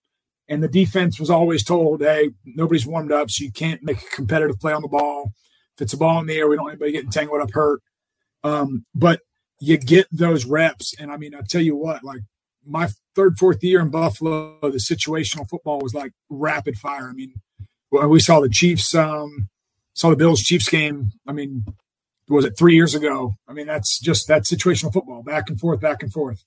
And 0.49 0.63
the 0.63 0.69
defense 0.69 1.19
was 1.21 1.31
always 1.31 1.65
told, 1.65 2.01
hey, 2.01 2.31
nobody's 2.45 2.87
warmed 2.87 3.13
up, 3.13 3.31
so 3.31 3.45
you 3.45 3.53
can't 3.53 3.83
make 3.83 4.03
a 4.03 4.17
competitive 4.17 4.59
play 4.61 4.73
on 4.73 4.83
the 4.83 4.89
ball. 4.89 5.33
If 5.77 5.83
it's 5.83 5.93
a 5.93 5.97
ball 5.97 6.21
in 6.21 6.27
the 6.27 6.37
air, 6.37 6.49
we 6.49 6.57
don't 6.57 6.65
want 6.65 6.75
anybody 6.75 6.93
getting 6.93 7.11
tangled 7.11 7.41
up 7.41 7.53
hurt. 7.53 7.81
Um, 8.45 8.85
but 8.95 9.21
you 9.61 9.79
get 9.79 10.07
those 10.11 10.45
reps. 10.45 10.95
And 10.99 11.11
I 11.11 11.17
mean, 11.17 11.35
I 11.35 11.41
tell 11.49 11.63
you 11.63 11.77
what, 11.77 12.03
like 12.05 12.21
my 12.67 12.89
third, 13.15 13.39
fourth 13.39 13.63
year 13.63 13.81
in 13.81 13.91
Buffalo, 13.91 14.59
the 14.61 14.79
situational 14.79 15.49
football 15.49 15.81
was 15.81 15.95
like 15.95 16.13
rapid 16.29 16.77
fire. 16.77 17.09
I 17.09 17.13
mean, 17.13 17.35
we 17.91 18.21
saw 18.21 18.41
the 18.41 18.49
Chiefs, 18.49 18.95
um, 18.95 19.49
saw 19.95 20.11
the 20.11 20.17
Bills 20.17 20.43
Chiefs 20.43 20.69
game. 20.69 21.13
I 21.27 21.33
mean, 21.33 21.65
was 22.29 22.45
it 22.45 22.59
three 22.59 22.75
years 22.75 22.95
ago? 22.95 23.35
I 23.47 23.53
mean, 23.53 23.67
that's 23.67 24.01
just 24.01 24.29
that 24.29 24.43
situational 24.43 24.93
football, 24.93 25.23
back 25.23 25.49
and 25.49 25.61
forth, 25.61 25.81
back 25.81 26.03
and 26.03 26.13
forth. 26.13 26.45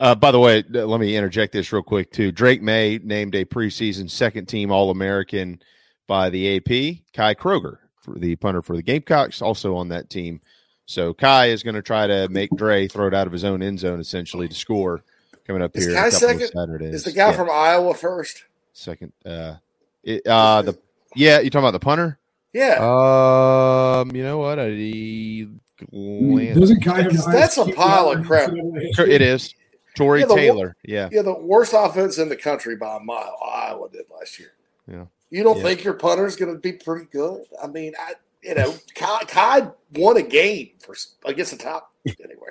Uh, 0.00 0.14
by 0.14 0.30
the 0.32 0.38
way, 0.38 0.64
let 0.68 0.98
me 1.00 1.16
interject 1.16 1.52
this 1.52 1.72
real 1.72 1.82
quick 1.82 2.10
too. 2.10 2.32
Drake 2.32 2.60
Maye 2.62 2.98
named 3.02 3.34
a 3.34 3.44
preseason 3.44 4.10
second 4.10 4.46
team 4.46 4.72
All 4.72 4.90
American 4.90 5.60
by 6.08 6.28
the 6.30 6.56
AP. 6.56 7.02
Kai 7.12 7.34
Kroeger, 7.34 7.78
for 8.00 8.18
the 8.18 8.34
punter 8.36 8.62
for 8.62 8.74
the 8.76 8.82
Gamecocks, 8.82 9.40
also 9.42 9.76
on 9.76 9.88
that 9.90 10.10
team. 10.10 10.40
So 10.86 11.14
Kai 11.14 11.46
is 11.46 11.62
going 11.62 11.76
to 11.76 11.82
try 11.82 12.06
to 12.08 12.28
make 12.28 12.50
Dre 12.50 12.88
throw 12.88 13.06
it 13.06 13.14
out 13.14 13.26
of 13.28 13.32
his 13.32 13.44
own 13.44 13.62
end 13.62 13.78
zone 13.78 14.00
essentially 14.00 14.48
to 14.48 14.54
score 14.54 15.04
coming 15.46 15.62
up 15.62 15.76
Is 15.76 15.86
here. 15.86 15.94
Kai 15.94 16.06
a 16.08 16.10
second? 16.10 16.48
Saturdays. 16.48 16.94
Is 16.96 17.04
the 17.04 17.12
guy 17.12 17.30
Yeah, 17.30 17.36
from 17.36 17.50
Iowa 17.50 17.94
first? 17.94 18.44
second? 18.72 19.12
Uh, 19.24 19.54
it, 20.02 20.26
uh, 20.26 20.62
the 20.62 20.76
yeah, 21.14 21.38
you 21.40 21.50
talking 21.50 21.64
about 21.64 21.72
the 21.72 21.78
punter? 21.84 22.18
Yeah. 22.52 22.78
Um, 22.80 24.14
you 24.16 24.22
know 24.24 24.38
what? 24.38 24.58
I 24.58 25.46
glanced- 25.90 26.60
Doesn't 26.60 26.80
Kai 26.82 27.02
have 27.02 27.12
the 27.12 27.28
That's 27.32 27.56
a 27.58 27.66
pile 27.72 28.10
of 28.10 28.26
crap. 28.26 28.50
It 28.52 29.22
is 29.22 29.54
Tory 29.96 30.20
Yeah, 30.20 30.26
the 30.26 30.34
wo- 30.34 30.38
Taylor. 30.40 30.76
Yeah, 30.84 31.08
Yeah, 31.12 31.22
the 31.22 31.34
worst 31.34 31.74
offense 31.76 32.18
in 32.18 32.28
the 32.28 32.36
country 32.36 32.76
by 32.76 32.96
a 32.96 33.00
mile. 33.00 33.36
Iowa 33.44 33.88
did 33.90 34.04
last 34.10 34.38
year. 34.38 34.52
yeah. 34.90 35.06
You 35.30 35.42
don't 35.42 35.56
Yeah. 35.58 35.62
think 35.62 35.84
your 35.84 35.94
punter's 35.94 36.36
going 36.36 36.52
to 36.52 36.58
be 36.58 36.72
pretty 36.72 37.06
good? 37.06 37.44
I 37.62 37.66
mean, 37.66 37.94
I 37.98 38.14
you 38.42 38.54
know, 38.56 38.74
Kai, 38.96 39.20
Kai 39.28 39.68
won 39.94 40.16
a 40.16 40.22
game 40.22 40.70
for 40.80 40.96
against 41.24 41.52
the 41.52 41.56
top 41.58 41.92
anyway. 42.06 42.48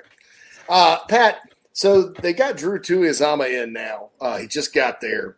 Uh, 0.68 0.98
Pat, 1.06 1.40
so 1.74 2.04
they 2.04 2.32
got 2.32 2.56
Drew 2.56 2.78
Tuazama 2.80 3.62
in 3.62 3.72
now. 3.74 4.08
Uh, 4.20 4.38
he 4.38 4.46
just 4.46 4.72
got 4.74 5.00
there. 5.02 5.36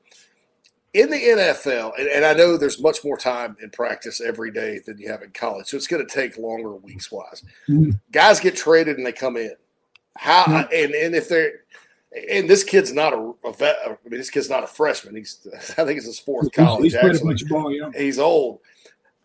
In 0.93 1.11
the 1.11 1.17
NFL, 1.17 1.99
and, 1.99 2.07
and 2.07 2.25
I 2.25 2.35
know 2.35 2.57
there's 2.57 2.81
much 2.81 3.05
more 3.05 3.17
time 3.17 3.57
in 3.61 3.71
practice 3.71 4.21
every 4.21 4.53
day 4.53 4.79
than 4.87 4.97
you 4.99 5.11
have 5.11 5.23
in 5.23 5.31
college, 5.33 5.67
so 5.67 5.77
it's 5.77 5.89
going 5.89 6.07
to 6.07 6.15
take 6.15 6.39
longer 6.39 6.71
weeks 6.77 7.11
wise. 7.11 7.43
Mhm. 7.69 7.99
Guys 8.13 8.39
get 8.39 8.55
traded 8.55 8.97
and 8.97 9.05
they 9.05 9.11
come 9.13 9.37
in. 9.37 9.57
How 10.17 10.45
Yeah. 10.49 10.69
and 10.85 10.95
and 10.95 11.15
if 11.17 11.29
they're 11.29 11.65
and 12.31 12.49
this 12.49 12.65
kid's 12.65 12.93
not 12.93 13.13
a, 13.13 13.33
a 13.45 13.53
vet. 13.53 13.77
I 13.85 13.89
mean, 14.09 14.19
this 14.19 14.31
kid's 14.31 14.51
not 14.51 14.65
a 14.65 14.67
freshman. 14.67 15.17
He's 15.17 15.47
I 15.79 15.85
think 15.85 15.99
it's 15.99 16.07
his 16.07 16.19
fourth 16.19 16.53
college. 16.53 16.85
He's 16.85 16.95
a 16.95 17.05
actually. 17.05 17.37
ball, 17.49 17.73
yeah. 17.73 17.91
He's 17.97 18.19
old. 18.19 18.61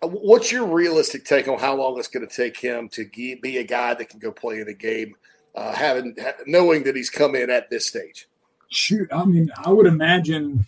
Uh, 0.01 0.07
What's 0.07 0.51
your 0.51 0.65
realistic 0.67 1.25
take 1.25 1.47
on 1.47 1.59
how 1.59 1.75
long 1.75 1.97
it's 1.99 2.07
going 2.07 2.27
to 2.27 2.35
take 2.35 2.57
him 2.57 2.89
to 2.89 3.05
ge- 3.05 3.41
be 3.41 3.57
a 3.57 3.63
guy 3.63 3.93
that 3.93 4.09
can 4.09 4.19
go 4.19 4.31
play 4.31 4.59
in 4.59 4.67
a 4.67 4.73
game, 4.73 5.15
uh, 5.55 5.73
having 5.73 6.15
ha- 6.19 6.33
knowing 6.45 6.83
that 6.83 6.95
he's 6.95 7.09
come 7.09 7.35
in 7.35 7.49
at 7.49 7.69
this 7.69 7.87
stage? 7.87 8.27
Shoot, 8.71 9.09
I 9.11 9.25
mean, 9.25 9.51
I 9.57 9.71
would 9.71 9.87
imagine. 9.87 10.65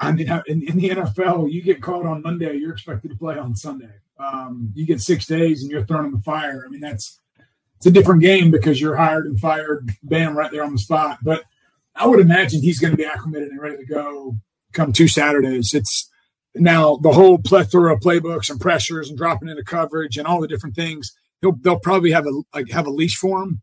I 0.00 0.10
mean, 0.10 0.28
in, 0.48 0.62
in 0.62 0.78
the 0.78 0.90
NFL, 0.90 1.52
you 1.52 1.62
get 1.62 1.80
called 1.80 2.06
on 2.06 2.22
Monday, 2.22 2.54
you're 2.54 2.72
expected 2.72 3.12
to 3.12 3.16
play 3.16 3.38
on 3.38 3.54
Sunday. 3.54 3.92
Um, 4.18 4.72
you 4.74 4.84
get 4.84 5.00
six 5.00 5.26
days, 5.26 5.62
and 5.62 5.70
you're 5.70 5.84
thrown 5.84 6.06
in 6.06 6.12
the 6.12 6.20
fire. 6.20 6.64
I 6.66 6.68
mean, 6.68 6.80
that's 6.80 7.20
it's 7.82 7.88
a 7.88 7.90
different 7.90 8.22
game 8.22 8.52
because 8.52 8.80
you're 8.80 8.94
hired 8.94 9.26
and 9.26 9.40
fired, 9.40 9.90
bam, 10.04 10.38
right 10.38 10.52
there 10.52 10.62
on 10.62 10.70
the 10.70 10.78
spot. 10.78 11.18
But 11.20 11.42
I 11.96 12.06
would 12.06 12.20
imagine 12.20 12.62
he's 12.62 12.78
going 12.78 12.92
to 12.92 12.96
be 12.96 13.04
acclimated 13.04 13.48
and 13.48 13.60
ready 13.60 13.78
to 13.78 13.84
go 13.84 14.36
come 14.72 14.92
two 14.92 15.08
Saturdays. 15.08 15.74
It's 15.74 16.08
now 16.54 16.94
the 16.94 17.10
whole 17.10 17.38
plethora 17.38 17.92
of 17.92 17.98
playbooks 17.98 18.48
and 18.48 18.60
pressures 18.60 19.08
and 19.08 19.18
dropping 19.18 19.48
into 19.48 19.64
coverage 19.64 20.16
and 20.16 20.28
all 20.28 20.40
the 20.40 20.46
different 20.46 20.76
things. 20.76 21.10
He'll 21.40 21.56
they'll 21.60 21.80
probably 21.80 22.12
have 22.12 22.24
a 22.24 22.42
like 22.54 22.70
have 22.70 22.86
a 22.86 22.90
leash 22.90 23.16
for 23.16 23.42
him 23.42 23.62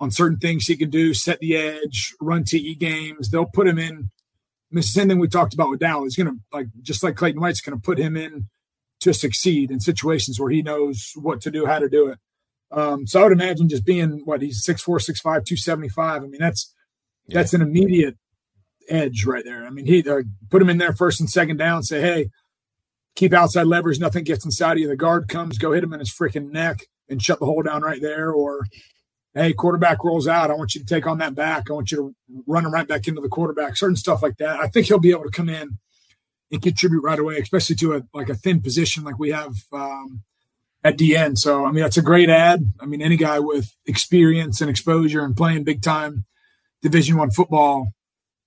on 0.00 0.10
certain 0.10 0.38
things 0.38 0.64
he 0.64 0.74
can 0.74 0.88
do, 0.88 1.12
set 1.12 1.38
the 1.40 1.54
edge, 1.54 2.14
run 2.22 2.44
TE 2.44 2.74
games. 2.74 3.28
They'll 3.28 3.44
put 3.44 3.68
him 3.68 3.78
in. 3.78 3.92
I 3.92 4.70
mean, 4.70 4.76
the 4.76 4.82
same 4.82 5.08
thing 5.08 5.18
we 5.18 5.28
talked 5.28 5.52
about 5.52 5.68
with 5.68 5.80
Dow. 5.80 6.04
He's 6.04 6.16
going 6.16 6.28
to 6.28 6.36
like 6.54 6.68
just 6.80 7.02
like 7.02 7.16
Clayton 7.16 7.42
White's 7.42 7.60
going 7.60 7.78
to 7.78 7.84
put 7.84 7.98
him 7.98 8.16
in 8.16 8.48
to 9.00 9.12
succeed 9.12 9.70
in 9.70 9.78
situations 9.78 10.40
where 10.40 10.50
he 10.50 10.62
knows 10.62 11.12
what 11.16 11.42
to 11.42 11.50
do, 11.50 11.66
how 11.66 11.80
to 11.80 11.90
do 11.90 12.08
it. 12.08 12.18
Um, 12.70 13.06
so 13.06 13.20
I 13.20 13.24
would 13.24 13.32
imagine 13.32 13.68
just 13.68 13.86
being 13.86 14.22
what 14.24 14.42
he's 14.42 14.64
6'4", 14.66 14.98
6'5", 14.98 15.22
275. 15.22 16.22
I 16.22 16.26
mean, 16.26 16.40
that's 16.40 16.74
that's 17.28 17.52
an 17.52 17.60
immediate 17.60 18.16
edge 18.88 19.24
right 19.26 19.44
there. 19.44 19.66
I 19.66 19.70
mean, 19.70 19.86
he 19.86 20.08
uh, 20.08 20.22
put 20.50 20.62
him 20.62 20.70
in 20.70 20.78
there 20.78 20.94
first 20.94 21.20
and 21.20 21.28
second 21.28 21.58
down. 21.58 21.82
Say, 21.82 22.00
hey, 22.00 22.30
keep 23.14 23.32
outside 23.32 23.66
leverage. 23.66 24.00
Nothing 24.00 24.24
gets 24.24 24.44
inside 24.44 24.72
of 24.72 24.78
you. 24.78 24.88
The 24.88 24.96
guard 24.96 25.28
comes, 25.28 25.58
go 25.58 25.72
hit 25.72 25.84
him 25.84 25.92
in 25.92 26.00
his 26.00 26.12
freaking 26.12 26.50
neck 26.50 26.86
and 27.08 27.22
shut 27.22 27.38
the 27.38 27.46
hole 27.46 27.62
down 27.62 27.82
right 27.82 28.00
there. 28.00 28.30
Or, 28.30 28.66
hey, 29.34 29.52
quarterback 29.52 30.04
rolls 30.04 30.26
out. 30.26 30.50
I 30.50 30.54
want 30.54 30.74
you 30.74 30.80
to 30.80 30.86
take 30.86 31.06
on 31.06 31.18
that 31.18 31.34
back. 31.34 31.70
I 31.70 31.74
want 31.74 31.90
you 31.90 32.14
to 32.28 32.42
run 32.46 32.64
him 32.64 32.72
right 32.72 32.88
back 32.88 33.06
into 33.06 33.20
the 33.20 33.28
quarterback. 33.28 33.76
Certain 33.76 33.96
stuff 33.96 34.22
like 34.22 34.36
that. 34.38 34.60
I 34.60 34.68
think 34.68 34.86
he'll 34.86 34.98
be 34.98 35.10
able 35.10 35.24
to 35.24 35.30
come 35.30 35.48
in 35.48 35.78
and 36.50 36.62
contribute 36.62 37.02
right 37.02 37.18
away, 37.18 37.38
especially 37.38 37.76
to 37.76 37.94
a 37.94 38.02
like 38.14 38.28
a 38.28 38.34
thin 38.34 38.62
position 38.62 39.04
like 39.04 39.18
we 39.18 39.30
have 39.30 39.54
um, 39.72 40.22
at 40.84 40.98
the 40.98 41.16
end. 41.16 41.38
So 41.38 41.64
I 41.64 41.72
mean, 41.72 41.82
that's 41.82 41.96
a 41.96 42.02
great 42.02 42.30
ad. 42.30 42.72
I 42.80 42.86
mean, 42.86 43.02
any 43.02 43.16
guy 43.16 43.38
with 43.40 43.74
experience 43.86 44.60
and 44.60 44.70
exposure 44.70 45.24
and 45.24 45.36
playing 45.36 45.64
big 45.64 45.82
time 45.82 46.24
Division 46.82 47.16
One 47.16 47.30
football. 47.30 47.88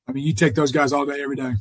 I 0.07 0.13
mean, 0.13 0.25
you 0.25 0.33
take 0.33 0.55
those 0.55 0.71
guys 0.71 0.91
all 0.93 1.05
day, 1.05 1.21
every 1.21 1.35
day. 1.35 1.53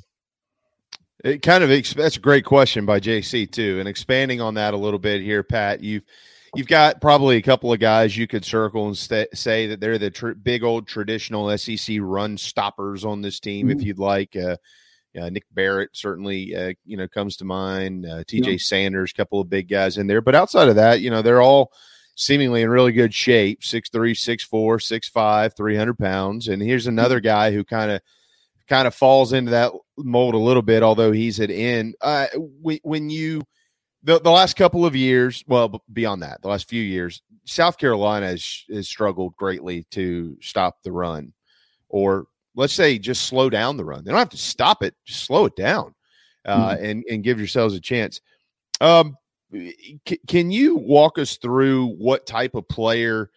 It 1.23 1.43
kind 1.43 1.63
of 1.63 1.71
ex- 1.71 1.93
that's 1.93 2.17
a 2.17 2.21
great 2.21 2.45
question 2.45 2.87
by 2.87 2.99
JC 3.01 3.51
too, 3.51 3.79
and 3.79 3.89
expanding 3.89 4.41
on 4.41 4.55
that 4.55 4.73
a 4.73 4.79
little 4.79 4.99
bit 4.99 5.21
here, 5.21 5.43
Pat. 5.43 5.83
You've 5.83 6.05
you've 6.55 6.67
got 6.67 7.01
probably 7.01 7.37
a 7.37 7.43
couple 7.43 7.73
of 7.73 7.79
guys 7.79 8.17
you 8.17 8.27
could 8.27 8.45
circle 8.45 8.87
and 8.87 8.97
sta 8.97 9.27
say 9.35 9.67
that 9.69 9.81
they're 9.81 9.99
the 9.99 10.11
tr- 10.11 10.31
big 10.33 10.65
old 10.65 10.87
traditional 10.89 11.57
SEC 11.59 11.99
run 12.01 12.39
stoppers 12.39 13.05
on 13.05 13.21
this 13.21 13.39
team, 13.39 13.71
if 13.71 13.79
Mhm. 13.79 13.85
you'd 13.85 13.99
like. 13.99 14.35
Uh, 14.35 14.57
Nick 15.15 15.45
Barrett 15.53 15.91
certainly, 15.93 16.55
uh, 16.55 16.73
you 16.85 16.97
know, 16.97 17.09
comes 17.09 17.37
to 17.39 17.45
mind. 17.45 18.07
Uh, 18.07 18.23
TJ 18.25 18.53
Yeah. 18.53 18.57
Sanders, 18.59 19.13
couple 19.13 19.41
of 19.41 19.51
big 19.51 19.69
guys 19.69 19.99
in 19.99 20.07
there, 20.07 20.21
but 20.21 20.35
outside 20.35 20.69
of 20.69 20.77
that, 20.77 21.01
you 21.01 21.11
know, 21.11 21.23
they're 21.23 21.43
all 21.43 21.73
seemingly 22.17 22.61
in 22.63 22.69
really 22.69 22.93
good 22.93 23.15
shape 23.15 23.63
6'3 23.63 24.13
6'4 24.13 24.51
6'5 24.51 25.57
300 25.57 25.99
pounds 25.99 26.49
and 26.49 26.61
here's 26.61 26.87
another 26.87 27.19
guy 27.19 27.51
who 27.51 27.65
kind 27.65 27.91
of 27.91 28.03
kind 28.69 28.87
of 28.87 28.95
falls 28.95 29.33
into 29.33 29.53
that 29.53 29.73
mold 29.97 30.35
a 30.35 30.39
little 30.39 30.61
bit 30.61 30.83
although 30.83 31.13
he's 31.13 31.41
at 31.41 31.51
end 31.51 31.95
uh 32.03 32.27
when, 32.35 32.79
when 32.83 33.09
you 33.09 33.41
the, 34.03 34.21
the 34.21 34.31
last 34.31 34.55
couple 34.55 34.85
of 34.85 34.95
years 34.95 35.43
well 35.47 35.83
beyond 35.91 36.23
that 36.23 36.43
the 36.43 36.49
last 36.49 36.69
few 36.69 36.83
years 36.83 37.23
south 37.47 37.79
carolina 37.79 38.27
has, 38.27 38.65
has 38.71 38.87
struggled 38.87 39.35
greatly 39.37 39.87
to 39.91 40.37
stop 40.43 40.83
the 40.83 40.93
run 40.93 41.33
or 41.89 42.27
let's 42.61 42.73
say 42.73 42.99
just 42.99 43.23
slow 43.23 43.51
down 43.51 43.77
the 43.77 43.85
run 43.85 44.05
they 44.05 44.11
don't 44.11 44.19
have 44.19 44.29
to 44.29 44.37
stop 44.37 44.83
it 44.83 44.95
just 45.07 45.25
slow 45.25 45.47
it 45.47 45.57
down 45.57 45.95
uh, 46.47 46.77
and 46.81 47.05
and 47.11 47.25
give 47.25 47.39
yourselves 47.39 47.75
a 47.75 47.81
chance 47.81 48.21
um 48.81 49.17
c- 49.53 50.21
can 50.29 50.51
you 50.51 50.77
walk 50.77 51.19
us 51.19 51.37
through 51.39 51.87
what 51.97 52.27
type 52.27 52.55
of 52.55 52.67
player 52.69 53.31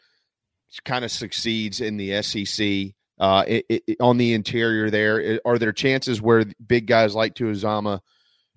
kind 0.86 1.06
of 1.06 1.12
succeeds 1.12 1.82
in 1.82 1.98
the 1.98 2.22
SEC 2.22 2.94
uh, 3.20 3.44
i 3.48 3.64
i 3.72 3.80
on 4.00 4.18
the 4.18 4.34
interior? 4.34 4.90
There 4.90 5.40
are 5.46 5.58
there 5.60 5.72
chances 5.72 6.20
where 6.22 6.46
big 6.66 6.88
guys 6.88 7.14
like 7.14 7.36
Tuazama, 7.36 8.00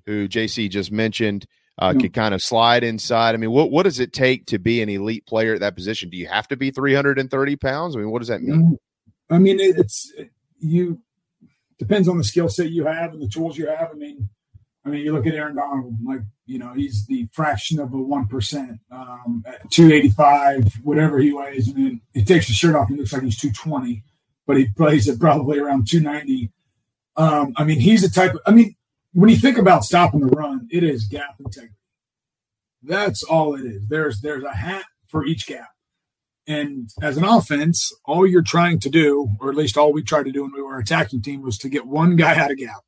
who 0.06 0.26
JC 0.28 0.70
just 0.70 0.90
mentioned, 0.90 1.44
uh, 1.78 1.92
Yeah. 1.94 2.00
could 2.00 2.14
kind 2.14 2.34
of 2.34 2.40
slide 2.40 2.82
inside? 2.84 3.34
I 3.34 3.38
mean, 3.38 3.50
what 3.50 3.70
what 3.70 3.82
does 3.82 4.00
it 4.00 4.12
take 4.14 4.46
to 4.46 4.58
be 4.58 4.80
an 4.80 4.88
elite 4.88 5.26
player 5.26 5.52
at 5.54 5.60
that 5.60 5.76
position? 5.76 6.08
Do 6.08 6.16
you 6.16 6.26
have 6.28 6.48
to 6.48 6.56
be 6.56 6.70
three 6.70 6.94
hundred 6.94 7.18
and 7.18 7.30
thirty 7.30 7.56
pounds? 7.56 7.96
I 7.96 7.98
mean, 7.98 8.10
what 8.10 8.20
does 8.20 8.28
that 8.28 8.42
mean? 8.42 8.62
Mhm. 8.62 8.76
I 9.28 9.38
mean, 9.38 9.58
it's 9.60 10.10
you 10.58 11.00
depends 11.78 12.08
on 12.08 12.18
the 12.18 12.24
skill 12.24 12.48
set 12.48 12.70
you 12.70 12.86
have 12.86 13.12
and 13.12 13.22
the 13.22 13.28
tools 13.28 13.58
you 13.58 13.66
have. 13.66 13.90
I 13.90 13.94
mean, 13.94 14.28
I 14.84 14.88
mean, 14.88 15.04
you 15.04 15.12
look 15.12 15.26
at 15.26 15.34
Aaron 15.34 15.56
Donald, 15.56 15.96
like 16.04 16.20
you 16.46 16.58
know, 16.58 16.72
he's 16.72 17.06
the 17.06 17.28
fraction 17.32 17.80
of 17.80 17.92
a 17.92 17.98
one 17.98 18.28
percent, 18.28 18.80
um, 18.90 19.44
at 19.46 19.70
two 19.70 19.92
eighty 19.92 20.08
five, 20.08 20.72
whatever 20.82 21.18
he 21.18 21.32
weighs, 21.32 21.68
and 21.68 21.76
then 21.76 22.00
he 22.14 22.24
takes 22.24 22.46
his 22.46 22.56
shirt 22.56 22.76
off 22.76 22.88
and 22.88 22.98
looks 22.98 23.12
like 23.12 23.22
he's 23.22 23.38
two 23.38 23.50
twenty, 23.50 24.04
but 24.46 24.56
he 24.56 24.68
plays 24.76 25.08
at 25.08 25.18
probably 25.18 25.58
around 25.58 25.88
two 25.88 26.00
ninety. 26.00 26.52
Um, 27.16 27.54
I 27.56 27.64
mean, 27.64 27.80
he's 27.80 28.02
the 28.02 28.08
type. 28.08 28.34
Of, 28.34 28.40
I 28.46 28.52
mean, 28.52 28.76
when 29.12 29.30
you 29.30 29.36
think 29.36 29.58
about 29.58 29.84
stopping 29.84 30.20
the 30.20 30.26
run, 30.26 30.68
it 30.70 30.84
is 30.84 31.04
gap 31.04 31.36
integrity. 31.38 31.74
That's 32.82 33.24
all 33.24 33.54
it 33.56 33.64
is. 33.64 33.88
There's 33.88 34.20
there's 34.20 34.44
a 34.44 34.54
hat 34.54 34.84
for 35.08 35.24
each 35.24 35.46
gap. 35.46 35.70
And 36.48 36.90
as 37.02 37.16
an 37.16 37.24
offense, 37.24 37.92
all 38.04 38.26
you're 38.26 38.42
trying 38.42 38.78
to 38.80 38.90
do, 38.90 39.30
or 39.40 39.50
at 39.50 39.56
least 39.56 39.76
all 39.76 39.92
we 39.92 40.02
tried 40.02 40.26
to 40.26 40.32
do 40.32 40.42
when 40.42 40.52
we 40.54 40.62
were 40.62 40.78
attacking 40.78 41.22
team, 41.22 41.42
was 41.42 41.58
to 41.58 41.68
get 41.68 41.86
one 41.86 42.14
guy 42.14 42.36
out 42.36 42.52
of 42.52 42.58
gap. 42.58 42.82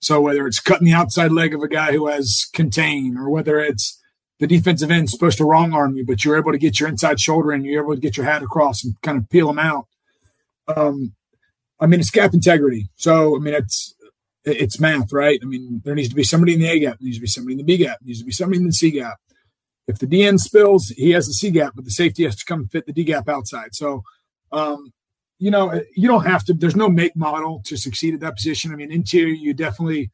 So 0.00 0.20
whether 0.20 0.46
it's 0.46 0.58
cutting 0.58 0.86
the 0.86 0.94
outside 0.94 1.32
leg 1.32 1.54
of 1.54 1.62
a 1.62 1.68
guy 1.68 1.92
who 1.92 2.08
has 2.08 2.48
contain, 2.52 3.16
or 3.16 3.28
whether 3.28 3.60
it's 3.60 4.00
the 4.40 4.46
defensive 4.48 4.90
end 4.90 5.08
supposed 5.10 5.38
to 5.38 5.44
wrong 5.44 5.72
arm 5.72 5.94
you, 5.94 6.04
but 6.04 6.24
you're 6.24 6.36
able 6.36 6.50
to 6.50 6.58
get 6.58 6.80
your 6.80 6.88
inside 6.88 7.20
shoulder 7.20 7.52
and 7.52 7.64
you're 7.64 7.84
able 7.84 7.94
to 7.94 8.00
get 8.00 8.16
your 8.16 8.26
hat 8.26 8.42
across 8.42 8.82
and 8.82 9.00
kind 9.02 9.18
of 9.18 9.30
peel 9.30 9.46
them 9.46 9.58
out. 9.60 9.86
Um, 10.66 11.14
I 11.78 11.86
mean, 11.86 12.00
it's 12.00 12.10
gap 12.10 12.34
integrity. 12.34 12.88
So 12.96 13.36
I 13.36 13.38
mean, 13.38 13.54
it's 13.54 13.94
it's 14.44 14.80
math, 14.80 15.12
right? 15.12 15.38
I 15.40 15.46
mean, 15.46 15.82
there 15.84 15.94
needs 15.94 16.08
to 16.08 16.16
be 16.16 16.24
somebody 16.24 16.54
in 16.54 16.60
the 16.60 16.68
A 16.68 16.80
gap, 16.80 16.98
there 16.98 17.06
needs 17.06 17.18
to 17.18 17.22
be 17.22 17.28
somebody 17.28 17.52
in 17.52 17.58
the 17.58 17.64
B 17.64 17.76
gap, 17.76 17.98
there 18.00 18.08
needs 18.08 18.18
to 18.18 18.24
be 18.24 18.32
somebody 18.32 18.58
in 18.58 18.66
the 18.66 18.72
C 18.72 18.90
gap. 18.90 19.18
If 19.86 19.98
the 19.98 20.06
DN 20.06 20.38
spills, 20.38 20.88
he 20.88 21.10
has 21.10 21.26
the 21.26 21.32
C 21.32 21.50
gap, 21.50 21.72
but 21.74 21.84
the 21.84 21.90
safety 21.90 22.24
has 22.24 22.36
to 22.36 22.44
come 22.44 22.68
fit 22.68 22.86
the 22.86 22.92
D 22.92 23.04
gap 23.04 23.28
outside. 23.28 23.74
So, 23.74 24.02
um, 24.52 24.92
you 25.38 25.50
know, 25.50 25.82
you 25.96 26.06
don't 26.06 26.24
have 26.24 26.44
to. 26.44 26.54
There's 26.54 26.76
no 26.76 26.88
make 26.88 27.16
model 27.16 27.62
to 27.66 27.76
succeed 27.76 28.14
at 28.14 28.20
that 28.20 28.36
position. 28.36 28.72
I 28.72 28.76
mean, 28.76 28.92
interior, 28.92 29.34
you 29.34 29.54
definitely 29.54 30.10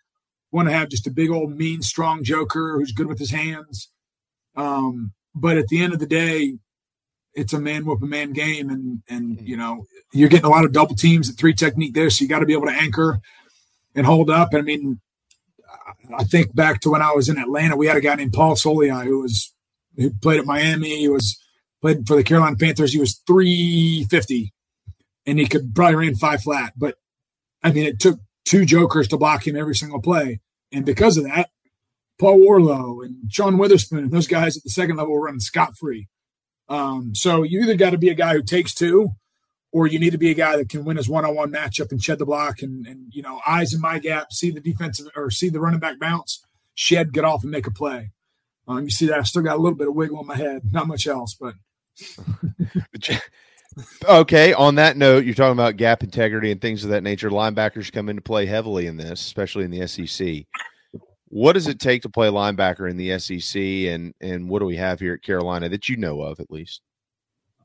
want 0.51 0.69
to 0.69 0.75
have 0.75 0.89
just 0.89 1.07
a 1.07 1.11
big 1.11 1.31
old 1.31 1.55
mean, 1.55 1.83
strong 1.83 2.25
joker 2.25 2.79
who's 2.79 2.93
good 2.93 3.07
with 3.07 3.19
his 3.19 3.31
hands. 3.31 3.91
Um, 4.57 5.13
but 5.35 5.59
at 5.59 5.69
the 5.69 5.83
end 5.83 5.93
of 5.93 5.99
the 5.99 6.07
day, 6.07 6.55
it's 7.35 7.53
a 7.53 7.61
man 7.61 7.85
whoop 7.85 8.03
a 8.03 8.07
man 8.07 8.33
game, 8.33 8.71
and 8.71 9.03
and 9.09 9.47
you 9.47 9.57
know 9.57 9.85
you're 10.13 10.31
getting 10.31 10.47
a 10.47 10.51
lot 10.51 10.65
of 10.65 10.73
double 10.73 10.97
teams 10.97 11.29
at 11.29 11.37
three 11.37 11.55
technique 11.55 11.95
there, 11.95 12.09
so 12.11 12.23
you 12.23 12.29
got 12.29 12.39
to 12.41 12.47
be 12.47 12.55
able 12.55 12.67
to 12.67 12.73
anchor 12.73 13.21
and 13.95 14.07
hold 14.07 14.31
up. 14.31 14.53
And 14.53 14.63
I 14.63 14.65
mean, 14.65 15.01
I 16.17 16.25
think 16.25 16.55
back 16.55 16.81
to 16.81 16.91
when 16.91 17.03
I 17.03 17.13
was 17.13 17.29
in 17.29 17.39
Atlanta, 17.39 17.77
we 17.77 17.87
had 17.87 17.97
a 17.97 18.01
guy 18.01 18.15
named 18.15 18.33
Paul 18.33 18.55
Soliai 18.55 19.05
who 19.05 19.21
was 19.21 19.53
who 19.99 20.11
played 20.11 20.41
at 20.41 20.47
Miami. 20.47 20.97
He 20.97 21.09
was 21.09 21.39
played 21.81 22.07
for 22.07 22.17
the 22.17 22.25
Carolina 22.25 22.57
Panthers. 22.57 22.93
He 22.93 23.01
was 23.01 23.21
350 23.27 24.55
and 25.27 25.39
he 25.39 25.47
could 25.47 25.75
probably 25.75 25.97
ran 25.97 26.15
five 26.15 26.43
flat. 26.43 26.73
But 26.77 26.97
I 27.63 27.73
mean, 27.73 27.85
it 27.85 28.01
took 28.01 28.21
two 28.45 28.65
jokers 28.65 29.09
to 29.09 29.19
block 29.19 29.47
him 29.47 29.57
every 29.57 29.75
single 29.75 30.01
play. 30.01 30.41
And 30.73 30.87
because 30.87 31.17
of 31.17 31.25
that, 31.25 31.51
Paul 32.19 32.41
Worrilow 32.41 33.05
and 33.05 33.31
Sean 33.31 33.57
Weatherspoon 33.57 33.99
and 33.99 34.11
those 34.11 34.27
guys 34.27 34.57
at 34.57 34.63
the 34.65 34.71
second 34.71 34.97
level 34.97 35.13
were 35.13 35.23
running 35.23 35.41
scot 35.41 35.77
free. 35.77 36.09
Um, 36.69 37.15
so 37.15 37.43
you 37.43 37.61
either 37.61 37.77
got 37.77 37.91
to 37.91 37.99
be 37.99 38.09
a 38.09 38.15
guy 38.15 38.35
who 38.35 38.43
takes 38.43 38.75
two 38.75 39.11
or 39.73 39.87
you 39.87 39.99
need 39.99 40.13
to 40.13 40.19
be 40.19 40.31
a 40.31 40.35
guy 40.35 40.57
that 40.57 40.69
can 40.69 40.85
win 40.85 40.97
his 40.97 41.09
one-on-one 41.09 41.53
matchup 41.53 41.91
and 41.91 42.03
shed 42.03 42.19
the 42.19 42.27
block 42.27 42.63
and, 42.63 42.87
and 42.87 43.13
you 43.13 43.23
know 43.23 43.41
eyes 43.47 43.75
in 43.75 43.81
my 43.81 43.99
gap, 43.99 44.33
see 44.33 44.51
the 44.51 44.61
defensive 44.61 45.07
or 45.15 45.31
see 45.31 45.49
the 45.49 45.61
running 45.61 45.81
back 45.81 45.99
bounce, 45.99 46.45
shed, 46.75 47.13
get 47.13 47.25
off, 47.25 47.43
and 47.43 47.53
make 47.53 47.67
a 47.67 47.71
play. 47.71 48.13
Um, 48.69 48.85
you 48.85 48.91
see 48.91 49.07
that 49.07 49.19
I 49.19 49.23
still 49.23 49.43
got 49.43 49.57
a 49.57 49.61
little 49.61 49.79
bit 49.79 49.89
of 49.89 49.95
wiggle 49.95 50.21
in 50.21 50.27
my 50.27 50.37
head, 50.37 50.63
not 50.71 50.87
much 50.87 51.07
else, 51.07 51.35
but. 51.35 51.55
okay. 54.09 54.53
On 54.53 54.75
that 54.77 54.97
note, 54.97 55.25
you're 55.25 55.35
talking 55.35 55.53
about 55.53 55.77
gap 55.77 56.03
integrity 56.03 56.51
and 56.51 56.61
things 56.61 56.85
of 56.85 56.91
that 56.91 57.03
nature. 57.03 57.31
Linebackers 57.31 57.93
come 57.93 58.09
into 58.09 58.23
play 58.23 58.47
heavily 58.47 58.87
in 58.87 58.97
this, 58.97 59.21
especially 59.21 59.65
in 59.65 59.71
the 59.71 59.87
SEC. 59.87 60.45
What 61.31 61.55
does 61.55 61.67
it 61.67 61.81
take 61.81 62.03
to 62.03 62.09
play 62.09 62.29
linebacker 62.29 62.89
in 62.89 62.97
the 62.97 63.19
SEC, 63.19 63.61
and 63.61 64.15
and 64.21 64.49
what 64.49 64.61
do 64.61 64.65
we 64.65 64.77
have 64.77 64.99
here 64.99 65.13
at 65.15 65.23
Carolina 65.23 65.69
that 65.69 65.89
you 65.89 65.97
know 65.97 66.23
of 66.23 66.41
at 66.41 66.51
least? 66.51 66.81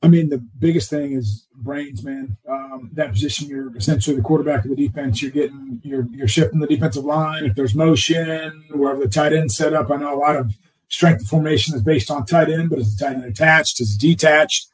I 0.01 0.09
mean, 0.09 0.27
the 0.27 0.37
biggest 0.37 0.89
thing 0.89 1.13
is 1.13 1.47
brains, 1.55 2.03
man. 2.03 2.35
Um, 2.47 2.89
that 2.93 3.11
position, 3.11 3.47
you're 3.47 3.75
essentially 3.77 4.17
the 4.17 4.21
quarterback 4.21 4.65
of 4.65 4.71
the 4.71 4.75
defense. 4.75 5.21
You're 5.21 5.31
getting, 5.31 5.79
you're 5.81 6.05
you're 6.11 6.27
shifting 6.27 6.59
the 6.59 6.67
defensive 6.67 7.05
line. 7.05 7.45
If 7.45 7.55
there's 7.55 7.73
motion, 7.73 8.65
wherever 8.71 8.99
the 8.99 9.07
tight 9.07 9.31
end 9.31 9.53
set 9.53 9.73
up, 9.73 9.89
I 9.89 9.95
know 9.95 10.13
a 10.13 10.19
lot 10.19 10.35
of 10.35 10.57
strength 10.93 11.23
of 11.23 11.27
formation 11.27 11.73
is 11.73 11.81
based 11.81 12.11
on 12.11 12.23
tight 12.23 12.49
end, 12.49 12.69
but 12.69 12.77
is 12.77 12.95
the 12.95 13.03
tight 13.03 13.15
end 13.15 13.25
attached? 13.25 13.81
Is 13.81 13.97
he 13.99 14.09
detached? 14.11 14.67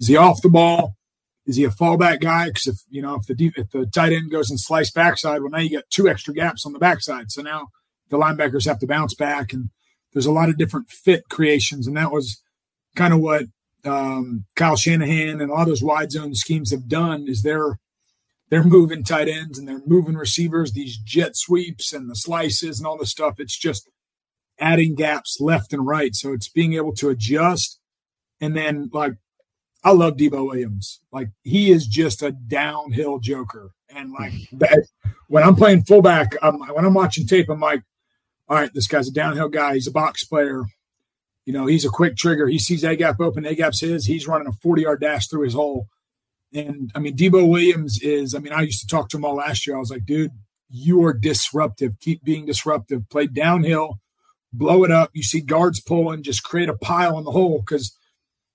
Is 0.00 0.08
he 0.08 0.16
off 0.16 0.40
the 0.40 0.48
ball? 0.48 0.96
Is 1.44 1.56
he 1.56 1.64
a 1.64 1.68
fallback 1.68 2.22
guy? 2.22 2.46
Because 2.46 2.66
if 2.66 2.76
you 2.88 3.02
know 3.02 3.16
if 3.16 3.26
the 3.26 3.52
if 3.56 3.70
the 3.70 3.84
tight 3.84 4.14
end 4.14 4.30
goes 4.30 4.48
and 4.50 4.58
slice 4.58 4.90
backside, 4.90 5.42
well 5.42 5.50
now 5.50 5.58
you 5.58 5.76
got 5.76 5.90
two 5.90 6.08
extra 6.08 6.32
gaps 6.32 6.64
on 6.64 6.72
the 6.72 6.78
backside. 6.78 7.30
So 7.30 7.42
now 7.42 7.68
the 8.08 8.16
linebackers 8.16 8.66
have 8.66 8.78
to 8.80 8.86
bounce 8.86 9.14
back, 9.14 9.52
and 9.52 9.68
there's 10.14 10.26
a 10.26 10.32
lot 10.32 10.48
of 10.48 10.56
different 10.56 10.88
fit 10.88 11.28
creations, 11.28 11.86
and 11.86 11.96
that 11.98 12.10
was 12.10 12.42
kind 12.94 13.12
of 13.12 13.20
what 13.20 13.44
um, 13.84 14.46
Kyle 14.56 14.76
Shanahan 14.76 15.42
and 15.42 15.50
a 15.50 15.54
lot 15.54 15.62
of 15.62 15.68
those 15.68 15.82
wide 15.82 16.10
zone 16.10 16.34
schemes 16.34 16.70
have 16.70 16.88
done 16.88 17.26
is 17.28 17.42
they're 17.42 17.78
they're 18.48 18.64
moving 18.64 19.04
tight 19.04 19.28
ends 19.28 19.58
and 19.58 19.68
they're 19.68 19.82
moving 19.86 20.14
receivers, 20.14 20.72
these 20.72 20.96
jet 20.96 21.36
sweeps 21.36 21.92
and 21.92 22.08
the 22.08 22.16
slices 22.16 22.78
and 22.78 22.86
all 22.86 22.96
this 22.96 23.10
stuff. 23.10 23.34
It's 23.38 23.58
just 23.58 23.90
adding 24.58 24.94
gaps 24.94 25.38
left 25.40 25.72
and 25.72 25.86
right. 25.86 26.14
So 26.14 26.32
it's 26.32 26.48
being 26.48 26.74
able 26.74 26.94
to 26.96 27.08
adjust. 27.08 27.78
And 28.40 28.56
then 28.56 28.90
like 28.92 29.14
I 29.84 29.92
love 29.92 30.16
Debo 30.16 30.46
Williams. 30.46 31.00
Like 31.12 31.28
he 31.42 31.70
is 31.70 31.86
just 31.86 32.22
a 32.22 32.32
downhill 32.32 33.18
joker. 33.18 33.70
And 33.88 34.12
like 34.12 34.32
that, 34.52 34.86
when 35.28 35.44
I'm 35.44 35.56
playing 35.56 35.84
fullback, 35.84 36.34
I'm, 36.42 36.58
when 36.58 36.84
I'm 36.84 36.94
watching 36.94 37.26
tape, 37.26 37.48
I'm 37.48 37.60
like, 37.60 37.82
all 38.48 38.56
right, 38.56 38.72
this 38.74 38.86
guy's 38.86 39.08
a 39.08 39.12
downhill 39.12 39.48
guy. 39.48 39.74
He's 39.74 39.86
a 39.86 39.92
box 39.92 40.24
player. 40.24 40.64
You 41.44 41.52
know, 41.52 41.66
he's 41.66 41.84
a 41.84 41.88
quick 41.88 42.16
trigger. 42.16 42.48
He 42.48 42.58
sees 42.58 42.82
A 42.82 42.96
gap 42.96 43.20
open, 43.20 43.46
A 43.46 43.54
gap's 43.54 43.80
his. 43.80 44.06
He's 44.06 44.26
running 44.26 44.48
a 44.48 44.52
40 44.52 44.82
yard 44.82 45.00
dash 45.00 45.28
through 45.28 45.44
his 45.44 45.54
hole. 45.54 45.86
And 46.52 46.90
I 46.94 46.98
mean, 46.98 47.16
Debo 47.16 47.48
Williams 47.48 48.00
is, 48.00 48.34
I 48.34 48.38
mean, 48.38 48.52
I 48.52 48.62
used 48.62 48.80
to 48.80 48.86
talk 48.86 49.08
to 49.10 49.16
him 49.16 49.24
all 49.24 49.36
last 49.36 49.66
year. 49.66 49.76
I 49.76 49.78
was 49.80 49.90
like, 49.90 50.06
dude, 50.06 50.32
you 50.68 51.04
are 51.04 51.12
disruptive. 51.12 52.00
Keep 52.00 52.24
being 52.24 52.46
disruptive. 52.46 53.08
Play 53.08 53.28
downhill, 53.28 54.00
blow 54.52 54.84
it 54.84 54.90
up. 54.90 55.10
You 55.12 55.22
see 55.22 55.40
guards 55.40 55.80
pulling, 55.80 56.22
just 56.22 56.42
create 56.42 56.68
a 56.68 56.76
pile 56.76 57.18
in 57.18 57.24
the 57.24 57.32
hole. 57.32 57.62
Because 57.64 57.96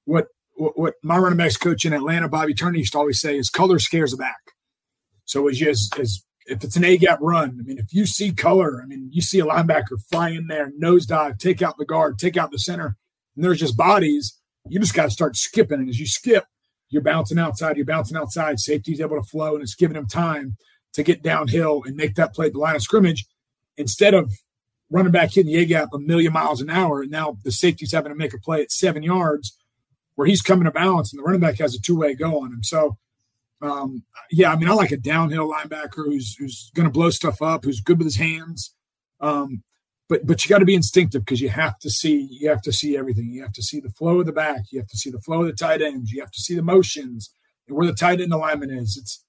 what, 0.05 0.27
what, 0.55 0.77
what 0.77 0.93
my 1.03 1.17
running 1.17 1.37
backs 1.37 1.57
coach 1.57 1.85
in 1.85 1.93
Atlanta, 1.93 2.27
Bobby 2.27 2.53
Turner, 2.53 2.77
used 2.77 2.93
to 2.93 2.99
always 2.99 3.21
say 3.21 3.37
is 3.37 3.49
color 3.49 3.79
scares 3.79 4.11
the 4.11 4.17
back. 4.17 4.39
So 5.25 5.47
as, 5.47 5.61
as, 5.61 5.89
as 5.99 6.23
if 6.45 6.63
it's 6.63 6.75
an 6.75 6.83
A 6.83 6.97
gap 6.97 7.19
run, 7.21 7.57
I 7.59 7.63
mean, 7.63 7.77
if 7.77 7.93
you 7.93 8.05
see 8.05 8.31
color, 8.33 8.81
I 8.83 8.85
mean, 8.85 9.09
you 9.11 9.21
see 9.21 9.39
a 9.39 9.45
linebacker 9.45 10.03
fly 10.09 10.29
in 10.29 10.47
there, 10.47 10.71
nosedive, 10.81 11.37
take 11.37 11.61
out 11.61 11.77
the 11.77 11.85
guard, 11.85 12.19
take 12.19 12.35
out 12.35 12.51
the 12.51 12.59
center, 12.59 12.97
and 13.35 13.45
there's 13.45 13.59
just 13.59 13.77
bodies. 13.77 14.37
You 14.67 14.79
just 14.79 14.93
got 14.93 15.05
to 15.05 15.11
start 15.11 15.37
skipping. 15.37 15.79
And 15.79 15.89
as 15.89 15.99
you 15.99 16.07
skip, 16.07 16.45
you're 16.89 17.01
bouncing 17.01 17.39
outside, 17.39 17.77
you're 17.77 17.85
bouncing 17.85 18.17
outside. 18.17 18.59
Safety's 18.59 18.99
able 18.99 19.21
to 19.21 19.27
flow, 19.27 19.53
and 19.53 19.63
it's 19.63 19.75
giving 19.75 19.95
him 19.95 20.07
time 20.07 20.57
to 20.93 21.03
get 21.03 21.23
downhill 21.23 21.83
and 21.85 21.95
make 21.95 22.15
that 22.15 22.33
play 22.33 22.47
at 22.47 22.53
the 22.53 22.59
line 22.59 22.75
of 22.75 22.81
scrimmage 22.81 23.25
instead 23.77 24.13
of 24.13 24.29
running 24.91 25.11
back 25.11 25.31
hitting 25.31 25.51
the 25.51 25.59
A 25.59 25.65
gap 25.65 25.89
a 25.93 25.99
million 25.99 26.33
miles 26.33 26.61
an 26.61 26.69
hour. 26.69 27.01
And 27.01 27.09
now 27.09 27.37
the 27.43 27.51
safety's 27.51 27.93
having 27.93 28.11
to 28.11 28.17
make 28.17 28.33
a 28.33 28.39
play 28.39 28.61
at 28.61 28.71
seven 28.71 29.01
yards 29.01 29.57
where 30.15 30.27
he's 30.27 30.41
coming 30.41 30.65
to 30.65 30.71
balance, 30.71 31.11
and 31.11 31.19
the 31.19 31.23
running 31.23 31.39
back 31.39 31.57
has 31.57 31.73
a 31.73 31.81
two 31.81 31.97
way 31.97 32.13
go 32.13 32.41
on 32.41 32.51
him. 32.51 32.63
So, 32.63 32.97
um, 33.61 34.03
yeah, 34.29 34.51
I 34.51 34.55
mean, 34.55 34.69
I 34.69 34.73
like 34.73 34.91
a 34.91 34.97
downhill 34.97 35.51
linebacker 35.51 36.05
who's 36.05 36.35
who's 36.35 36.69
going 36.75 36.87
to 36.87 36.91
blow 36.91 37.09
stuff 37.09 37.41
up, 37.41 37.63
who's 37.63 37.81
good 37.81 37.97
with 37.97 38.05
his 38.05 38.17
hands. 38.17 38.75
Um, 39.19 39.63
but 40.09 40.27
but 40.27 40.43
you 40.43 40.49
got 40.49 40.59
to 40.59 40.65
be 40.65 40.75
instinctive 40.75 41.23
because 41.23 41.39
you 41.39 41.49
have 41.49 41.79
to 41.79 41.89
see 41.89 42.27
you 42.29 42.49
have 42.49 42.61
to 42.63 42.73
see 42.73 42.97
everything. 42.97 43.29
You 43.29 43.43
have 43.43 43.53
to 43.53 43.63
see 43.63 43.79
the 43.79 43.89
flow 43.89 44.19
of 44.19 44.25
the 44.25 44.33
back. 44.33 44.63
You 44.71 44.79
have 44.79 44.89
to 44.89 44.97
see 44.97 45.09
the 45.09 45.21
flow 45.21 45.41
of 45.41 45.47
the 45.47 45.53
tight 45.53 45.81
ends. 45.81 46.11
You 46.11 46.19
have 46.21 46.31
to 46.31 46.41
see 46.41 46.53
the 46.53 46.61
motions 46.61 47.33
and 47.67 47.77
where 47.77 47.87
the 47.87 47.93
tight 47.93 48.19
end 48.19 48.33
alignment 48.33 48.71
is. 48.73 48.97
It's, 48.97 49.23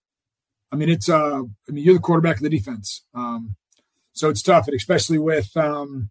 I 0.73 0.77
mean, 0.77 0.89
it's 0.89 1.09
uh, 1.09 1.43
I 1.69 1.73
mean, 1.73 1.85
you're 1.85 1.95
the 1.95 2.01
quarterback 2.01 2.37
of 2.37 2.43
the 2.43 2.51
defense, 2.51 3.05
um, 3.15 3.55
so 4.13 4.29
it's 4.29 4.43
tough, 4.43 4.67
and 4.67 4.77
especially 4.77 5.19
with. 5.19 5.57
Um, 5.57 6.11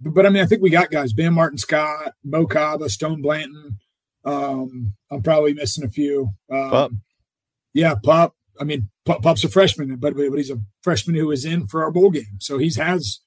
but, 0.00 0.14
but 0.14 0.26
I 0.26 0.30
mean, 0.30 0.42
I 0.42 0.46
think 0.46 0.62
we 0.62 0.70
got 0.70 0.90
guys: 0.90 1.12
Bam 1.12 1.34
Martin, 1.34 1.58
Scott, 1.58 2.14
Mo 2.24 2.46
Kaba, 2.46 2.88
Stone 2.88 3.22
Blanton. 3.22 3.78
Um, 4.24 4.94
I'm 5.10 5.22
probably 5.22 5.54
missing 5.54 5.84
a 5.84 5.88
few. 5.88 6.30
Um, 6.50 7.02
yeah, 7.72 7.94
Pop. 8.02 8.34
I 8.60 8.64
mean, 8.64 8.90
Pup's 9.04 9.44
a 9.44 9.48
freshman, 9.48 9.96
but 9.96 10.14
but 10.14 10.36
he's 10.36 10.50
a 10.50 10.60
freshman 10.82 11.16
who 11.16 11.30
is 11.30 11.44
in 11.44 11.66
for 11.66 11.82
our 11.82 11.90
bowl 11.90 12.10
game, 12.10 12.38
so 12.38 12.58
he's 12.58 12.76
has 12.76 13.20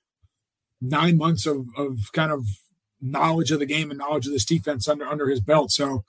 nine 0.81 1.17
months 1.17 1.45
of 1.45 1.67
of 1.77 2.11
kind 2.13 2.31
of 2.31 2.45
knowledge 3.01 3.51
of 3.51 3.59
the 3.59 3.65
game 3.65 3.89
and 3.89 3.97
knowledge 3.97 4.27
of 4.27 4.33
this 4.33 4.45
defense 4.45 4.87
under 4.87 5.05
under 5.05 5.27
his 5.27 5.41
belt. 5.41 5.71
So 5.71 6.03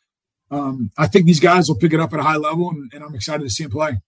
um, 0.50 0.90
I 0.98 1.06
think 1.06 1.26
these 1.26 1.40
guys 1.40 1.68
will 1.68 1.76
pick 1.76 1.92
it 1.92 2.00
up 2.00 2.12
at 2.12 2.20
a 2.20 2.24
high 2.24 2.36
level, 2.36 2.70
and, 2.70 2.90
and 2.92 3.02
I'm 3.02 3.14
excited 3.14 3.44
to 3.44 3.50
see 3.50 3.64
him 3.64 3.70
play. 3.70 4.00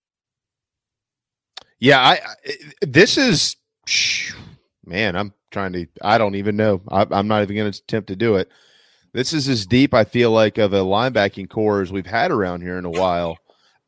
Yeah, 1.78 2.00
I, 2.00 2.12
I 2.12 2.52
this 2.82 3.16
is 3.16 3.56
man. 4.84 5.16
I'm 5.16 5.32
trying 5.50 5.72
to. 5.72 5.86
I 6.02 6.18
don't 6.18 6.34
even 6.34 6.56
know. 6.56 6.82
I, 6.88 7.06
I'm 7.10 7.28
not 7.28 7.42
even 7.42 7.56
going 7.56 7.70
to 7.70 7.78
attempt 7.78 8.08
to 8.08 8.16
do 8.16 8.36
it. 8.36 8.48
This 9.12 9.32
is 9.32 9.48
as 9.48 9.66
deep 9.66 9.94
I 9.94 10.04
feel 10.04 10.30
like 10.30 10.58
of 10.58 10.72
a 10.74 10.80
linebacking 10.80 11.48
corps 11.48 11.80
as 11.80 11.90
we've 11.90 12.06
had 12.06 12.30
around 12.30 12.60
here 12.60 12.78
in 12.78 12.84
a 12.84 12.90
while. 12.90 13.38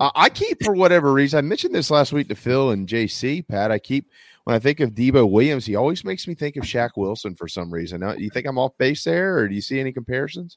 I 0.01 0.29
keep, 0.29 0.63
for 0.65 0.75
whatever 0.75 1.13
reason, 1.13 1.39
I 1.39 1.41
mentioned 1.41 1.75
this 1.75 1.91
last 1.91 2.13
week 2.13 2.29
to 2.29 2.37
Phil 2.37 2.71
and 2.71 2.89
JC, 2.89 3.47
Pat. 3.47 3.73
I 3.73 3.81
keep, 3.81 4.09
when 4.45 4.55
I 4.55 4.61
think 4.61 4.79
of 4.79 4.93
Debo 4.93 5.29
Williams, 5.29 5.67
he 5.67 5.75
always 5.75 6.05
makes 6.05 6.29
me 6.29 6.37
think 6.37 6.57
of 6.57 6.63
Shaq 6.63 6.91
Wilson 6.97 7.35
for 7.35 7.49
some 7.49 7.73
reason. 7.73 8.01
Now, 8.01 8.13
you 8.13 8.31
think 8.31 8.47
I'm 8.47 8.59
off 8.59 8.79
base 8.79 9.03
there, 9.03 9.37
or 9.37 9.49
do 9.49 9.57
you 9.57 9.61
see 9.61 9.81
any 9.81 9.93
comparisons? 9.93 10.57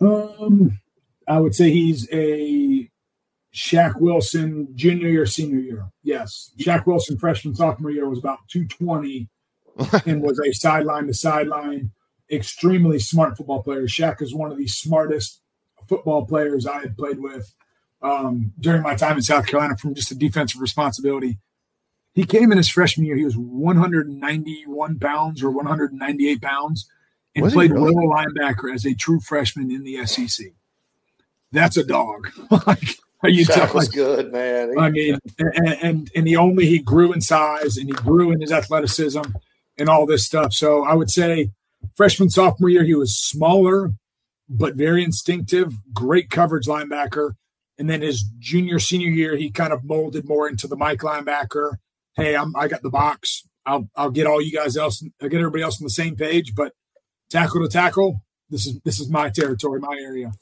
Um, 0.00 0.80
I 1.28 1.38
would 1.38 1.54
say 1.54 1.70
he's 1.70 2.08
a 2.10 2.90
Shaq 3.54 4.00
Wilson 4.00 4.68
junior 4.74 5.08
year, 5.08 5.26
senior 5.26 5.58
year. 5.58 5.86
Yes. 6.02 6.52
Shaq 6.58 6.86
Wilson 6.86 7.18
freshman, 7.18 7.54
sophomore 7.54 7.90
year 7.90 8.08
was 8.08 8.18
about 8.18 8.38
220 8.48 9.28
and 10.06 10.22
was 10.22 10.38
a 10.38 10.52
sideline 10.52 11.06
to 11.06 11.14
sideline, 11.14 11.90
extremely 12.30 12.98
smart 12.98 13.36
football 13.36 13.62
player. 13.62 13.82
Shaq 13.82 14.22
is 14.22 14.34
one 14.34 14.52
of 14.52 14.58
the 14.58 14.68
smartest 14.68 15.40
football 15.88 16.26
players 16.26 16.66
I 16.66 16.80
had 16.80 16.96
played 16.96 17.18
with 17.18 17.54
um, 18.02 18.52
during 18.60 18.82
my 18.82 18.94
time 18.94 19.16
in 19.16 19.22
South 19.22 19.46
Carolina 19.46 19.76
from 19.76 19.94
just 19.94 20.10
a 20.10 20.14
defensive 20.14 20.60
responsibility. 20.60 21.38
He 22.14 22.24
came 22.24 22.50
in 22.52 22.58
his 22.58 22.68
freshman 22.68 23.06
year. 23.06 23.16
He 23.16 23.24
was 23.24 23.36
191 23.36 24.98
pounds 24.98 25.42
or 25.42 25.50
198 25.50 26.42
pounds 26.42 26.88
and 27.34 27.44
Was 27.44 27.52
played 27.52 27.70
really? 27.70 27.94
middle 27.94 28.10
linebacker 28.10 28.72
as 28.74 28.84
a 28.84 28.94
true 28.94 29.20
freshman 29.20 29.70
in 29.70 29.84
the 29.84 30.04
SEC. 30.06 30.48
That's 31.52 31.76
a 31.76 31.84
dog. 31.84 32.30
like, 32.66 32.96
you 33.24 33.44
Shaq 33.44 33.74
was 33.74 33.86
like, 33.86 33.94
good, 33.94 34.32
man. 34.32 34.78
I 34.78 34.90
mean, 34.90 35.18
and, 35.38 35.68
and 35.82 36.10
and 36.14 36.28
he 36.28 36.36
only 36.36 36.66
he 36.66 36.78
grew 36.78 37.12
in 37.12 37.20
size 37.20 37.76
and 37.76 37.86
he 37.86 37.92
grew 37.92 38.30
in 38.30 38.40
his 38.40 38.52
athleticism 38.52 39.22
and 39.78 39.88
all 39.88 40.06
this 40.06 40.24
stuff. 40.24 40.52
So 40.52 40.84
I 40.84 40.94
would 40.94 41.10
say 41.10 41.50
freshman 41.96 42.30
sophomore 42.30 42.70
year 42.70 42.84
he 42.84 42.94
was 42.94 43.18
smaller 43.18 43.92
but 44.50 44.74
very 44.74 45.04
instinctive, 45.04 45.72
great 45.94 46.28
coverage 46.28 46.66
linebacker. 46.66 47.34
And 47.78 47.88
then 47.88 48.02
his 48.02 48.24
junior 48.38 48.78
senior 48.78 49.08
year, 49.08 49.36
he 49.36 49.50
kind 49.50 49.72
of 49.72 49.84
molded 49.84 50.28
more 50.28 50.48
into 50.48 50.66
the 50.66 50.76
Mike 50.76 51.00
linebacker. 51.00 51.76
Hey, 52.14 52.36
I'm 52.36 52.54
I 52.56 52.68
got 52.68 52.82
the 52.82 52.90
box. 52.90 53.44
I'll 53.64 53.88
I'll 53.96 54.10
get 54.10 54.26
all 54.26 54.42
you 54.42 54.52
guys 54.52 54.76
else. 54.76 55.02
I'll 55.22 55.28
get 55.28 55.38
everybody 55.38 55.62
else 55.62 55.80
on 55.80 55.84
the 55.84 55.90
same 55.90 56.16
page. 56.16 56.54
But 56.54 56.72
tackle 57.30 57.62
to 57.62 57.68
tackle, 57.68 58.22
this 58.50 58.66
is 58.66 58.80
this 58.84 59.00
is 59.00 59.08
my 59.08 59.30
territory, 59.30 59.80
my 59.80 59.96
area. 59.98 60.32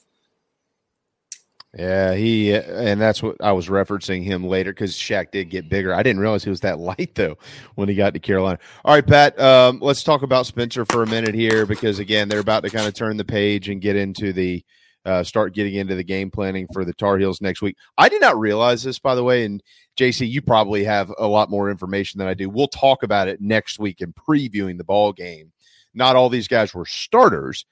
Yeah, 1.79 2.15
he 2.15 2.53
and 2.53 3.01
that's 3.01 3.23
what 3.23 3.37
I 3.41 3.53
was 3.53 3.69
referencing 3.69 4.25
him 4.25 4.45
later 4.45 4.73
because 4.73 4.97
Shaq 4.97 5.31
did 5.31 5.49
get 5.49 5.69
bigger. 5.69 5.95
I 5.95 6.03
didn't 6.03 6.21
realize 6.21 6.43
he 6.43 6.51
was 6.51 6.61
that 6.63 6.79
light 6.81 7.15
though 7.15 7.39
when 7.77 7.89
he 7.89 7.95
got 7.95 8.15
to 8.15 8.21
Carolina. 8.21 8.59
All 8.85 8.95
right, 8.95 9.07
Pat, 9.07 9.39
um, 9.39 9.79
let's 9.81 10.03
talk 10.03 10.23
about 10.23 10.47
Spencer 10.47 10.85
for 10.85 11.05
a 11.05 11.07
minute 11.07 11.37
here 11.37 11.67
because 11.67 12.01
again 12.01 12.29
they're 12.29 12.41
about 12.41 12.65
to 12.65 12.71
kind 12.71 12.89
of 12.89 12.95
turn 12.95 13.17
the 13.17 13.25
page 13.25 13.69
and 13.69 13.81
get 13.81 13.95
into 13.95 14.33
the 14.33 14.65
uh, 15.05 15.23
start 15.23 15.55
getting 15.55 15.75
into 15.75 15.95
the 15.95 16.03
game 16.03 16.33
planning 16.33 16.67
for 16.73 16.85
the 16.85 16.93
Tar 16.95 17.17
Heels 17.17 17.41
next 17.41 17.63
week. 17.63 17.77
I 17.97 18.09
did 18.09 18.21
not 18.21 18.37
realize 18.37 18.83
this, 18.83 18.99
by 18.99 19.15
the 19.15 19.23
way, 19.23 19.45
and 19.45 19.63
JC, 19.97 20.29
you 20.29 20.43
probably 20.43 20.83
have 20.83 21.13
a 21.17 21.29
lot 21.29 21.49
more 21.49 21.71
information 21.71 22.19
than 22.19 22.27
I 22.27 22.35
do. 22.35 22.51
We'll 22.51 22.67
talk 22.67 23.05
about 23.05 23.29
it 23.29 23.41
next 23.41 23.79
week 23.79 24.01
in 24.01 24.13
previewing 24.13 24.79
the 24.79 24.85
ball 24.85 25.13
game. 25.13 25.53
Not 25.95 26.17
all 26.17 26.29
these 26.29 26.49
guys 26.49 26.75
were 26.75 26.87
starters, 26.87 27.67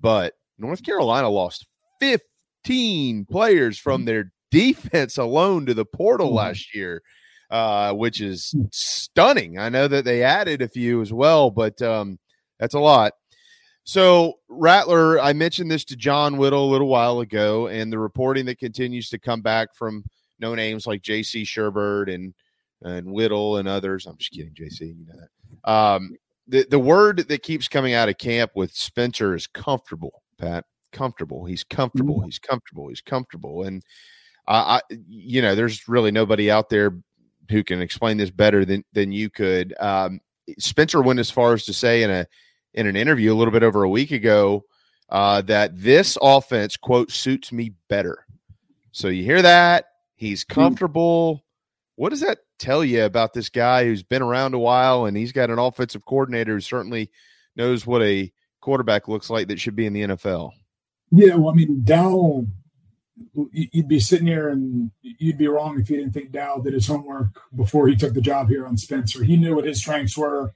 but 0.00 0.34
North 0.58 0.84
Carolina 0.84 1.28
lost 1.28 1.66
50 1.98 2.24
15 2.64 3.24
players 3.26 3.78
from 3.78 4.04
their 4.04 4.32
defense 4.50 5.18
alone 5.18 5.66
to 5.66 5.74
the 5.74 5.84
portal 5.84 6.28
mm-hmm. 6.28 6.36
last 6.36 6.74
year, 6.74 7.02
uh, 7.50 7.92
which 7.92 8.20
is 8.20 8.50
hmm. 8.52 8.64
stunning. 8.72 9.58
I 9.58 9.68
know 9.68 9.88
that 9.88 10.04
they 10.04 10.22
added 10.22 10.62
a 10.62 10.68
few 10.68 11.00
as 11.00 11.12
well, 11.12 11.50
but 11.50 11.80
um, 11.82 12.18
that's 12.58 12.74
a 12.74 12.80
lot. 12.80 13.12
So, 13.84 14.34
Rattler, 14.50 15.18
I 15.18 15.32
mentioned 15.32 15.70
this 15.70 15.84
to 15.86 15.96
John 15.96 16.36
Whittle 16.36 16.68
a 16.68 16.70
little 16.70 16.88
while 16.88 17.20
ago, 17.20 17.68
and 17.68 17.90
the 17.90 17.98
reporting 17.98 18.44
that 18.46 18.58
continues 18.58 19.08
to 19.10 19.18
come 19.18 19.40
back 19.40 19.74
from 19.74 20.04
no 20.38 20.54
names 20.54 20.86
like 20.86 21.00
J.C. 21.00 21.44
Shurburtt 21.44 22.12
and 22.14 22.34
and 22.82 23.10
Whittle 23.10 23.56
and 23.56 23.66
others. 23.66 24.06
I'm 24.06 24.18
just 24.18 24.32
kidding, 24.32 24.52
J.C. 24.54 24.84
You 24.84 25.06
know 25.06 25.14
that. 25.64 25.70
Um, 25.70 26.16
the 26.46 26.66
the 26.68 26.78
word 26.78 27.28
that 27.28 27.42
keeps 27.42 27.66
coming 27.66 27.94
out 27.94 28.10
of 28.10 28.18
camp 28.18 28.50
with 28.54 28.74
Spencer 28.74 29.34
is 29.34 29.46
comfortable, 29.46 30.22
Pat 30.36 30.66
comfortable. 30.92 31.44
He's 31.44 31.64
comfortable. 31.64 32.16
Mm-hmm. 32.16 32.26
He's 32.26 32.38
comfortable. 32.38 32.88
He's 32.88 33.00
comfortable. 33.00 33.64
And 33.64 33.82
I, 34.46 34.80
you 35.08 35.42
know, 35.42 35.54
there's 35.54 35.88
really 35.88 36.10
nobody 36.10 36.50
out 36.50 36.70
there 36.70 36.96
who 37.50 37.62
can 37.62 37.80
explain 37.80 38.16
this 38.16 38.30
better 38.30 38.64
than 38.64 38.84
than 38.92 39.12
you 39.12 39.30
could. 39.30 39.74
Um, 39.78 40.20
Spencer 40.58 41.02
went 41.02 41.20
as 41.20 41.30
far 41.30 41.52
as 41.52 41.64
to 41.66 41.74
say 41.74 42.02
in 42.02 42.10
a 42.10 42.26
in 42.74 42.86
an 42.86 42.96
interview 42.96 43.32
a 43.32 43.36
little 43.36 43.52
bit 43.52 43.62
over 43.62 43.82
a 43.82 43.90
week 43.90 44.10
ago 44.10 44.64
uh, 45.10 45.42
that 45.42 45.72
this 45.74 46.16
offense 46.20 46.76
quote 46.76 47.10
suits 47.10 47.52
me 47.52 47.72
better. 47.88 48.24
So 48.92 49.08
you 49.08 49.24
hear 49.24 49.42
that 49.42 49.86
he's 50.16 50.44
mm. 50.44 50.54
comfortable. 50.54 51.34
Mm-hmm. 51.34 51.42
What 51.96 52.10
does 52.10 52.20
that 52.20 52.38
tell 52.58 52.84
you 52.84 53.04
about 53.04 53.34
this 53.34 53.48
guy 53.48 53.84
who's 53.84 54.02
been 54.02 54.22
around 54.22 54.54
a 54.54 54.58
while 54.58 55.06
and 55.06 55.16
he's 55.16 55.32
got 55.32 55.50
an 55.50 55.58
offensive 55.58 56.04
coordinator 56.04 56.54
who 56.54 56.60
certainly 56.60 57.10
knows 57.56 57.86
what 57.86 58.02
a 58.02 58.32
quarterback 58.60 59.08
looks 59.08 59.30
like 59.30 59.48
that 59.48 59.58
should 59.58 59.74
be 59.76 59.86
in 59.86 59.92
the 59.92 60.02
NFL? 60.02 60.52
Yeah, 61.10 61.36
well, 61.36 61.50
I 61.50 61.54
mean, 61.54 61.82
Dow, 61.84 62.46
you'd 63.52 63.88
be 63.88 64.00
sitting 64.00 64.26
here 64.26 64.48
and 64.48 64.90
you'd 65.02 65.38
be 65.38 65.48
wrong 65.48 65.80
if 65.80 65.88
you 65.90 65.96
didn't 65.96 66.12
think 66.12 66.32
Dow 66.32 66.58
did 66.58 66.74
his 66.74 66.86
homework 66.86 67.40
before 67.54 67.88
he 67.88 67.96
took 67.96 68.14
the 68.14 68.20
job 68.20 68.48
here 68.48 68.66
on 68.66 68.76
Spencer. 68.76 69.24
He 69.24 69.36
knew 69.36 69.54
what 69.54 69.64
his 69.64 69.80
strengths 69.80 70.16
were. 70.16 70.52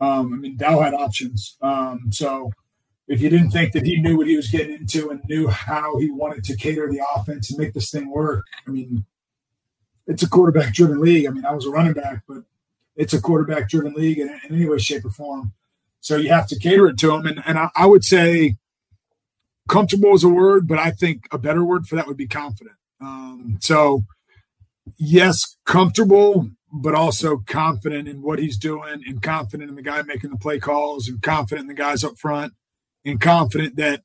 Um, 0.00 0.32
I 0.32 0.36
mean, 0.36 0.56
Dow 0.56 0.80
had 0.80 0.94
options. 0.94 1.56
Um, 1.60 2.10
so 2.10 2.52
if 3.06 3.20
you 3.20 3.28
didn't 3.28 3.50
think 3.50 3.72
that 3.72 3.84
he 3.84 4.00
knew 4.00 4.16
what 4.16 4.26
he 4.26 4.36
was 4.36 4.48
getting 4.48 4.74
into 4.74 5.10
and 5.10 5.20
knew 5.28 5.48
how 5.48 5.98
he 5.98 6.10
wanted 6.10 6.44
to 6.44 6.56
cater 6.56 6.90
the 6.90 7.04
offense 7.14 7.50
and 7.50 7.58
make 7.58 7.74
this 7.74 7.90
thing 7.90 8.10
work, 8.10 8.46
I 8.66 8.70
mean, 8.70 9.04
it's 10.06 10.22
a 10.22 10.28
quarterback 10.28 10.74
driven 10.74 11.00
league. 11.00 11.26
I 11.26 11.30
mean, 11.30 11.44
I 11.44 11.52
was 11.52 11.66
a 11.66 11.70
running 11.70 11.92
back, 11.92 12.22
but 12.26 12.44
it's 12.96 13.12
a 13.12 13.20
quarterback 13.20 13.68
driven 13.68 13.92
league 13.94 14.18
in, 14.18 14.28
in, 14.28 14.40
any 14.50 14.66
way, 14.66 14.78
shape, 14.78 15.04
or 15.04 15.10
form. 15.10 15.52
So 16.00 16.16
you 16.16 16.30
have 16.30 16.48
to 16.48 16.58
cater 16.58 16.88
it 16.88 16.98
to 16.98 17.14
him. 17.14 17.26
And, 17.26 17.42
and 17.46 17.58
I, 17.58 17.70
I 17.76 17.86
would 17.86 18.04
say, 18.04 18.56
comfortable 19.68 20.14
is 20.14 20.24
a 20.24 20.28
word, 20.28 20.66
but 20.66 20.78
I 20.78 20.90
think 20.90 21.26
a 21.30 21.38
better 21.38 21.64
word 21.64 21.86
for 21.86 21.96
that 21.96 22.06
would 22.06 22.16
be 22.16 22.26
confident. 22.26 22.76
Um, 23.00 23.58
so, 23.60 24.02
yes, 24.98 25.56
comfortable, 25.66 26.50
but 26.72 26.94
also 26.94 27.38
confident 27.46 28.08
in 28.08 28.22
what 28.22 28.38
he's 28.38 28.56
doing 28.56 29.02
and 29.06 29.22
confident 29.22 29.70
in 29.70 29.76
the 29.76 29.82
guy 29.82 30.02
making 30.02 30.30
the 30.30 30.38
play 30.38 30.58
calls 30.58 31.08
and 31.08 31.22
confident 31.22 31.62
in 31.62 31.68
the 31.68 31.74
guys 31.74 32.04
up 32.04 32.18
front 32.18 32.52
and 33.04 33.20
confident 33.20 33.76
that 33.76 34.02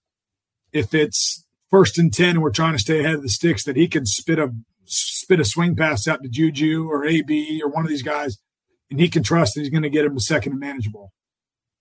if 0.71 0.93
it's 0.93 1.45
first 1.69 1.97
and 1.97 2.13
10 2.13 2.29
and 2.29 2.41
we're 2.41 2.51
trying 2.51 2.73
to 2.73 2.79
stay 2.79 2.99
ahead 2.99 3.15
of 3.15 3.21
the 3.21 3.29
sticks, 3.29 3.63
that 3.63 3.75
he 3.75 3.87
can 3.87 4.05
spit 4.05 4.39
a 4.39 4.53
spit 4.85 5.39
a 5.39 5.45
swing 5.45 5.75
pass 5.75 6.07
out 6.07 6.23
to 6.23 6.29
Juju 6.29 6.87
or 6.89 7.05
AB 7.05 7.61
or 7.61 7.69
one 7.69 7.83
of 7.83 7.89
these 7.89 8.03
guys 8.03 8.37
and 8.89 8.99
he 8.99 9.09
can 9.09 9.23
trust 9.23 9.53
that 9.53 9.61
he's 9.61 9.69
going 9.69 9.83
to 9.83 9.89
get 9.89 10.05
him 10.05 10.15
to 10.15 10.21
second 10.21 10.53
and 10.53 10.61
manageable. 10.61 11.11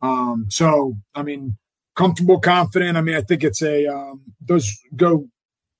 Um, 0.03 0.47
so, 0.49 0.97
I 1.15 1.23
mean, 1.23 1.57
comfortable, 1.97 2.39
confident. 2.39 2.97
I 2.97 3.01
mean, 3.01 3.17
I 3.17 3.23
think 3.23 3.43
it's 3.43 3.63
a 3.63 3.87
um, 3.87 4.23
those 4.41 4.73
go 4.95 5.29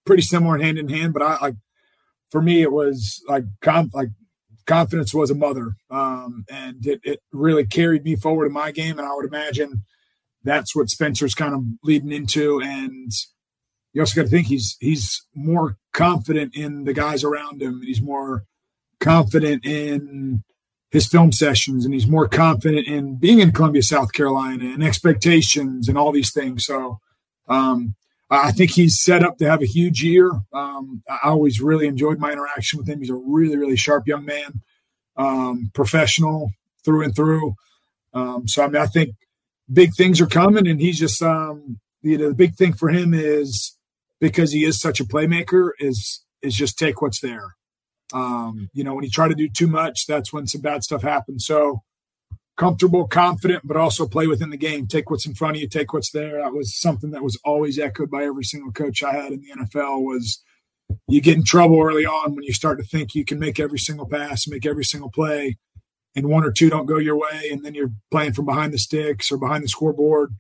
pretty 0.05 0.23
similar 0.23 0.59
hand 0.59 0.79
in 0.79 0.89
hand. 0.89 1.13
But 1.13 1.23
I 1.23 1.39
like 1.41 1.55
for 2.31 2.43
me, 2.43 2.63
it 2.63 2.73
was 2.73 3.23
like 3.29 3.45
conf- 3.61 3.95
like 3.95 4.09
confidence 4.67 5.15
was 5.15 5.31
a 5.31 5.35
mother, 5.35 5.77
um, 5.91 6.45
and 6.51 6.85
it, 6.87 7.01
it 7.05 7.21
really 7.33 7.65
carried 7.65 8.05
me 8.05 8.17
forward 8.17 8.47
in 8.47 8.53
my 8.53 8.73
game. 8.73 8.99
And 8.99 9.07
I 9.07 9.15
would 9.15 9.27
imagine 9.27 9.85
that's 10.43 10.75
what 10.75 10.91
Spencer's 10.91 11.35
kind 11.35 11.55
of 11.55 11.63
leading 11.85 12.13
into. 12.13 12.61
And 12.61 13.13
you 13.93 14.03
also 14.03 14.21
got 14.21 14.25
to 14.25 14.31
think 14.31 14.49
he's 14.49 14.77
he's 14.81 15.25
more 15.35 15.77
confident 15.93 16.57
in 16.57 16.85
the 16.85 16.95
guys 16.95 17.23
around 17.23 17.63
him. 17.63 17.83
He's 17.83 18.03
more 18.03 18.45
confident 19.01 19.65
in 19.65 20.43
his 20.91 21.07
film 21.07 21.33
sessions 21.33 21.85
and 21.85 21.93
he's 21.93 22.07
more 22.07 22.29
confident 22.29 22.87
in 22.87 23.17
being 23.17 23.41
in 23.41 23.53
Columbia, 23.53 23.83
South 23.83 24.13
Carolina 24.13 24.65
and 24.65 24.85
expectations 24.85 25.89
and 25.89 25.99
all 25.99 26.13
these 26.13 26.33
things. 26.33 26.65
So 26.65 27.01
um, 27.49 27.95
I 28.31 28.53
think 28.53 28.73
he's 28.73 29.01
set 29.01 29.25
up 29.25 29.39
to 29.39 29.49
have 29.49 29.63
a 29.63 29.67
huge 29.67 30.03
year. 30.03 30.31
Um, 30.53 31.03
I 31.09 31.29
always 31.29 31.61
really 31.61 31.87
enjoyed 31.87 32.19
my 32.19 32.33
interaction 32.33 32.79
with 32.79 32.89
him. 32.89 33.01
He's 33.01 33.11
a 33.11 33.15
really, 33.15 33.57
really 33.57 33.77
sharp 33.77 34.07
young 34.07 34.25
man, 34.25 34.63
um, 35.17 35.71
professional 35.75 36.53
through 36.85 37.03
and 37.03 37.15
through. 37.15 37.55
Um, 38.15 38.49
so 38.49 38.65
I 38.65 38.69
mean, 38.69 38.83
I 38.83 38.87
think 38.87 39.15
big 39.73 39.95
things 39.95 40.21
are 40.21 40.27
coming, 40.27 40.67
and 40.67 40.81
he's 40.81 40.99
just 40.99 41.23
um, 41.23 41.79
you 42.03 42.19
know 42.19 42.29
the 42.29 42.35
big 42.35 42.55
thing 42.55 42.73
for 42.73 42.89
him 42.89 43.13
is 43.13 43.77
because 44.21 44.53
he 44.53 44.65
is 44.65 44.81
such 44.81 45.01
a 45.01 45.05
playmaker 45.05 45.71
is 45.79 46.25
is 46.43 46.55
just 46.55 46.79
take 46.79 47.03
what's 47.03 47.21
there. 47.21 47.56
Um, 48.13 48.71
you 48.73 48.85
know, 48.85 48.95
when 48.95 49.05
you 49.05 49.11
try 49.11 49.29
to 49.29 49.35
do 49.35 49.49
too 49.49 49.67
much, 49.67 50.07
that's 50.07 50.33
when 50.33 50.47
some 50.47 50.61
bad 50.61 50.85
stuff 50.85 51.03
happens. 51.03 51.45
So 51.45 51.83
comfortable, 52.57 53.07
confident, 53.07 53.63
but 53.67 53.77
also 53.77 54.07
play 54.07 54.27
within 54.27 54.51
the 54.51 54.57
game. 54.57 54.87
Take 54.87 55.11
what's 55.11 55.27
in 55.27 55.35
front 55.35 55.57
of 55.57 55.63
you, 55.63 55.69
take 55.69 55.93
what's 55.93 56.11
there. 56.11 56.41
That 56.43 56.53
was 56.53 56.79
something 56.79 57.11
that 57.11 57.23
was 57.23 57.39
always 57.45 57.79
echoed 57.79 58.11
by 58.11 58.25
every 58.25 58.45
single 58.45 58.73
coach 58.73 59.03
I 59.03 59.13
had 59.13 59.33
in 59.33 59.43
the 59.43 59.65
NFL 59.65 60.03
was 60.03 60.43
you 61.09 61.21
get 61.21 61.37
in 61.37 61.45
trouble 61.45 61.81
early 61.83 62.07
on 62.07 62.35
when 62.35 62.45
you 62.45 62.53
start 62.53 62.79
to 62.79 62.85
think 62.85 63.15
you 63.15 63.25
can 63.25 63.39
make 63.39 63.61
every 63.61 63.79
single 63.79 64.09
pass, 64.09 64.47
make 64.47 64.65
every 64.65 64.85
single 64.85 65.11
play, 65.11 65.59
and 66.15 66.29
one 66.29 66.45
or 66.45 66.53
two 66.53 66.71
don't 66.71 66.87
go 66.87 66.97
your 66.97 67.19
way, 67.19 67.51
and 67.51 67.65
then 67.65 67.75
you're 67.75 67.93
playing 68.11 68.33
from 68.33 68.47
behind 68.47 68.73
the 68.73 68.79
sticks 68.79 69.31
or 69.31 69.37
behind 69.37 69.65
the 69.65 69.69
scoreboard. 69.69 70.31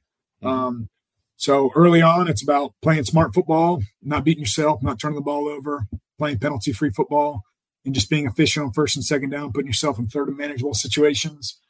Mm-hmm. 0.42 0.46
Um, 0.46 0.88
so 1.36 1.70
early 1.74 2.00
on, 2.00 2.28
it's 2.28 2.42
about 2.42 2.72
playing 2.80 3.04
smart 3.04 3.34
football, 3.34 3.82
not 4.00 4.24
beating 4.24 4.42
yourself, 4.42 4.82
not 4.82 4.98
turning 4.98 5.16
the 5.16 5.22
ball 5.22 5.48
over, 5.48 5.86
playing 6.16 6.38
penalty 6.38 6.72
free 6.72 6.90
football 6.90 7.42
and 7.86 7.94
just 7.94 8.10
being 8.10 8.26
efficient 8.26 8.66
on 8.66 8.72
first 8.72 8.96
and 8.96 9.04
second 9.04 9.30
down, 9.30 9.52
putting 9.52 9.68
yourself 9.68 9.98
in 9.98 10.08
third 10.08 10.28
and 10.28 10.36
manageable 10.36 10.74
situations. 10.74 11.60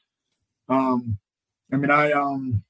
Um, 0.69 1.19
I 1.73 1.77
mean, 1.77 1.91
I 1.91 2.11
um, 2.11 2.65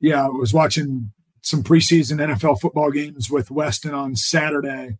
yeah, 0.00 0.24
I 0.24 0.28
was 0.28 0.54
watching 0.54 1.12
some 1.42 1.62
preseason 1.62 2.20
NFL 2.20 2.60
football 2.60 2.90
games 2.90 3.30
with 3.30 3.50
Weston 3.50 3.92
on 3.92 4.14
Saturday, 4.14 4.96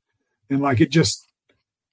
and 0.51 0.61
like 0.61 0.81
it 0.81 0.91
just 0.91 1.27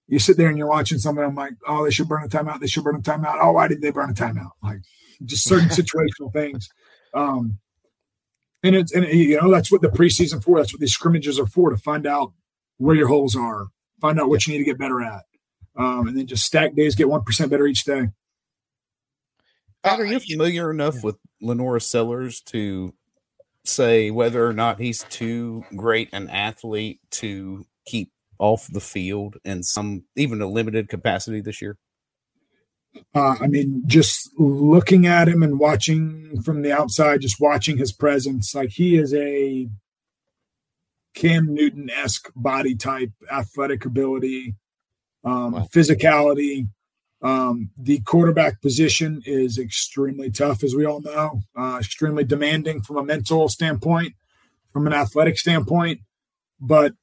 you 0.07 0.19
sit 0.19 0.37
there 0.37 0.49
and 0.49 0.57
you're 0.57 0.67
watching 0.67 0.97
something. 0.97 1.23
I'm 1.23 1.35
like, 1.35 1.53
oh, 1.67 1.85
they 1.85 1.91
should 1.91 2.09
burn 2.09 2.23
a 2.23 2.27
timeout. 2.27 2.59
They 2.59 2.67
should 2.67 2.83
burn 2.83 2.95
a 2.95 2.99
timeout. 2.99 3.37
Oh, 3.39 3.53
why 3.53 3.67
did 3.67 3.81
they 3.81 3.91
burn 3.91 4.09
a 4.09 4.13
timeout? 4.13 4.51
Like 4.61 4.79
just 5.23 5.47
certain 5.47 5.69
situational 5.69 6.33
things. 6.33 6.67
Um, 7.13 7.59
and 8.63 8.75
it's 8.75 8.91
and 8.91 9.05
you 9.05 9.39
know 9.39 9.51
that's 9.51 9.71
what 9.71 9.81
the 9.81 9.89
preseason 9.89 10.43
for. 10.43 10.57
That's 10.57 10.73
what 10.73 10.79
these 10.79 10.93
scrimmages 10.93 11.39
are 11.39 11.45
for 11.45 11.69
to 11.69 11.77
find 11.77 12.07
out 12.07 12.33
where 12.77 12.95
your 12.95 13.07
holes 13.07 13.35
are, 13.35 13.67
find 14.01 14.19
out 14.19 14.29
what 14.29 14.47
you 14.47 14.53
need 14.53 14.59
to 14.59 14.65
get 14.65 14.79
better 14.79 15.01
at 15.03 15.21
um, 15.75 16.07
and 16.07 16.17
then 16.17 16.27
just 16.27 16.45
stack 16.45 16.75
days, 16.75 16.95
get 16.95 17.09
one 17.09 17.23
percent 17.23 17.51
better 17.51 17.67
each 17.67 17.83
day. 17.83 18.09
are 19.83 20.05
you 20.05 20.19
familiar 20.19 20.71
enough 20.71 21.03
with 21.03 21.17
LaNorris 21.41 21.83
Sellers 21.83 22.41
to 22.47 22.93
say 23.65 24.11
whether 24.11 24.45
or 24.45 24.53
not 24.53 24.79
he's 24.79 25.03
too 25.03 25.63
great 25.75 26.09
an 26.11 26.29
athlete 26.29 26.99
to 27.09 27.65
keep 27.85 28.11
off 28.39 28.67
the 28.71 28.81
field 28.81 29.37
in 29.45 29.63
some 29.63 30.03
even 30.15 30.41
a 30.41 30.47
limited 30.47 30.89
capacity 30.89 31.41
this 31.41 31.61
year? 31.61 31.77
Uh, 33.15 33.35
I 33.41 33.47
mean, 33.47 33.83
just 33.87 34.29
looking 34.37 35.07
at 35.07 35.27
him 35.27 35.41
and 35.41 35.59
watching 35.59 36.41
from 36.43 36.61
the 36.61 36.71
outside, 36.71 37.21
just 37.21 37.39
watching 37.39 37.77
his 37.77 37.91
presence, 37.91 38.53
like 38.53 38.69
he 38.71 38.97
is 38.97 39.13
a 39.13 39.67
Cam 41.15 41.53
Newton 41.53 41.89
esque 41.89 42.31
body 42.35 42.75
type, 42.75 43.11
athletic 43.31 43.85
ability, 43.85 44.55
um, 45.23 45.53
wow. 45.53 45.67
physicality. 45.73 46.67
Um, 47.21 47.69
the 47.77 48.01
quarterback 48.01 48.61
position 48.61 49.21
is 49.25 49.57
extremely 49.57 50.29
tough, 50.29 50.61
as 50.63 50.75
we 50.75 50.85
all 50.85 51.01
know, 51.01 51.41
uh, 51.57 51.77
extremely 51.79 52.25
demanding 52.25 52.81
from 52.81 52.97
a 52.97 53.03
mental 53.03 53.47
standpoint, 53.47 54.13
from 54.73 54.87
an 54.87 54.93
athletic 54.93 55.37
standpoint. 55.39 56.01
But 56.59 56.93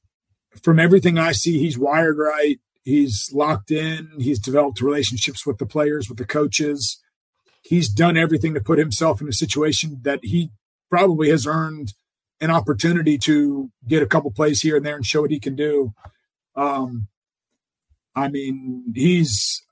from 0.61 0.79
everything 0.79 1.17
I 1.17 1.31
see, 1.31 1.57
he's 1.57 1.77
wired 1.77 2.17
right. 2.19 2.59
He's 2.83 3.31
locked 3.33 3.71
in. 3.71 4.11
He's 4.19 4.39
developed 4.39 4.81
relationships 4.81 5.45
with 5.45 5.57
the 5.57 5.65
players, 5.65 6.07
with 6.07 6.17
the 6.17 6.25
coaches. 6.25 6.99
He's 7.63 7.89
done 7.89 8.17
everything 8.17 8.53
to 8.53 8.61
put 8.61 8.79
himself 8.79 9.21
in 9.21 9.27
a 9.27 9.33
situation 9.33 9.99
that 10.01 10.19
he 10.23 10.49
probably 10.89 11.29
has 11.29 11.47
earned 11.47 11.93
an 12.41 12.49
opportunity 12.49 13.17
to 13.19 13.71
get 13.87 14.01
a 14.01 14.07
couple 14.07 14.31
plays 14.31 14.61
here 14.61 14.75
and 14.75 14.85
there 14.85 14.95
and 14.95 15.05
show 15.05 15.21
what 15.21 15.31
he 15.31 15.39
can 15.39 15.55
do. 15.55 15.93
Um, 16.55 17.07
I 18.15 18.27
mean, 18.29 18.93
he's. 18.95 19.63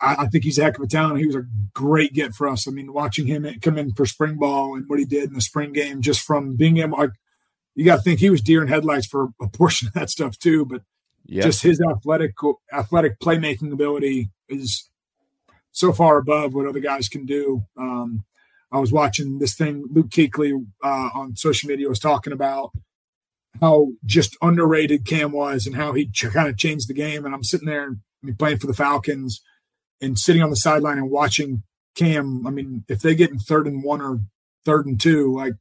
I, 0.00 0.28
think 0.28 0.44
he's 0.44 0.58
a 0.58 0.62
heck 0.62 0.78
of 0.78 0.84
a 0.84 0.86
talent. 0.86 1.18
He 1.18 1.26
was 1.26 1.34
a 1.34 1.46
great 1.74 2.12
get 2.12 2.32
for 2.32 2.46
us. 2.46 2.68
I 2.68 2.70
mean, 2.70 2.92
watching 2.92 3.26
him 3.26 3.44
come 3.60 3.76
in 3.76 3.92
for 3.94 4.06
spring 4.06 4.36
ball 4.36 4.76
and 4.76 4.88
what 4.88 5.00
he 5.00 5.04
did 5.04 5.24
in 5.24 5.34
the 5.34 5.40
spring 5.40 5.72
game, 5.72 6.02
just 6.02 6.20
from 6.20 6.54
being 6.54 6.76
able, 6.76 6.98
like, 6.98 7.10
you 7.74 7.84
got 7.84 7.96
to 7.96 8.02
think 8.02 8.20
he 8.20 8.30
was 8.30 8.40
deer 8.40 8.62
in 8.62 8.68
headlights 8.68 9.08
for 9.08 9.30
a 9.40 9.48
portion 9.48 9.88
of 9.88 9.94
that 9.94 10.10
stuff 10.10 10.38
too. 10.38 10.64
But. 10.64 10.82
Just 11.42 11.62
his 11.62 11.78
athletic 11.80 12.32
athletic 12.72 13.18
playmaking 13.20 13.70
ability 13.72 14.30
is 14.48 14.88
so 15.72 15.92
far 15.92 16.16
above 16.16 16.54
what 16.54 16.66
other 16.66 16.80
guys 16.80 17.08
can 17.08 17.26
do. 17.26 17.64
Um, 17.76 18.24
I 18.72 18.78
was 18.78 18.92
watching 18.92 19.38
this 19.38 19.54
thing 19.54 19.84
Luke 19.90 20.08
Kuechly 20.08 20.66
uh, 20.82 21.10
on 21.14 21.36
social 21.36 21.68
media 21.68 21.88
was 21.88 21.98
talking 21.98 22.32
about 22.32 22.72
how 23.60 23.88
just 24.04 24.36
underrated 24.40 25.06
Cam 25.06 25.32
was 25.32 25.66
and 25.66 25.76
how 25.76 25.92
he 25.92 26.08
ch- 26.08 26.30
kind 26.32 26.48
of 26.48 26.56
changed 26.56 26.88
the 26.88 26.94
game. 26.94 27.24
And 27.24 27.34
I'm 27.34 27.44
sitting 27.44 27.66
there 27.66 27.90
I 27.90 28.26
mean, 28.26 28.36
playing 28.36 28.58
for 28.58 28.66
the 28.66 28.74
Falcons 28.74 29.40
and 30.00 30.18
sitting 30.18 30.42
on 30.42 30.50
the 30.50 30.56
sideline 30.56 30.98
and 30.98 31.10
watching 31.10 31.62
Cam. 31.94 32.46
I 32.46 32.50
mean, 32.50 32.84
if 32.88 33.00
they 33.00 33.14
get 33.14 33.30
in 33.30 33.38
third 33.38 33.66
and 33.66 33.82
one 33.82 34.00
or 34.00 34.20
third 34.64 34.86
and 34.86 35.00
two, 35.00 35.34
like 35.34 35.54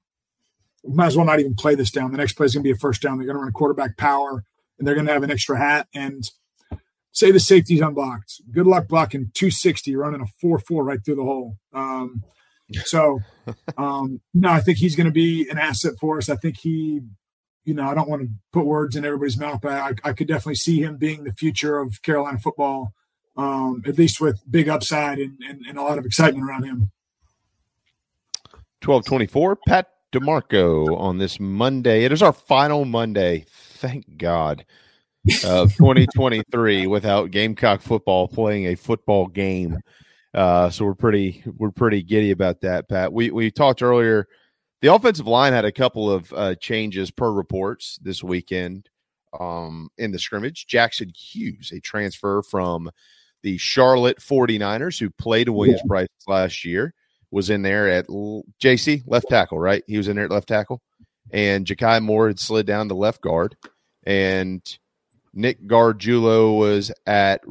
might 0.84 1.08
as 1.08 1.18
well 1.18 1.26
not 1.26 1.40
even 1.40 1.56
play 1.56 1.76
this 1.76 1.92
down. 1.92 2.12
The 2.12 2.18
next 2.18 2.34
play 2.34 2.46
is 2.46 2.54
going 2.54 2.64
to 2.64 2.68
be 2.68 2.72
a 2.72 2.78
first 2.78 3.02
down. 3.02 3.18
They're 3.18 3.26
going 3.26 3.36
to 3.36 3.42
run 3.42 3.50
a 3.50 3.54
quarterback 3.54 3.98
power 3.98 4.44
and 4.78 4.88
they're 4.88 4.96
going 4.96 5.08
to 5.08 5.14
have 5.14 5.24
an 5.24 5.32
extra 5.32 5.58
hat. 5.58 5.88
And 5.94 6.24
say 7.12 7.32
the 7.32 7.40
safety's 7.40 7.82
unblocked. 7.82 8.42
Good 8.52 8.68
luck 8.68 8.88
blocking 8.88 9.32
260, 9.34 9.96
running 9.96 10.22
a 10.22 10.28
4 10.40 10.60
4 10.60 10.84
right 10.84 11.00
through 11.04 11.16
the 11.16 11.24
hole. 11.24 11.58
Um, 11.74 12.24
so, 12.84 13.20
um, 13.78 14.22
no, 14.34 14.50
I 14.50 14.62
think 14.62 14.78
he's 14.78 14.96
going 14.96 15.06
to 15.06 15.12
be 15.12 15.48
an 15.50 15.58
asset 15.58 15.94
for 16.00 16.18
us. 16.18 16.30
I 16.30 16.36
think 16.36 16.58
he, 16.60 17.02
you 17.68 17.74
know, 17.74 17.84
I 17.84 17.94
don't 17.94 18.08
want 18.08 18.22
to 18.22 18.30
put 18.54 18.66
words 18.66 18.96
in 18.96 19.04
everybody's 19.04 19.38
mouth, 19.38 19.60
but 19.62 19.74
I, 19.74 19.92
I 20.06 20.14
could 20.14 20.30
definitely 20.30 20.56
see 20.56 20.82
him 20.82 20.96
being 20.96 21.26
the 21.26 21.34
future 21.34 21.80
of 21.80 22.02
Carolina 22.02 22.40
football, 22.40 22.94
um, 23.36 23.84
at 23.86 23.98
least 23.98 24.22
with 24.22 24.42
big 24.50 24.70
upside 24.70 25.20
and, 25.20 25.38
and, 25.48 25.66
and 25.68 25.78
a 25.78 25.82
lot 25.82 25.98
of 25.98 26.06
excitement 26.06 26.48
around 26.48 26.64
him. 26.64 26.92
1224, 28.86 29.58
Pat 29.68 29.90
DiMarco 30.14 30.98
on 30.98 31.18
this 31.18 31.42
Monday. 31.42 32.06
It 32.06 32.14
is 32.14 32.22
our 32.22 32.32
final 32.32 32.86
Monday 32.86 33.44
thank 33.50 34.18
God, 34.18 34.64
of 35.44 35.74
2023 35.76 36.88
without 36.88 37.32
Gamecock 37.32 37.82
football 37.82 38.30
playing 38.30 38.68
a 38.68 38.76
football 38.76 39.28
game. 39.28 39.78
Uh, 40.34 40.70
so 40.70 40.86
we're 40.86 40.94
pretty 40.94 41.44
we're 41.58 41.72
pretty 41.72 42.02
giddy 42.02 42.32
about 42.32 42.62
that, 42.62 42.88
Pat. 42.88 43.12
We 43.12 43.32
we 43.32 43.52
talked 43.52 43.82
earlier. 43.82 44.26
The 44.82 44.94
offensive 44.94 45.28
line 45.28 45.54
had 45.54 45.66
a 45.66 45.72
couple 45.72 46.12
of 46.12 46.32
uh, 46.34 46.56
changes 46.56 47.10
per 47.10 47.32
reports 47.32 48.00
this 48.02 48.24
weekend 48.24 48.90
um, 49.40 49.90
in 49.98 50.12
the 50.12 50.20
scrimmage. 50.20 50.68
Jackson 50.68 51.12
Hughes, 51.16 51.72
a 51.72 51.80
transfer 51.80 52.44
from 52.44 52.92
the 53.42 53.58
Charlotte 53.58 54.20
49ers 54.20 55.00
who 55.00 55.10
played 55.10 55.48
a 55.48 55.54
Williams 55.54 55.82
Brice 55.86 56.08
last 56.28 56.64
year, 56.64 56.94
was 57.32 57.50
in 57.50 57.62
there 57.62 57.90
at 57.90 58.08
JC 58.08 59.04
left 59.08 59.30
tackle, 59.30 59.60
right? 59.60 59.84
He 59.88 59.98
was 59.98 60.08
in 60.08 60.16
there 60.16 60.26
at 60.26 60.32
left 60.32 60.48
tackle 60.48 60.82
and 61.32 61.66
Ja'Kai 61.66 62.02
Moore 62.02 62.28
had 62.28 62.40
slid 62.40 62.66
down 62.66 62.88
to 62.90 62.96
left 62.96 63.22
guard, 63.22 63.56
and 64.06 64.62
Nick 65.34 65.62
Gargiulo 65.68 66.58
was 66.58 66.92
at 67.06 67.42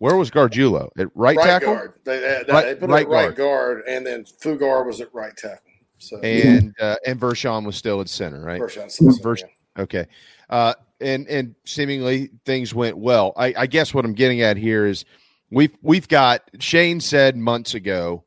where 0.00 0.16
was 0.16 0.30
Gargiulo 0.30 0.88
at 0.98 1.08
right, 1.14 1.36
right 1.36 1.44
tackle? 1.44 1.74
Guard. 1.74 1.92
They, 2.04 2.20
they, 2.20 2.52
right, 2.52 2.64
they 2.64 2.74
put 2.74 2.88
right, 2.88 3.06
right 3.06 3.36
guard. 3.36 3.36
guard. 3.36 3.82
and 3.86 4.06
then 4.06 4.24
Fugar 4.24 4.86
was 4.86 5.00
at 5.02 5.12
right 5.14 5.36
tackle. 5.36 5.70
So 5.98 6.18
and 6.20 6.74
uh, 6.80 6.96
and 7.06 7.20
Vershon 7.20 7.64
was 7.64 7.76
still 7.76 8.00
at 8.00 8.08
center, 8.08 8.40
right? 8.40 8.58
Vershon, 8.58 8.88
Vers- 9.22 9.42
yeah. 9.42 9.82
okay. 9.82 10.06
Uh, 10.48 10.72
and 11.02 11.28
and 11.28 11.54
seemingly 11.66 12.30
things 12.46 12.74
went 12.74 12.96
well. 12.96 13.34
I, 13.36 13.52
I 13.58 13.66
guess 13.66 13.92
what 13.92 14.06
I'm 14.06 14.14
getting 14.14 14.40
at 14.40 14.56
here 14.56 14.86
is 14.86 15.04
we've 15.50 15.76
we've 15.82 16.08
got 16.08 16.42
Shane 16.60 17.00
said 17.00 17.36
months 17.36 17.74
ago 17.74 18.24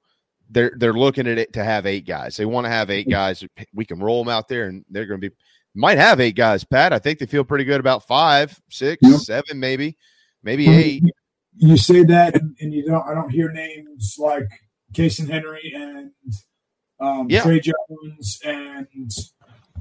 they're 0.51 0.73
they're 0.77 0.93
looking 0.93 1.25
at 1.25 1.39
it 1.39 1.53
to 1.53 1.63
have 1.63 1.87
eight 1.87 2.05
guys. 2.05 2.37
They 2.37 2.45
want 2.45 2.65
to 2.65 2.69
have 2.69 2.91
eight 2.91 3.09
guys. 3.09 3.43
We 3.73 3.85
can 3.85 3.99
roll 3.99 4.23
them 4.23 4.31
out 4.31 4.47
there, 4.47 4.65
and 4.65 4.85
they're 4.91 5.07
going 5.07 5.19
to 5.19 5.29
be 5.29 5.35
might 5.73 5.97
have 5.97 6.19
eight 6.19 6.35
guys. 6.35 6.63
Pat, 6.63 6.93
I 6.93 6.99
think 6.99 7.17
they 7.17 7.25
feel 7.25 7.43
pretty 7.43 7.63
good 7.63 7.79
about 7.79 8.07
five, 8.07 8.55
six, 8.69 8.99
yep. 9.01 9.19
seven, 9.19 9.59
maybe, 9.59 9.97
maybe 10.43 10.69
eight. 10.69 11.03
You 11.57 11.77
say 11.77 12.03
that, 12.03 12.35
and, 12.35 12.57
and, 12.59 12.73
you 12.73 12.85
don't. 12.85 13.07
I 13.07 13.13
don't 13.13 13.29
hear 13.29 13.51
names 13.51 14.15
like 14.17 14.47
Cason 14.93 15.29
Henry 15.29 15.71
and 15.75 16.11
um, 16.99 17.29
yeah. 17.29 17.43
Trey 17.43 17.59
Jones 17.59 18.39
and 18.43 19.11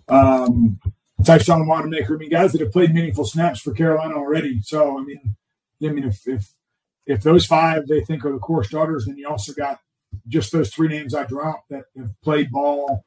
um, 0.09 0.79
Tyson 1.25 1.67
Wannamaker. 1.67 2.15
I 2.15 2.17
mean, 2.17 2.31
guys 2.31 2.53
that 2.53 2.61
have 2.61 2.73
played 2.73 2.95
meaningful 2.95 3.25
snaps 3.25 3.61
for 3.61 3.73
Carolina 3.73 4.15
already. 4.15 4.61
So, 4.63 4.99
I 4.99 5.03
mean, 5.03 5.37
I 5.83 5.89
mean, 5.89 6.05
if 6.05 6.27
if 6.27 6.51
if 7.07 7.23
those 7.23 7.47
five 7.47 7.87
they 7.87 8.01
think 8.01 8.25
are 8.25 8.33
the 8.33 8.39
core 8.39 8.65
starters, 8.65 9.07
then 9.07 9.17
you 9.17 9.29
also 9.29 9.53
got 9.53 9.81
just 10.29 10.53
those 10.53 10.73
three 10.73 10.89
names 10.89 11.15
I 11.15 11.25
dropped 11.25 11.71
that 11.71 11.85
have 11.97 12.13
played 12.23 12.51
ball 12.51 13.05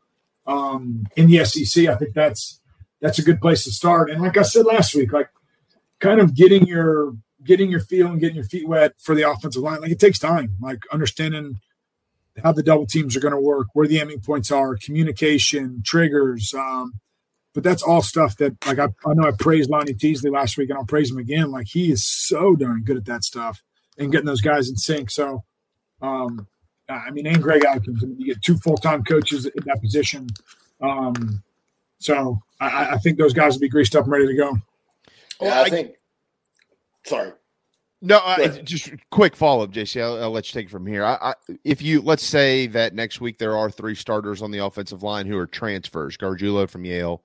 um, 0.48 1.08
in 1.16 1.28
the 1.28 1.44
SEC, 1.46 1.88
I 1.88 1.96
think 1.96 2.14
that's 2.14 2.60
that's 3.02 3.20
a 3.20 3.24
good 3.24 3.42
place 3.42 3.64
to 3.64 3.72
start. 3.72 4.10
And 4.10 4.22
like 4.22 4.38
I 4.38 4.44
said 4.44 4.66
last 4.66 4.96
week, 4.96 5.12
like 5.12 5.30
kind 6.00 6.20
of 6.20 6.36
getting 6.36 6.66
your 6.66 7.16
getting 7.46 7.72
your 7.72 7.80
feel 7.80 8.08
and 8.08 8.20
getting 8.20 8.36
your 8.36 8.46
feet 8.46 8.68
wet 8.68 8.94
for 9.00 9.16
the 9.16 9.30
offensive 9.30 9.62
line, 9.62 9.82
like 9.82 9.92
it 9.92 10.00
takes 10.00 10.20
time. 10.20 10.56
Like 10.60 10.84
understanding 10.92 11.62
how 12.44 12.52
the 12.52 12.64
double 12.64 12.86
teams 12.86 13.16
are 13.16 13.22
going 13.22 13.34
to 13.34 13.40
work, 13.40 13.68
where 13.74 13.88
the 13.88 14.00
aiming 14.00 14.22
points 14.22 14.52
are, 14.52 14.76
communication, 14.76 15.82
triggers. 15.86 16.54
Um, 16.54 17.00
but 17.54 17.64
that's 17.64 17.82
all 17.82 18.02
stuff 18.02 18.36
that, 18.38 18.54
like, 18.66 18.80
I, 18.80 18.88
I 19.10 19.14
know 19.14 19.28
I 19.28 19.32
praised 19.32 19.70
Lonnie 19.70 19.94
Teasley 19.94 20.30
last 20.30 20.58
week, 20.58 20.70
and 20.70 20.78
I'll 20.78 20.86
praise 20.86 21.10
him 21.10 21.18
again. 21.18 21.52
Like, 21.52 21.68
he 21.70 21.90
is 21.90 22.06
so 22.06 22.56
darn 22.56 22.84
good 22.84 22.98
at 22.98 23.06
that 23.06 23.24
stuff 23.24 23.64
and 23.98 24.12
getting 24.12 24.26
those 24.26 24.42
guys 24.42 24.68
in 24.68 24.76
sync. 24.76 25.10
So, 25.10 25.46
um, 26.02 26.48
I 26.90 27.12
mean, 27.12 27.26
and 27.26 27.42
Greg 27.42 27.64
Adkins. 27.64 28.04
I 28.04 28.08
mean, 28.08 28.20
you 28.20 28.34
get 28.34 28.44
two 28.44 28.58
full 28.58 28.78
time 28.78 29.04
coaches 29.04 29.46
in 29.46 29.64
that 29.66 29.82
position. 29.82 30.28
Um, 30.82 31.42
so 32.00 32.42
I, 32.60 32.90
I, 32.92 32.98
think 32.98 33.18
those 33.18 33.34
guys 33.34 33.54
will 33.54 33.62
be 33.62 33.70
greased 33.70 33.96
up 33.96 34.04
and 34.04 34.12
ready 34.12 34.28
to 34.28 34.36
go. 34.36 34.58
Yeah, 35.42 35.62
I, 35.62 35.70
think. 35.70 35.96
Sorry. 37.06 37.32
No, 38.02 38.19
I, 38.23 38.48
just 38.64 38.91
quick 39.10 39.36
follow 39.36 39.64
up, 39.64 39.72
JC. 39.72 40.02
I'll, 40.02 40.22
I'll, 40.22 40.32
let 40.32 40.48
you 40.48 40.60
take 40.60 40.68
it 40.68 40.72
from 40.72 40.86
here. 40.86 41.03
I, 41.03 41.34
if 41.64 41.82
you 41.82 42.02
let's 42.02 42.23
say 42.23 42.68
that 42.68 42.94
next 42.94 43.19
week 43.19 43.40
there 43.40 43.57
are 43.57 43.72
three 43.72 43.95
starters 43.95 44.41
on 44.41 44.52
the 44.52 44.60
offensive 44.60 45.02
line 45.02 45.26
who 45.26 45.38
are 45.38 45.48
transfers: 45.48 46.18
Gargiulo 46.18 46.69
from 46.69 46.86
Yale, 46.86 47.23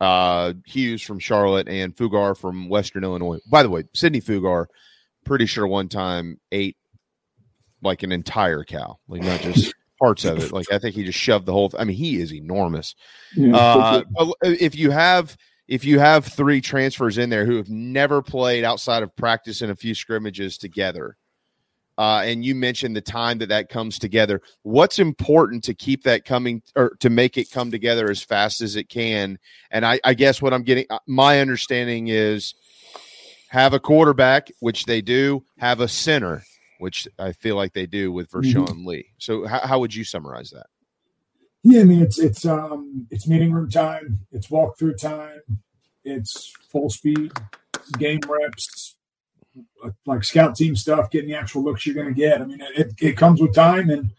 uh, 0.00 0.54
Hughes 0.64 1.02
from 1.02 1.18
Charlotte, 1.18 1.68
and 1.68 1.94
Fugar 1.94 2.38
from 2.38 2.68
Western 2.68 3.04
Illinois. 3.04 3.38
By 3.50 3.62
the 3.62 3.70
way, 3.70 3.84
Sidney 3.92 4.20
Fugar, 4.20 4.66
pretty 5.24 5.46
sure 5.46 5.66
one 5.66 5.88
time 5.88 6.40
ate 6.52 6.76
like 7.82 8.02
an 8.02 8.12
entire 8.12 8.64
cow, 8.64 8.98
like 9.08 9.22
not 9.22 9.40
just 9.40 9.74
parts 10.00 10.24
of 10.24 10.38
it. 10.38 10.52
Like 10.52 10.72
I 10.72 10.78
think 10.78 10.94
he 10.94 11.04
just 11.04 11.18
shoved 11.18 11.44
the 11.44 11.52
whole. 11.52 11.68
Th- 11.68 11.80
I 11.80 11.84
mean, 11.84 11.96
he 11.96 12.20
is 12.20 12.32
enormous. 12.32 12.94
Yeah, 13.36 13.56
uh, 13.56 14.02
if 14.42 14.74
you 14.74 14.90
have 14.90 15.36
if 15.72 15.86
you 15.86 15.98
have 15.98 16.26
three 16.26 16.60
transfers 16.60 17.16
in 17.16 17.30
there 17.30 17.46
who 17.46 17.56
have 17.56 17.70
never 17.70 18.20
played 18.20 18.62
outside 18.62 19.02
of 19.02 19.16
practice 19.16 19.62
and 19.62 19.72
a 19.72 19.74
few 19.74 19.94
scrimmages 19.94 20.58
together, 20.58 21.16
uh, 21.96 22.20
and 22.26 22.44
you 22.44 22.54
mentioned 22.54 22.94
the 22.94 23.00
time 23.00 23.38
that 23.38 23.48
that 23.48 23.70
comes 23.70 23.98
together, 23.98 24.42
what's 24.64 24.98
important 24.98 25.64
to 25.64 25.72
keep 25.72 26.02
that 26.02 26.26
coming 26.26 26.60
or 26.76 26.94
to 27.00 27.08
make 27.08 27.38
it 27.38 27.50
come 27.50 27.70
together 27.70 28.10
as 28.10 28.22
fast 28.22 28.60
as 28.60 28.76
it 28.76 28.90
can? 28.90 29.38
And 29.70 29.86
I, 29.86 29.98
I 30.04 30.12
guess 30.12 30.42
what 30.42 30.52
I'm 30.52 30.62
getting, 30.62 30.84
uh, 30.90 30.98
my 31.06 31.40
understanding 31.40 32.08
is 32.08 32.52
have 33.48 33.72
a 33.72 33.80
quarterback, 33.80 34.52
which 34.60 34.84
they 34.84 35.00
do, 35.00 35.42
have 35.56 35.80
a 35.80 35.88
center 35.88 36.42
which 36.80 37.06
I 37.16 37.30
feel 37.30 37.54
like 37.54 37.72
they 37.72 37.86
do 37.86 38.10
with 38.12 38.28
mm-hmm. 38.28 38.40
Vershon 38.40 38.64
mm-hmm. 38.66 38.86
Lee. 38.86 39.06
So 39.16 39.46
how, 39.46 39.60
how 39.60 39.78
would 39.78 39.94
you 39.94 40.04
summarize 40.04 40.50
that? 40.50 40.66
Yeah, 41.64 41.80
I 41.80 41.84
mean 41.84 42.02
it's 42.02 42.18
it's 42.18 42.44
um 42.44 43.06
it's 43.10 43.28
meeting 43.28 43.52
room 43.52 43.70
time, 43.70 44.20
it's 44.32 44.48
walkthrough 44.48 44.98
time. 44.98 45.62
It's 46.04 46.52
full 46.70 46.90
speed, 46.90 47.32
game 47.98 48.20
reps, 48.28 48.96
like 50.06 50.24
scout 50.24 50.56
team 50.56 50.76
stuff, 50.76 51.10
getting 51.10 51.28
the 51.28 51.36
actual 51.36 51.62
looks 51.62 51.86
you're 51.86 51.94
going 51.94 52.12
to 52.12 52.20
get. 52.20 52.40
I 52.40 52.44
mean, 52.44 52.60
it, 52.76 52.92
it 53.00 53.16
comes 53.16 53.40
with 53.40 53.54
time. 53.54 53.90
And 53.90 54.10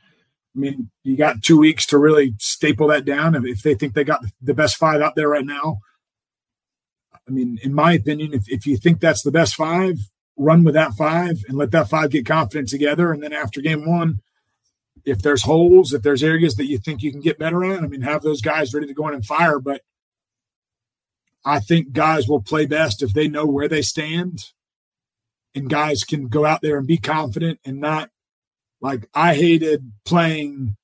I 0.55 0.59
mean, 0.59 0.89
you 1.03 1.17
got 1.17 1.41
two 1.41 1.57
weeks 1.57 1.85
to 1.87 1.97
really 1.97 2.35
staple 2.39 2.87
that 2.87 3.05
down. 3.05 3.35
If, 3.35 3.45
if 3.45 3.61
they 3.63 3.75
think 3.75 3.93
they 3.93 4.03
got 4.03 4.23
the 4.41 4.53
best 4.53 4.77
five 4.77 5.01
out 5.01 5.15
there 5.15 5.29
right 5.29 5.45
now, 5.45 5.79
I 7.27 7.31
mean, 7.31 7.59
in 7.63 7.73
my 7.73 7.93
opinion, 7.93 8.33
if, 8.33 8.49
if 8.49 8.65
you 8.65 8.77
think 8.77 8.99
that's 8.99 9.23
the 9.23 9.31
best 9.31 9.55
five, 9.55 9.97
run 10.37 10.63
with 10.63 10.73
that 10.73 10.93
five 10.93 11.43
and 11.47 11.57
let 11.57 11.71
that 11.71 11.89
five 11.89 12.11
get 12.11 12.25
confident 12.25 12.69
together. 12.69 13.11
And 13.11 13.23
then 13.23 13.33
after 13.33 13.61
game 13.61 13.85
one, 13.85 14.19
if 15.05 15.21
there's 15.21 15.43
holes, 15.43 15.93
if 15.93 16.01
there's 16.01 16.23
areas 16.23 16.55
that 16.55 16.67
you 16.67 16.77
think 16.77 17.01
you 17.01 17.11
can 17.11 17.21
get 17.21 17.39
better 17.39 17.63
at, 17.63 17.83
I 17.83 17.87
mean, 17.87 18.01
have 18.01 18.21
those 18.21 18.41
guys 18.41 18.73
ready 18.73 18.87
to 18.87 18.93
go 18.93 19.07
in 19.07 19.13
and 19.13 19.25
fire. 19.25 19.59
But 19.59 19.81
I 21.45 21.59
think 21.59 21.91
guys 21.91 22.27
will 22.27 22.41
play 22.41 22.65
best 22.65 23.01
if 23.03 23.13
they 23.13 23.27
know 23.27 23.45
where 23.45 23.67
they 23.67 23.81
stand 23.81 24.51
and 25.53 25.69
guys 25.69 26.03
can 26.03 26.27
go 26.27 26.45
out 26.45 26.61
there 26.61 26.77
and 26.77 26.87
be 26.87 26.97
confident 26.97 27.59
and 27.65 27.79
not 27.79 28.09
like 28.81 29.07
I 29.13 29.35
hated 29.35 29.91
playing 30.05 30.75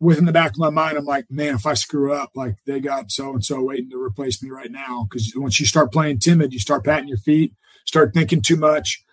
within 0.00 0.24
the 0.24 0.32
back 0.32 0.52
of 0.52 0.58
my 0.58 0.70
mind. 0.70 0.96
I'm 0.96 1.04
like, 1.04 1.30
man, 1.30 1.54
if 1.54 1.66
I 1.66 1.74
screw 1.74 2.12
up, 2.12 2.30
like 2.34 2.56
they 2.66 2.80
got 2.80 3.10
so 3.10 3.32
and 3.32 3.44
so 3.44 3.62
waiting 3.62 3.90
to 3.90 4.02
replace 4.02 4.42
me 4.42 4.50
right 4.50 4.70
now. 4.70 5.06
Because 5.08 5.32
once 5.34 5.58
you 5.58 5.66
start 5.66 5.92
playing 5.92 6.20
timid, 6.20 6.52
you 6.52 6.58
start 6.60 6.84
patting 6.84 7.08
your 7.08 7.18
feet, 7.18 7.52
start 7.84 8.14
thinking 8.14 8.42
too 8.42 8.56
much. 8.56 9.04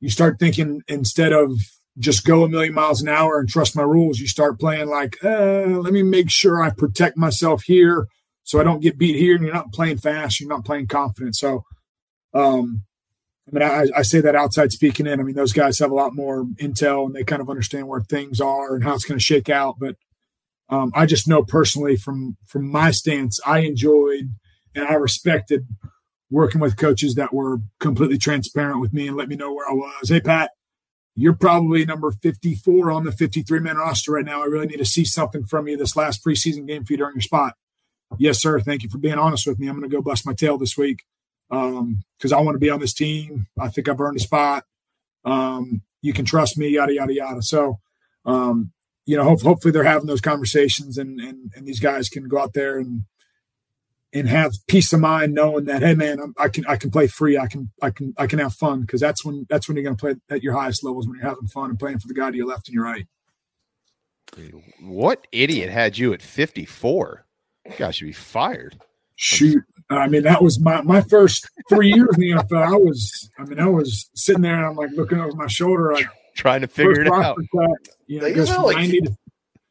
You 0.00 0.10
start 0.10 0.38
thinking 0.38 0.82
instead 0.86 1.32
of 1.32 1.58
just 1.98 2.24
go 2.24 2.44
a 2.44 2.48
million 2.48 2.74
miles 2.74 3.00
an 3.00 3.08
hour 3.08 3.38
and 3.38 3.48
trust 3.48 3.76
my 3.76 3.82
rules, 3.82 4.18
you 4.18 4.26
start 4.26 4.58
playing 4.58 4.88
like, 4.88 5.16
uh, 5.24 5.66
let 5.66 5.92
me 5.92 6.02
make 6.02 6.30
sure 6.30 6.62
I 6.62 6.70
protect 6.70 7.16
myself 7.16 7.64
here 7.64 8.08
so 8.42 8.60
I 8.60 8.64
don't 8.64 8.80
get 8.80 8.98
beat 8.98 9.16
here. 9.16 9.36
And 9.36 9.44
you're 9.44 9.54
not 9.54 9.72
playing 9.72 9.98
fast, 9.98 10.40
you're 10.40 10.48
not 10.48 10.64
playing 10.64 10.88
confident. 10.88 11.36
So, 11.36 11.64
um, 12.32 12.82
I 13.46 13.50
mean, 13.52 13.62
I, 13.62 13.98
I, 13.98 14.02
say 14.02 14.20
that 14.22 14.34
outside 14.34 14.72
speaking 14.72 15.06
in. 15.06 15.20
I 15.20 15.22
mean, 15.22 15.34
those 15.36 15.52
guys 15.52 15.78
have 15.78 15.90
a 15.90 15.94
lot 15.94 16.14
more 16.14 16.44
intel 16.56 17.06
and 17.06 17.14
they 17.14 17.24
kind 17.24 17.42
of 17.42 17.50
understand 17.50 17.86
where 17.86 18.00
things 18.00 18.40
are 18.40 18.74
and 18.74 18.82
how 18.82 18.94
it's 18.94 19.04
going 19.04 19.18
to 19.18 19.24
shake 19.24 19.50
out. 19.50 19.76
But 19.78 19.96
um, 20.70 20.90
I 20.94 21.06
just 21.06 21.28
know 21.28 21.44
personally 21.44 21.96
from 21.96 22.36
from 22.46 22.70
my 22.70 22.90
stance, 22.90 23.38
I 23.46 23.60
enjoyed 23.60 24.30
and 24.74 24.86
I 24.86 24.94
respected 24.94 25.66
working 26.30 26.60
with 26.60 26.76
coaches 26.76 27.14
that 27.14 27.34
were 27.34 27.58
completely 27.78 28.18
transparent 28.18 28.80
with 28.80 28.92
me 28.92 29.06
and 29.06 29.16
let 29.16 29.28
me 29.28 29.36
know 29.36 29.52
where 29.52 29.68
I 29.68 29.74
was. 29.74 30.08
Hey, 30.08 30.20
Pat, 30.20 30.50
you're 31.16 31.34
probably 31.34 31.84
number 31.84 32.10
54 32.10 32.90
on 32.90 33.04
the 33.04 33.12
53 33.12 33.60
man 33.60 33.76
roster 33.76 34.12
right 34.12 34.24
now. 34.24 34.42
I 34.42 34.46
really 34.46 34.66
need 34.66 34.78
to 34.78 34.84
see 34.84 35.04
something 35.04 35.44
from 35.44 35.68
you 35.68 35.76
this 35.76 35.96
last 35.96 36.24
preseason 36.24 36.66
game 36.66 36.84
for 36.84 36.92
you 36.92 36.96
during 36.96 37.14
your 37.14 37.22
spot. 37.22 37.54
Yes, 38.18 38.40
sir. 38.40 38.60
Thank 38.60 38.82
you 38.82 38.88
for 38.88 38.98
being 38.98 39.18
honest 39.18 39.46
with 39.46 39.58
me. 39.58 39.68
I'm 39.68 39.78
going 39.78 39.88
to 39.88 39.94
go 39.94 40.02
bust 40.02 40.26
my 40.26 40.34
tail 40.34 40.58
this 40.58 40.76
week 40.76 41.04
because 41.48 42.32
um, 42.32 42.34
I 42.34 42.40
want 42.40 42.54
to 42.54 42.60
be 42.60 42.70
on 42.70 42.80
this 42.80 42.94
team. 42.94 43.46
I 43.58 43.68
think 43.68 43.88
I've 43.88 44.00
earned 44.00 44.16
a 44.16 44.20
spot. 44.20 44.64
Um, 45.24 45.82
you 46.02 46.12
can 46.12 46.24
trust 46.24 46.58
me, 46.58 46.68
yada 46.68 46.94
yada 46.94 47.14
yada. 47.14 47.42
So, 47.42 47.80
um, 48.24 48.72
you 49.06 49.16
know, 49.16 49.24
hopefully 49.24 49.72
they're 49.72 49.84
having 49.84 50.06
those 50.06 50.20
conversations, 50.20 50.98
and, 50.98 51.18
and 51.20 51.50
and 51.54 51.66
these 51.66 51.80
guys 51.80 52.08
can 52.08 52.28
go 52.28 52.38
out 52.38 52.52
there 52.54 52.78
and 52.78 53.04
and 54.14 54.28
have 54.28 54.54
peace 54.68 54.92
of 54.92 55.00
mind 55.00 55.34
knowing 55.34 55.64
that 55.64 55.82
hey 55.82 55.94
man 55.94 56.20
I'm, 56.20 56.34
i 56.38 56.48
can 56.48 56.64
i 56.66 56.76
can 56.76 56.90
play 56.90 57.06
free 57.06 57.36
i 57.36 57.46
can 57.46 57.70
i 57.82 57.90
can 57.90 58.14
i 58.16 58.26
can 58.26 58.38
have 58.38 58.54
fun 58.54 58.82
because 58.82 59.00
that's 59.00 59.24
when 59.24 59.46
that's 59.50 59.68
when 59.68 59.76
you're 59.76 59.84
going 59.84 59.96
to 59.96 60.00
play 60.00 60.14
at 60.30 60.42
your 60.42 60.54
highest 60.54 60.84
levels 60.84 61.06
when 61.06 61.16
you're 61.18 61.28
having 61.28 61.48
fun 61.48 61.70
and 61.70 61.78
playing 61.78 61.98
for 61.98 62.08
the 62.08 62.14
guy 62.14 62.30
to 62.30 62.36
your 62.36 62.46
left 62.46 62.68
and 62.68 62.74
your 62.74 62.84
right 62.84 63.06
what 64.80 65.26
idiot 65.32 65.70
had 65.70 65.98
you 65.98 66.12
at 66.12 66.22
54 66.22 67.26
gosh 67.76 68.00
you'd 68.00 68.08
be 68.08 68.12
fired 68.12 68.80
shoot 69.16 69.64
I 69.90 70.08
mean, 70.08 70.22
that 70.22 70.42
was 70.42 70.60
my, 70.60 70.80
my 70.82 71.02
first 71.02 71.48
three 71.68 71.88
years 71.88 72.08
in 72.14 72.20
the 72.20 72.30
NFL. 72.30 72.66
I 72.66 72.76
was, 72.76 73.30
I 73.38 73.44
mean, 73.44 73.60
I 73.60 73.66
was 73.66 74.08
sitting 74.14 74.42
there 74.42 74.56
and 74.56 74.64
I'm 74.64 74.76
like 74.76 74.90
looking 74.92 75.18
over 75.18 75.32
my 75.34 75.46
shoulder, 75.46 75.92
like 75.92 76.06
trying 76.34 76.62
to 76.62 76.66
figure 76.66 77.02
it 77.02 77.08
out. 77.08 77.36
That, 77.36 77.62
uh, 77.62 77.92
you 78.06 78.20
know, 78.20 78.34
goes 78.34 78.50
from, 78.50 78.70
90 78.70 79.00
to, 79.00 79.16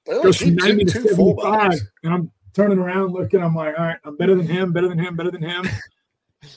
goes 0.06 0.38
from 0.38 0.56
90 0.56 0.86
to 0.86 0.92
75. 0.92 1.80
And 2.04 2.14
I'm 2.14 2.32
turning 2.54 2.80
around 2.80 3.14
looking, 3.14 3.42
I'm 3.42 3.56
like, 3.56 3.78
all 3.78 3.86
right, 3.86 3.98
I'm 4.04 4.16
better 4.16 4.36
than 4.36 4.48
him, 4.48 4.72
better 4.72 4.88
than 4.88 5.00
him, 5.00 5.16
better 5.16 5.32
than 5.32 5.42
him. 5.42 5.68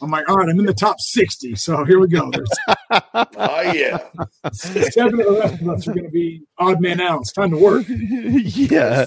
I'm 0.03 0.11
like, 0.11 0.29
all 0.29 0.37
right, 0.37 0.49
I'm 0.49 0.59
in 0.59 0.67
the 0.67 0.75
top 0.75 1.01
60. 1.01 1.55
So 1.57 1.85
here 1.85 1.99
we 1.99 2.09
go. 2.09 2.31
oh, 2.91 3.61
yeah. 3.73 3.99
Seven 4.53 5.21
of 5.21 5.27
the 5.27 5.39
rest 5.41 5.61
of 5.61 5.69
us 5.69 5.89
are 5.89 5.93
going 5.93 6.05
to 6.05 6.11
be 6.11 6.43
odd 6.59 6.81
man 6.81 7.01
out. 7.01 7.21
It's 7.21 7.33
time 7.33 7.51
to 7.51 7.57
work. 7.57 7.87
yeah. 7.89 9.07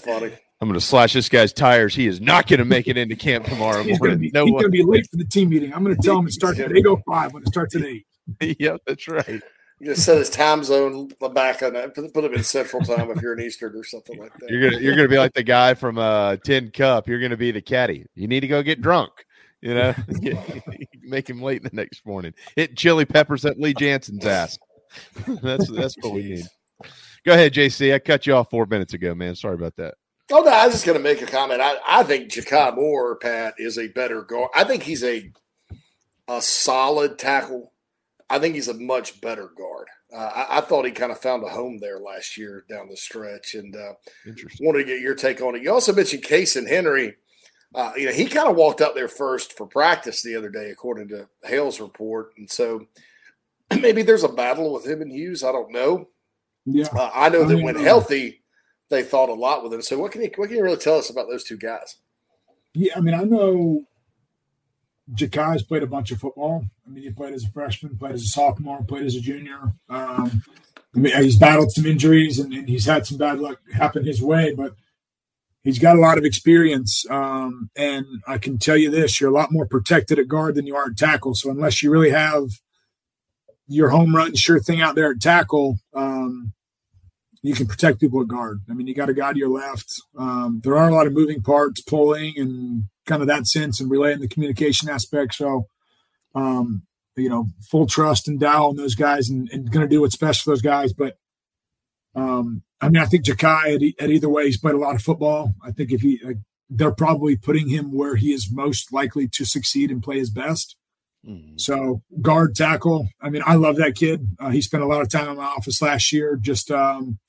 I'm 0.61 0.67
going 0.67 0.79
to 0.79 0.85
slash 0.85 1.13
this 1.13 1.29
guy's 1.29 1.53
tires. 1.53 1.95
He 1.95 2.07
is 2.07 2.19
not 2.19 2.47
going 2.47 2.59
to 2.59 2.65
make 2.65 2.87
it 2.87 2.97
into 2.97 3.15
camp 3.15 3.45
tomorrow. 3.45 3.83
he's 3.83 3.99
going 3.99 4.11
to 4.11 4.17
be, 4.17 4.29
be 4.29 4.83
late 4.83 5.07
for 5.09 5.17
the 5.17 5.25
team 5.25 5.49
meeting. 5.49 5.73
I'm 5.73 5.83
going 5.83 5.95
to 5.95 6.01
tell 6.01 6.17
him 6.19 6.27
it 6.27 6.33
starts 6.33 6.59
at 6.59 6.69
8.05 6.69 7.33
when 7.33 7.43
it 7.43 7.49
starts 7.49 7.75
at 7.75 7.83
8. 7.83 8.57
yep, 8.59 8.81
that's 8.85 9.07
right. 9.07 9.41
You 9.79 9.87
just 9.87 10.05
set 10.05 10.17
his 10.17 10.29
time 10.29 10.63
zone 10.63 11.09
back 11.33 11.63
on 11.63 11.73
that. 11.73 11.95
Put 11.95 12.23
him 12.23 12.33
in 12.33 12.43
Central 12.43 12.83
Time 12.83 13.11
if 13.11 13.21
you're 13.21 13.33
an 13.33 13.41
Eastern 13.41 13.75
or 13.75 13.83
something 13.83 14.19
like 14.19 14.33
that. 14.39 14.49
You're 14.49 14.69
gonna 14.69 14.81
you're 14.81 14.95
gonna 14.95 15.07
be 15.07 15.17
like 15.17 15.33
the 15.33 15.43
guy 15.43 15.73
from 15.73 15.97
uh, 15.97 16.35
Tin 16.37 16.71
Cup. 16.71 17.07
You're 17.07 17.21
gonna 17.21 17.37
be 17.37 17.51
the 17.51 17.61
caddy. 17.61 18.05
You 18.13 18.27
need 18.27 18.41
to 18.41 18.47
go 18.47 18.61
get 18.61 18.81
drunk. 18.81 19.11
You 19.61 19.75
know, 19.75 19.93
make 21.01 21.29
him 21.29 21.41
late 21.41 21.63
the 21.63 21.69
next 21.73 22.05
morning. 22.05 22.33
Hit 22.55 22.77
chili 22.77 23.05
peppers 23.05 23.45
at 23.45 23.59
Lee 23.59 23.73
Janzen's 23.73 24.25
ass. 24.25 24.57
that's 25.41 25.69
that's 25.69 25.95
what 26.01 26.13
we 26.13 26.23
need. 26.23 26.45
Go 27.25 27.33
ahead, 27.33 27.53
JC. 27.53 27.93
I 27.93 27.99
cut 27.99 28.25
you 28.25 28.35
off 28.35 28.49
four 28.49 28.65
minutes 28.65 28.93
ago, 28.93 29.13
man. 29.13 29.35
Sorry 29.35 29.55
about 29.55 29.75
that. 29.77 29.95
Oh 30.31 30.41
no, 30.41 30.51
I 30.51 30.65
was 30.65 30.75
just 30.75 30.85
going 30.85 30.97
to 30.97 31.03
make 31.03 31.21
a 31.21 31.25
comment. 31.25 31.59
I, 31.59 31.75
I 31.87 32.03
think 32.03 32.29
Ja'Kai 32.29 32.75
Moore, 32.75 33.15
Pat, 33.15 33.55
is 33.57 33.79
a 33.79 33.87
better 33.87 34.21
guard. 34.21 34.49
I 34.55 34.63
think 34.63 34.83
he's 34.83 35.03
a 35.03 35.31
a 36.27 36.41
solid 36.41 37.17
tackle. 37.17 37.73
I 38.29 38.39
think 38.39 38.55
he's 38.55 38.67
a 38.67 38.73
much 38.73 39.19
better 39.21 39.49
guard. 39.57 39.87
Uh, 40.13 40.31
I, 40.35 40.57
I, 40.57 40.61
thought 40.61 40.85
he 40.85 40.91
kind 40.91 41.11
of 41.11 41.19
found 41.19 41.43
a 41.43 41.49
home 41.49 41.79
there 41.79 41.99
last 41.99 42.37
year 42.37 42.65
down 42.69 42.89
the 42.89 42.97
stretch, 42.97 43.55
and 43.55 43.75
uh, 43.75 43.93
wanted 44.59 44.79
to 44.79 44.85
get 44.85 45.01
your 45.01 45.15
take 45.15 45.41
on 45.41 45.55
it. 45.55 45.63
You 45.63 45.71
also 45.71 45.93
mentioned 45.93 46.23
Cason 46.23 46.67
Henry. 46.67 47.15
Uh, 47.75 47.91
you 47.95 48.07
know, 48.07 48.11
he 48.11 48.25
kind 48.25 48.49
of 48.49 48.55
walked 48.55 48.81
out 48.81 48.95
there 48.95 49.07
first 49.07 49.53
for 49.53 49.67
practice 49.67 50.23
the 50.23 50.35
other 50.35 50.49
day, 50.49 50.71
according 50.71 51.07
to 51.09 51.27
Hale's 51.43 51.79
report, 51.79 52.31
and 52.37 52.49
so 52.49 52.87
maybe 53.79 54.01
there's 54.01 54.23
a 54.23 54.29
battle 54.29 54.73
with 54.73 54.87
him 54.87 55.01
and 55.01 55.11
Hughes. 55.11 55.43
I 55.43 55.51
don't 55.51 55.71
know. 55.71 56.09
Yeah, 56.65 56.87
uh, 56.93 57.11
I 57.13 57.29
know 57.29 57.45
that 57.45 57.53
I 57.53 57.55
mean, 57.57 57.65
when 57.65 57.75
healthy, 57.75 58.41
they 58.89 59.03
thought 59.03 59.29
a 59.29 59.33
lot 59.33 59.63
with 59.63 59.73
him. 59.73 59.81
So 59.81 59.97
what 59.97 60.11
can 60.11 60.21
you 60.21 60.31
what 60.35 60.49
can 60.49 60.57
you 60.57 60.63
really 60.63 60.77
tell 60.77 60.97
us 60.97 61.09
about 61.09 61.27
those 61.29 61.43
two 61.43 61.57
guys? 61.57 61.97
Yeah, 62.73 62.93
I 62.95 62.99
mean, 62.99 63.13
I 63.13 63.23
know 63.23 63.85
Ja'Kai's 65.15 65.63
played 65.63 65.83
a 65.83 65.87
bunch 65.87 66.11
of 66.11 66.19
football. 66.19 66.65
I 66.85 66.89
mean, 66.89 67.03
he 67.03 67.09
played 67.09 67.33
as 67.33 67.45
a 67.45 67.49
freshman, 67.49 67.97
played 67.97 68.15
as 68.15 68.23
a 68.23 68.27
sophomore, 68.27 68.83
played 68.83 69.05
as 69.05 69.15
a 69.15 69.21
junior. 69.21 69.73
Um, 69.89 70.43
I 70.95 70.99
mean, 70.99 71.15
he's 71.21 71.37
battled 71.37 71.71
some 71.71 71.85
injuries 71.85 72.39
and, 72.39 72.53
and, 72.53 72.67
he's 72.67 72.85
had 72.85 73.05
some 73.05 73.17
bad 73.17 73.39
luck 73.39 73.59
happen 73.73 74.05
his 74.05 74.21
way, 74.21 74.53
but 74.53 74.73
he's 75.63 75.79
got 75.79 75.95
a 75.95 75.99
lot 75.99 76.17
of 76.17 76.25
experience. 76.25 77.05
Um, 77.09 77.69
and 77.75 78.05
I 78.27 78.37
can 78.37 78.57
tell 78.57 78.77
you 78.77 78.89
this: 78.89 79.19
you're 79.19 79.29
a 79.29 79.33
lot 79.33 79.51
more 79.51 79.67
protected 79.67 80.19
at 80.19 80.27
guard 80.27 80.55
than 80.55 80.67
you 80.67 80.75
are 80.75 80.89
at 80.89 80.97
tackle. 80.97 81.35
So 81.35 81.49
unless 81.49 81.83
you 81.83 81.91
really 81.91 82.11
have 82.11 82.49
your 83.67 83.89
home 83.89 84.15
run 84.15 84.35
sure 84.35 84.59
thing 84.59 84.81
out 84.81 84.95
there 84.95 85.11
at 85.11 85.21
tackle, 85.21 85.77
um, 85.93 86.53
you 87.41 87.53
can 87.53 87.67
protect 87.67 87.99
people 87.99 88.21
at 88.21 88.27
guard. 88.27 88.61
I 88.69 88.73
mean, 88.73 88.87
you 88.87 88.93
got 88.93 89.09
a 89.09 89.13
guy 89.13 89.33
to 89.33 89.39
your 89.39 89.49
left. 89.49 89.89
Um, 90.17 90.61
there 90.63 90.77
are 90.77 90.89
a 90.89 90.93
lot 90.93 91.07
of 91.07 91.13
moving 91.13 91.41
parts, 91.41 91.81
pulling 91.81 92.33
and 92.37 92.83
kind 93.05 93.21
of 93.21 93.27
that 93.27 93.47
sense 93.47 93.79
and 93.79 93.89
relaying 93.89 94.19
the 94.19 94.27
communication 94.27 94.89
aspect. 94.89 95.35
So, 95.35 95.67
um, 96.35 96.83
you 97.15 97.29
know, 97.29 97.47
full 97.69 97.87
trust 97.87 98.27
and 98.27 98.39
Dow 98.39 98.69
and 98.69 98.79
those 98.79 98.95
guys 98.95 99.29
and, 99.29 99.49
and 99.51 99.71
going 99.71 99.87
to 99.87 99.93
do 99.93 100.01
what's 100.01 100.17
best 100.17 100.41
for 100.41 100.51
those 100.51 100.61
guys. 100.61 100.93
But, 100.93 101.17
um, 102.15 102.63
I 102.81 102.89
mean, 102.89 103.01
I 103.01 103.05
think 103.05 103.25
Ja'Kai 103.25 103.75
at, 103.75 104.03
at, 104.03 104.09
either 104.09 104.29
way, 104.29 104.45
he's 104.45 104.59
played 104.59 104.75
a 104.75 104.79
lot 104.79 104.95
of 104.95 105.01
football. 105.01 105.53
I 105.63 105.71
think 105.71 105.91
if 105.91 106.01
he, 106.01 106.19
uh, 106.25 106.33
they're 106.69 106.91
probably 106.91 107.35
putting 107.35 107.69
him 107.69 107.93
where 107.93 108.15
he 108.15 108.31
is 108.31 108.49
most 108.51 108.93
likely 108.93 109.27
to 109.29 109.45
succeed 109.45 109.91
and 109.91 110.03
play 110.03 110.19
his 110.19 110.29
best. 110.29 110.75
Mm-hmm. 111.27 111.57
So 111.57 112.01
guard 112.21 112.55
tackle. 112.55 113.09
I 113.21 113.29
mean, 113.29 113.43
I 113.45 113.55
love 113.55 113.77
that 113.77 113.95
kid. 113.95 114.27
Uh, 114.39 114.49
he 114.49 114.61
spent 114.61 114.83
a 114.83 114.87
lot 114.87 115.01
of 115.01 115.09
time 115.09 115.29
in 115.29 115.37
my 115.37 115.45
office 115.45 115.81
last 115.81 116.13
year, 116.13 116.37
just 116.39 116.71
um, 116.71 117.19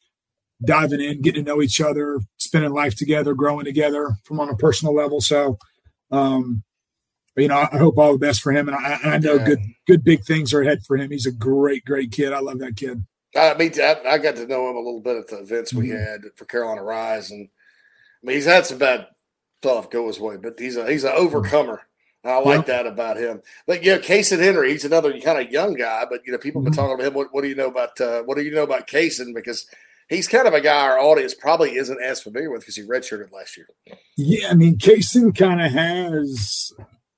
diving 0.64 1.00
in, 1.00 1.22
getting 1.22 1.44
to 1.44 1.50
know 1.50 1.62
each 1.62 1.80
other, 1.80 2.20
spending 2.38 2.72
life 2.72 2.94
together, 2.94 3.34
growing 3.34 3.64
together 3.64 4.14
from 4.24 4.40
on 4.40 4.48
a 4.48 4.56
personal 4.56 4.94
level. 4.94 5.20
So, 5.20 5.58
um, 6.10 6.62
you 7.36 7.48
know, 7.48 7.66
I 7.72 7.78
hope 7.78 7.96
all 7.98 8.12
the 8.12 8.18
best 8.18 8.42
for 8.42 8.52
him, 8.52 8.68
and 8.68 8.76
I, 8.76 8.98
I 9.04 9.18
know 9.18 9.34
yeah. 9.34 9.44
good, 9.44 9.58
good 9.86 10.04
big 10.04 10.24
things 10.24 10.52
are 10.52 10.62
ahead 10.62 10.80
for 10.86 10.96
him. 10.96 11.10
He's 11.10 11.26
a 11.26 11.32
great, 11.32 11.84
great 11.84 12.12
kid. 12.12 12.32
I 12.32 12.40
love 12.40 12.58
that 12.58 12.76
kid. 12.76 13.04
I 13.36 13.54
mean, 13.54 13.72
I, 13.80 13.96
I 14.06 14.18
got 14.18 14.36
to 14.36 14.46
know 14.46 14.68
him 14.68 14.76
a 14.76 14.80
little 14.80 15.00
bit 15.00 15.16
at 15.16 15.28
the 15.28 15.38
events 15.38 15.72
we 15.72 15.88
mm-hmm. 15.88 15.98
had 15.98 16.20
for 16.36 16.44
Carolina 16.44 16.82
Rise, 16.82 17.30
and 17.30 17.48
I 18.22 18.26
mean, 18.26 18.36
he's 18.36 18.46
had 18.46 18.66
some 18.66 18.78
bad 18.78 19.06
stuff 19.62 19.90
go 19.90 20.06
his 20.08 20.18
way, 20.18 20.36
but 20.36 20.58
he's 20.58 20.76
a 20.76 20.90
he's 20.90 21.04
an 21.04 21.12
overcomer. 21.14 21.82
I 22.22 22.38
like 22.40 22.66
that 22.66 22.86
about 22.86 23.16
him. 23.16 23.40
But 23.66 23.82
yeah, 23.82 23.96
Cason 23.96 24.40
Henry, 24.40 24.72
he's 24.72 24.84
another 24.84 25.18
kind 25.20 25.40
of 25.40 25.50
young 25.50 25.74
guy, 25.74 26.04
but 26.10 26.20
you 26.26 26.32
know, 26.32 26.38
people 26.38 26.60
have 26.60 26.64
been 26.64 26.72
mm-hmm. 26.72 26.80
talking 26.80 26.94
about 26.94 27.06
him. 27.06 27.14
What, 27.14 27.28
what 27.32 27.42
do 27.42 27.48
you 27.48 27.54
know 27.54 27.68
about 27.68 27.98
uh, 27.98 28.22
what 28.24 28.36
do 28.36 28.42
you 28.42 28.54
know 28.54 28.64
about 28.64 28.86
Casey? 28.86 29.32
Because 29.32 29.66
he's 30.10 30.28
kind 30.28 30.46
of 30.46 30.52
a 30.52 30.60
guy 30.60 30.82
our 30.82 30.98
audience 30.98 31.32
probably 31.32 31.76
isn't 31.76 32.02
as 32.02 32.20
familiar 32.20 32.50
with 32.50 32.60
because 32.60 32.76
he 32.76 32.82
redshirted 32.82 33.32
last 33.32 33.56
year. 33.56 33.66
Yeah, 34.16 34.48
I 34.50 34.54
mean, 34.54 34.76
Cason 34.76 35.36
kind 35.36 35.62
of 35.62 35.72
has 35.72 36.72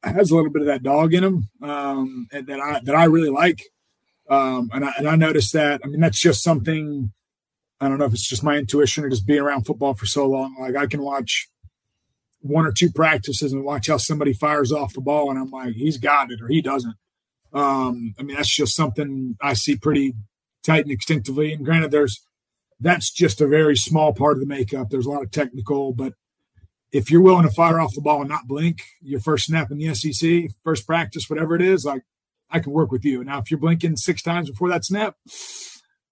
has 0.05 0.31
a 0.31 0.37
little 0.37 0.51
bit 0.51 0.63
of 0.63 0.67
that 0.67 0.83
dog 0.83 1.15
in 1.15 1.25
him 1.25 1.49
um, 1.63 2.29
and 2.31 2.47
that 2.47 2.61
I 2.61 2.81
that 2.85 2.95
I 2.95 3.05
really 3.05 3.31
like. 3.31 3.63
Um, 4.31 4.71
and 4.73 4.85
I 4.85 4.93
and 4.99 5.09
I 5.09 5.17
noticed 5.17 5.53
that. 5.55 5.81
I 5.83 5.89
mean, 5.89 6.01
that's 6.01 6.21
just 6.21 6.45
something. 6.45 7.13
I 7.81 7.89
don't 7.89 7.99
know 7.99 8.05
if 8.05 8.13
it's 8.13 8.29
just 8.29 8.45
my 8.45 8.57
intuition 8.57 9.05
or 9.05 9.09
just 9.09 9.27
being 9.27 9.41
around 9.41 9.65
football 9.65 9.95
for 9.95 10.07
so 10.07 10.27
long. 10.27 10.55
Like 10.61 10.77
I 10.77 10.87
can 10.87 11.03
watch 11.03 11.49
one 12.41 12.65
or 12.65 12.73
two 12.73 12.91
practices 12.91 13.53
and 13.53 13.65
watch 13.65 13.89
how 13.89 13.97
somebody 13.97 14.33
fires 14.33 14.71
off 14.71 14.95
the 14.95 15.01
ball, 15.01 15.31
and 15.31 15.39
I'm 15.39 15.51
like, 15.51 15.75
he's 15.75 15.99
got 15.99 16.31
it 16.31 16.41
or 16.41 16.49
he 16.49 16.63
doesn't. 16.63 16.95
Um, 17.53 18.15
I 18.19 18.23
mean, 18.23 18.37
that's 18.37 18.55
just 18.55 18.75
something 18.75 19.37
I 19.43 19.53
see 19.55 19.77
pretty 19.77 20.15
tight 20.65 20.85
and 20.85 20.93
instinctively. 20.93 21.53
And 21.53 21.65
granted, 21.65 21.91
there's 21.91 22.25
that's 22.83 23.11
just 23.11 23.41
a 23.41 23.47
very 23.47 23.77
small 23.77 24.13
part 24.13 24.35
of 24.35 24.41
the 24.41 24.47
makeup. 24.47 24.89
There's 24.91 25.07
a 25.07 25.11
lot 25.11 25.23
of 25.23 25.31
technical, 25.31 25.93
but 25.93 26.15
if 26.91 27.11
you're 27.11 27.23
willing 27.23 27.47
to 27.47 27.51
fire 27.51 27.81
off 27.81 27.95
the 27.95 28.01
ball 28.01 28.21
and 28.21 28.29
not 28.29 28.47
blink 28.47 28.83
your 29.01 29.21
first 29.21 29.47
snap 29.47 29.71
in 29.71 29.79
the 29.79 29.95
SEC, 29.95 30.51
first 30.63 30.87
practice, 30.87 31.31
whatever 31.31 31.55
it 31.55 31.63
is, 31.63 31.85
like 31.85 32.03
I 32.51 32.59
can 32.59 32.73
work 32.73 32.93
with 32.93 33.05
you. 33.05 33.25
Now, 33.25 33.39
if 33.39 33.51
you're 33.51 33.61
blinking 33.61 33.97
six 33.97 34.21
times 34.21 34.51
before 34.51 34.69
that 34.69 34.85
snap, 34.85 35.17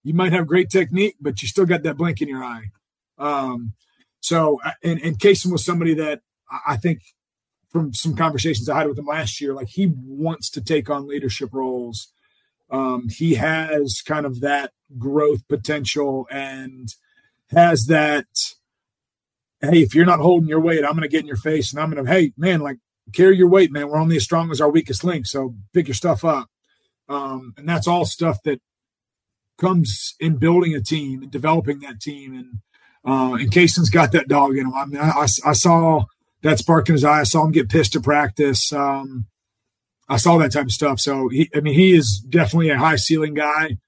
you 0.02 0.14
might 0.14 0.32
have 0.32 0.47
great 0.47 0.70
technique, 0.70 1.16
but 1.20 1.42
you 1.42 1.48
still 1.48 1.66
got 1.66 1.82
that 1.82 1.98
blink 1.98 2.22
in 2.22 2.28
your 2.28 2.42
eye. 2.42 2.70
Um, 3.18 3.74
so, 4.20 4.59
and, 4.82 5.01
and 5.02 5.18
Cason 5.18 5.52
was 5.52 5.64
somebody 5.64 5.92
that 5.94 6.20
I 6.66 6.76
think 6.76 7.02
from 7.70 7.92
some 7.92 8.16
conversations 8.16 8.68
I 8.68 8.78
had 8.78 8.88
with 8.88 8.98
him 8.98 9.06
last 9.06 9.40
year, 9.40 9.55
like 9.55 9.68
he 9.68 9.92
wants 9.94 10.48
to 10.51 10.60
take 10.60 10.88
on 10.88 11.06
leadership 11.06 11.51
roles. 11.52 12.12
Um, 12.70 13.09
he 13.09 13.34
has 13.34 14.02
kind 14.05 14.26
of 14.26 14.40
that 14.40 14.72
growth 14.98 15.47
potential 15.48 16.26
and 16.30 16.94
has 17.51 17.86
that. 17.86 18.26
Hey, 19.60 19.82
if 19.82 19.94
you're 19.94 20.06
not 20.06 20.20
holding 20.20 20.48
your 20.48 20.60
weight, 20.60 20.84
I'm 20.84 20.92
going 20.92 21.02
to 21.02 21.09
get 21.09 21.20
in 21.20 21.26
your 21.26 21.36
face 21.36 21.70
and 21.72 21.82
I'm 21.82 21.90
going 21.90 22.02
to, 22.02 22.10
hey, 22.10 22.32
man, 22.36 22.60
like 22.60 22.78
carry 23.12 23.36
your 23.36 23.48
weight, 23.48 23.70
man. 23.70 23.88
We're 23.88 23.98
only 23.98 24.16
as 24.16 24.24
strong 24.24 24.51
as 24.51 24.60
our 24.60 24.70
weakest 24.70 25.05
link. 25.05 25.26
So 25.26 25.55
pick 25.74 25.88
your 25.88 25.94
stuff 25.94 26.24
up. 26.24 26.48
Um, 27.10 27.52
and 27.59 27.68
that's 27.68 27.86
all 27.86 28.06
stuff 28.06 28.42
that 28.44 28.60
comes 29.59 30.14
in 30.18 30.36
building 30.36 30.74
a 30.74 30.80
team 30.80 31.22
and 31.22 31.30
developing 31.30 31.80
that 31.80 32.01
team. 32.01 32.34
And, 32.34 32.59
uh, 33.05 33.34
and 33.34 33.52
Cason's 33.52 33.90
got 33.90 34.12
that 34.12 34.28
dog 34.28 34.56
in 34.56 34.66
him. 34.66 34.74
I 34.74 34.84
mean, 34.86 35.01
I, 35.01 35.26
I 35.44 35.52
saw 35.52 36.05
that 36.42 36.59
spark 36.59 36.88
in 36.88 36.94
his 36.94 37.05
eye. 37.05 37.20
I 37.20 37.24
saw 37.24 37.44
him 37.44 37.52
get 37.52 37.68
pissed 37.68 37.92
to 37.92 38.01
practice. 38.01 38.72
Um, 38.72 39.26
I 40.11 40.16
saw 40.16 40.39
that 40.39 40.53
type 40.53 40.65
of 40.65 40.73
stuff. 40.73 40.99
So 40.99 41.28
he, 41.28 41.49
I 41.55 41.61
mean, 41.61 41.74
he 41.74 41.95
is 41.95 42.19
definitely 42.19 42.70
a 42.70 42.78
high 42.78 42.97
ceiling 42.97 43.35
guy. 43.35 43.78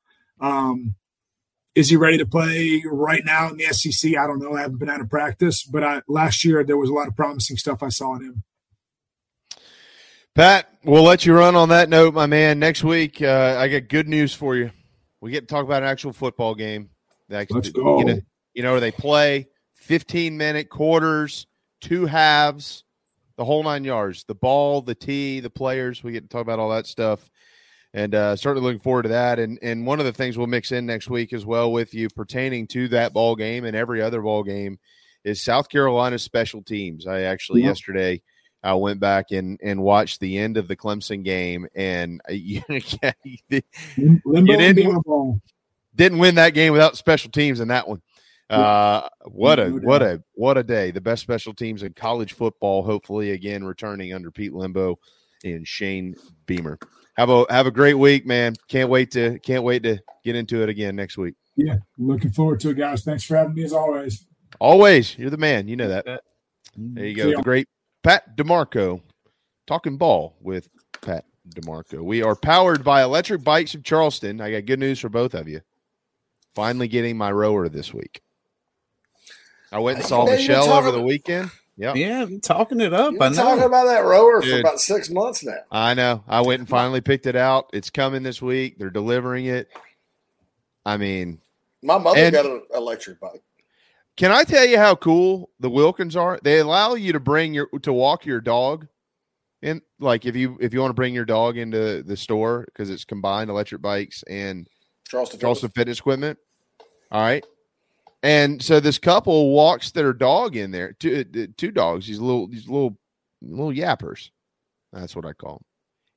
Um, 0.40 0.94
is 1.74 1.90
he 1.90 1.96
ready 1.96 2.16
to 2.18 2.26
play 2.26 2.82
right 2.86 3.24
now 3.24 3.50
in 3.50 3.56
the 3.56 3.64
SEC? 3.64 4.16
I 4.16 4.26
don't 4.28 4.38
know. 4.38 4.54
I 4.54 4.60
haven't 4.60 4.78
been 4.78 4.88
out 4.88 5.00
of 5.00 5.10
practice, 5.10 5.64
but 5.64 5.82
I, 5.82 6.02
last 6.06 6.44
year 6.44 6.62
there 6.62 6.76
was 6.76 6.90
a 6.90 6.92
lot 6.92 7.08
of 7.08 7.16
promising 7.16 7.56
stuff 7.56 7.82
I 7.82 7.88
saw 7.88 8.14
in 8.14 8.22
him. 8.22 8.42
Pat, 10.34 10.68
we'll 10.84 11.02
let 11.02 11.26
you 11.26 11.34
run 11.34 11.56
on 11.56 11.70
that 11.70 11.88
note, 11.88 12.14
my 12.14 12.26
man. 12.26 12.58
Next 12.58 12.84
week, 12.84 13.20
uh, 13.20 13.56
I 13.58 13.68
got 13.68 13.88
good 13.88 14.08
news 14.08 14.32
for 14.32 14.54
you. 14.54 14.70
We 15.20 15.32
get 15.32 15.40
to 15.40 15.46
talk 15.46 15.64
about 15.64 15.82
an 15.82 15.88
actual 15.88 16.12
football 16.12 16.54
game. 16.54 16.88
Let's 17.28 17.70
go. 17.70 17.98
You 17.98 18.04
know, 18.04 18.20
you 18.54 18.62
know 18.62 18.80
they 18.80 18.92
play 18.92 19.48
15 19.74 20.36
minute 20.36 20.68
quarters, 20.68 21.46
two 21.80 22.06
halves, 22.06 22.84
the 23.36 23.44
whole 23.44 23.62
nine 23.62 23.84
yards. 23.84 24.24
The 24.24 24.34
ball, 24.34 24.82
the 24.82 24.94
tee, 24.94 25.40
the 25.40 25.50
players. 25.50 26.02
We 26.02 26.12
get 26.12 26.22
to 26.22 26.28
talk 26.28 26.42
about 26.42 26.58
all 26.58 26.70
that 26.70 26.86
stuff, 26.86 27.30
and 27.94 28.14
uh, 28.14 28.36
certainly 28.36 28.66
looking 28.66 28.82
forward 28.82 29.02
to 29.04 29.08
that. 29.10 29.38
And 29.38 29.58
and 29.62 29.86
one 29.86 30.00
of 30.00 30.06
the 30.06 30.12
things 30.12 30.36
we'll 30.38 30.46
mix 30.46 30.72
in 30.72 30.86
next 30.86 31.08
week 31.10 31.32
as 31.32 31.46
well 31.46 31.72
with 31.72 31.94
you 31.94 32.08
pertaining 32.08 32.66
to 32.68 32.88
that 32.88 33.12
ball 33.12 33.36
game 33.36 33.64
and 33.64 33.76
every 33.76 34.02
other 34.02 34.22
ball 34.22 34.42
game 34.42 34.78
is 35.24 35.40
South 35.40 35.68
Carolina 35.68 36.18
special 36.18 36.62
teams. 36.62 37.06
I 37.06 37.22
actually 37.22 37.62
Yeah. 37.62 37.68
yesterday. 37.68 38.22
I 38.64 38.74
went 38.74 39.00
back 39.00 39.32
and, 39.32 39.58
and 39.60 39.82
watched 39.82 40.20
the 40.20 40.38
end 40.38 40.56
of 40.56 40.68
the 40.68 40.76
Clemson 40.76 41.24
game, 41.24 41.66
and 41.74 42.20
you, 42.28 42.62
you 42.68 42.80
didn't, 44.76 45.02
didn't 45.96 46.18
win 46.18 46.36
that 46.36 46.54
game 46.54 46.72
without 46.72 46.96
special 46.96 47.30
teams 47.32 47.58
in 47.58 47.68
that 47.68 47.88
one. 47.88 48.02
Uh, 48.52 49.08
what 49.24 49.58
a 49.58 49.70
what 49.70 50.02
a 50.02 50.22
what 50.34 50.58
a 50.58 50.62
day! 50.62 50.90
The 50.90 51.00
best 51.00 51.22
special 51.22 51.54
teams 51.54 51.82
in 51.82 51.92
college 51.94 52.34
football. 52.34 52.82
Hopefully, 52.82 53.30
again 53.30 53.64
returning 53.64 54.12
under 54.12 54.30
Pete 54.30 54.52
Lembo 54.52 54.96
and 55.44 55.66
Shane 55.66 56.14
Beamer. 56.46 56.78
Have 57.16 57.30
a 57.30 57.46
have 57.50 57.66
a 57.66 57.70
great 57.70 57.94
week, 57.94 58.26
man. 58.26 58.54
Can't 58.68 58.90
wait 58.90 59.10
to 59.12 59.38
can't 59.40 59.64
wait 59.64 59.82
to 59.84 59.98
get 60.24 60.36
into 60.36 60.62
it 60.62 60.68
again 60.68 60.96
next 60.96 61.16
week. 61.16 61.34
Yeah, 61.56 61.76
looking 61.98 62.32
forward 62.32 62.60
to 62.60 62.70
it, 62.70 62.74
guys. 62.74 63.02
Thanks 63.02 63.24
for 63.24 63.36
having 63.36 63.54
me 63.54 63.64
as 63.64 63.72
always. 63.72 64.26
Always, 64.58 65.18
you're 65.18 65.30
the 65.30 65.36
man. 65.36 65.68
You 65.68 65.76
know 65.76 65.88
that. 65.88 66.22
There 66.76 67.06
you 67.06 67.14
go. 67.14 67.36
The 67.36 67.42
great 67.42 67.68
Pat 68.02 68.36
DiMarco 68.36 69.00
talking 69.66 69.96
ball 69.96 70.36
with 70.40 70.68
Pat 71.00 71.24
DiMarco. 71.48 72.02
We 72.02 72.22
are 72.22 72.36
powered 72.36 72.84
by 72.84 73.02
Electric 73.02 73.44
Bikes 73.44 73.74
of 73.74 73.82
Charleston. 73.82 74.40
I 74.40 74.50
got 74.50 74.66
good 74.66 74.78
news 74.80 74.98
for 74.98 75.08
both 75.08 75.34
of 75.34 75.48
you. 75.48 75.60
Finally 76.54 76.88
getting 76.88 77.16
my 77.16 77.32
rower 77.32 77.68
this 77.68 77.92
week. 77.94 78.20
I 79.72 79.78
went 79.78 79.98
and 79.98 80.06
saw 80.06 80.26
Yeah, 80.26 80.32
you've 80.36 80.48
Michelle 80.48 80.72
over 80.72 80.90
the 80.90 81.02
weekend. 81.02 81.50
Yeah. 81.76 81.94
Yeah, 81.94 82.26
talking 82.42 82.80
it 82.80 82.92
up. 82.92 83.12
You've 83.12 83.22
I 83.22 83.28
been 83.28 83.36
know. 83.36 83.42
talking 83.42 83.64
about 83.64 83.86
that 83.86 84.04
rower 84.04 84.42
for 84.42 84.60
about 84.60 84.78
six 84.80 85.08
months 85.08 85.42
now. 85.42 85.56
I 85.70 85.94
know. 85.94 86.22
I 86.28 86.42
went 86.42 86.60
and 86.60 86.68
finally 86.68 87.00
picked 87.00 87.26
it 87.26 87.34
out. 87.34 87.70
It's 87.72 87.88
coming 87.90 88.22
this 88.22 88.42
week. 88.42 88.78
They're 88.78 88.90
delivering 88.90 89.46
it. 89.46 89.68
I 90.84 90.96
mean, 90.98 91.40
My 91.82 91.96
mother 91.98 92.18
And- 92.20 92.32
got 92.32 92.44
an 92.46 92.62
electric 92.74 93.18
bike. 93.20 93.42
Can 94.16 94.30
I 94.30 94.44
tell 94.44 94.66
you 94.66 94.76
how 94.76 94.94
cool 94.94 95.48
the 95.58 95.70
Wilkins 95.70 96.14
are? 96.16 96.38
They 96.42 96.58
allow 96.58 96.94
you 96.94 97.14
to 97.14 97.20
bring 97.20 97.54
your 97.54 97.68
to 97.80 97.92
walk 97.94 98.26
your 98.26 98.42
dog 98.42 98.86
and 99.62 99.80
like 99.98 100.26
if 100.26 100.36
you 100.36 100.58
if 100.60 100.74
you 100.74 100.80
want 100.80 100.90
to 100.90 100.94
bring 100.94 101.14
your 101.14 101.24
dog 101.24 101.56
into 101.56 102.02
the 102.02 102.16
store 102.18 102.66
because 102.66 102.90
it's 102.90 103.06
combined 103.06 103.48
electric 103.48 103.80
bikes 103.80 104.22
and 104.28 104.68
Charleston, 105.08 105.40
Charleston 105.40 105.70
fitness 105.70 105.98
equipment. 106.00 106.38
All 107.10 107.22
right. 107.22 107.44
And 108.22 108.62
so 108.62 108.78
this 108.78 108.98
couple 108.98 109.50
walks 109.50 109.90
their 109.90 110.12
dog 110.12 110.54
in 110.54 110.70
there. 110.70 110.92
Two, 110.92 111.24
uh, 111.34 111.46
two 111.56 111.72
dogs, 111.72 112.06
these 112.06 112.20
little 112.20 112.46
these 112.46 112.68
little 112.68 112.96
little 113.40 113.72
yappers. 113.72 114.30
That's 114.92 115.16
what 115.16 115.26
I 115.26 115.32
call 115.32 115.54
them. 115.54 115.64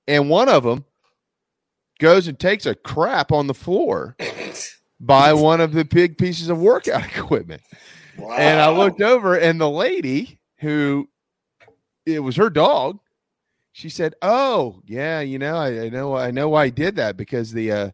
And 0.07 0.29
one 0.29 0.49
of 0.49 0.63
them 0.63 0.85
goes 1.99 2.27
and 2.27 2.37
takes 2.37 2.65
a 2.65 2.75
crap 2.75 3.31
on 3.31 3.47
the 3.47 3.53
floor 3.53 4.15
by 4.99 5.33
one 5.33 5.61
of 5.61 5.71
the 5.71 5.85
big 5.85 6.17
pieces 6.17 6.49
of 6.49 6.59
workout 6.59 7.05
equipment. 7.17 7.61
And 8.17 8.59
I 8.61 8.69
looked 8.69 9.01
over, 9.01 9.35
and 9.35 9.59
the 9.59 9.69
lady 9.69 10.39
who 10.59 11.09
it 12.05 12.19
was 12.19 12.35
her 12.37 12.49
dog, 12.49 12.99
she 13.73 13.89
said, 13.89 14.15
"Oh, 14.21 14.81
yeah, 14.85 15.19
you 15.19 15.37
know, 15.39 15.57
I, 15.57 15.85
I 15.85 15.89
know, 15.89 16.15
I 16.15 16.31
know 16.31 16.49
why 16.49 16.65
he 16.65 16.71
did 16.71 16.95
that 16.95 17.17
because 17.17 17.51
the 17.51 17.71
uh, 17.71 17.91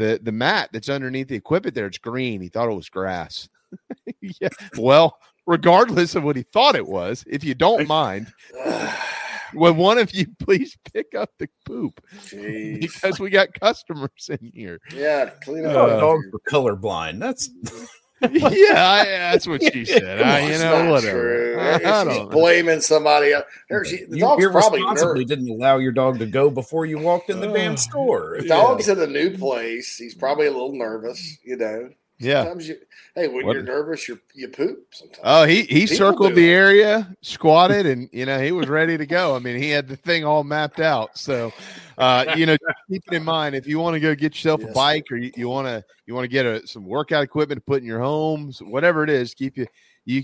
the 0.00 0.18
the 0.22 0.32
mat 0.32 0.70
that's 0.72 0.88
underneath 0.88 1.28
the 1.28 1.36
equipment 1.36 1.74
there, 1.74 1.86
it's 1.86 1.98
green. 1.98 2.40
He 2.40 2.48
thought 2.48 2.70
it 2.70 2.74
was 2.74 2.88
grass. 2.88 3.48
yeah. 4.20 4.48
Well, 4.78 5.16
regardless 5.46 6.14
of 6.14 6.22
what 6.24 6.36
he 6.36 6.42
thought 6.42 6.74
it 6.74 6.86
was, 6.86 7.24
if 7.26 7.44
you 7.44 7.54
don't 7.54 7.86
mind, 7.86 8.32
when 9.52 9.76
one 9.76 9.98
of 9.98 10.12
you 10.14 10.26
please 10.38 10.76
pick 10.92 11.14
up 11.14 11.30
the 11.38 11.48
poop 11.66 12.00
Jeez. 12.24 12.80
because 12.80 13.20
we 13.20 13.30
got 13.30 13.52
customers 13.52 14.30
in 14.30 14.50
here. 14.54 14.80
Yeah, 14.94 15.30
clean 15.42 15.66
up. 15.66 15.76
Oh, 15.76 15.86
Uh, 15.86 16.00
dogs 16.00 16.26
are 16.32 16.50
colorblind. 16.50 17.20
That's 17.20 17.50
yeah, 18.30 18.90
I, 18.90 19.04
that's 19.04 19.46
what 19.46 19.62
she 19.62 19.84
said. 19.84 20.20
I, 20.20 20.40
you 20.40 20.58
know, 20.58 20.84
not 20.84 20.90
whatever. 20.90 21.58
I, 21.58 21.74
I 21.74 21.78
She's 21.78 21.82
don't 21.82 22.06
know. 22.08 22.26
blaming 22.26 22.80
somebody 22.80 23.32
else. 23.32 23.44
There, 23.68 23.84
she, 23.84 24.04
the 24.04 24.16
you 24.16 24.20
dog's 24.20 24.44
probably 24.46 24.80
irresponsibly 24.80 25.24
didn't 25.24 25.48
allow 25.48 25.78
your 25.78 25.92
dog 25.92 26.18
to 26.18 26.26
go 26.26 26.50
before 26.50 26.84
you 26.84 26.98
walked 26.98 27.30
in 27.30 27.40
the 27.40 27.46
damn 27.46 27.76
store. 27.76 28.36
The 28.40 28.48
dog's 28.48 28.88
in 28.88 29.00
a 29.00 29.06
new 29.06 29.36
place. 29.38 29.96
He's 29.96 30.14
probably 30.14 30.46
a 30.46 30.50
little 30.52 30.74
nervous, 30.74 31.38
you 31.44 31.56
know. 31.56 31.90
Yeah. 32.20 32.42
Sometimes 32.44 32.68
you, 32.68 32.76
hey, 33.14 33.28
when 33.28 33.46
What- 33.46 33.54
you're 33.54 33.62
nervous, 33.62 34.06
you 34.06 34.20
you 34.34 34.48
poop. 34.48 34.86
Sometimes. 34.92 35.20
Oh, 35.24 35.44
he 35.44 35.62
he 35.62 35.82
People 35.86 35.96
circled 35.96 36.34
the 36.34 36.50
it. 36.50 36.54
area, 36.54 37.16
squatted, 37.22 37.86
and 37.86 38.08
you 38.12 38.26
know 38.26 38.38
he 38.38 38.52
was 38.52 38.68
ready 38.68 38.98
to 38.98 39.06
go. 39.06 39.34
I 39.34 39.38
mean, 39.38 39.56
he 39.56 39.70
had 39.70 39.88
the 39.88 39.96
thing 39.96 40.24
all 40.24 40.44
mapped 40.44 40.80
out. 40.80 41.16
So, 41.16 41.50
uh, 41.96 42.34
you 42.36 42.44
know, 42.46 42.56
keep 42.90 43.02
it 43.10 43.14
in 43.16 43.24
mind 43.24 43.54
if 43.54 43.66
you 43.66 43.78
want 43.80 43.94
to 43.94 44.00
go 44.00 44.14
get 44.14 44.34
yourself 44.34 44.62
a 44.62 44.72
bike 44.72 45.06
or 45.10 45.16
you, 45.16 45.32
you 45.34 45.48
want 45.48 45.66
to 45.66 45.82
you 46.06 46.14
want 46.14 46.24
to 46.24 46.28
get 46.28 46.44
a, 46.44 46.66
some 46.66 46.84
workout 46.84 47.24
equipment 47.24 47.58
to 47.58 47.64
put 47.64 47.80
in 47.80 47.88
your 47.88 48.00
homes, 48.00 48.60
whatever 48.62 49.02
it 49.02 49.10
is, 49.10 49.32
keep 49.34 49.56
you 49.56 49.66
you 50.04 50.22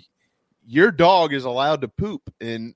your 0.66 0.90
dog 0.90 1.32
is 1.32 1.44
allowed 1.44 1.81
to 1.81 1.89
poop 1.89 2.23
in 2.40 2.74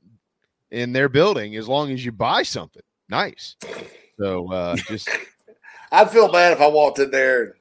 in 0.71 0.93
their 0.93 1.09
building 1.11 1.57
as 1.57 1.69
long 1.69 1.91
as 1.93 2.03
you 2.05 2.11
buy 2.13 2.43
something 2.43 2.83
nice. 3.11 3.57
So 4.19 4.51
uh, 4.51 4.77
just 4.77 5.11
I'd 5.93 6.11
feel 6.11 6.31
bad 6.33 6.53
if 6.53 6.61
I 6.61 6.69
walked 6.69 7.01
in 7.01 7.11
there 7.11 7.43
and 7.43 7.53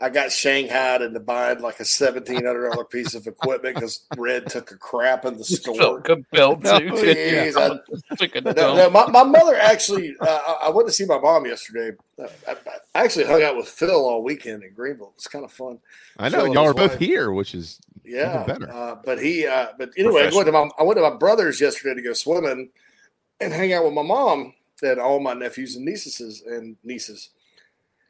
I 0.00 0.10
got 0.10 0.30
shanghaied 0.30 1.00
into 1.02 1.18
buying 1.18 1.60
like 1.60 1.80
a 1.80 1.84
seventeen 1.84 2.44
hundred 2.44 2.68
dollar 2.70 2.84
piece 2.84 3.14
of 3.14 3.26
equipment 3.26 3.74
because 3.74 4.04
Red 4.16 4.48
took 4.48 4.70
a 4.70 4.76
crap 4.76 5.24
in 5.24 5.36
the 5.36 5.44
store. 5.44 5.74
Felt 5.74 6.04
compelled 6.04 6.62
to. 6.62 6.68
Jeez, 6.70 7.56
I- 7.56 8.16
Took 8.16 8.44
No, 8.44 8.76
no, 8.76 8.90
my, 8.90 9.06
my 9.10 9.24
mother 9.24 9.56
actually. 9.56 10.14
Uh, 10.20 10.26
I- 10.46 10.58
I 10.66 10.70
went 10.70 10.86
to 10.86 10.92
see 10.94 11.04
my 11.04 11.18
mom 11.18 11.46
yesterday. 11.46 11.96
Uh, 12.16 12.28
I, 12.46 12.52
I 12.94 13.04
actually 13.04 13.24
hung 13.26 13.42
out 13.42 13.56
with 13.56 13.68
Phil 13.68 13.90
all 13.90 14.22
weekend 14.22 14.62
in 14.62 14.72
Greenville. 14.72 15.12
It's 15.16 15.26
kind 15.26 15.44
of 15.44 15.50
fun. 15.50 15.80
I 16.16 16.28
know 16.28 16.44
and 16.44 16.54
y'all 16.54 16.68
are 16.68 16.74
both 16.74 16.92
wife. 16.92 17.00
here, 17.00 17.32
which 17.32 17.54
is 17.56 17.80
Yeah, 18.04 18.44
even 18.44 18.46
better. 18.46 18.72
Uh, 18.72 18.96
but 19.04 19.20
he. 19.20 19.46
Uh, 19.48 19.68
but 19.78 19.90
anyway, 19.98 20.28
I 20.28 20.34
went, 20.34 20.46
to 20.46 20.52
my, 20.52 20.68
I 20.78 20.82
went 20.84 20.96
to 20.98 21.10
my 21.10 21.16
brother's 21.16 21.60
yesterday 21.60 21.94
to 22.00 22.02
go 22.02 22.12
swimming, 22.12 22.70
and 23.40 23.52
hang 23.52 23.72
out 23.72 23.84
with 23.84 23.94
my 23.94 24.02
mom 24.02 24.54
and 24.80 25.00
all 25.00 25.18
my 25.18 25.34
nephews 25.34 25.74
and 25.74 25.84
nieces 25.84 26.42
and 26.46 26.76
nieces. 26.84 27.30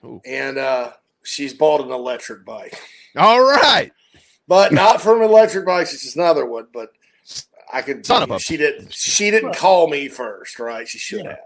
Ooh. 0.04 0.20
And 0.26 0.58
uh, 0.58 0.92
she's 1.28 1.54
bought 1.54 1.80
an 1.80 1.90
electric 1.90 2.44
bike. 2.44 2.78
All 3.16 3.40
right. 3.42 3.92
But 4.46 4.72
not 4.72 5.02
from 5.02 5.22
electric 5.22 5.66
bikes, 5.66 5.92
it's 5.92 6.04
just 6.04 6.16
another 6.16 6.46
one. 6.46 6.68
But 6.72 6.92
I 7.72 7.82
could 7.82 8.06
Son 8.06 8.30
of 8.30 8.42
she 8.42 8.56
didn't 8.56 8.92
she 8.94 9.30
didn't 9.30 9.54
call 9.54 9.88
me 9.88 10.08
first, 10.08 10.58
right? 10.58 10.88
She 10.88 10.98
should 10.98 11.24
Yeah. 11.24 11.30
have. 11.30 11.38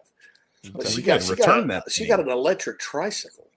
But 0.75 0.87
So 0.87 0.95
she 0.97 1.03
got, 1.03 1.23
she, 1.23 1.35
got, 1.35 1.67
that 1.69 1.91
she 1.93 2.07
got 2.07 2.21
an 2.21 2.29
electric 2.29 2.79
tricycle 2.79 3.49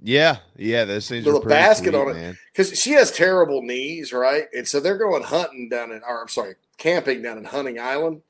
Yeah, 0.00 0.38
yeah, 0.56 0.84
those 0.84 1.08
things 1.08 1.26
with 1.26 1.36
a 1.36 1.46
basket 1.46 1.92
sweet, 1.92 2.00
on 2.00 2.16
it 2.16 2.36
because 2.52 2.78
she 2.78 2.92
has 2.92 3.12
terrible 3.12 3.62
knees, 3.62 4.12
right? 4.12 4.46
And 4.54 4.66
so 4.68 4.80
they're 4.80 4.98
going 4.98 5.22
hunting 5.24 5.68
down 5.68 5.92
in, 5.92 6.02
or 6.06 6.22
I'm 6.22 6.28
sorry, 6.28 6.56
camping 6.78 7.22
down 7.22 7.38
in 7.38 7.44
Hunting 7.44 7.78
Island. 7.78 8.22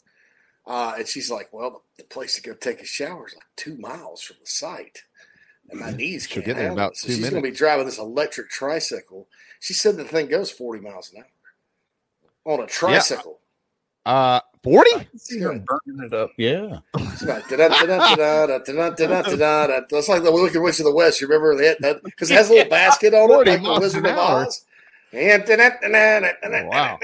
Uh, 0.67 0.95
and 0.99 1.09
she's 1.09 1.31
like, 1.31 1.53
"Well, 1.53 1.83
the 1.99 2.05
place 2.05 2.37
to 2.37 2.43
go 2.43 2.55
take 2.55 2.81
a 2.81 2.87
shower 2.87 3.27
is 3.29 3.35
like 3.35 3.47
two 3.57 3.77
miles 3.79 4.23
from 4.23 4.37
the 4.41 4.47
site, 4.47 5.05
and 5.71 5.81
my 5.81 5.91
knees 5.91 6.27
She'll 6.27 6.43
can't 6.43 6.47
get 6.47 6.57
there 6.57 6.65
in 6.65 6.69
handle 6.71 6.87
about 6.87 6.93
it." 6.93 6.99
So 6.99 7.09
two 7.09 7.15
she's 7.15 7.31
going 7.31 7.43
to 7.43 7.51
be 7.51 7.55
driving 7.55 7.87
this 7.87 7.99
electric 7.99 8.51
tricycle. 8.51 9.29
She 9.61 9.75
said 9.75 9.97
the 9.97 10.05
thing 10.05 10.29
goes 10.29 10.51
40 10.51 10.81
miles 10.81 11.13
an 11.13 11.25
hour 11.25 12.55
on 12.55 12.61
a 12.61 12.67
tricycle. 12.67 13.41
Uh, 14.07 14.41
forty. 14.63 14.91
Burning 15.31 16.05
it 16.05 16.13
up. 16.13 16.31
Yeah. 16.37 16.79
That's 19.91 20.09
like 20.09 20.23
the 20.23 20.31
Wicked 20.33 20.63
Witch 20.63 20.79
of 20.79 20.85
the 20.85 20.95
West. 20.95 21.21
You 21.21 21.27
remember 21.27 21.57
that? 21.57 21.81
that 21.81 22.05
because 22.05 22.31
it 22.31 22.35
has 22.35 22.49
a 22.49 22.53
little 22.53 22.71
basket 22.71 23.15
on 23.15 23.29
it, 23.31 23.35
40 23.35 23.51
like 23.51 23.63
the 23.63 23.69
miles 23.69 23.81
Wizard 23.81 24.07
an 24.07 24.13
of 24.13 24.19
hour. 24.19 24.47
Oz. 24.47 24.65
Wow. 26.69 26.99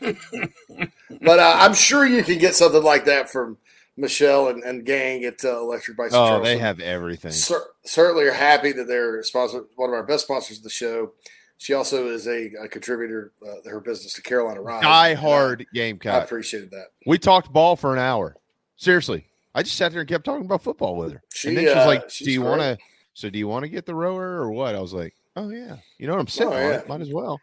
but 1.20 1.38
uh, 1.38 1.56
I'm 1.60 1.74
sure 1.74 2.06
you 2.06 2.24
can 2.24 2.38
get 2.38 2.54
something 2.56 2.82
like 2.82 3.04
that 3.04 3.30
from 3.30 3.56
Michelle 4.00 4.48
and, 4.48 4.62
and 4.62 4.84
gang 4.84 5.24
at 5.24 5.44
uh, 5.44 5.60
Electric 5.60 5.96
Bikes. 5.96 6.14
Oh, 6.14 6.26
Charleston. 6.28 6.42
they 6.44 6.58
have 6.58 6.80
everything. 6.80 7.32
Cer- 7.32 7.66
certainly 7.84 8.24
are 8.24 8.32
happy 8.32 8.72
that 8.72 8.86
they're 8.86 9.22
sponsor 9.22 9.64
one 9.76 9.90
of 9.90 9.94
our 9.94 10.02
best 10.04 10.24
sponsors 10.24 10.58
of 10.58 10.62
the 10.64 10.70
show. 10.70 11.12
She 11.58 11.74
also 11.74 12.08
is 12.08 12.26
a, 12.26 12.50
a 12.62 12.68
contributor 12.68 13.32
uh, 13.46 13.68
her 13.68 13.80
business 13.80 14.14
to 14.14 14.22
Carolina 14.22 14.62
Ride. 14.62 14.82
Die 14.82 15.14
hard 15.14 15.60
I 15.62 15.66
Gamecock. 15.74 16.24
appreciated 16.24 16.70
that. 16.70 16.86
We 17.06 17.18
talked 17.18 17.52
ball 17.52 17.76
for 17.76 17.92
an 17.92 17.98
hour. 17.98 18.34
Seriously, 18.76 19.26
I 19.54 19.62
just 19.62 19.76
sat 19.76 19.92
there 19.92 20.00
and 20.00 20.08
kept 20.08 20.24
talking 20.24 20.46
about 20.46 20.62
football 20.62 20.96
with 20.96 21.12
her. 21.12 21.22
She, 21.34 21.48
and 21.48 21.56
then 21.58 21.64
she 21.64 21.68
was 21.68 21.76
uh, 21.76 21.86
like, 21.86 22.08
she's 22.10 22.26
"Do 22.26 22.32
you 22.32 22.40
want 22.42 22.62
to?" 22.62 22.78
So, 23.12 23.28
do 23.28 23.38
you 23.38 23.46
want 23.46 23.64
to 23.64 23.68
get 23.68 23.84
the 23.84 23.94
rower 23.94 24.40
or 24.40 24.50
what? 24.50 24.74
I 24.74 24.80
was 24.80 24.94
like, 24.94 25.14
"Oh 25.36 25.50
yeah, 25.50 25.76
you 25.98 26.06
know 26.06 26.14
what 26.14 26.20
I'm 26.20 26.28
sitting 26.28 26.52
Oh, 26.52 26.56
on 26.56 26.62
yeah. 26.62 26.78
it. 26.78 26.88
Might 26.88 27.02
as 27.02 27.12
well." 27.12 27.38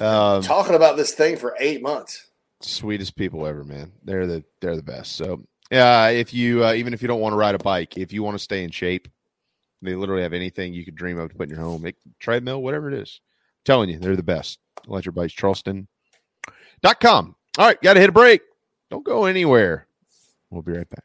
Um, 0.00 0.42
Talking 0.42 0.76
about 0.76 0.96
this 0.96 1.14
thing 1.14 1.36
for 1.36 1.56
eight 1.58 1.82
months. 1.82 2.26
sweetest 2.60 3.16
people 3.16 3.44
ever, 3.46 3.64
man. 3.64 3.90
They're 4.04 4.26
the 4.28 4.44
they're 4.60 4.76
the 4.76 4.82
best. 4.84 5.16
So, 5.16 5.42
uh, 5.72 6.10
if 6.12 6.32
you 6.32 6.64
uh, 6.64 6.72
even 6.72 6.94
if 6.94 7.02
you 7.02 7.08
don't 7.08 7.20
want 7.20 7.32
to 7.32 7.36
ride 7.36 7.54
a 7.54 7.58
bike, 7.58 7.96
if 7.96 8.12
you 8.12 8.22
want 8.22 8.36
to 8.36 8.42
stay 8.42 8.64
in 8.64 8.70
shape, 8.70 9.08
they 9.82 9.94
literally 9.94 10.22
have 10.22 10.32
anything 10.32 10.72
you 10.72 10.84
could 10.84 10.96
dream 10.96 11.18
of 11.18 11.30
to 11.30 11.36
put 11.36 11.48
in 11.48 11.54
your 11.54 11.64
home, 11.64 11.82
make 11.82 11.96
treadmill, 12.18 12.62
whatever 12.62 12.88
it 12.88 12.94
is. 12.94 13.20
telling 13.64 13.88
you, 13.88 13.98
they're 13.98 14.16
the 14.16 14.22
best. 14.22 14.58
Electric 14.88 15.14
Bikes 15.14 15.34
Charleston.com. 15.34 17.36
All 17.58 17.66
right, 17.66 17.80
got 17.82 17.94
to 17.94 18.00
hit 18.00 18.08
a 18.08 18.12
break. 18.12 18.40
Don't 18.90 19.04
go 19.04 19.26
anywhere. 19.26 19.86
We'll 20.50 20.62
be 20.62 20.72
right 20.72 20.88
back. 20.88 21.04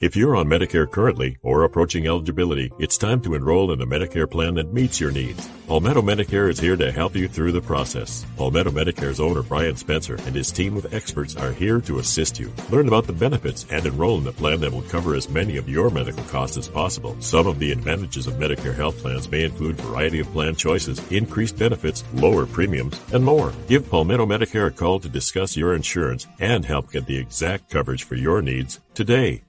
If 0.04 0.16
you're 0.16 0.36
on 0.36 0.48
Medicare 0.48 0.90
currently 0.90 1.38
or 1.42 1.62
approaching 1.62 2.06
eligibility, 2.06 2.70
it's 2.78 2.98
time 2.98 3.22
to 3.22 3.34
enroll 3.34 3.72
in 3.72 3.80
a 3.80 3.86
Medicare 3.86 4.30
plan 4.30 4.56
that 4.56 4.70
meets 4.70 5.00
your 5.00 5.10
needs. 5.10 5.48
Palmetto 5.66 6.02
Medicare 6.02 6.50
is 6.50 6.60
here 6.60 6.76
to 6.76 6.92
help 6.92 7.16
you 7.16 7.26
through 7.26 7.52
the 7.52 7.62
process. 7.62 8.26
Palmetto 8.36 8.70
Medicare's 8.70 9.18
owner 9.18 9.42
Brian 9.42 9.76
Spencer 9.76 10.16
and 10.26 10.36
his 10.36 10.50
team 10.50 10.76
of 10.76 10.92
experts 10.92 11.36
are 11.36 11.52
here 11.52 11.80
to 11.80 12.00
assist 12.00 12.38
you. 12.38 12.52
Learn 12.68 12.86
about 12.86 13.06
the 13.06 13.14
benefits 13.14 13.64
and 13.70 13.86
enroll 13.86 14.18
in 14.18 14.26
a 14.26 14.32
plan 14.32 14.60
that 14.60 14.72
will 14.72 14.82
cover 14.82 15.14
as 15.14 15.30
many 15.30 15.56
of 15.56 15.70
your 15.70 15.88
medical 15.88 16.24
costs 16.24 16.58
as 16.58 16.68
possible. 16.68 17.16
Some 17.20 17.46
of 17.46 17.58
the 17.58 17.72
advantages 17.72 18.26
of 18.26 18.34
Medicare 18.34 18.76
health 18.76 18.98
plans 18.98 19.30
may 19.30 19.44
include 19.44 19.80
variety 19.80 20.20
of 20.20 20.30
plan 20.32 20.54
choices, 20.54 21.00
increased 21.10 21.58
benefits, 21.58 22.04
lower 22.12 22.44
premiums, 22.44 23.00
and 23.14 23.24
more. 23.24 23.54
Give 23.68 23.88
Palmetto 23.88 24.26
Medicare 24.26 24.66
a 24.66 24.70
call 24.70 25.00
to 25.00 25.08
discuss 25.08 25.56
your 25.56 25.74
insurance 25.74 26.26
and 26.40 26.62
help 26.62 26.92
get 26.92 27.06
the 27.06 27.16
exact 27.16 27.70
coverage 27.70 28.04
for 28.04 28.16
your 28.16 28.42
needs 28.42 28.80
today. 28.92 29.44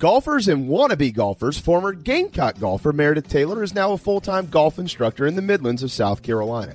Golfers 0.00 0.48
and 0.48 0.66
wannabe 0.66 1.12
golfers, 1.12 1.58
former 1.58 1.92
Gamecock 1.92 2.58
golfer 2.58 2.90
Meredith 2.90 3.28
Taylor 3.28 3.62
is 3.62 3.74
now 3.74 3.92
a 3.92 3.98
full 3.98 4.22
time 4.22 4.46
golf 4.46 4.78
instructor 4.78 5.26
in 5.26 5.36
the 5.36 5.42
Midlands 5.42 5.82
of 5.82 5.92
South 5.92 6.22
Carolina. 6.22 6.74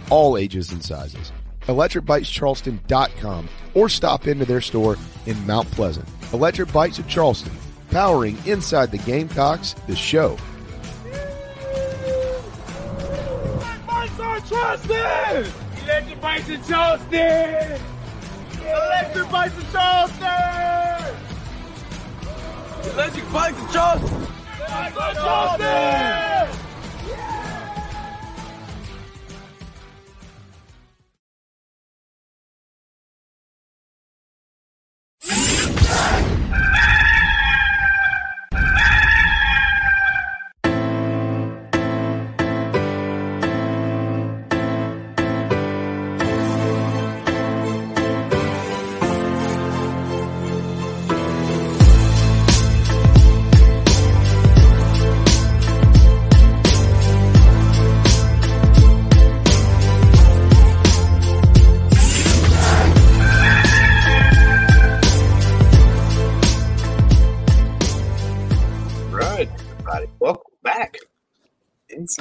all 0.11 0.37
ages 0.37 0.71
and 0.71 0.83
sizes. 0.83 1.31
electricbikescharleston.com 1.67 3.49
or 3.73 3.89
stop 3.89 4.27
into 4.27 4.45
their 4.45 4.61
store 4.61 4.97
in 5.25 5.47
Mount 5.47 5.69
Pleasant. 5.71 6.07
Electric 6.33 6.71
Bikes 6.71 6.99
of 6.99 7.07
Charleston, 7.07 7.53
powering 7.89 8.37
inside 8.45 8.91
the 8.91 8.97
Gamecocks, 8.99 9.73
the 9.87 9.95
show. 9.95 10.37
Electric 13.47 13.87
Bikes 13.87 14.19
on 14.19 14.43
Charleston! 14.49 15.53
Electric 15.83 16.21
Bikes 16.21 16.49
in 16.49 16.63
Charleston! 16.63 17.79
Electric 18.61 19.31
Bikes 19.31 19.57
in 19.57 19.71
Charleston! 19.71 21.15
Electric 22.93 23.31
Bikes 23.31 23.59
in 23.59 23.67
Charleston! 23.69 24.27
Bites 24.67 24.97
on 24.97 25.15
Charleston! 25.15 26.70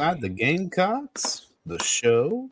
Inside 0.01 0.23
the 0.23 0.31
Gamecocks, 0.31 1.49
the 1.67 1.79
show. 1.83 2.49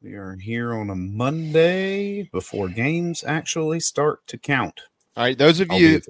We 0.00 0.14
are 0.14 0.36
here 0.36 0.72
on 0.74 0.90
a 0.90 0.94
Monday 0.94 2.28
before 2.30 2.68
games 2.68 3.24
actually 3.26 3.80
start 3.80 4.24
to 4.28 4.38
count. 4.38 4.80
All 5.16 5.24
right, 5.24 5.36
those 5.36 5.58
of 5.58 5.72
I'll 5.72 5.80
you, 5.80 6.00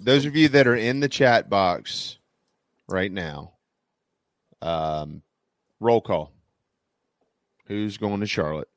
those 0.00 0.24
of 0.24 0.34
you 0.34 0.48
that 0.48 0.66
are 0.66 0.74
in 0.74 0.98
the 0.98 1.08
chat 1.08 1.48
box 1.48 2.18
right 2.88 3.12
now, 3.12 3.52
um, 4.60 5.22
roll 5.78 6.00
call. 6.00 6.32
Who's 7.66 7.96
going 7.96 8.18
to 8.18 8.26
Charlotte? 8.26 8.68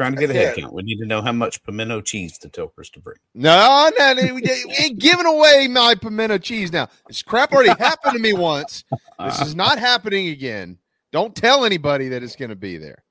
Trying 0.00 0.12
to 0.12 0.18
get 0.18 0.30
a 0.30 0.32
head 0.32 0.54
Yeah. 0.56 0.62
count. 0.62 0.72
We 0.72 0.82
need 0.82 0.96
to 1.00 1.04
know 1.04 1.20
how 1.20 1.32
much 1.32 1.62
pimento 1.62 2.00
cheese 2.00 2.38
the 2.38 2.48
Tilkers 2.48 2.88
to 2.92 3.00
bring. 3.00 3.18
No, 3.34 3.90
no, 3.98 4.14
no, 4.14 4.34
we 4.34 4.42
ain't 4.78 4.98
giving 4.98 5.26
away 5.26 5.68
my 5.68 5.94
pimento 5.94 6.38
cheese 6.38 6.72
now. 6.72 6.88
This 7.06 7.22
crap 7.22 7.52
already 7.52 7.74
happened 7.78 8.14
to 8.14 8.18
me 8.18 8.32
once. 8.32 8.84
This 9.22 9.42
is 9.42 9.54
not 9.54 9.78
happening 9.78 10.28
again. 10.28 10.78
Don't 11.12 11.36
tell 11.36 11.66
anybody 11.66 12.08
that 12.08 12.22
it's 12.22 12.34
going 12.34 12.48
to 12.48 12.56
be 12.56 12.78
there. 12.78 13.04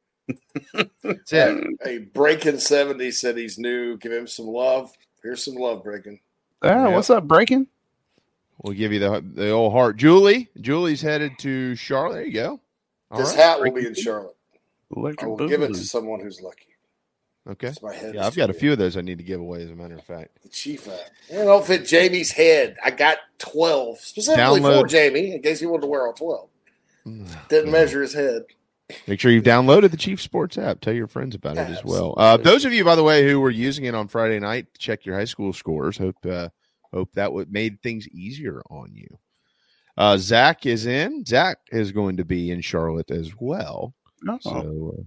That's 1.04 1.32
it. 1.32 1.64
Hey, 1.84 2.00
Breaking 2.00 2.58
70 2.58 3.12
said 3.12 3.38
he's 3.38 3.60
new. 3.60 3.96
Give 3.98 4.12
him 4.12 4.26
some 4.26 4.48
love. 4.48 4.92
Here's 5.22 5.46
some 5.46 5.54
love, 5.58 5.84
Breaking. 5.84 6.20
Ah, 6.64 6.86
Yep. 6.86 6.92
what's 6.96 7.12
up, 7.12 7.28
breaking? 7.28 7.68
We'll 8.64 8.74
give 8.74 8.92
you 8.92 9.00
the 9.00 9.24
the 9.36 9.52
old 9.52 9.74
heart. 9.74 9.98
Julie, 9.98 10.50
Julie's 10.60 11.04
headed 11.04 11.34
to 11.42 11.76
Charlotte. 11.76 12.16
There 12.16 12.26
you 12.26 12.34
go. 12.34 12.60
All 13.12 13.20
This 13.20 13.30
right. 13.30 13.38
hat 13.38 13.62
will 13.62 13.74
be 13.74 13.86
in 13.86 13.94
Charlotte. 13.94 14.36
I 14.92 15.00
Electric 15.00 15.30
will 15.30 15.48
give 15.48 15.62
it 15.62 15.68
to 15.76 15.84
someone 15.84 16.20
who's 16.20 16.42
lucky. 16.42 16.66
Okay. 17.50 17.74
my 17.82 17.94
head 17.94 18.14
Yeah, 18.14 18.28
I've 18.28 18.36
got 18.36 18.50
a 18.50 18.54
few 18.54 18.72
of 18.72 18.78
those 18.78 18.96
I 18.96 19.02
need 19.02 19.18
to 19.18 19.24
give 19.24 19.40
away. 19.40 19.64
As 19.64 19.72
a 19.72 19.76
matter 19.76 19.96
of 19.96 20.04
fact, 20.04 20.42
The 20.44 20.50
chief 20.50 20.86
hat. 20.86 21.12
It 21.30 21.44
don't 21.44 21.66
fit 21.66 21.86
Jamie's 21.86 22.32
head. 22.32 22.78
I 22.84 22.92
got 22.92 23.18
12 23.40 24.00
specifically 24.00 24.62
for 24.62 24.86
Jamie 24.86 25.34
in 25.34 25.42
case 25.42 25.60
he 25.60 25.66
wanted 25.66 25.82
to 25.82 25.88
wear 25.88 26.06
all 26.06 26.14
12. 26.14 26.50
Didn't 27.50 27.72
measure 27.72 28.02
his 28.02 28.14
head. 28.14 28.44
Make 29.08 29.20
sure 29.20 29.32
you've 29.32 29.44
downloaded 29.44 29.92
the 29.92 29.98
Chief 29.98 30.22
Sports 30.22 30.58
app. 30.58 30.82
Tell 30.82 30.94
your 30.94 31.08
friends 31.08 31.36
about 31.36 31.58
it 31.58 31.70
as 31.70 31.84
well. 31.84 32.16
Uh, 32.18 32.38
those 32.38 32.66
of 32.66 32.74
you, 32.74 32.84
by 32.84 32.96
the 32.96 33.04
way, 33.04 33.28
who 33.28 33.40
were 33.40 33.52
using 33.52 33.86
it 33.86 33.94
on 33.94 34.08
Friday 34.08 34.40
night 34.40 34.74
to 34.74 34.80
check 34.80 35.06
your 35.06 35.16
high 35.16 35.26
school 35.26 35.54
scores, 35.54 35.98
hope 35.98 36.18
uh, 36.26 36.50
hope 36.92 37.12
that 37.14 37.32
would 37.32 37.52
made 37.52 37.82
things 37.82 38.08
easier 38.08 38.62
on 38.70 38.92
you. 38.94 39.08
Uh, 39.96 40.18
Zach 40.18 40.66
is 40.66 40.86
in. 40.86 41.24
Zach 41.26 41.60
is 41.72 41.92
going 41.92 42.18
to 42.18 42.26
be 42.26 42.52
in 42.52 42.62
Charlotte 42.62 43.12
as 43.12 43.32
well. 43.40 43.94
Oh. 44.28 44.40
So, 44.42 45.06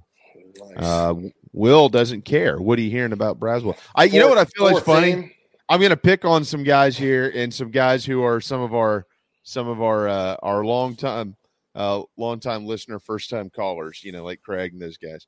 uh, 0.77 1.15
Will 1.53 1.89
doesn't 1.89 2.25
care. 2.25 2.61
What 2.61 2.79
are 2.79 2.83
you 2.83 2.91
hearing 2.91 3.13
about 3.13 3.39
Braswell? 3.39 3.77
I, 3.95 4.05
you 4.05 4.21
know 4.21 4.29
what 4.29 4.39
I 4.39 4.45
feel 4.45 4.69
is 4.69 4.83
funny. 4.83 5.37
I'm 5.69 5.81
going 5.81 5.91
to 5.91 5.97
pick 5.97 6.25
on 6.25 6.45
some 6.45 6.65
guys 6.65 6.97
here 6.97 7.33
and 7.35 7.53
some 7.53 7.71
guys 7.71 8.05
who 8.05 8.23
are 8.23 8.41
some 8.41 8.61
of 8.61 8.75
our 8.75 9.07
some 9.43 9.69
of 9.69 9.83
our 9.83 10.09
uh, 10.09 10.37
our 10.43 10.65
long 10.65 10.97
time 10.97 11.37
uh, 11.75 12.03
long 12.17 12.41
time 12.41 12.67
listener, 12.67 12.99
first 12.99 13.31
time 13.31 13.51
callers. 13.51 14.03
You 14.03 14.13
know, 14.13 14.25
like 14.25 14.43
Craig 14.43 14.73
and 14.73 14.83
those 14.83 14.99
guys. 14.99 15.27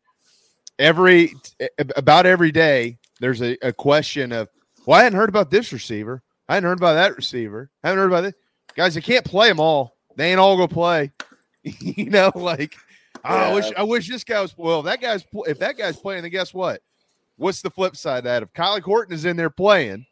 Every 0.78 1.34
about 1.96 2.26
every 2.26 2.52
day, 2.52 2.98
there's 3.20 3.42
a, 3.42 3.56
a 3.62 3.72
question 3.72 4.32
of, 4.32 4.48
well, 4.86 4.98
I 4.98 5.04
hadn't 5.04 5.18
heard 5.18 5.28
about 5.28 5.50
this 5.50 5.72
receiver. 5.72 6.22
I 6.48 6.54
hadn't 6.54 6.68
heard 6.68 6.78
about 6.78 6.94
that 6.94 7.16
receiver. 7.16 7.70
I 7.82 7.88
haven't 7.88 8.02
heard 8.02 8.10
about 8.10 8.22
this. 8.22 8.34
Guys, 8.74 8.96
I 8.96 9.00
can't 9.00 9.24
play 9.24 9.48
them 9.48 9.60
all. 9.60 9.96
They 10.16 10.30
ain't 10.30 10.40
all 10.40 10.56
gonna 10.56 10.68
play. 10.68 11.12
you 11.62 12.10
know, 12.10 12.32
like 12.34 12.76
"Oh, 13.24 13.34
I 13.34 13.54
wish 13.54 13.72
I 13.76 13.82
wish 13.82 14.08
this 14.08 14.24
guy 14.24 14.40
was 14.40 14.56
well. 14.56 14.80
If 14.80 14.86
that 14.86 15.00
guy's 15.00 15.24
if 15.46 15.58
that 15.58 15.76
guy's 15.76 15.96
playing, 15.96 16.22
then 16.22 16.30
guess 16.30 16.52
what? 16.54 16.80
What's 17.36 17.62
the 17.62 17.70
flip 17.70 17.96
side 17.96 18.18
of 18.18 18.24
that? 18.24 18.42
If 18.42 18.52
Kylie 18.52 18.82
Horton 18.82 19.14
is 19.14 19.24
in 19.24 19.36
there 19.36 19.50
playing, 19.50 20.06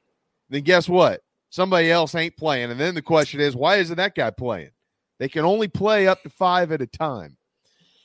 then 0.50 0.62
guess 0.62 0.88
what? 0.88 1.22
Somebody 1.50 1.90
else 1.90 2.14
ain't 2.14 2.36
playing. 2.36 2.70
And 2.70 2.80
then 2.80 2.94
the 2.94 3.02
question 3.02 3.40
is, 3.40 3.54
why 3.54 3.76
isn't 3.76 3.96
that 3.96 4.14
guy 4.14 4.30
playing? 4.30 4.70
They 5.18 5.28
can 5.28 5.44
only 5.44 5.68
play 5.68 6.08
up 6.08 6.22
to 6.24 6.30
five 6.30 6.72
at 6.72 6.80
a 6.80 6.86
time. 6.86 7.36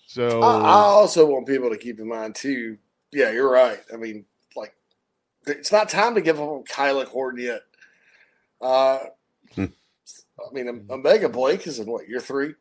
So 0.05 0.41
I, 0.41 0.59
I 0.59 0.73
also 0.73 1.25
want 1.25 1.47
people 1.47 1.69
to 1.69 1.77
keep 1.77 1.99
in 1.99 2.07
mind 2.07 2.35
too. 2.35 2.77
Yeah, 3.11 3.31
you're 3.31 3.49
right. 3.49 3.79
I 3.91 3.97
mean, 3.97 4.25
like, 4.55 4.75
it's 5.47 5.71
not 5.71 5.89
time 5.89 6.13
to 6.15 6.21
give 6.21 6.39
up 6.39 6.47
on 6.47 6.63
Kylie 6.65 7.05
Horton 7.05 7.41
yet. 7.41 7.61
Uh, 8.61 8.99
Hmm. 9.55 9.65
I 10.39 10.53
mean, 10.53 10.85
O'Mega 10.89 11.29
Blake 11.29 11.65
is 11.67 11.79
in 11.79 11.87
what 11.87 12.07
year 12.07 12.19
three? 12.19 12.53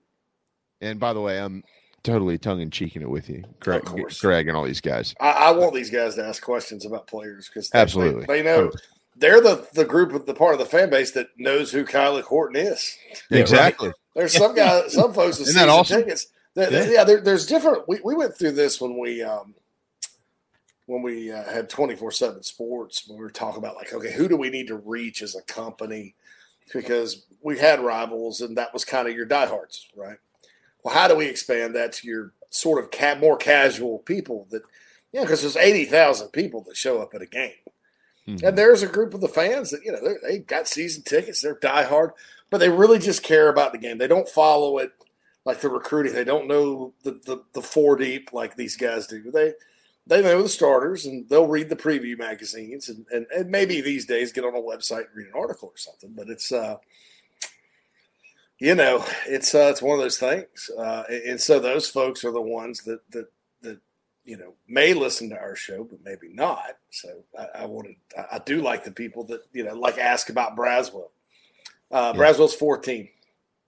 and 0.81 1.01
by 1.01 1.13
the 1.13 1.21
way, 1.21 1.39
I'm 1.39 1.63
totally 2.07 2.39
tongue 2.39 2.61
in 2.61 2.71
cheeking 2.71 3.03
it 3.03 3.11
with 3.11 3.29
you, 3.29 3.45
Greg, 3.61 3.85
course. 3.85 4.21
Greg, 4.21 4.49
and 4.49 4.57
all 4.57 4.65
these 4.65 4.81
guys. 4.81 5.15
I, 5.21 5.31
I 5.31 5.51
want 5.51 5.75
these 5.75 5.91
guys 5.91 6.15
to 6.15 6.25
ask 6.25 6.43
questions 6.43 6.87
about 6.87 7.07
players 7.07 7.49
because 7.49 7.71
Absolutely. 7.75 8.25
they, 8.27 8.39
they 8.39 8.43
know 8.43 8.71
they're 9.17 9.41
the 9.41 9.67
the 9.75 9.85
group 9.85 10.13
of 10.13 10.27
the 10.27 10.35
part 10.35 10.53
of 10.55 10.59
the 10.59 10.67
fan 10.67 10.89
base 10.91 11.11
that 11.13 11.29
knows 11.37 11.71
who 11.73 11.85
Kylie 11.85 12.23
Horton 12.23 12.57
is. 12.57 12.97
exactly. 13.31 13.93
There's 14.15 14.33
some 14.35 14.55
guys, 14.55 14.93
some 14.95 15.13
folks 15.13 15.39
with 15.39 15.49
Isn't 15.49 15.55
that 15.67 15.67
season 15.67 15.69
awesome? 15.71 16.03
tickets. 16.03 16.27
That, 16.55 16.73
Yeah. 16.73 16.91
yeah, 16.91 17.05
there, 17.05 17.21
there's 17.21 17.47
different. 17.47 17.87
We, 17.87 18.01
we 18.03 18.15
went 18.15 18.35
through 18.39 18.53
this 18.53 18.81
when 18.81 18.99
we 18.99 19.23
um, 19.23 19.55
when 20.87 21.03
we 21.03 21.31
uh, 21.33 21.45
had 21.45 21.69
24 21.69 22.13
seven 22.13 22.43
sports. 22.43 23.07
When 23.07 23.19
we 23.19 23.25
were 23.25 23.31
talking 23.31 23.59
about 23.59 23.77
like, 23.77 23.93
okay, 23.93 24.13
who 24.13 24.29
do 24.29 24.37
we 24.37 24.49
need 24.51 24.69
to 24.69 24.77
reach 24.77 25.21
as 25.23 25.35
a 25.35 25.43
company? 25.43 26.15
Because 26.73 27.27
we 27.43 27.59
had 27.59 27.81
rivals, 27.81 28.41
and 28.41 28.57
that 28.57 28.73
was 28.73 28.85
kind 28.85 29.07
of 29.07 29.15
your 29.15 29.27
diehards, 29.27 29.87
right? 29.95 30.17
Well, 30.87 30.95
how 30.95 31.09
do 31.09 31.17
we 31.17 31.27
expand 31.27 31.75
that 31.75 31.95
to 31.95 32.07
your 32.07 32.33
sort 32.49 32.81
of 32.83 32.93
ca- 32.93 33.17
more 33.17 33.37
casual 33.37 33.99
people 33.99 34.47
that, 34.53 34.63
you 35.13 35.19
know, 35.19 35.23
because 35.23 35.41
there's 35.41 35.57
80,000 35.57 36.29
people 36.29 36.63
that 36.63 36.77
show 36.77 37.03
up 37.03 37.13
at 37.13 37.23
a 37.23 37.27
game. 37.27 37.51
And 38.45 38.57
there's 38.57 38.85
a 38.85 38.87
group 38.87 39.13
of 39.13 39.21
the 39.21 39.27
fans 39.27 39.71
that, 39.71 39.85
you 39.85 39.91
know, 39.91 40.15
they 40.23 40.39
got 40.39 40.69
season 40.69 41.03
tickets, 41.03 41.41
they're 41.41 41.59
diehard, 41.59 42.11
but 42.51 42.59
they 42.59 42.69
really 42.69 43.01
just 43.01 43.25
care 43.25 43.49
about 43.49 43.73
the 43.73 43.79
game. 43.79 43.99
They 43.99 44.07
don't 44.07 44.29
follow 44.29 44.79
it 44.79 44.93
like 45.45 45.61
the 45.61 45.71
recruiting. 45.71 46.13
They 46.13 46.23
don't 46.23 46.47
know 46.47 46.93
the, 47.03 47.21
the, 47.25 47.43
the 47.53 47.63
four 47.63 47.97
deep 47.97 48.33
like 48.33 48.55
these 48.55 48.77
guys 48.77 49.09
do. 49.09 49.33
They 49.33 49.55
they 50.07 50.23
know 50.23 50.41
the 50.41 50.49
starters 50.49 51.05
and 51.05 51.29
they'll 51.29 51.49
read 51.49 51.69
the 51.69 51.75
preview 51.75 52.17
magazines 52.17 52.89
and, 52.89 53.07
and, 53.11 53.27
and 53.37 53.51
maybe 53.51 53.81
these 53.81 54.07
days 54.07 54.31
get 54.31 54.45
on 54.45 54.55
a 54.55 54.61
website 54.61 55.07
and 55.09 55.17
read 55.17 55.27
an 55.27 55.33
article 55.35 55.69
or 55.69 55.79
something. 55.79 56.13
But 56.17 56.29
it's 56.29 56.53
uh 56.53 56.77
you 58.59 58.75
know, 58.75 59.05
it's 59.27 59.55
uh, 59.55 59.69
it's 59.71 59.83
one 59.83 59.99
of 59.99 60.03
those 60.05 60.19
things. 60.19 60.71
Uh, 60.79 61.05
and 61.27 61.41
so 61.41 61.59
those 61.61 61.89
folks 61.89 62.25
are 62.25 62.33
the 62.33 62.41
ones 62.41 62.83
that 62.85 63.01
that 63.11 63.27
that 63.63 63.79
you 64.25 64.37
know 64.37 64.55
may 64.69 64.95
listen 64.95 65.29
to 65.31 65.37
our 65.39 65.57
show, 65.57 65.85
but 65.85 65.99
maybe 66.05 66.29
not. 66.33 66.77
So 66.91 67.09
I, 67.39 67.63
I 67.63 67.65
wanted, 67.67 67.97
I, 68.17 68.37
I 68.37 68.39
do 68.39 68.63
like 68.63 68.85
the 68.85 68.91
people 68.93 69.25
that 69.25 69.43
you 69.53 69.65
know 69.65 69.75
like 69.75 69.99
ask 69.99 70.29
about 70.31 70.57
Braswell. 70.57 71.11
Uh, 71.91 72.13
Braswell's 72.15 72.55
fourteen. 72.55 73.09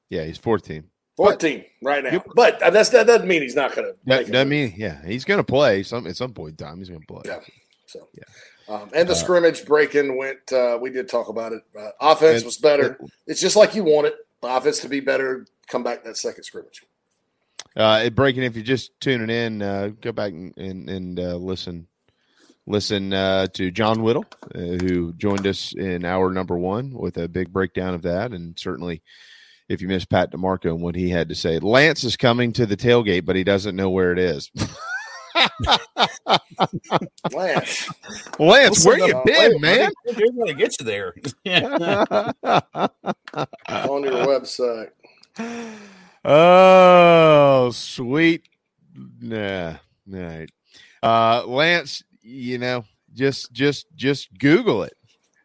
Yeah, 0.09 0.24
he's 0.24 0.39
14. 0.39 0.85
14 1.19 1.65
right 1.82 2.02
now. 2.02 2.24
But 2.35 2.62
uh, 2.62 2.70
that's, 2.70 2.89
that 2.90 3.06
doesn't 3.06 3.28
mean 3.28 3.43
he's 3.43 3.55
not 3.56 3.74
going 3.74 3.89
to 3.89 3.97
That 4.06 4.31
doesn't 4.32 4.48
mean, 4.48 4.73
yeah, 4.77 5.05
he's 5.05 5.24
going 5.27 5.36
to 5.36 5.44
play 5.44 5.82
some 5.82 6.06
at 6.06 6.16
some 6.16 6.32
point 6.32 6.52
in 6.52 6.56
time. 6.66 6.78
He's 6.78 6.89
going 6.89 7.02
to 7.02 7.06
play. 7.06 7.23
Yeah. 7.27 7.40
So, 7.85 8.09
yeah. 8.15 8.74
Um, 8.74 8.89
and 8.94 9.06
the 9.06 9.12
Uh, 9.12 9.16
scrimmage 9.16 9.66
breaking 9.66 10.16
went. 10.16 10.51
Uh, 10.51 10.78
we 10.81 10.89
did 10.90 11.09
talk 11.10 11.28
about 11.28 11.52
it. 11.52 11.62
Uh, 11.78 11.90
offense 12.01 12.36
And- 12.36 12.44
was 12.47 12.56
better. 12.56 12.98
it's 13.27 13.40
just 13.40 13.55
like 13.56 13.74
you 13.74 13.85
want 13.85 14.06
it. 14.06 14.15
Offense 14.43 14.81
to 14.81 14.89
be 14.89 15.01
better. 15.01 15.47
Come 15.69 15.82
back 15.82 16.05
that 16.05 16.16
second 16.16 16.44
scrimmage. 16.44 16.85
Uh, 17.77 18.09
breaking, 18.10 18.44
if 18.44 18.56
you're 18.56 18.65
just 18.65 18.98
tuning 19.01 19.31
in, 19.31 19.62
uh, 19.62 19.90
go 20.01 20.12
back 20.12 20.32
and 20.32 20.56
and, 20.56 20.89
and 20.89 21.20
uh, 21.20 21.36
listen 21.36 21.86
listen 22.66 23.12
uh, 23.12 23.47
to 23.55 23.70
John 23.70 24.02
Whittle, 24.02 24.27
uh, 24.55 24.59
who 24.59 25.12
joined 25.15 25.47
us 25.47 25.74
in 25.74 26.05
hour 26.05 26.31
number 26.31 26.56
one 26.56 26.93
with 26.93 27.16
a 27.16 27.28
big 27.28 27.52
breakdown 27.52 27.94
of 27.94 28.02
that, 28.02 28.32
and 28.32 28.59
certainly 28.59 29.02
if 29.69 29.82
you 29.82 29.89
missed 29.89 30.10
Pat 30.10 30.32
DiMarco 30.32 30.66
and 30.66 30.82
what 30.82 30.94
he 30.94 31.10
had 31.10 31.28
to 31.28 31.35
say, 31.35 31.59
Lance 31.59 32.05
is 32.05 32.16
coming 32.16 32.52
to 32.55 32.66
the 32.66 32.77
tailgate, 32.77 33.24
but 33.24 33.36
he 33.36 33.44
doesn't 33.44 33.77
know 33.77 33.90
where 33.90 34.12
it 34.12 34.19
is. 34.19 34.51
Lance, 37.32 37.89
Lance, 38.39 38.85
where 38.85 38.98
you 38.98 39.23
been, 39.24 39.60
man? 39.60 39.90
We're 40.06 40.32
going 40.32 40.47
to 40.48 40.55
get 40.55 40.77
you 40.81 40.86
there. 40.86 41.15
on 43.69 44.05
your 44.05 44.27
website. 44.27 44.90
Oh, 46.24 47.70
sweet. 47.73 48.43
Nah, 49.20 49.69
all 49.70 49.78
right. 50.20 50.51
Uh, 51.02 51.44
Lance, 51.47 52.02
you 52.23 52.59
know, 52.59 52.85
just 53.15 53.52
just 53.52 53.86
just 53.94 54.36
Google 54.36 54.82
it, 54.82 54.94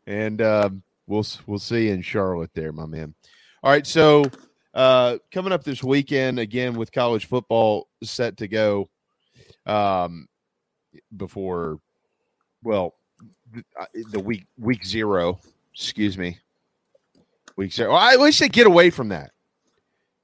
and 0.07 0.41
um, 0.41 0.83
we'll 1.07 1.25
we'll 1.45 1.59
see 1.59 1.87
you 1.87 1.93
in 1.93 2.01
Charlotte 2.01 2.51
there, 2.53 2.71
my 2.71 2.85
man. 2.85 3.13
All 3.61 3.71
right, 3.71 3.85
so 3.85 4.25
uh, 4.73 5.17
coming 5.31 5.53
up 5.53 5.63
this 5.63 5.83
weekend 5.83 6.39
again 6.39 6.73
with 6.73 6.91
college 6.91 7.27
football 7.27 7.87
set 8.03 8.37
to 8.37 8.47
go. 8.47 8.89
Um, 9.65 10.27
before, 11.15 11.79
well, 12.63 12.95
the, 14.11 14.19
week 14.19 14.45
week 14.57 14.85
zero, 14.85 15.39
excuse 15.73 16.17
me, 16.17 16.37
week 17.55 17.71
zero. 17.71 17.93
Well, 17.93 18.01
I 18.01 18.15
wish 18.15 18.39
they 18.39 18.49
get 18.49 18.67
away 18.67 18.89
from 18.89 19.09
that. 19.09 19.31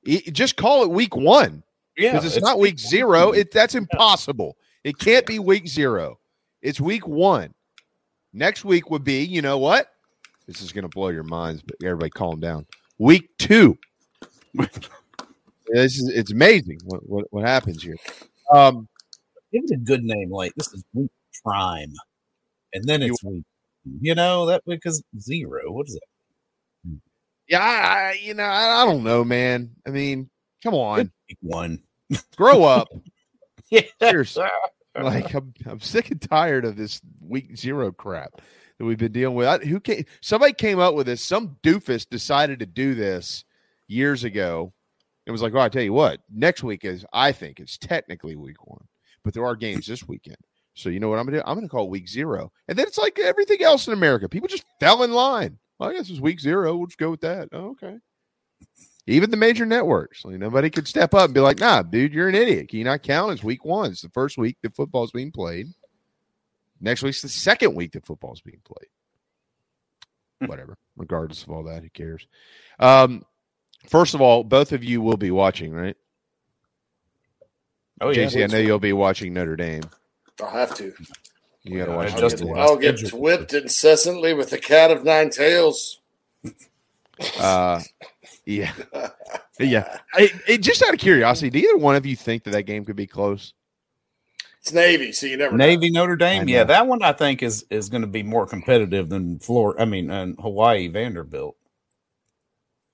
Just 0.05 0.55
call 0.55 0.83
it 0.83 0.89
week 0.89 1.15
one. 1.15 1.63
Yeah, 1.97 2.13
because 2.13 2.25
it's, 2.25 2.37
it's 2.37 2.45
not 2.45 2.59
week 2.59 2.73
week 2.73 2.79
zero. 2.79 3.31
It 3.31 3.51
that's 3.51 3.75
impossible. 3.75 4.57
It 4.83 4.97
can't 4.97 5.25
be 5.25 5.39
week 5.39 5.67
zero. 5.67 6.19
It's 6.61 6.79
week 6.79 7.07
one. 7.07 7.53
Next 8.33 8.63
week 8.63 8.89
would 8.89 9.03
be, 9.03 9.23
you 9.23 9.41
know 9.41 9.57
what? 9.57 9.87
This 10.47 10.61
is 10.61 10.71
going 10.71 10.83
to 10.83 10.89
blow 10.89 11.09
your 11.09 11.23
minds, 11.23 11.61
but 11.61 11.75
everybody 11.83 12.09
calm 12.09 12.39
down. 12.39 12.65
Week 12.97 13.29
two. 13.37 13.77
this 14.53 15.99
is 15.99 16.09
it's 16.09 16.31
amazing 16.31 16.79
what, 16.85 17.07
what, 17.07 17.25
what 17.31 17.45
happens 17.45 17.83
here. 17.83 17.95
Um, 18.51 18.87
Give 19.51 19.63
it 19.65 19.71
a 19.71 19.77
good 19.77 20.03
name, 20.03 20.31
like 20.31 20.53
this 20.55 20.67
is 20.73 20.83
week 20.93 21.09
prime, 21.43 21.93
and 22.73 22.83
then 22.85 23.01
it's 23.01 23.23
week. 23.23 23.43
You 24.01 24.13
know 24.15 24.45
that 24.47 24.63
because 24.65 25.01
zero. 25.19 25.71
What 25.71 25.87
is 25.87 25.95
it? 25.95 26.03
Hmm. 26.87 26.95
yeah, 27.47 27.59
I, 27.61 28.09
I- 28.11 28.19
you 28.21 28.33
know, 28.33 28.43
I, 28.43 28.83
I 28.83 28.85
don't 28.85 29.03
know, 29.03 29.23
man. 29.23 29.71
I 29.87 29.89
mean, 29.91 30.29
come 30.63 30.75
on, 30.75 31.11
Week 31.29 31.37
one. 31.41 31.79
grow 32.35 32.63
up. 32.63 32.87
Yeah. 33.71 33.81
Seriously. 34.01 34.45
Like 34.99 35.35
I'm, 35.35 35.53
I'm 35.67 35.79
sick 35.79 36.09
and 36.09 36.19
tired 36.19 36.65
of 36.65 36.75
this 36.75 36.99
week 37.21 37.55
zero 37.55 37.91
crap 37.91 38.41
that 38.79 38.85
we've 38.85 38.97
been 38.97 39.11
dealing 39.11 39.35
with. 39.35 39.45
I, 39.47 39.59
who 39.59 39.79
came? 39.79 40.05
Somebody 40.21 40.53
came 40.53 40.79
up 40.79 40.95
with 40.95 41.05
this. 41.05 41.23
Some 41.23 41.57
doofus 41.61 42.09
decided 42.09 42.57
to 42.59 42.65
do 42.65 42.95
this 42.95 43.45
years 43.87 44.23
ago. 44.23 44.73
It 45.27 45.31
was 45.31 45.43
like, 45.43 45.53
oh, 45.53 45.59
I 45.59 45.69
tell 45.69 45.83
you 45.83 45.93
what, 45.93 46.19
next 46.33 46.63
week 46.63 46.83
is, 46.83 47.05
I 47.13 47.31
think, 47.31 47.59
it's 47.59 47.77
technically 47.77 48.35
week 48.35 48.65
one, 48.65 48.87
but 49.23 49.33
there 49.33 49.45
are 49.45 49.55
games 49.55 49.87
this 49.87 50.07
weekend. 50.07 50.37
So 50.73 50.89
you 50.89 50.99
know 50.99 51.09
what 51.09 51.19
I'm 51.19 51.25
gonna 51.25 51.39
do? 51.39 51.43
I'm 51.45 51.55
gonna 51.55 51.67
call 51.67 51.85
it 51.85 51.91
week 51.91 52.07
zero, 52.07 52.51
and 52.67 52.77
then 52.77 52.87
it's 52.87 52.97
like 52.97 53.19
everything 53.19 53.61
else 53.61 53.87
in 53.87 53.93
America. 53.93 54.29
People 54.29 54.47
just 54.47 54.65
fell 54.79 55.03
in 55.03 55.11
line. 55.11 55.57
Well, 55.77 55.89
I 55.89 55.93
guess 55.93 56.09
it's 56.09 56.19
week 56.19 56.39
zero. 56.39 56.75
We'll 56.75 56.87
just 56.87 56.97
go 56.97 57.11
with 57.11 57.21
that. 57.21 57.49
Oh, 57.51 57.71
okay. 57.71 57.97
Even 59.07 59.31
the 59.31 59.37
major 59.37 59.65
networks, 59.65 60.23
like 60.23 60.37
nobody 60.37 60.69
could 60.69 60.87
step 60.87 61.13
up 61.13 61.25
and 61.25 61.33
be 61.33 61.39
like, 61.39 61.59
"Nah, 61.59 61.81
dude, 61.81 62.13
you're 62.13 62.29
an 62.29 62.35
idiot. 62.35 62.69
Can 62.69 62.79
you 62.79 62.85
not 62.85 63.03
count 63.03 63.33
as 63.33 63.43
week 63.43 63.65
one? 63.65 63.91
It's 63.91 64.01
the 64.01 64.09
first 64.09 64.37
week 64.37 64.57
that 64.61 64.75
football's 64.75 65.11
being 65.11 65.31
played. 65.31 65.67
Next 66.79 67.03
week's 67.03 67.21
the 67.21 67.29
second 67.29 67.75
week 67.75 67.93
that 67.93 68.05
football's 68.05 68.41
being 68.41 68.61
played. 68.63 70.49
Whatever. 70.49 70.77
Regardless 70.95 71.43
of 71.43 71.49
all 71.49 71.63
that, 71.63 71.83
who 71.83 71.89
cares? 71.89 72.25
Um, 72.79 73.23
first 73.87 74.13
of 74.13 74.21
all, 74.21 74.43
both 74.43 74.71
of 74.71 74.83
you 74.83 75.01
will 75.01 75.17
be 75.17 75.31
watching, 75.31 75.73
right? 75.73 75.97
Oh 78.01 78.09
yeah, 78.09 78.25
JC, 78.25 78.43
I 78.43 78.47
know 78.47 78.59
you'll 78.59 78.79
be 78.79 78.93
watching 78.93 79.33
Notre 79.33 79.55
Dame. 79.55 79.83
I'll 80.41 80.49
have 80.49 80.75
to. 80.75 80.93
You 81.63 81.79
got 81.79 81.85
to 81.85 81.91
Yeah, 81.91 81.95
watch. 81.95 82.07
I 82.07 82.15
Notre 82.15 82.29
just- 82.29 82.43
Dame. 82.43 82.55
I'll 82.57 82.77
get 82.77 83.09
whipped 83.13 83.53
incessantly 83.53 84.33
with 84.33 84.49
the 84.49 84.57
cat 84.57 84.91
of 84.91 85.03
nine 85.03 85.29
tails. 85.29 85.99
Uh, 87.37 87.81
yeah, 88.45 88.71
yeah. 89.59 89.97
I, 90.13 90.31
it, 90.47 90.59
just 90.59 90.81
out 90.81 90.93
of 90.93 91.01
curiosity, 91.01 91.49
do 91.49 91.59
either 91.59 91.75
one 91.75 91.97
of 91.97 92.05
you 92.05 92.15
think 92.15 92.45
that 92.45 92.51
that 92.51 92.63
game 92.63 92.85
could 92.85 92.95
be 92.95 93.07
close? 93.07 93.53
It's 94.61 94.71
Navy, 94.71 95.11
so 95.11 95.25
you 95.25 95.35
never 95.35 95.51
know. 95.57 95.65
Navy 95.65 95.89
Notre 95.89 96.15
Dame. 96.15 96.47
Yeah, 96.47 96.63
that 96.63 96.87
one 96.87 97.03
I 97.03 97.11
think 97.11 97.43
is 97.43 97.65
is 97.69 97.89
going 97.89 98.03
to 98.03 98.07
be 98.07 98.23
more 98.23 98.45
competitive 98.47 99.09
than 99.09 99.39
Florida. 99.39 99.81
I 99.81 99.85
mean, 99.85 100.09
and 100.09 100.37
Hawaii 100.39 100.87
Vanderbilt. 100.87 101.57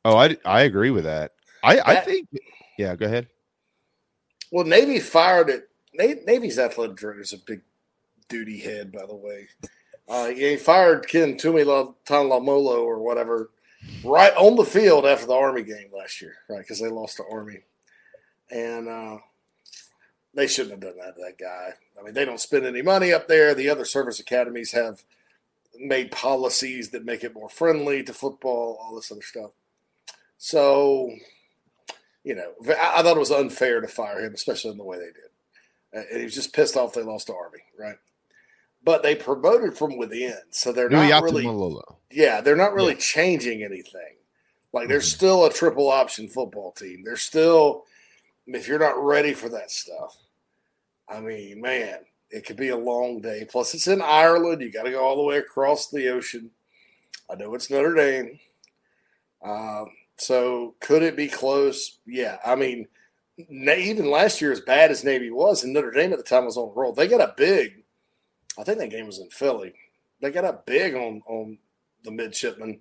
Oh, 0.04 0.18
I, 0.18 0.38
I 0.44 0.62
agree 0.62 0.90
with 0.90 1.04
that. 1.04 1.34
I, 1.64 1.80
I 1.86 1.96
think. 1.98 2.28
Yeah, 2.80 2.96
go 2.96 3.06
ahead. 3.06 3.28
Well, 4.52 4.66
Navy 4.66 5.00
fired 5.00 5.50
it. 5.50 5.70
Na- 5.94 6.22
Navy's 6.26 6.60
athletic 6.60 6.98
director 6.98 7.22
is 7.22 7.34
a 7.34 7.38
big 7.38 7.62
duty 8.28 8.60
head, 8.60 8.92
by 8.92 9.06
the 9.06 9.16
way. 9.16 9.48
Uh, 10.08 10.28
he 10.28 10.56
fired 10.56 11.08
Ken 11.08 11.36
Niumatalolo 11.36 12.80
or 12.80 13.00
whatever 13.00 13.50
right 14.04 14.34
on 14.36 14.56
the 14.56 14.66
field 14.66 15.06
after 15.06 15.26
the 15.26 15.34
Army 15.34 15.64
game 15.64 15.90
last 15.96 16.22
year, 16.22 16.36
right? 16.50 16.60
Because 16.60 16.80
they 16.80 16.90
lost 16.90 17.18
to 17.18 17.24
Army, 17.30 17.62
and 18.52 18.88
uh, 18.88 19.18
they 20.34 20.48
shouldn't 20.48 20.72
have 20.72 20.82
done 20.82 20.98
that 20.98 21.16
to 21.16 21.22
that 21.22 21.38
guy. 21.40 21.74
I 22.00 22.04
mean, 22.04 22.14
they 22.14 22.26
don't 22.26 22.40
spend 22.40 22.66
any 22.66 22.82
money 22.82 23.14
up 23.14 23.28
there. 23.28 23.56
The 23.56 23.70
other 23.70 23.86
service 23.86 24.20
academies 24.20 24.74
have 24.74 25.04
made 25.78 26.12
policies 26.12 26.92
that 26.92 27.06
make 27.06 27.24
it 27.24 27.34
more 27.34 27.50
friendly 27.50 28.04
to 28.04 28.14
football, 28.14 28.78
all 28.82 28.96
this 28.96 29.12
other 29.12 29.22
stuff. 29.22 29.52
So, 30.38 31.12
you 32.26 32.36
know, 32.36 32.52
I, 32.68 32.96
I 32.98 33.02
thought 33.04 33.16
it 33.16 33.20
was 33.20 33.32
unfair 33.32 33.80
to 33.80 33.88
fire 33.88 34.20
him, 34.20 34.34
especially 34.34 34.72
in 34.72 34.78
the 34.78 34.84
way 34.84 34.98
they 34.98 35.06
did. 35.06 35.16
Uh, 35.96 36.06
And 36.12 36.18
he 36.20 36.24
was 36.26 36.36
just 36.36 36.54
pissed 36.54 36.76
off 36.76 36.94
they 36.94 37.04
lost 37.04 37.28
to 37.28 37.34
Army, 37.36 37.60
right? 37.80 37.96
But 38.84 39.02
they 39.04 39.16
promoted 39.16 39.78
from 39.78 39.98
within, 39.98 40.36
so 40.50 40.72
they're 40.74 40.90
not 40.90 41.10
Nuyata 41.10 41.22
really 41.24 41.46
Malolo. 41.46 42.00
yeah, 42.12 42.42
they're 42.42 42.56
not 42.58 42.74
really 42.74 42.96
changing 42.96 43.64
anything. 43.64 44.18
Like 44.74 44.90
they're 44.90 45.00
still 45.02 45.46
a 45.46 45.54
triple 45.54 45.90
option 45.90 46.28
football 46.28 46.72
team. 46.74 47.04
They're 47.06 47.16
still 47.16 47.86
if 48.48 48.68
you're 48.68 48.78
not 48.80 49.02
ready 49.02 49.34
for 49.34 49.50
that 49.50 49.72
stuff, 49.72 50.18
I 51.10 51.20
mean, 51.20 51.62
man, 51.62 52.00
it 52.30 52.46
could 52.46 52.58
be 52.58 52.70
a 52.70 52.78
long 52.78 53.22
day. 53.22 53.46
Plus 53.50 53.74
it's 53.74 53.88
in 53.88 54.02
Ireland. 54.02 54.62
You 54.62 54.72
gotta 54.72 54.92
go 54.92 55.04
all 55.04 55.16
the 55.16 55.24
way 55.24 55.38
across 55.38 55.90
the 55.90 56.10
ocean. 56.10 56.52
I 57.32 57.36
know 57.36 57.56
it's 57.56 57.70
Notre 57.72 57.96
Dame. 57.96 58.40
Um, 59.44 59.88
so 60.18 60.76
could 60.80 61.04
it 61.04 61.16
be 61.16 61.28
close? 61.28 62.00
Yeah. 62.06 62.38
I 62.46 62.56
mean, 62.56 62.88
even 63.38 64.10
last 64.10 64.42
year, 64.42 64.52
as 64.52 64.62
bad 64.62 64.92
as 64.92 65.04
Navy 65.04 65.30
was, 65.30 65.64
and 65.64 65.74
Notre 65.74 65.92
Dame 65.92 66.14
at 66.14 66.18
the 66.18 66.24
time 66.24 66.46
was 66.46 66.58
on 66.58 66.70
the 66.70 66.76
roll, 66.80 66.94
they 66.94 67.08
got 67.08 67.22
a 67.22 67.34
big. 67.36 67.84
I 68.58 68.64
think 68.64 68.80
that 68.80 68.90
game 68.90 69.08
was 69.08 69.20
in 69.20 69.30
Philly. 69.30 69.74
They 70.22 70.32
got 70.32 70.46
up 70.46 70.66
big 70.66 70.96
on 70.96 71.22
on 71.28 71.58
the 72.04 72.12
midshipmen, 72.12 72.80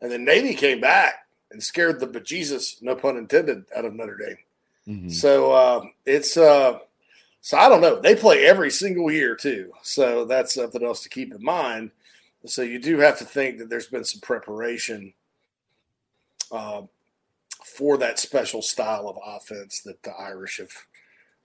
and 0.00 0.12
then 0.12 0.24
Navy 0.24 0.54
came 0.54 0.80
back 0.80 1.26
and 1.50 1.62
scared 1.62 1.98
the 1.98 2.06
bejesus, 2.06 2.80
no 2.82 2.94
pun 2.94 3.16
intended, 3.16 3.64
out 3.74 3.84
of 3.84 3.94
Notre 3.94 4.16
Dame. 4.16 4.38
Mm-hmm. 4.86 5.08
So 5.08 5.52
uh, 5.52 5.84
it's 6.06 6.36
uh, 6.36 6.78
so 7.40 7.58
I 7.58 7.68
don't 7.68 7.80
know. 7.80 8.00
They 8.00 8.14
play 8.14 8.46
every 8.46 8.70
single 8.70 9.10
year 9.10 9.34
too, 9.34 9.72
so 9.82 10.24
that's 10.24 10.54
something 10.54 10.84
else 10.84 11.02
to 11.02 11.08
keep 11.08 11.34
in 11.34 11.42
mind. 11.42 11.90
So 12.46 12.62
you 12.62 12.78
do 12.78 12.98
have 12.98 13.18
to 13.18 13.24
think 13.24 13.58
that 13.58 13.68
there's 13.68 13.88
been 13.88 14.04
some 14.04 14.20
preparation 14.20 15.12
uh, 16.50 16.82
for 17.64 17.98
that 17.98 18.18
special 18.18 18.62
style 18.62 19.08
of 19.08 19.18
offense 19.24 19.82
that 19.82 20.02
the 20.02 20.12
Irish 20.12 20.58
have 20.58 20.72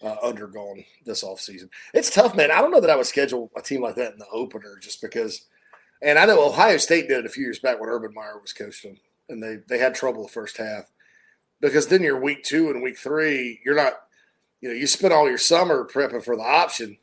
uh, 0.03 0.17
undergone 0.25 0.83
this 1.05 1.23
offseason. 1.23 1.69
It's 1.93 2.09
tough, 2.09 2.35
man. 2.35 2.51
I 2.51 2.61
don't 2.61 2.71
know 2.71 2.81
that 2.81 2.89
I 2.89 2.95
would 2.95 3.05
schedule 3.05 3.51
a 3.55 3.61
team 3.61 3.81
like 3.81 3.95
that 3.95 4.13
in 4.13 4.19
the 4.19 4.29
opener 4.31 4.77
just 4.81 5.01
because. 5.01 5.45
And 6.01 6.19
I 6.19 6.25
know 6.25 6.45
Ohio 6.45 6.77
State 6.77 7.07
did 7.07 7.19
it 7.19 7.25
a 7.25 7.29
few 7.29 7.43
years 7.43 7.59
back 7.59 7.79
when 7.79 7.89
Urban 7.89 8.13
Meyer 8.13 8.37
was 8.37 8.51
coaching 8.51 8.91
them, 8.93 8.99
and 9.29 9.41
they 9.41 9.57
they 9.67 9.81
had 9.81 9.95
trouble 9.95 10.23
the 10.23 10.29
first 10.29 10.57
half 10.57 10.91
because 11.63 11.87
then 11.87 12.03
you're 12.03 12.19
week 12.19 12.43
two 12.43 12.69
and 12.69 12.83
week 12.83 12.97
three, 12.97 13.61
you're 13.63 13.75
not, 13.75 13.93
you 14.59 14.67
know, 14.67 14.75
you 14.75 14.85
spend 14.85 15.13
all 15.13 15.29
your 15.29 15.37
summer 15.37 15.87
prepping 15.87 16.21
for 16.21 16.35
the 16.35 16.43
option, 16.43 16.97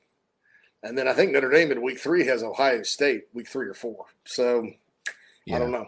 and 0.82 0.98
then 0.98 1.09
I 1.09 1.14
think 1.14 1.32
Notre 1.32 1.51
Dame 1.51 1.72
in 1.72 1.82
week 1.82 1.98
three 1.98 2.27
has 2.27 2.43
Ohio 2.43 2.82
State 2.82 3.24
week 3.32 3.48
three 3.48 3.66
or 3.66 3.74
four. 3.74 4.05
So 4.24 4.70
I 5.51 5.59
don't 5.59 5.72
know. 5.72 5.86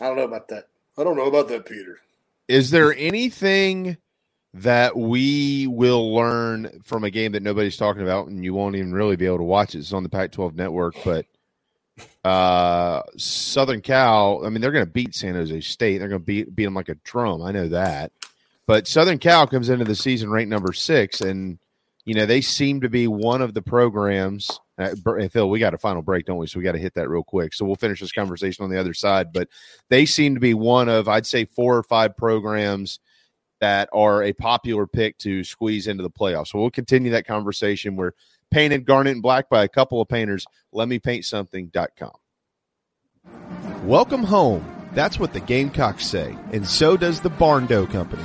I 0.00 0.06
don't 0.06 0.16
know 0.16 0.22
about 0.22 0.48
that. 0.48 0.68
I 0.98 1.04
don't 1.04 1.16
know 1.16 1.26
about 1.26 1.48
that, 1.48 1.66
Peter. 1.66 2.00
Is 2.48 2.70
there 2.70 2.94
anything 2.94 3.96
that 4.54 4.96
we 4.96 5.66
will 5.66 6.14
learn 6.14 6.80
from 6.84 7.04
a 7.04 7.10
game 7.10 7.32
that 7.32 7.42
nobody's 7.42 7.76
talking 7.76 8.02
about 8.02 8.26
and 8.26 8.44
you 8.44 8.52
won't 8.52 8.76
even 8.76 8.92
really 8.92 9.16
be 9.16 9.26
able 9.26 9.38
to 9.38 9.44
watch 9.44 9.74
it? 9.74 9.78
It's 9.78 9.92
on 9.92 10.02
the 10.02 10.08
Pac 10.08 10.32
12 10.32 10.54
network, 10.54 10.96
but 11.04 11.26
uh 12.24 13.02
Southern 13.16 13.80
Cal, 13.80 14.44
I 14.44 14.48
mean, 14.48 14.60
they're 14.60 14.72
going 14.72 14.84
to 14.84 14.90
beat 14.90 15.14
San 15.14 15.34
Jose 15.34 15.60
State. 15.60 15.98
They're 15.98 16.08
going 16.08 16.20
to 16.20 16.24
beat 16.26 16.54
beat 16.54 16.64
them 16.64 16.74
like 16.74 16.88
a 16.88 16.94
drum. 16.96 17.42
I 17.42 17.52
know 17.52 17.68
that. 17.68 18.12
But 18.66 18.86
Southern 18.86 19.18
Cal 19.18 19.46
comes 19.46 19.68
into 19.68 19.84
the 19.84 19.94
season 19.94 20.30
ranked 20.30 20.50
number 20.50 20.72
six, 20.72 21.20
and 21.20 21.58
you 22.04 22.14
know 22.14 22.26
they 22.26 22.40
seem 22.40 22.80
to 22.82 22.88
be 22.88 23.06
one 23.06 23.42
of 23.42 23.54
the 23.54 23.62
programs. 23.62 24.60
Uh, 24.82 25.28
Phil, 25.28 25.48
we 25.48 25.58
got 25.58 25.74
a 25.74 25.78
final 25.78 26.02
break, 26.02 26.26
don't 26.26 26.38
we? 26.38 26.46
So 26.46 26.58
we 26.58 26.64
got 26.64 26.72
to 26.72 26.78
hit 26.78 26.94
that 26.94 27.08
real 27.08 27.22
quick. 27.22 27.54
So 27.54 27.64
we'll 27.64 27.76
finish 27.76 28.00
this 28.00 28.12
conversation 28.12 28.64
on 28.64 28.70
the 28.70 28.78
other 28.78 28.94
side. 28.94 29.32
But 29.32 29.48
they 29.88 30.06
seem 30.06 30.34
to 30.34 30.40
be 30.40 30.54
one 30.54 30.88
of, 30.88 31.08
I'd 31.08 31.26
say, 31.26 31.44
four 31.44 31.76
or 31.76 31.82
five 31.82 32.16
programs 32.16 33.00
that 33.60 33.88
are 33.92 34.24
a 34.24 34.32
popular 34.32 34.86
pick 34.86 35.18
to 35.18 35.44
squeeze 35.44 35.86
into 35.86 36.02
the 36.02 36.10
playoffs. 36.10 36.48
So 36.48 36.58
we'll 36.58 36.70
continue 36.70 37.12
that 37.12 37.26
conversation. 37.26 37.94
We're 37.96 38.12
painted 38.50 38.84
garnet 38.84 39.12
and 39.12 39.22
black 39.22 39.48
by 39.48 39.62
a 39.62 39.68
couple 39.68 40.00
of 40.00 40.08
painters. 40.08 40.44
Let 40.72 40.88
me 40.88 40.98
paint 40.98 41.24
something.com. 41.24 42.10
Welcome 43.84 44.24
home. 44.24 44.64
That's 44.94 45.18
what 45.18 45.32
the 45.32 45.40
Gamecocks 45.40 46.06
say, 46.06 46.36
and 46.52 46.66
so 46.66 46.96
does 46.96 47.20
the 47.20 47.30
Barndo 47.30 47.90
Company, 47.90 48.24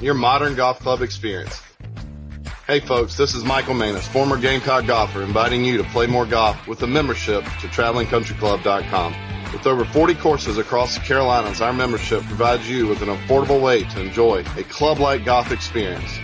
your 0.00 0.14
modern 0.14 0.54
golf 0.54 0.80
club 0.80 1.02
experience. 1.02 1.60
Hey 2.66 2.80
folks, 2.80 3.16
this 3.16 3.34
is 3.34 3.44
Michael 3.44 3.74
Manus, 3.74 4.06
former 4.08 4.38
Gamecock 4.38 4.86
golfer, 4.86 5.22
inviting 5.22 5.64
you 5.64 5.76
to 5.78 5.84
play 5.84 6.06
more 6.06 6.24
golf 6.24 6.68
with 6.68 6.82
a 6.82 6.86
membership 6.86 7.42
to 7.42 7.66
TravelingCountryClub.com. 7.68 9.14
With 9.52 9.66
over 9.66 9.84
40 9.84 10.14
courses 10.14 10.56
across 10.56 10.94
the 10.94 11.00
Carolinas, 11.00 11.60
our 11.60 11.72
membership 11.72 12.22
provides 12.22 12.70
you 12.70 12.86
with 12.86 13.02
an 13.02 13.08
affordable 13.08 13.60
way 13.60 13.82
to 13.82 14.00
enjoy 14.00 14.44
a 14.56 14.62
club-like 14.62 15.24
golf 15.24 15.50
experience. 15.50 16.18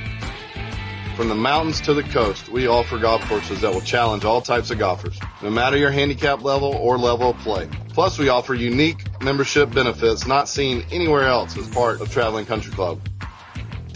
From 1.17 1.29
the 1.29 1.35
mountains 1.35 1.81
to 1.81 1.95
the 1.95 2.05
coast, 2.05 2.49
we 2.49 2.69
offer 2.69 2.99
golf 2.99 3.23
courses 3.23 3.63
that 3.63 3.73
will 3.73 3.81
challenge 3.81 4.25
all 4.25 4.41
types 4.41 4.71
of 4.71 4.79
golfers, 4.79 5.19
no 5.43 5.51
matter 5.51 5.77
your 5.77 5.91
handicap 5.91 6.43
level 6.43 6.75
or 6.75 6.97
level 6.97 7.31
of 7.31 7.39
play. 7.39 7.69
Plus, 7.89 8.19
we 8.19 8.29
offer 8.29 8.55
unique 8.55 9.21
membership 9.21 9.73
benefits 9.73 10.27
not 10.27 10.49
seen 10.49 10.85
anywhere 10.93 11.27
else 11.27 11.57
as 11.57 11.67
part 11.69 12.01
of 12.01 12.13
Traveling 12.13 12.47
Country 12.47 12.73
Club. 12.73 13.01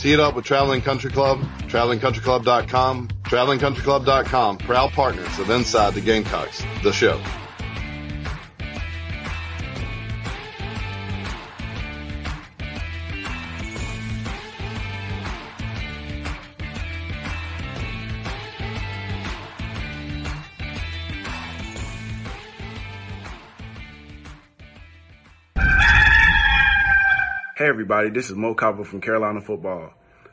Tee 0.01 0.15
it 0.15 0.21
up 0.21 0.35
with 0.35 0.47
Traveling 0.47 0.81
Country 0.81 1.11
Club, 1.11 1.41
travelingcountryclub.com, 1.69 3.09
travelingcountryclub.com, 3.23 4.57
proud 4.57 4.93
partners 4.93 5.39
of 5.39 5.51
Inside 5.51 5.93
the 5.93 6.01
Gamecocks, 6.01 6.65
the 6.83 6.91
show. 6.91 7.23
Hey 27.61 27.69
everybody, 27.69 28.09
this 28.09 28.31
is 28.31 28.37
Mo 28.37 28.55
Copper 28.55 28.85
from 28.85 29.03
Carolina 29.03 29.43
Football. 29.43 29.93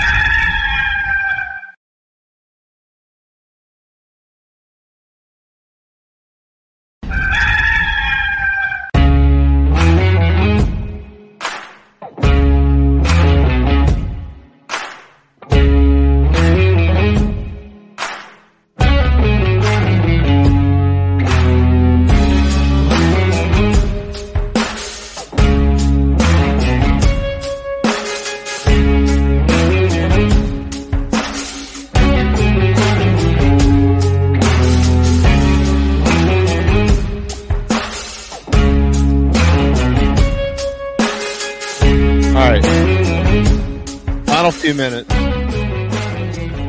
Few 44.73 44.81
minutes. 44.81 45.13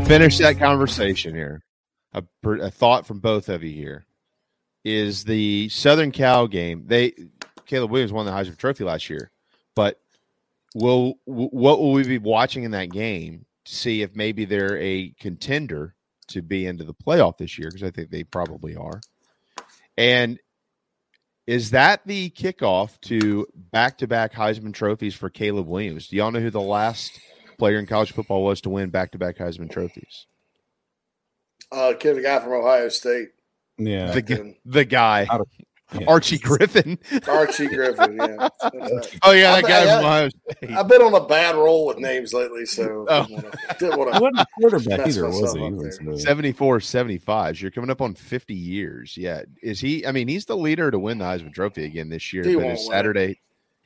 Finish 0.06 0.36
that 0.36 0.58
conversation 0.58 1.34
here. 1.34 1.64
A, 2.12 2.22
a 2.46 2.70
thought 2.70 3.06
from 3.06 3.20
both 3.20 3.48
of 3.48 3.62
you 3.62 3.72
here 3.72 4.04
is 4.84 5.24
the 5.24 5.70
Southern 5.70 6.12
Cal 6.12 6.46
game. 6.46 6.84
They 6.86 7.14
Caleb 7.64 7.90
Williams 7.90 8.12
won 8.12 8.26
the 8.26 8.32
Heisman 8.32 8.58
Trophy 8.58 8.84
last 8.84 9.08
year, 9.08 9.30
but 9.74 10.02
will 10.74 11.14
what 11.24 11.80
will 11.80 11.92
we 11.92 12.02
be 12.02 12.18
watching 12.18 12.64
in 12.64 12.72
that 12.72 12.90
game 12.90 13.46
to 13.64 13.74
see 13.74 14.02
if 14.02 14.14
maybe 14.14 14.44
they're 14.44 14.78
a 14.78 15.14
contender 15.18 15.94
to 16.28 16.42
be 16.42 16.66
into 16.66 16.84
the 16.84 16.92
playoff 16.92 17.38
this 17.38 17.58
year? 17.58 17.70
Because 17.70 17.84
I 17.84 17.90
think 17.90 18.10
they 18.10 18.22
probably 18.24 18.76
are. 18.76 19.00
And 19.96 20.38
is 21.46 21.70
that 21.70 22.02
the 22.04 22.28
kickoff 22.28 23.00
to 23.02 23.46
back 23.54 23.96
to 23.98 24.06
back 24.06 24.34
Heisman 24.34 24.74
trophies 24.74 25.14
for 25.14 25.30
Caleb 25.30 25.66
Williams? 25.68 26.08
Do 26.08 26.16
y'all 26.16 26.30
know 26.32 26.40
who 26.40 26.50
the 26.50 26.60
last 26.60 27.18
player 27.58 27.78
in 27.78 27.86
college 27.86 28.12
football 28.12 28.44
was 28.44 28.60
to 28.62 28.70
win 28.70 28.90
back 28.90 29.12
to 29.12 29.18
back 29.18 29.36
Heisman 29.38 29.70
trophies? 29.70 30.26
Uh, 31.72 31.92
kid, 31.98 32.16
the 32.16 32.22
guy 32.22 32.38
from 32.40 32.52
Ohio 32.52 32.88
State. 32.88 33.28
Yeah. 33.78 34.12
The, 34.12 34.22
g- 34.22 34.56
the 34.64 34.84
guy. 34.84 35.26
Archie 36.08 36.38
Griffin. 36.38 36.98
Archie 37.28 37.68
Griffin, 37.68 38.16
yeah. 38.16 38.48
oh, 39.22 39.32
yeah, 39.32 39.60
that 39.60 39.64
I- 39.64 39.68
guy 39.68 39.80
I- 39.82 39.96
from 39.96 40.04
Ohio 40.04 40.28
State. 40.28 40.70
I've 40.70 40.88
been 40.88 41.02
on 41.02 41.14
a 41.14 41.26
bad 41.26 41.54
roll 41.56 41.86
with 41.86 41.98
names 41.98 42.32
lately, 42.32 42.64
so 42.66 43.06
Oh. 43.08 43.26
didn't 43.78 43.98
want 43.98 44.14
He 44.14 44.20
wasn't 44.20 44.38
a 44.40 44.46
quarterback 44.60 45.06
either, 45.08 45.26
was 45.26 45.54
he? 45.54 45.60
up 45.60 45.66
He 45.68 45.72
was, 45.74 45.98
there. 45.98 46.12
uh, 46.14 46.16
74 46.16 46.80
75 46.80 47.60
you're 47.60 47.70
coming 47.70 47.90
up 47.90 48.00
on 48.00 48.14
50 48.14 48.54
years 48.54 49.16
yeah 49.16 49.42
is 49.62 49.80
he 49.80 50.06
i 50.06 50.12
mean 50.12 50.26
he's 50.28 50.46
the 50.46 50.56
leader 50.56 50.90
to 50.90 50.98
win 50.98 51.18
the 51.18 51.24
heisman 51.24 51.52
trophy 51.52 51.84
again 51.84 52.08
this 52.08 52.32
year 52.32 52.42
He 52.44 52.54
but 52.54 52.64
won't 52.64 52.78
is 52.78 52.88
win. 52.88 52.96
saturday 52.96 53.40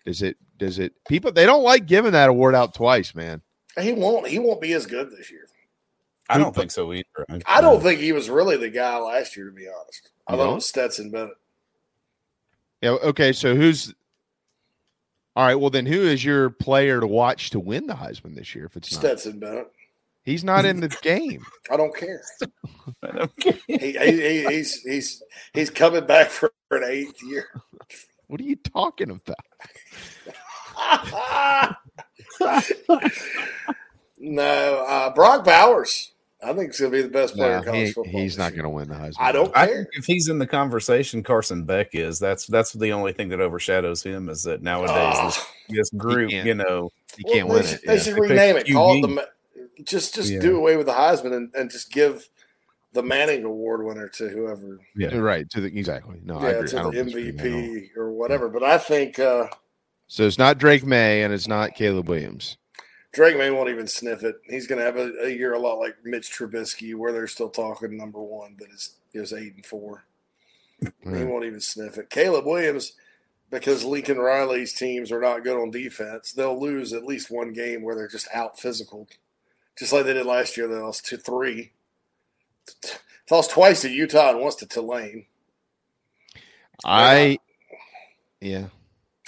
does 0.06 0.22
it 0.22 0.36
does 0.56 0.78
it 0.78 0.92
people 1.08 1.32
they 1.32 1.46
don't 1.46 1.62
like 1.64 1.86
giving 1.86 2.12
that 2.12 2.28
award 2.28 2.54
out 2.54 2.74
twice 2.74 3.14
man 3.14 3.42
He 3.80 3.92
won't. 3.92 4.26
He 4.28 4.38
won't 4.38 4.60
be 4.60 4.72
as 4.72 4.86
good 4.86 5.10
this 5.10 5.30
year. 5.30 5.46
I 6.28 6.36
don't 6.38 6.54
think 6.54 6.70
so 6.70 6.92
either. 6.92 7.04
I 7.46 7.60
don't 7.60 7.82
think 7.82 8.00
he 8.00 8.12
was 8.12 8.28
really 8.28 8.56
the 8.58 8.68
guy 8.70 8.98
last 8.98 9.36
year, 9.36 9.46
to 9.46 9.52
be 9.52 9.66
honest. 9.66 10.10
I 10.26 10.32
thought 10.32 10.42
it 10.42 10.44
don't? 10.44 10.54
was 10.56 10.66
Stetson 10.66 11.10
Bennett. 11.10 11.36
yeah 12.82 12.90
okay 12.90 13.32
so 13.32 13.54
who's 13.56 13.94
all 15.34 15.46
right 15.46 15.54
well 15.54 15.70
then 15.70 15.86
who 15.86 16.02
is 16.02 16.22
your 16.22 16.50
player 16.50 17.00
to 17.00 17.06
watch 17.06 17.48
to 17.50 17.58
win 17.58 17.86
the 17.86 17.94
heisman 17.94 18.34
this 18.34 18.54
year 18.54 18.66
if 18.66 18.76
it's 18.76 18.92
not 18.92 18.98
Stetson 19.00 19.38
Bennett. 19.38 19.72
he's 20.24 20.44
not 20.44 20.66
in 20.66 20.80
the 20.80 20.88
game 21.02 21.42
I 21.70 21.78
don't 21.78 21.96
care. 21.96 22.20
he, 23.38 23.52
he, 23.78 23.92
he, 23.92 24.44
he's 24.48 24.82
he's 24.82 25.22
he's 25.54 25.70
coming 25.70 26.04
back 26.06 26.28
for 26.28 26.52
an 26.70 26.84
eighth 26.84 27.22
year. 27.22 27.48
what 28.26 28.38
are 28.38 28.44
you 28.44 28.56
talking 28.56 29.10
about 29.10 29.36
no, 34.18 34.84
uh, 34.88 35.14
Brock 35.14 35.44
Bowers. 35.44 36.12
I 36.42 36.52
think 36.52 36.70
he's 36.70 36.78
going 36.80 36.92
to 36.92 36.98
be 36.98 37.02
the 37.02 37.08
best 37.08 37.34
player 37.34 37.50
No, 37.50 37.58
in 37.58 37.64
college 37.64 37.86
he- 37.88 37.92
football. 37.94 38.20
he's 38.20 38.38
not 38.38 38.52
going 38.52 38.62
to 38.62 38.68
win 38.68 38.88
the 38.88 38.94
heisman 38.94 39.14
I 39.18 39.32
don't 39.32 39.52
care. 39.52 39.66
think 39.66 39.88
if 39.94 40.04
he's 40.04 40.28
in 40.28 40.38
the 40.38 40.46
conversation, 40.46 41.24
Carson 41.24 41.64
Beck 41.64 41.88
is. 41.94 42.20
That's 42.20 42.46
that's 42.46 42.72
the 42.72 42.92
only 42.92 43.12
thing 43.12 43.28
that 43.30 43.40
overshadows 43.40 44.04
him 44.04 44.28
is 44.28 44.44
that 44.44 44.62
nowadays 44.62 45.18
this, 45.36 45.46
this 45.68 45.90
group, 45.90 46.30
you 46.30 46.54
know, 46.54 46.90
he 47.16 47.24
Well, 47.24 47.34
can't 47.34 47.48
they 47.48 47.54
win 47.54 47.64
should, 47.64 47.74
it 47.74 47.86
They 47.86 47.94
yeah. 47.94 48.00
should 48.02 48.14
They 48.14 48.20
rename 48.20 48.56
it. 48.56 48.72
Call 48.72 49.04
it 49.04 49.08
the. 49.08 49.28
Just 49.84 50.14
just 50.14 50.30
Yeah. 50.30 50.38
do 50.40 50.56
away 50.56 50.76
with 50.76 50.86
the 50.86 50.92
Heisman 50.92 51.32
and, 51.34 51.52
and 51.56 51.70
just 51.70 51.90
give 51.90 52.28
the 52.92 53.02
Manning 53.02 53.44
Award 53.44 53.84
winner 53.84 54.08
to 54.08 54.28
whoever. 54.28 54.78
Yeah, 54.96 55.16
right. 55.18 55.48
To 55.50 55.60
the 55.60 55.66
exactly. 55.66 56.20
No, 56.24 56.38
I 56.38 56.42
yeah, 56.42 56.48
agree. 56.56 56.68
to 56.68 56.78
I 56.78 56.82
the 56.84 56.90
don't 56.92 57.04
disagree. 57.06 57.32
MVP 57.32 57.96
or 57.96 58.12
whatever. 58.12 58.48
But 58.48 58.62
I 58.62 58.78
think 58.78 59.18
uh, 59.18 59.48
So 60.08 60.24
it's 60.24 60.38
not 60.38 60.58
Drake 60.58 60.84
Maye 60.84 61.22
and 61.22 61.32
it's 61.32 61.46
not 61.46 61.74
Caleb 61.74 62.08
Williams. 62.08 62.56
Drake 63.12 63.36
Maye 63.36 63.50
won't 63.50 63.70
even 63.70 63.86
sniff 63.86 64.24
it. 64.24 64.36
He's 64.44 64.66
going 64.66 64.78
to 64.78 64.84
have 64.84 64.96
a, 64.96 65.26
a 65.26 65.28
year 65.28 65.52
a 65.52 65.58
lot 65.58 65.78
like 65.78 65.96
Mitch 66.04 66.30
Trubisky, 66.30 66.94
where 66.94 67.12
they're 67.12 67.26
still 67.26 67.50
talking 67.50 67.96
number 67.96 68.20
one, 68.20 68.56
but 68.58 68.68
it's 68.72 68.94
is 69.14 69.32
eight 69.32 69.54
and 69.54 69.66
four. 69.66 70.04
Hmm. 71.02 71.16
He 71.16 71.24
won't 71.24 71.44
even 71.44 71.60
sniff 71.60 71.98
it. 71.98 72.10
Caleb 72.10 72.46
Williams, 72.46 72.92
because 73.50 73.84
Lincoln 73.84 74.18
Riley's 74.18 74.72
teams 74.74 75.10
are 75.10 75.20
not 75.20 75.42
good 75.42 75.60
on 75.60 75.70
defense, 75.70 76.32
they'll 76.32 76.60
lose 76.60 76.92
at 76.92 77.04
least 77.04 77.30
one 77.30 77.52
game 77.52 77.82
where 77.82 77.96
they're 77.96 78.08
just 78.08 78.28
out 78.32 78.58
physical, 78.58 79.08
just 79.78 79.92
like 79.92 80.04
they 80.04 80.14
did 80.14 80.26
last 80.26 80.56
year. 80.56 80.68
They 80.68 80.76
lost 80.76 81.06
two, 81.06 81.16
three, 81.16 81.72
lost 83.30 83.50
twice 83.50 83.82
to 83.82 83.90
Utah 83.90 84.30
and 84.30 84.40
once 84.40 84.56
to 84.56 84.66
Tulane. 84.66 85.26
I 86.84 87.38
yeah. 88.40 88.66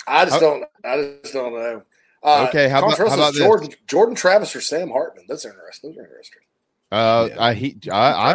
I 0.07 0.25
just 0.25 0.35
How- 0.35 0.41
don't. 0.41 0.65
I 0.85 1.19
just 1.23 1.35
don't 1.35 1.53
know. 1.53 1.83
Uh, 2.23 2.47
Okay, 2.49 2.69
how 2.69 2.81
about- 2.85 2.99
how 2.99 3.07
about 3.07 3.29
is 3.33 3.39
this? 3.39 3.45
Jordan 3.47 3.71
Jordan 3.87 4.15
Travis 4.15 4.55
or 4.55 4.61
Sam 4.61 4.91
Hartman? 4.91 5.25
That's 5.29 5.45
interesting. 5.45 5.91
Those 5.91 5.99
are 6.01 6.07
interesting. 6.07 6.43
Uh, 6.93 7.29
I 7.39 7.55
he 7.55 7.79
I 7.91 8.33
I, 8.33 8.35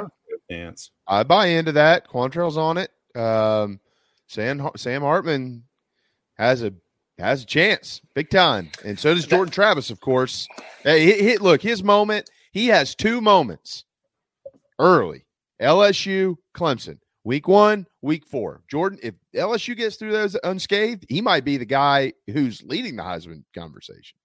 Dance. 0.49 0.91
I 1.07 1.23
buy 1.23 1.47
into 1.47 1.71
that. 1.73 2.07
Quantrell's 2.07 2.57
on 2.57 2.77
it. 2.77 2.91
Um, 3.15 3.79
Sam 4.27 4.69
Sam 4.77 5.01
Hartman 5.01 5.63
has 6.37 6.63
a 6.63 6.73
has 7.19 7.43
a 7.43 7.45
chance, 7.45 8.01
big 8.13 8.29
time, 8.29 8.69
and 8.83 8.99
so 8.99 9.13
does 9.13 9.25
Jordan 9.25 9.51
Travis, 9.51 9.89
of 9.89 9.99
course. 10.01 10.47
Hey, 10.83 11.05
he, 11.05 11.29
he- 11.31 11.37
look, 11.37 11.61
his 11.61 11.83
moment. 11.83 12.29
He 12.51 12.67
has 12.67 12.95
two 12.95 13.21
moments 13.21 13.83
early. 14.79 15.25
LSU, 15.61 16.37
Clemson, 16.53 16.97
week 17.25 17.47
one, 17.49 17.85
week 18.01 18.25
four. 18.25 18.61
Jordan, 18.69 18.99
if 19.03 19.15
LSU 19.35 19.75
gets 19.75 19.97
through 19.97 20.13
those 20.13 20.37
unscathed, 20.43 21.05
he 21.09 21.19
might 21.19 21.43
be 21.43 21.57
the 21.57 21.65
guy 21.65 22.13
who's 22.27 22.63
leading 22.63 22.95
the 22.95 23.03
Heisman 23.03 23.43
conversation 23.53 24.17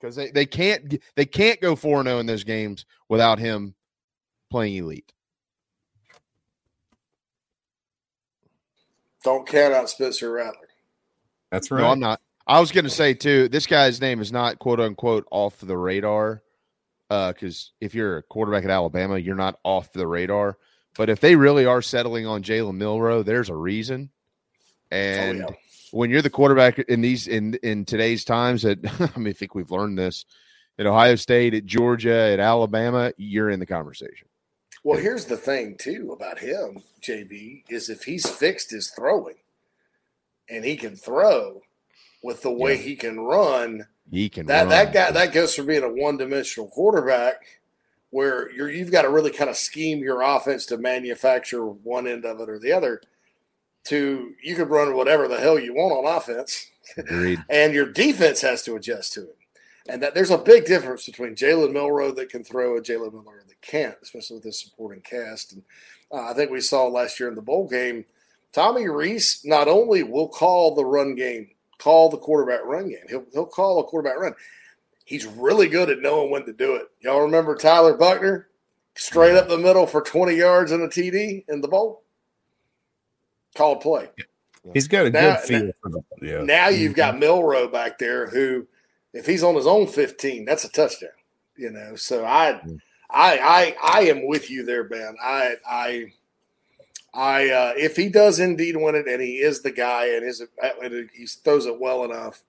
because 0.00 0.16
they, 0.16 0.30
they 0.30 0.46
can't 0.46 1.00
they 1.14 1.26
can't 1.26 1.60
go 1.60 1.76
four 1.76 2.02
zero 2.02 2.16
oh 2.16 2.18
in 2.18 2.26
those 2.26 2.42
games 2.42 2.84
without 3.08 3.38
him 3.38 3.74
playing 4.50 4.76
elite. 4.76 5.12
Don't 9.22 9.46
count 9.46 9.72
out 9.72 9.88
Spencer 9.88 10.30
Rattler. 10.32 10.68
That's 11.50 11.70
right. 11.70 11.80
No, 11.80 11.90
I'm 11.90 12.00
not. 12.00 12.20
I 12.46 12.60
was 12.60 12.72
going 12.72 12.84
to 12.84 12.90
say 12.90 13.14
too. 13.14 13.48
This 13.48 13.66
guy's 13.66 14.00
name 14.00 14.20
is 14.20 14.32
not 14.32 14.58
quote 14.58 14.80
unquote 14.80 15.26
off 15.30 15.58
the 15.60 15.78
radar, 15.78 16.42
uh, 17.08 17.32
because 17.32 17.72
if 17.80 17.94
you're 17.94 18.18
a 18.18 18.22
quarterback 18.22 18.64
at 18.64 18.70
Alabama, 18.70 19.16
you're 19.16 19.34
not 19.34 19.58
off 19.64 19.92
the 19.92 20.06
radar. 20.06 20.58
But 20.96 21.10
if 21.10 21.20
they 21.20 21.36
really 21.36 21.66
are 21.66 21.82
settling 21.82 22.26
on 22.26 22.42
Jalen 22.42 22.76
Milroe, 22.76 23.22
there's 23.22 23.48
a 23.50 23.54
reason. 23.54 24.10
Oh, 24.92 24.96
and 24.96 25.44
when 25.90 26.10
you're 26.10 26.22
the 26.22 26.30
quarterback 26.30 26.78
in 26.78 27.00
these 27.00 27.26
in 27.26 27.54
in 27.62 27.84
today's 27.84 28.24
times, 28.24 28.62
that 28.62 28.78
I 29.16 29.18
mean, 29.18 29.28
I 29.28 29.32
think 29.32 29.54
we've 29.54 29.70
learned 29.70 29.98
this 29.98 30.24
at 30.78 30.86
Ohio 30.86 31.16
State, 31.16 31.54
at 31.54 31.64
Georgia, 31.66 32.14
at 32.32 32.40
Alabama, 32.40 33.12
you're 33.16 33.50
in 33.50 33.60
the 33.60 33.66
conversation. 33.66 34.28
Well, 34.82 34.98
here's 34.98 35.24
the 35.24 35.36
thing 35.36 35.76
too 35.78 36.12
about 36.14 36.38
him, 36.40 36.82
JB, 37.00 37.64
is 37.70 37.88
if 37.88 38.04
he's 38.04 38.28
fixed 38.28 38.70
his 38.70 38.90
throwing 38.90 39.36
and 40.48 40.64
he 40.64 40.76
can 40.76 40.94
throw 40.94 41.62
with 42.22 42.42
the 42.42 42.52
way 42.52 42.76
he 42.76 42.94
can 42.96 43.18
run, 43.20 43.86
He 44.10 44.28
can 44.28 44.46
that 44.46 44.62
run. 44.62 44.68
that 44.70 44.92
guy 44.92 45.10
that 45.10 45.32
goes 45.32 45.54
from 45.54 45.66
being 45.66 45.82
a 45.82 45.88
one 45.88 46.16
dimensional 46.18 46.68
quarterback 46.68 47.60
where 48.14 48.48
you're 48.52 48.70
you've 48.70 48.92
got 48.92 49.02
to 49.02 49.10
really 49.10 49.32
kind 49.32 49.50
of 49.50 49.56
scheme 49.56 49.98
your 49.98 50.22
offense 50.22 50.66
to 50.66 50.78
manufacture 50.78 51.66
one 51.66 52.06
end 52.06 52.24
of 52.24 52.38
it 52.38 52.48
or 52.48 52.60
the 52.60 52.70
other 52.70 53.02
to 53.82 54.32
you 54.40 54.54
could 54.54 54.70
run 54.70 54.94
whatever 54.94 55.26
the 55.26 55.40
hell 55.40 55.58
you 55.58 55.74
want 55.74 56.06
on 56.06 56.16
offense 56.16 56.70
and 57.50 57.74
your 57.74 57.90
defense 57.90 58.40
has 58.40 58.62
to 58.62 58.76
adjust 58.76 59.14
to 59.14 59.22
it. 59.22 59.36
And 59.88 60.00
that 60.00 60.14
there's 60.14 60.30
a 60.30 60.38
big 60.38 60.64
difference 60.64 61.06
between 61.06 61.34
Jalen 61.34 61.72
Milroe 61.72 62.12
that 62.12 62.30
can 62.30 62.44
throw 62.44 62.76
and 62.76 62.86
Jalen 62.86 63.12
Milroe 63.12 63.42
that 63.48 63.60
can't, 63.60 63.96
especially 64.00 64.36
with 64.36 64.44
his 64.44 64.60
supporting 64.60 65.02
cast. 65.02 65.52
And 65.52 65.62
uh, 66.12 66.30
I 66.30 66.34
think 66.34 66.52
we 66.52 66.60
saw 66.60 66.86
last 66.86 67.18
year 67.18 67.28
in 67.28 67.34
the 67.34 67.42
bowl 67.42 67.68
game, 67.68 68.04
Tommy 68.52 68.88
Rees 68.88 69.40
not 69.44 69.66
only 69.66 70.04
will 70.04 70.28
call 70.28 70.76
the 70.76 70.84
run 70.84 71.16
game, 71.16 71.48
call 71.78 72.08
the 72.08 72.16
quarterback 72.16 72.64
run 72.64 72.88
game. 72.88 73.04
He'll 73.08 73.24
he'll 73.32 73.44
call 73.44 73.80
a 73.80 73.84
quarterback 73.84 74.20
run. 74.20 74.34
He's 75.04 75.26
really 75.26 75.68
good 75.68 75.90
at 75.90 76.00
knowing 76.00 76.30
when 76.30 76.46
to 76.46 76.52
do 76.52 76.74
it. 76.76 76.86
Y'all 77.00 77.20
remember 77.20 77.54
Tyler 77.54 77.94
Buchner, 77.94 78.48
straight 78.94 79.36
up 79.36 79.48
the 79.48 79.58
middle 79.58 79.86
for 79.86 80.00
20 80.00 80.34
yards 80.34 80.72
in 80.72 80.80
a 80.80 80.88
TD 80.88 81.44
in 81.48 81.60
the 81.60 81.68
bowl? 81.68 82.02
Called 83.54 83.80
play. 83.82 84.08
He's 84.72 84.88
got 84.88 85.06
a 85.06 85.10
Now- 85.10 85.36
good 85.36 85.44
feel 85.46 85.72
for 85.82 85.90
the 85.90 86.00
yeah. 86.22 86.40
Now 86.42 86.68
you've 86.68 86.94
got 86.94 87.18
Milroe 87.18 87.68
back 87.68 87.98
there 87.98 88.28
who, 88.28 88.66
if 89.12 89.26
he's 89.26 89.42
on 89.42 89.54
his 89.54 89.66
own 89.66 89.86
15, 89.86 90.44
that's 90.46 90.64
a 90.64 90.70
touchdown. 90.70 91.10
You 91.56 91.70
know, 91.70 91.94
so 91.96 92.24
I, 92.24 92.60
I, 93.10 93.38
I, 93.38 93.76
I 93.82 94.00
am 94.08 94.26
with 94.26 94.50
you 94.50 94.64
there, 94.64 94.84
Ben. 94.84 95.14
I, 95.22 95.54
I, 95.68 96.12
I, 97.12 97.50
uh, 97.50 97.72
if 97.76 97.94
he 97.94 98.08
does 98.08 98.40
indeed 98.40 98.76
win 98.76 98.96
it, 98.96 99.06
and 99.06 99.22
he 99.22 99.34
is 99.36 99.62
the 99.62 99.70
guy, 99.70 100.06
and 100.08 100.24
is 100.24 100.40
and 100.40 101.10
he 101.14 101.26
throws 101.26 101.66
it 101.66 101.78
well 101.78 102.02
enough, 102.02 102.42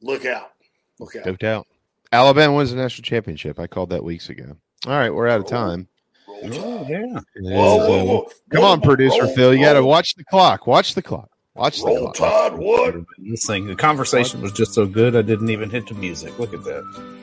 look 0.00 0.24
out, 0.24 0.53
look 0.98 1.16
out. 1.16 1.26
No 1.26 1.36
doubt. 1.36 1.66
Alabama 2.12 2.54
wins 2.54 2.70
the 2.70 2.76
national 2.76 3.04
championship. 3.04 3.58
I 3.58 3.66
called 3.66 3.90
that 3.90 4.04
weeks 4.04 4.28
ago. 4.28 4.56
All 4.86 4.92
right, 4.92 5.12
we're 5.12 5.28
out 5.28 5.40
of 5.40 5.46
time. 5.46 5.88
Oh, 6.28 6.86
yeah. 6.88 7.16
Uh, 7.16 7.20
whoa, 7.40 7.76
whoa, 7.76 8.04
whoa. 8.04 8.30
Come 8.50 8.64
on, 8.64 8.80
producer 8.80 9.24
roll, 9.24 9.34
Phil. 9.34 9.54
You 9.54 9.64
got 9.64 9.74
to 9.74 9.84
watch 9.84 10.14
the 10.14 10.24
clock. 10.24 10.66
Watch 10.66 10.94
the 10.94 11.02
clock. 11.02 11.30
Watch 11.54 11.80
the 11.80 11.86
Roll 11.86 12.10
clock. 12.10 12.50
Tide, 12.50 12.58
what? 12.58 12.94
This 13.18 13.46
thing, 13.46 13.66
the 13.66 13.76
conversation 13.76 14.40
was 14.40 14.52
just 14.52 14.74
so 14.74 14.86
good, 14.86 15.14
I 15.14 15.22
didn't 15.22 15.50
even 15.50 15.70
hit 15.70 15.86
the 15.86 15.94
music. 15.94 16.36
Look 16.38 16.52
at 16.52 16.64
that. 16.64 17.14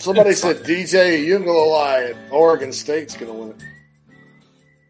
Somebody 0.00 0.32
said 0.32 0.64
DJ 0.64 1.24
Uiagalelei 1.26 2.10
at 2.10 2.32
Oregon 2.32 2.72
State's 2.72 3.16
going 3.16 3.32
to 3.32 3.38
win 3.38 3.50
it. 3.50 3.62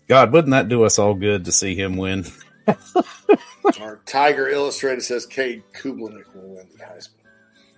God, 0.08 0.32
wouldn't 0.32 0.52
that 0.52 0.68
do 0.68 0.84
us 0.84 0.98
all 0.98 1.14
good 1.14 1.44
to 1.44 1.52
see 1.52 1.74
him 1.74 1.96
win? 1.96 2.24
Our 3.80 4.00
Tiger 4.06 4.48
Illustrated 4.48 5.02
says 5.02 5.26
Cade 5.26 5.62
Klubnik 5.74 6.34
will 6.34 6.56
win 6.56 6.68
the 6.76 6.84
Heisman. 6.84 7.19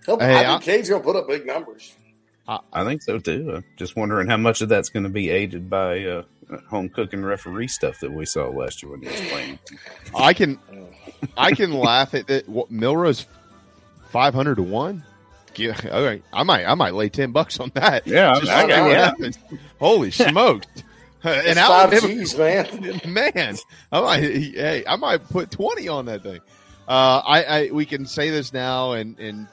He'll, 0.07 0.19
Hey, 0.19 0.35
I 0.35 0.43
I- 0.43 0.47
think 0.59 0.63
Cade's 0.63 0.89
going 0.89 1.03
to 1.03 1.07
put 1.07 1.17
up 1.17 1.29
big 1.29 1.47
numbers. 1.47 1.95
I 2.73 2.85
think 2.85 3.01
so 3.03 3.19
too. 3.19 3.53
I'm 3.57 3.65
just 3.79 3.97
wondering 3.97 4.29
how 4.29 4.37
much 4.37 4.61
of 4.61 4.69
that's 4.69 4.91
going 4.91 5.05
to 5.05 5.09
be 5.09 5.31
aided 5.31 5.71
by 5.71 6.05
uh, 6.05 6.23
home 6.69 6.89
cooking 6.91 7.23
referee 7.25 7.69
stuff 7.69 8.01
that 8.01 8.13
we 8.13 8.27
saw 8.27 8.49
last 8.49 8.83
year 8.83 8.93
when 8.93 9.01
he 9.03 9.09
was 9.09 9.21
playing. 9.31 9.59
I 10.15 10.35
can, 10.35 10.59
I 11.37 11.53
can 11.53 11.73
laugh 11.79 12.13
at 12.15 12.27
that. 12.27 12.47
What, 12.49 12.71
Milroe's 12.71 13.27
five 14.11 14.35
hundred 14.35 14.57
to 14.57 14.63
one. 14.65 15.03
Yeah, 15.55 15.79
all 15.93 16.03
right. 16.05 16.23
I 16.33 16.43
might, 16.43 16.67
I 16.67 16.75
might 16.75 16.95
lay 16.95 17.09
ten 17.09 17.31
bucks 17.33 17.59
on 17.61 17.71
that. 17.75 18.07
Yeah, 18.07 18.35
Just 18.41 18.51
I- 18.51 18.59
I 18.59 18.63
see 18.63 18.69
got 18.69 18.83
what 18.83 18.91
it. 18.91 18.97
happens. 18.99 19.39
Holy 19.79 20.11
smokes! 20.11 20.67
It's 21.25 21.47
and 21.49 21.59
five 21.59 21.93
Alabama, 21.93 22.09
G's, 22.15 22.37
man. 22.37 23.01
man, 23.07 23.57
I 23.93 24.01
might, 24.01 24.21
hey, 24.25 24.85
I 24.87 24.97
might 24.97 25.27
put 25.29 25.51
twenty 25.53 25.89
on 25.89 26.07
that 26.07 26.23
thing. 26.25 26.41
Uh, 26.89 27.23
I, 27.25 27.45
I, 27.45 27.71
we 27.71 27.87
can 27.87 28.05
say 28.05 28.31
this 28.31 28.53
now 28.53 28.93
and 28.93 29.19
and 29.21 29.47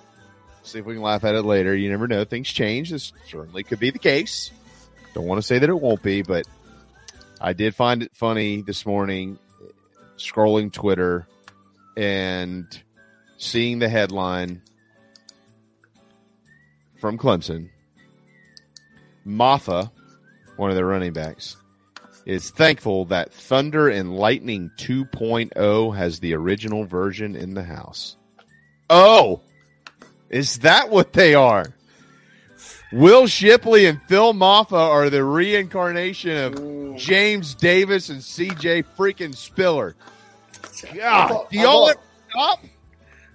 see 0.70 0.80
if 0.80 0.86
we 0.86 0.94
can 0.96 1.04
laugh 1.04 1.24
at 1.24 1.36
it 1.36 1.44
later. 1.44 1.76
You 1.76 1.90
never 1.90 2.08
know; 2.08 2.24
things 2.24 2.48
change. 2.48 2.90
This 2.92 3.14
certainly 3.28 3.64
could 3.64 3.80
be 3.80 3.92
the 3.92 4.00
case. 4.00 4.52
Don't 5.14 5.26
want 5.26 5.40
to 5.40 5.46
say 5.46 5.60
that 5.60 5.70
it 5.70 5.80
won't 5.80 6.04
be, 6.04 6.22
but 6.22 6.48
I 7.42 7.54
did 7.54 7.76
find 7.76 8.04
it 8.04 8.16
funny 8.16 8.62
this 8.62 8.86
morning, 8.86 9.40
scrolling 10.18 10.72
Twitter 10.72 11.28
and 11.98 12.66
seeing 13.38 13.80
the 13.80 13.90
headline 13.90 14.62
from 17.00 17.18
Clemson. 17.18 17.70
Mafah, 19.26 19.92
one 20.58 20.70
of 20.70 20.76
their 20.76 20.86
running 20.86 21.14
backs, 21.14 21.58
is 22.26 22.52
thankful 22.52 23.06
that 23.06 23.34
Thunder 23.34 23.90
and 23.90 24.16
Lightning 24.16 24.72
2.0 24.78 25.96
has 25.96 26.20
the 26.20 26.36
original 26.36 26.86
version 26.86 27.36
in 27.36 27.54
the 27.54 27.64
house. 27.64 28.16
Oh, 28.90 29.42
is 30.30 30.60
that 30.60 30.90
what 30.90 31.14
they 31.14 31.36
are? 31.36 31.74
Will 32.92 33.28
Shipley 33.28 33.86
and 33.86 34.02
Phil 34.04 34.34
Mafah 34.34 34.74
are 34.74 35.10
the 35.10 35.24
reincarnation 35.24 36.38
of 36.38 36.98
James 36.98 37.56
Davis 37.56 38.10
and 38.10 38.20
CJ 38.20 38.86
freaking 38.98 39.36
Spiller. 39.36 39.96
God, 40.94 41.48
do 41.50 41.60
y'all 41.60 41.88
I 41.88 41.92
ever 41.92 42.00
stop? 42.30 42.60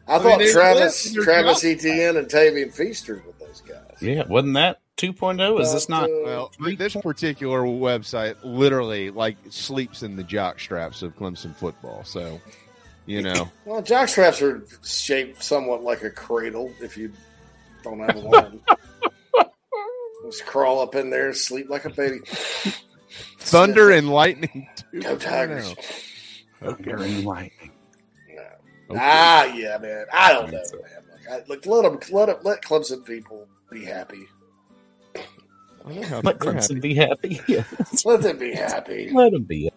I, 0.06 0.16
I 0.16 0.18
thought 0.18 0.38
mean, 0.38 0.52
Travis 0.52 1.06
live 1.06 1.10
in 1.10 1.16
their 1.16 1.24
Travis 1.24 1.62
job. 1.62 1.70
Etienne 1.70 2.16
and 2.16 2.28
Tavien 2.28 2.72
Feaster 2.72 3.22
with 3.26 3.38
those 3.38 3.62
guys. 3.62 3.96
Yeah, 4.00 4.24
wasn't 4.26 4.54
that 4.54 4.80
2.0? 4.96 5.60
Is 5.60 5.72
this 5.72 5.88
not? 5.88 6.04
Uh, 6.04 6.24
well, 6.24 6.52
this 6.76 6.94
particular 6.94 7.62
website 7.62 8.36
literally 8.42 9.10
like 9.10 9.36
sleeps 9.50 10.02
in 10.02 10.16
the 10.16 10.24
jock 10.24 10.60
straps 10.60 11.02
of 11.02 11.16
Clemson 11.16 11.54
football. 11.54 12.04
So, 12.04 12.40
you 13.06 13.22
know, 13.22 13.50
Well, 13.64 13.82
jock 13.82 14.08
straps 14.08 14.40
are 14.42 14.64
shaped 14.84 15.42
somewhat 15.42 15.82
like 15.82 16.02
a 16.02 16.10
cradle 16.10 16.72
if 16.80 16.96
you 16.96 17.12
don't 17.82 17.98
have 18.00 18.16
one. 18.16 18.60
Just 20.24 20.46
crawl 20.46 20.80
up 20.80 20.94
in 20.94 21.10
there 21.10 21.34
sleep 21.34 21.68
like 21.68 21.84
a 21.84 21.90
baby. 21.90 22.20
Thunder 23.40 23.90
and 23.90 24.08
lightning. 24.08 24.68
Go 25.00 25.16
Tigers. 25.16 25.74
Thunder 26.60 26.96
and 27.02 27.24
lightning. 27.24 27.70
Ah, 28.96 29.44
yeah, 29.54 29.76
man. 29.78 30.06
I 30.12 30.32
don't 30.32 30.50
know, 30.50 30.58
man. 30.58 31.02
Look, 31.10 31.30
I, 31.30 31.42
look 31.48 31.66
let 31.66 31.82
them 31.82 31.98
let 32.14 32.28
'em- 32.28 32.36
let 32.42 32.62
Clemson 32.62 33.04
people 33.04 33.46
be 33.70 33.84
happy. 33.84 34.26
Let 35.86 36.38
Clemson 36.38 36.80
be 36.80 36.94
happy. 36.94 37.40
Yeah. 37.48 37.64
Let 38.04 38.22
them 38.22 38.38
be 38.38 38.52
happy. 38.54 39.10
Let 39.12 39.32
them 39.32 39.42
be. 39.44 39.70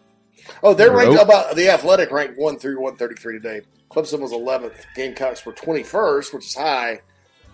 Oh, 0.64 0.74
they're 0.74 0.91
ranked 0.95 1.14
Nope. 1.14 1.26
about 1.26 1.56
the 1.56 1.69
athletic 1.69 2.11
ranked 2.11 2.38
one 2.38 2.57
through 2.60 2.80
one 2.82 2.95
thirty 2.95 3.15
three 3.15 3.34
today. 3.34 3.61
Clemson 3.91 4.19
was 4.19 4.32
eleventh. 4.34 4.86
Gamecocks 4.95 5.45
were 5.45 5.53
twenty 5.53 5.84
first, 5.84 6.34
which 6.34 6.45
is 6.45 6.56
high 6.56 7.02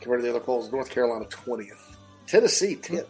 compared 0.02 0.20
to 0.22 0.24
the 0.24 0.30
other 0.30 0.40
polls. 0.40 0.72
North 0.72 0.90
Carolina 0.90 1.26
twentieth. 1.30 1.98
Tennessee 2.28 2.76
tenth. 2.76 3.08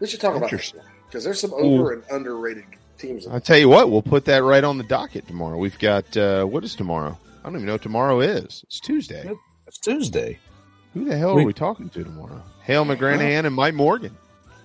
We 0.00 0.06
should 0.06 0.20
talk 0.20 0.34
about 0.36 0.50
this 0.50 0.72
because 1.06 1.24
there's 1.24 1.40
some 1.40 1.52
over 1.54 1.92
and 1.92 2.02
underrated 2.10 2.64
teams. 2.98 3.26
I 3.26 3.38
tell 3.38 3.58
you 3.58 3.68
what, 3.68 3.90
we'll 3.90 4.02
put 4.02 4.24
that 4.26 4.42
right 4.42 4.64
on 4.64 4.78
the 4.78 4.84
docket 4.84 5.26
tomorrow. 5.26 5.56
We've 5.58 5.78
got 5.78 6.16
uh, 6.16 6.44
what 6.44 6.64
is 6.64 6.74
tomorrow? 6.74 7.18
I 7.40 7.44
don't 7.44 7.56
even 7.56 7.66
know 7.66 7.72
what 7.72 7.82
tomorrow 7.82 8.20
is. 8.20 8.62
It's 8.66 8.80
Tuesday. 8.80 9.30
It's 9.66 9.78
Tuesday. 9.78 10.38
Who 10.94 11.04
the 11.04 11.16
hell 11.16 11.36
We- 11.36 11.42
are 11.42 11.46
we 11.46 11.52
talking 11.52 11.88
to 11.90 12.04
tomorrow? 12.04 12.42
Hale 12.62 12.84
McGranahan 12.84 13.46
and 13.46 13.54
Mike 13.54 13.74
Morgan. 13.74 14.16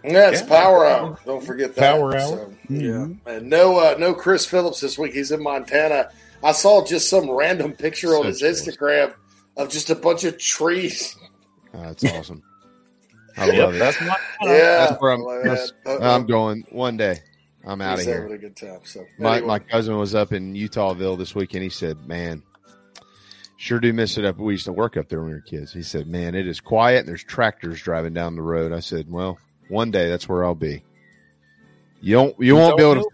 Yeah, 0.08 0.30
it's 0.32 0.42
Yeah. 0.42 0.48
Power 0.48 0.86
Hour. 0.86 1.20
Don't 1.26 1.44
forget 1.44 1.76
that. 1.76 1.94
Power 1.96 2.20
So, 2.20 2.34
Hour. 2.34 2.54
yeah, 2.70 3.08
and 3.26 3.50
no, 3.50 3.78
uh, 3.80 3.96
no 3.98 4.14
Chris 4.14 4.46
Phillips 4.46 4.80
this 4.82 4.98
week. 4.98 5.14
He's 5.14 5.32
in 5.32 5.42
Montana. 5.42 6.10
I 6.44 6.52
saw 6.52 6.86
just 6.86 7.10
some 7.10 7.30
random 7.30 7.74
picture 7.74 8.16
on 8.18 8.26
his 8.26 8.42
Instagram 8.44 9.14
of 9.58 9.70
just 9.70 9.90
a 9.90 9.96
bunch 9.96 10.24
of 10.26 10.38
trees. 10.38 11.16
Oh, 11.74 11.82
that's 11.82 12.04
awesome. 12.06 12.44
I 13.38 13.48
love 13.58 13.76
it. 13.76 13.80
that's 13.80 14.00
my- 14.02 14.16
Yeah, 14.44 14.88
That's 14.88 15.02
where 15.02 15.12
I'm, 15.12 15.24
well, 15.26 15.44
that's- 15.44 15.72
I'm 15.86 16.26
going 16.26 16.66
one 16.70 16.96
day. 16.98 17.20
I'm 17.68 17.82
out 17.82 17.98
of 18.00 18.06
here. 18.06 18.22
having 18.22 18.34
a 18.34 18.38
good 18.38 18.56
time. 18.56 18.80
So 18.84 19.04
My 19.18 19.38
anyway. 19.38 19.48
my 19.48 19.60
cousin 19.60 19.98
was 19.98 20.14
up 20.14 20.32
in 20.34 20.54
Eutawville 20.54 21.18
this 21.18 21.34
weekend. 21.34 21.64
He 21.64 21.70
said, 21.70 21.98
"Man, 22.08 22.44
sure 23.58 23.80
do 23.80 23.92
miss 23.92 24.18
it 24.20 24.26
up. 24.26 24.38
We 24.38 24.54
used 24.54 24.66
to 24.66 24.72
work 24.72 24.98
up 24.98 25.10
there 25.10 25.20
when 25.20 25.30
we 25.30 25.34
were 25.34 25.42
kids." 25.42 25.74
He 25.74 25.82
said, 25.82 26.06
"Man, 26.08 26.36
it 26.36 26.48
is 26.48 26.60
quiet 26.62 27.00
and 27.00 27.08
there's 27.08 27.24
tractors 27.24 27.82
driving 27.82 28.14
down 28.14 28.36
the 28.36 28.44
road." 28.44 28.72
I 28.72 28.82
said, 28.82 29.10
"Well, 29.10 29.40
one 29.70 29.92
day 29.92 30.10
that's 30.10 30.28
where 30.28 30.46
I'll 30.46 30.56
be." 30.56 30.84
You 32.02 32.16
don't 32.16 32.40
you 32.40 32.56
won't 32.56 32.78
be 32.78 32.84
able 32.84 33.04
to 33.04 33.10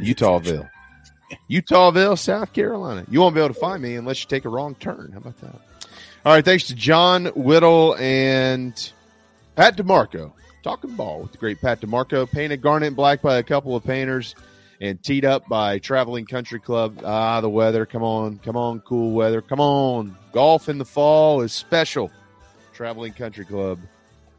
Eutawville, 0.00 0.68
Eutawville, 1.50 2.18
South 2.18 2.52
Carolina. 2.52 3.04
You 3.10 3.20
won't 3.20 3.34
be 3.34 3.40
able 3.40 3.54
to 3.54 3.60
find 3.60 3.82
me 3.82 3.96
unless 3.96 4.22
you 4.22 4.28
take 4.28 4.44
a 4.44 4.48
wrong 4.48 4.74
turn. 4.76 5.10
How 5.12 5.18
about 5.18 5.38
that? 5.38 5.60
All 6.24 6.34
right, 6.34 6.44
thanks 6.44 6.66
to 6.66 6.74
John 6.74 7.26
Whittle 7.26 7.96
and 7.98 8.92
Pat 9.56 9.76
DiMarco. 9.76 10.32
Talking 10.62 10.94
ball 10.96 11.22
with 11.22 11.32
the 11.32 11.38
great 11.38 11.60
Pat 11.60 11.80
DiMarco, 11.80 12.30
painted 12.30 12.60
garnet 12.60 12.94
black 12.94 13.22
by 13.22 13.38
a 13.38 13.42
couple 13.42 13.74
of 13.76 13.84
painters 13.84 14.34
and 14.80 15.02
teed 15.02 15.24
up 15.24 15.48
by 15.48 15.78
Traveling 15.78 16.26
Country 16.26 16.60
Club. 16.60 17.00
Ah, 17.04 17.40
the 17.40 17.48
weather. 17.48 17.86
Come 17.86 18.02
on. 18.02 18.38
Come 18.38 18.56
on, 18.56 18.80
cool 18.80 19.12
weather. 19.12 19.40
Come 19.40 19.60
on. 19.60 20.16
Golf 20.32 20.68
in 20.68 20.78
the 20.78 20.84
fall 20.84 21.40
is 21.40 21.52
special. 21.52 22.10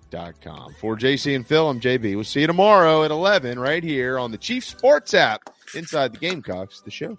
TravelingCountryClub.com. 0.09 0.75
For 0.79 0.95
JC 0.95 1.35
and 1.35 1.45
Phil, 1.45 1.69
I'm 1.69 1.79
JB. 1.79 2.15
We'll 2.15 2.23
see 2.23 2.41
you 2.41 2.47
tomorrow 2.47 3.03
at 3.03 3.11
11 3.11 3.59
right 3.59 3.83
here 3.83 4.19
on 4.19 4.31
the 4.31 4.37
Chief 4.37 4.65
Sports 4.65 5.13
app 5.13 5.41
inside 5.75 6.13
the 6.13 6.19
Gamecocks, 6.19 6.81
the 6.81 6.91
show. 6.91 7.17